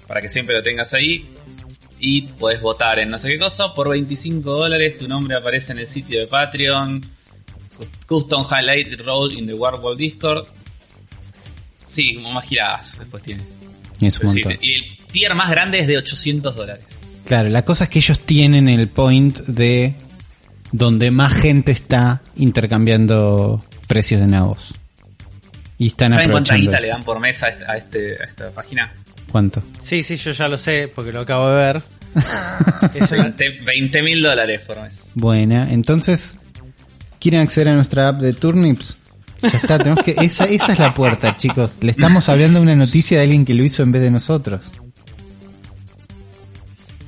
[0.07, 1.27] Para que siempre lo tengas ahí
[1.99, 3.73] y puedes votar en no sé qué cosa.
[3.73, 7.01] Por 25 dólares tu nombre aparece en el sitio de Patreon.
[8.07, 10.47] Custom Highlight Role in the War World Discord.
[11.91, 13.43] Sí, como más giradas después tiene.
[14.01, 14.59] Y es un Pero sí, montón.
[14.65, 16.85] y el tier más grande es de 800 dólares.
[17.27, 19.95] Claro, la cosa es que ellos tienen el point de
[20.73, 24.75] donde más gente está intercambiando precios de nabos.
[25.79, 28.51] Y están ¿Saben cuánta guita le dan por mes a, este- a este, a esta
[28.51, 28.93] página?
[29.31, 29.63] ¿Cuánto?
[29.79, 31.83] Sí, sí, yo ya lo sé porque lo acabo de ver.
[32.95, 35.11] Es una- 20 mil dólares por mes.
[35.15, 36.39] Buena, entonces,
[37.21, 38.97] ¿quieren acceder a nuestra app de Turnips?
[39.43, 41.77] Ya está, tenemos que, esa, esa es la puerta, chicos.
[41.83, 44.61] Le estamos hablando de una noticia de alguien que lo hizo en vez de nosotros.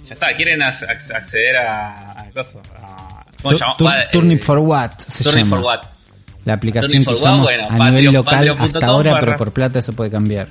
[0.07, 2.61] Ya está, ¿quieren ac- ac- acceder a, a coso?
[2.83, 3.77] A- ¿Cómo Tu- llama?
[3.77, 5.57] tu- eh, Turnip for What se Turnip llama.
[5.57, 5.81] for what?
[6.45, 9.81] La aplicación que What, usamos bueno, a nivel local hasta ahora, barra- pero por plata
[9.83, 10.49] se puede cambiar.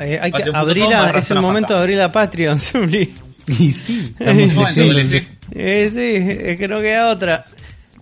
[0.00, 3.14] Eh, hay que abrirla, es el momento de abrir la Patreon, Zuli.
[3.46, 5.28] Y sí, estamos el- clic.
[5.52, 7.44] Eh, sí, es que no queda otra.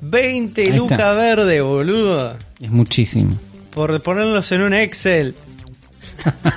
[0.01, 1.13] 20 Ahí lucas está.
[1.15, 2.37] verde, boludo.
[2.61, 3.39] Es muchísimo.
[3.73, 5.35] Por ponerlos en un Excel.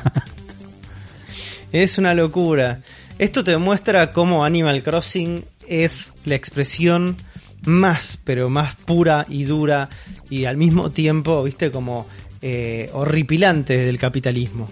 [1.72, 2.81] es una locura.
[3.17, 7.17] Esto te demuestra cómo Animal Crossing es la expresión
[7.65, 9.89] más, pero más pura y dura
[10.30, 12.07] y al mismo tiempo, viste, como
[12.41, 14.69] eh, horripilante del capitalismo.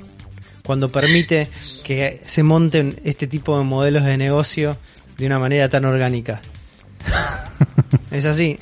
[0.68, 1.48] Cuando permite
[1.82, 4.76] que se monten este tipo de modelos de negocio
[5.18, 6.42] de una manera tan orgánica.
[8.12, 8.58] es así.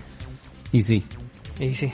[0.72, 1.04] Y sí.
[1.60, 1.92] Y sí,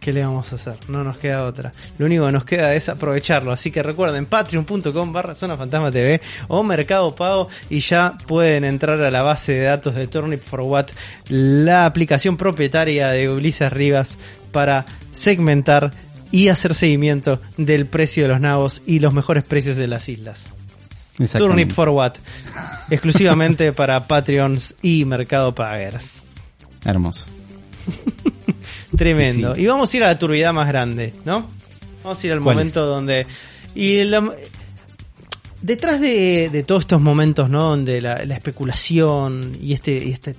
[0.00, 0.78] ¿qué le vamos a hacer?
[0.88, 1.72] No nos queda otra.
[1.98, 3.52] Lo único que nos queda es aprovecharlo.
[3.52, 8.98] Así que recuerden, patreon.com barra Zona Fantasma TV o Mercado Pago y ya pueden entrar
[9.02, 10.86] a la base de datos de Turnip for What,
[11.28, 14.18] la aplicación propietaria de Ulises Rivas
[14.52, 15.90] para segmentar
[16.32, 20.50] y hacer seguimiento del precio de los nabos y los mejores precios de las islas.
[21.36, 22.14] Turnip for What,
[22.90, 26.22] exclusivamente para Patreons y Mercado Pagers.
[26.84, 27.26] Hermoso.
[28.96, 29.54] Tremendo.
[29.54, 29.62] Sí.
[29.62, 31.48] Y vamos a ir a la turbidez más grande, ¿no?
[32.02, 33.26] Vamos a ir al ¿Cuál momento donde...
[33.74, 34.30] Y la-
[35.62, 37.70] detrás de, de todos estos momentos, ¿no?
[37.70, 40.34] Donde la, la especulación y este, y este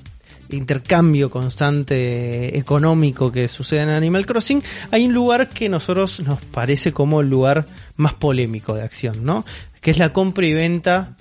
[0.52, 6.44] intercambio constante económico que sucede en Animal Crossing, hay un lugar que a nosotros nos
[6.46, 7.66] parece como el lugar
[7.98, 9.46] más polémico de acción, ¿no?
[9.82, 11.16] Que es la compra y venta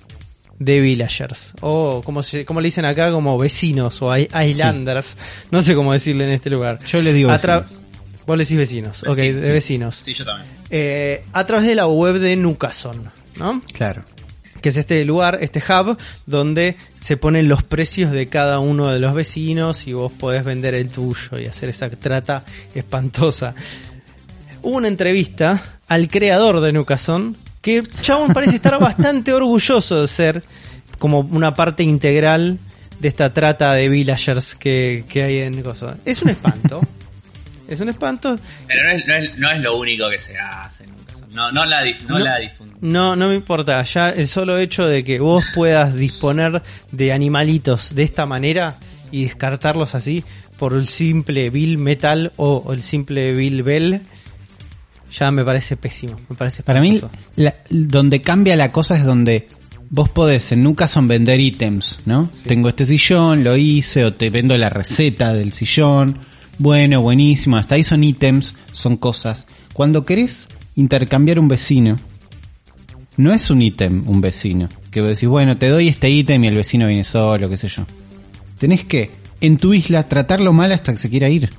[0.59, 5.17] de villagers o como se, como le dicen acá como vecinos o islanders,
[5.49, 6.77] no sé cómo decirle en este lugar.
[6.85, 7.81] Yo le digo A tra- vecinos.
[8.27, 10.03] Vos le decís vecinos, ok, de vecinos.
[10.05, 10.47] Sí, yo también.
[10.69, 13.59] Eh, a través de la web de Nucason, ¿no?
[13.73, 14.03] Claro.
[14.61, 18.99] Que es este lugar, este hub, donde se ponen los precios de cada uno de
[18.99, 23.53] los vecinos y vos podés vender el tuyo y hacer esa trata espantosa.
[24.61, 30.43] Hubo una entrevista al creador de Nucason, que Chabón parece estar bastante orgulloso de ser
[30.99, 32.59] como una parte integral
[32.99, 35.97] de esta trata de villagers que, que hay en Cosa.
[36.05, 36.79] Es un espanto.
[37.67, 38.35] es un espanto.
[38.67, 40.85] Pero no es, no es, no es lo único que se hace.
[41.33, 42.25] No, no la, dif- no No.
[42.25, 42.37] la.
[42.81, 43.81] No, no me importa.
[43.83, 46.61] Ya el solo hecho de que vos puedas disponer
[46.91, 48.77] de animalitos de esta manera
[49.11, 50.23] y descartarlos así
[50.57, 54.01] por el simple Bill Metal o, el simple Bill Bell,
[55.17, 56.17] ya me parece pésimo.
[56.29, 57.01] Me parece Para mí,
[57.35, 59.47] la- donde cambia la cosa es donde
[59.89, 62.29] vos podés en Nucason vender ítems, ¿no?
[62.45, 66.17] Tengo este sillón, lo hice, o te vendo la receta del sillón.
[66.57, 67.57] Bueno, buenísimo.
[67.57, 69.47] Hasta ahí son ítems, son cosas.
[69.73, 71.95] Cuando querés intercambiar un vecino,
[73.17, 74.69] no es un ítem un vecino.
[74.89, 77.67] Que vos decís, bueno, te doy este ítem y el vecino viene solo, qué sé
[77.69, 77.85] yo.
[78.59, 79.09] Tenés que,
[79.41, 81.49] en tu isla, tratarlo mal hasta que se quiera ir.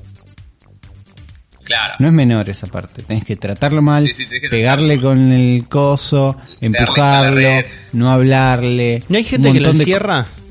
[1.65, 1.95] Claro.
[2.01, 3.03] No es menor esa parte.
[3.03, 7.51] Tenés que tratarlo mal, Sí, sí, tenés que pegarle tratarlo con el coso, empujarlo,
[7.93, 9.03] no hablarle.
[9.09, 10.25] ¿No hay un gente que lo de encierra?
[10.25, 10.43] co-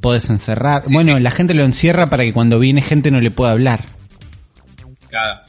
[0.00, 0.82] Podés encerrar.
[0.84, 1.22] Sí, bueno, sí.
[1.22, 3.84] la gente lo encierra para que cuando viene gente no le pueda hablar.
[5.08, 5.40] Claro.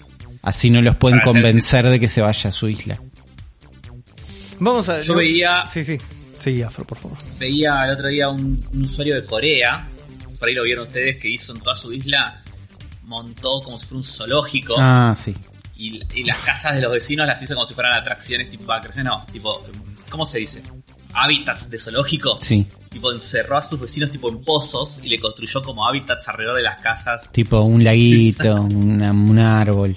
[0.41, 2.99] Así no los pueden convencer de que se vaya a su isla.
[4.59, 5.01] Vamos a.
[5.01, 5.97] Yo veía- Sí, sí.
[6.37, 7.17] Sí, Afro, por favor.
[7.37, 9.87] Veía el otro día un, un usuario de Corea,
[10.39, 12.41] por ahí lo vieron ustedes, que hizo en toda su isla,
[13.03, 15.35] montó como si fuera un zoológico Ah, sí.
[15.75, 19.03] y, y las casas de los vecinos las hizo como si fueran atracciones tipo vacaciones,
[19.11, 19.65] no, tipo,
[20.09, 20.61] ¿cómo se dice?
[21.13, 22.37] Hábitats de zoológico.
[22.39, 22.65] Sí.
[22.89, 26.63] Tipo, encerró a sus vecinos tipo en pozos y le construyó como hábitats alrededor de
[26.63, 29.95] las casas Tipo un laguito, una- un árbol.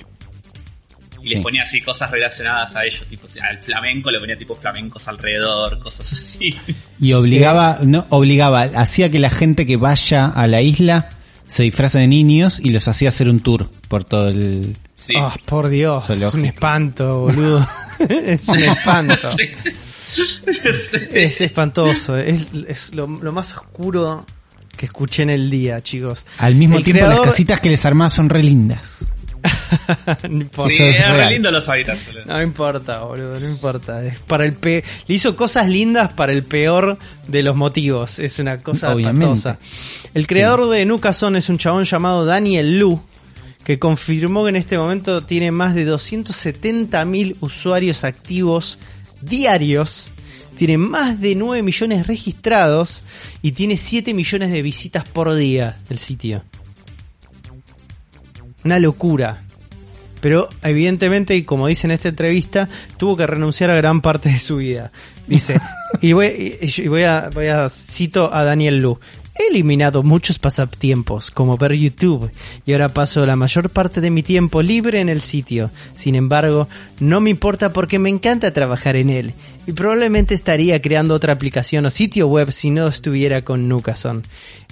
[1.22, 1.34] Y Sí.
[1.34, 5.78] les ponía así cosas relacionadas a ellos, tipo, al flamenco le ponía tipo flamencos alrededor,
[5.78, 6.56] cosas así.
[7.00, 11.08] Y obligaba, no, obligaba, hacía que la gente que vaya a la isla
[11.46, 14.76] se disfraza de niños y los hacía hacer un tour por todo el...
[14.96, 15.14] Sí.
[15.18, 16.08] Ah, por Dios.
[16.10, 17.68] Es un espanto, boludo.
[18.08, 19.36] es un espanto.
[19.36, 19.70] Sí, sí.
[20.14, 20.98] Sí.
[21.12, 22.16] Es espantoso.
[22.18, 24.26] Es, es lo, lo más oscuro
[24.76, 26.24] que escuché en el día, chicos.
[26.38, 29.04] Al mismo El tiempo creador- las casitas que les armás son re lindas.
[30.28, 30.72] no importa.
[30.72, 32.06] Sí, es los hábitats.
[32.06, 32.24] boludo.
[32.26, 34.04] No importa, boludo, no importa.
[34.04, 38.18] Es para el pe Le hizo cosas lindas para el peor de los motivos.
[38.18, 39.58] Es una cosa espantosa.
[40.14, 43.00] El creador de Nucason es un chabón llamado Daniel Lu,
[43.64, 48.78] que confirmó que en este momento tiene más de 270.000 usuarios activos
[49.20, 50.12] diarios.
[50.56, 53.02] Tiene más de 9 millones registrados
[53.40, 56.44] y tiene 7 millones de visitas por día el sitio.
[58.64, 59.42] Una locura.
[60.20, 64.38] Pero evidentemente, y como dice en esta entrevista, tuvo que renunciar a gran parte de
[64.38, 64.92] su vida.
[65.26, 65.60] Dice,
[66.00, 68.98] y voy, y- voy a, voy a cito a Daniel Lu.
[69.34, 72.30] He eliminado muchos pasatiempos, como ver YouTube,
[72.66, 75.70] y ahora paso la mayor parte de mi tiempo libre en el sitio.
[75.96, 76.68] Sin embargo,
[77.00, 79.32] no me importa porque me encanta trabajar en él,
[79.66, 84.22] y probablemente estaría creando otra aplicación o sitio web si no estuviera con Nucason.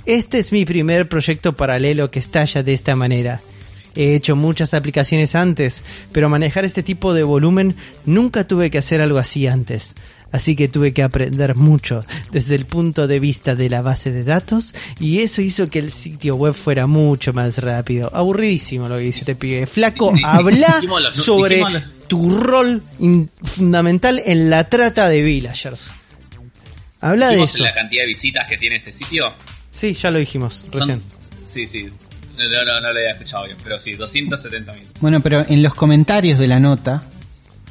[0.04, 3.40] Este es mi primer proyecto paralelo que estalla de esta manera.
[3.96, 7.74] He hecho muchas aplicaciones antes, pero manejar este tipo de volumen
[8.06, 9.94] nunca tuve que hacer algo así antes.
[10.32, 14.22] Así que tuve que aprender mucho desde el punto de vista de la base de
[14.22, 18.10] datos y eso hizo que el sitio web fuera mucho más rápido.
[18.14, 19.66] Aburridísimo lo que dice este pibe.
[19.66, 20.80] Flaco, habla
[21.12, 21.64] sobre
[22.06, 22.80] tu rol
[23.42, 25.90] fundamental en la trata de villagers.
[27.00, 27.64] Habla de ¿Dijimos eso.
[27.64, 29.32] la cantidad de visitas que tiene este sitio?
[29.70, 31.02] Sí, ya lo dijimos Son- recién.
[31.46, 31.86] Sí, sí.
[32.48, 34.88] No, no, no, lo había escuchado bien, pero sí, 270 mil.
[35.00, 37.02] Bueno, pero en los comentarios de la nota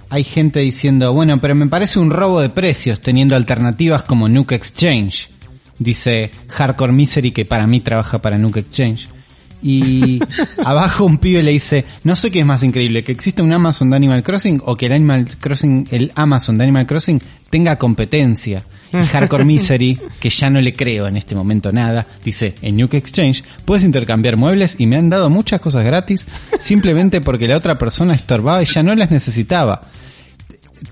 [0.09, 4.55] hay gente diciendo, bueno, pero me parece un robo de precios teniendo alternativas como Nuke
[4.55, 5.29] Exchange.
[5.77, 9.09] Dice Hardcore Misery que para mí trabaja para Nuke Exchange.
[9.61, 10.19] Y
[10.63, 13.89] abajo un pibe le dice, no sé qué es más increíble, que exista un Amazon
[13.89, 18.63] de Animal Crossing o que el Animal Crossing, el Amazon de Animal Crossing tenga competencia.
[18.91, 22.95] Y Hardcore Misery, que ya no le creo en este momento nada, dice, en Nuke
[22.97, 26.25] Exchange puedes intercambiar muebles y me han dado muchas cosas gratis
[26.59, 29.83] simplemente porque la otra persona estorbaba y ya no las necesitaba.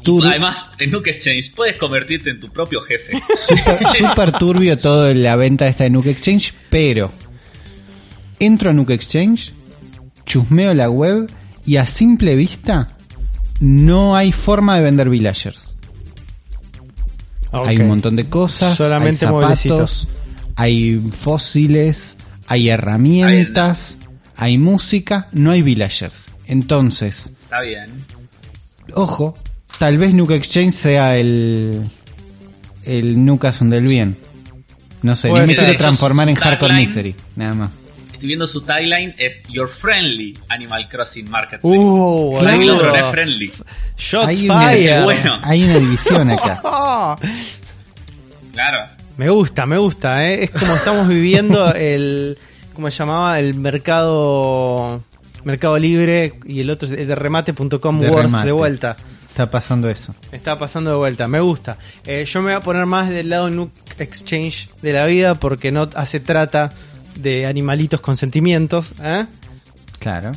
[0.03, 3.19] tur- Además, en Nuke Exchange puedes convertirte en tu propio jefe.
[3.39, 7.11] super, super turbio todo la venta esta de Nuke Exchange, pero
[8.39, 9.53] entro a Nuke Exchange,
[10.25, 11.31] chusmeo la web
[11.65, 12.87] y a simple vista
[13.59, 15.77] no hay forma de vender villagers.
[17.51, 20.01] Hay un montón de cosas, Solamente hay mueblecitos.
[20.01, 20.07] zapatos,
[20.55, 22.17] hay fósiles,
[22.47, 23.97] hay herramientas,
[24.35, 26.25] hay música, no hay villagers.
[26.45, 27.85] Entonces, Está bien.
[28.93, 29.37] ojo,
[29.79, 31.89] tal vez Nuke Exchange sea el
[32.83, 34.17] el Nukason del bien.
[35.01, 36.73] No sé, Puede no me quiero transformar en Hardcore.
[36.75, 37.86] Misery, nada más.
[38.17, 41.77] Estoy viendo su tagline, es Your Friendly Animal Crossing Marketplace.
[41.77, 43.53] Uh, O sea, el otro no es friendly.
[43.95, 45.03] Shots Hay una- fire.
[45.03, 45.39] Bueno.
[45.43, 46.61] Hay una división acá.
[46.63, 47.15] Oh,
[48.53, 48.91] Claro.
[49.17, 50.45] me gusta, me gusta, ¿eh?
[50.45, 52.39] Es como estamos viviendo el.
[52.73, 53.39] ¿Cómo se llamaba?
[53.39, 55.03] El mercado.
[55.43, 58.45] Mercado Libre y el otro es de remate.com De Wars remate.
[58.47, 58.95] de vuelta.
[59.29, 60.15] Está pasando eso.
[60.31, 61.77] Está pasando de vuelta, me gusta.
[62.05, 65.71] Eh, yo me voy a poner más del lado Nuke Exchange de la vida porque
[65.71, 66.69] no hace trata
[67.21, 69.25] de animalitos con sentimientos, ¿eh?
[69.99, 70.31] Claro.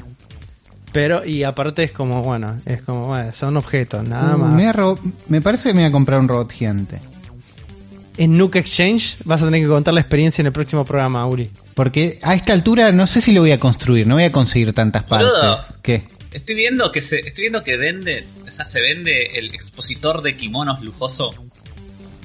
[0.92, 4.52] Pero, y aparte es como, bueno, es como, bueno, son objetos, nada más.
[4.76, 4.96] Uh,
[5.28, 6.98] Me, parece que me voy a comprar un robot gigante.
[8.16, 11.50] En Nuke Exchange vas a tener que contar la experiencia en el próximo programa, Uri.
[11.74, 14.72] Porque a esta altura no sé si lo voy a construir, no voy a conseguir
[14.74, 15.40] tantas Boludo.
[15.40, 15.78] partes.
[15.80, 16.02] ¿Qué?
[16.32, 20.36] Estoy viendo que se, estoy viendo que vende, o sea, se vende el expositor de
[20.36, 21.30] kimonos lujoso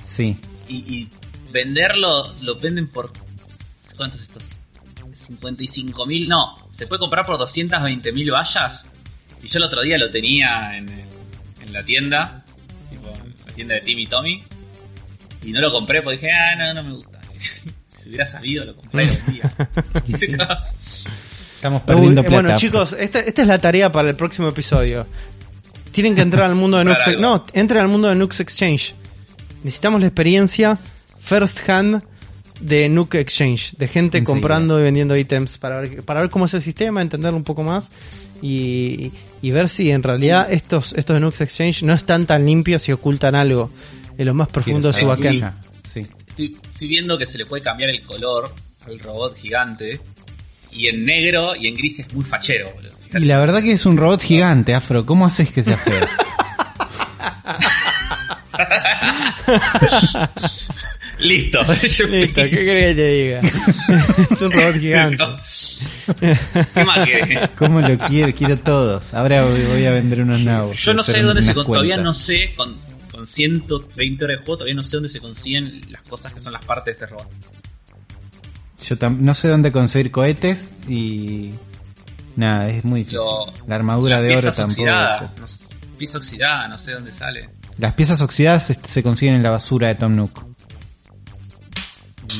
[0.07, 0.37] Sí.
[0.67, 1.09] y, y
[1.51, 3.11] venderlo lo venden por
[3.95, 4.43] ¿cuántos estos?
[5.13, 8.89] 55 mil, no, se puede comprar por 220 mil vallas
[9.41, 12.43] y yo el otro día lo tenía en, en la tienda,
[12.89, 14.43] tipo, en la tienda de Timmy Tommy
[15.43, 17.19] y no lo compré porque dije, ah, no, no me gusta.
[18.01, 19.53] si hubiera sabido lo compré y lo vendía.
[21.55, 22.41] Estamos perdiendo Uy, plata.
[22.41, 25.07] Bueno, chicos, esta, esta es la tarea para el próximo episodio.
[25.91, 27.17] Tienen que entrar al mundo de Nux.
[27.19, 28.93] No, entren al mundo de Nux Exchange.
[29.63, 30.77] Necesitamos la experiencia
[31.19, 32.03] first hand
[32.59, 34.25] de Nuke Exchange, de gente Enseguida.
[34.25, 37.63] comprando y vendiendo ítems para ver, para ver cómo es el sistema, entenderlo un poco
[37.63, 37.89] más
[38.41, 39.11] y,
[39.41, 42.91] y ver si en realidad estos, estos de Nux Exchange no están tan limpios y
[42.91, 43.69] ocultan algo
[44.17, 45.51] en lo más profundo de su backend.
[45.93, 46.05] Sí.
[46.27, 48.53] Estoy, estoy viendo que se le puede cambiar el color
[48.85, 49.99] al robot gigante.
[50.71, 52.93] Y en negro y en gris es muy fachero, boludo.
[53.13, 55.05] Y la verdad que es un robot gigante, Afro.
[55.05, 56.05] ¿Cómo haces que sea feo?
[61.19, 61.59] Listo.
[61.87, 63.39] Yo- Listo, ¿qué querés que te diga?
[64.31, 65.17] es un robot gigante.
[66.73, 67.49] ¿Qué más querés?
[67.57, 68.33] ¿Cómo lo quiero?
[68.33, 69.13] Quiero todos.
[69.13, 70.77] Ahora voy, a vender unos nuevos.
[70.77, 72.75] Yo no sé dónde se con- todavía no sé con,
[73.11, 76.53] con 120 horas de juego, todavía no sé dónde se consiguen las cosas que son
[76.53, 77.27] las partes de este robot.
[78.83, 81.51] Yo tam- no sé dónde conseguir cohetes y.
[82.35, 83.19] Nada, es muy difícil.
[83.19, 84.81] Lo- la armadura de oro piezas tampoco.
[84.81, 85.65] oxidadas, no sé,
[85.97, 87.49] pieza oxidada, no sé dónde sale.
[87.77, 90.45] Las piezas oxidadas se, se consiguen en la basura de Tom Nook.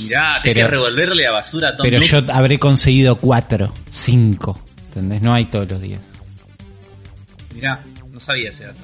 [0.04, 4.60] Mirá, tenés Pero- que revolverle a basura a Tom Pero yo habré conseguido cuatro, cinco.
[4.88, 5.22] ¿Entendés?
[5.22, 6.02] No hay todos los días.
[7.54, 8.80] Mirá, no sabía ese dato.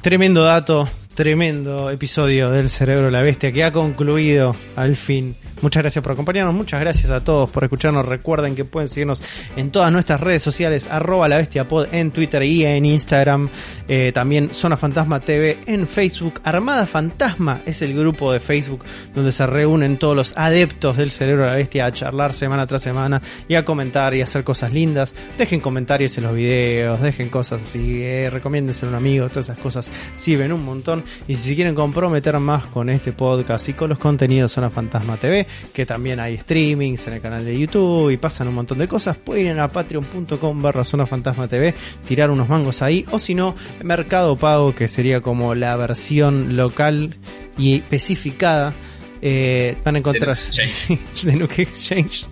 [0.00, 5.36] Tremendo dato, tremendo episodio del Cerebro de la Bestia que ha concluido al fin.
[5.62, 8.06] Muchas gracias por acompañarnos, muchas gracias a todos por escucharnos.
[8.06, 9.22] Recuerden que pueden seguirnos
[9.56, 13.50] en todas nuestras redes sociales, arroba la bestia pod en Twitter y en Instagram.
[13.86, 16.40] Eh, también Zona Fantasma TV en Facebook.
[16.44, 21.44] Armada Fantasma es el grupo de Facebook donde se reúnen todos los adeptos del Cerebro
[21.44, 24.72] de la Bestia a charlar semana tras semana y a comentar y a hacer cosas
[24.72, 25.14] lindas.
[25.36, 29.58] Dejen comentarios en los videos, dejen cosas así, eh, recomiéndense a un amigo, todas esas
[29.58, 31.04] cosas sirven un montón.
[31.28, 35.46] Y si quieren comprometer más con este podcast y con los contenidos Zona Fantasma TV,
[35.72, 39.16] que también hay streamings en el canal de YouTube y pasan un montón de cosas,
[39.16, 41.74] pueden ir a patreon.com barra Zona Fantasma TV,
[42.06, 47.16] tirar unos mangos ahí, o si no, Mercado Pago, que sería como la versión local
[47.56, 48.74] y especificada.
[49.22, 50.98] eh, van a encontrar Nuke Exchange.
[51.24, 52.26] de Nuke Exchange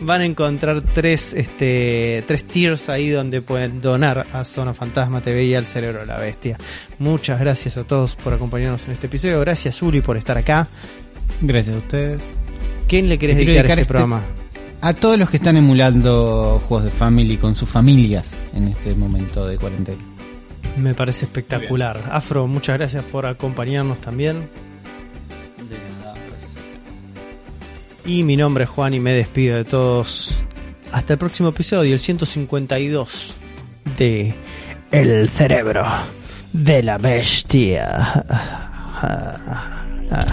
[0.00, 5.44] van a encontrar tres este tres tiers ahí donde pueden donar a Zona Fantasma TV
[5.44, 6.56] y al Cerebro de la Bestia
[6.98, 10.66] muchas gracias a todos por acompañarnos en este episodio gracias Uli por estar acá
[11.40, 12.39] Gracias a ustedes.
[12.90, 14.22] ¿Quién le querés dedicar, dedicar este, este- programa?
[14.82, 19.46] A todos los que están emulando juegos de Family con sus familias en este momento
[19.46, 20.02] de cuarentena.
[20.76, 24.48] me parece espectacular Afro muchas gracias por acompañarnos también
[25.68, 26.52] De nada, gracias.
[28.06, 30.36] y mi nombre es Juan y me despido de todos
[30.92, 33.34] hasta el próximo episodio el 152
[33.98, 34.34] de
[34.90, 35.84] El Cerebro
[36.52, 38.24] de la Bestia
[39.02, 40.24] Ah, ah.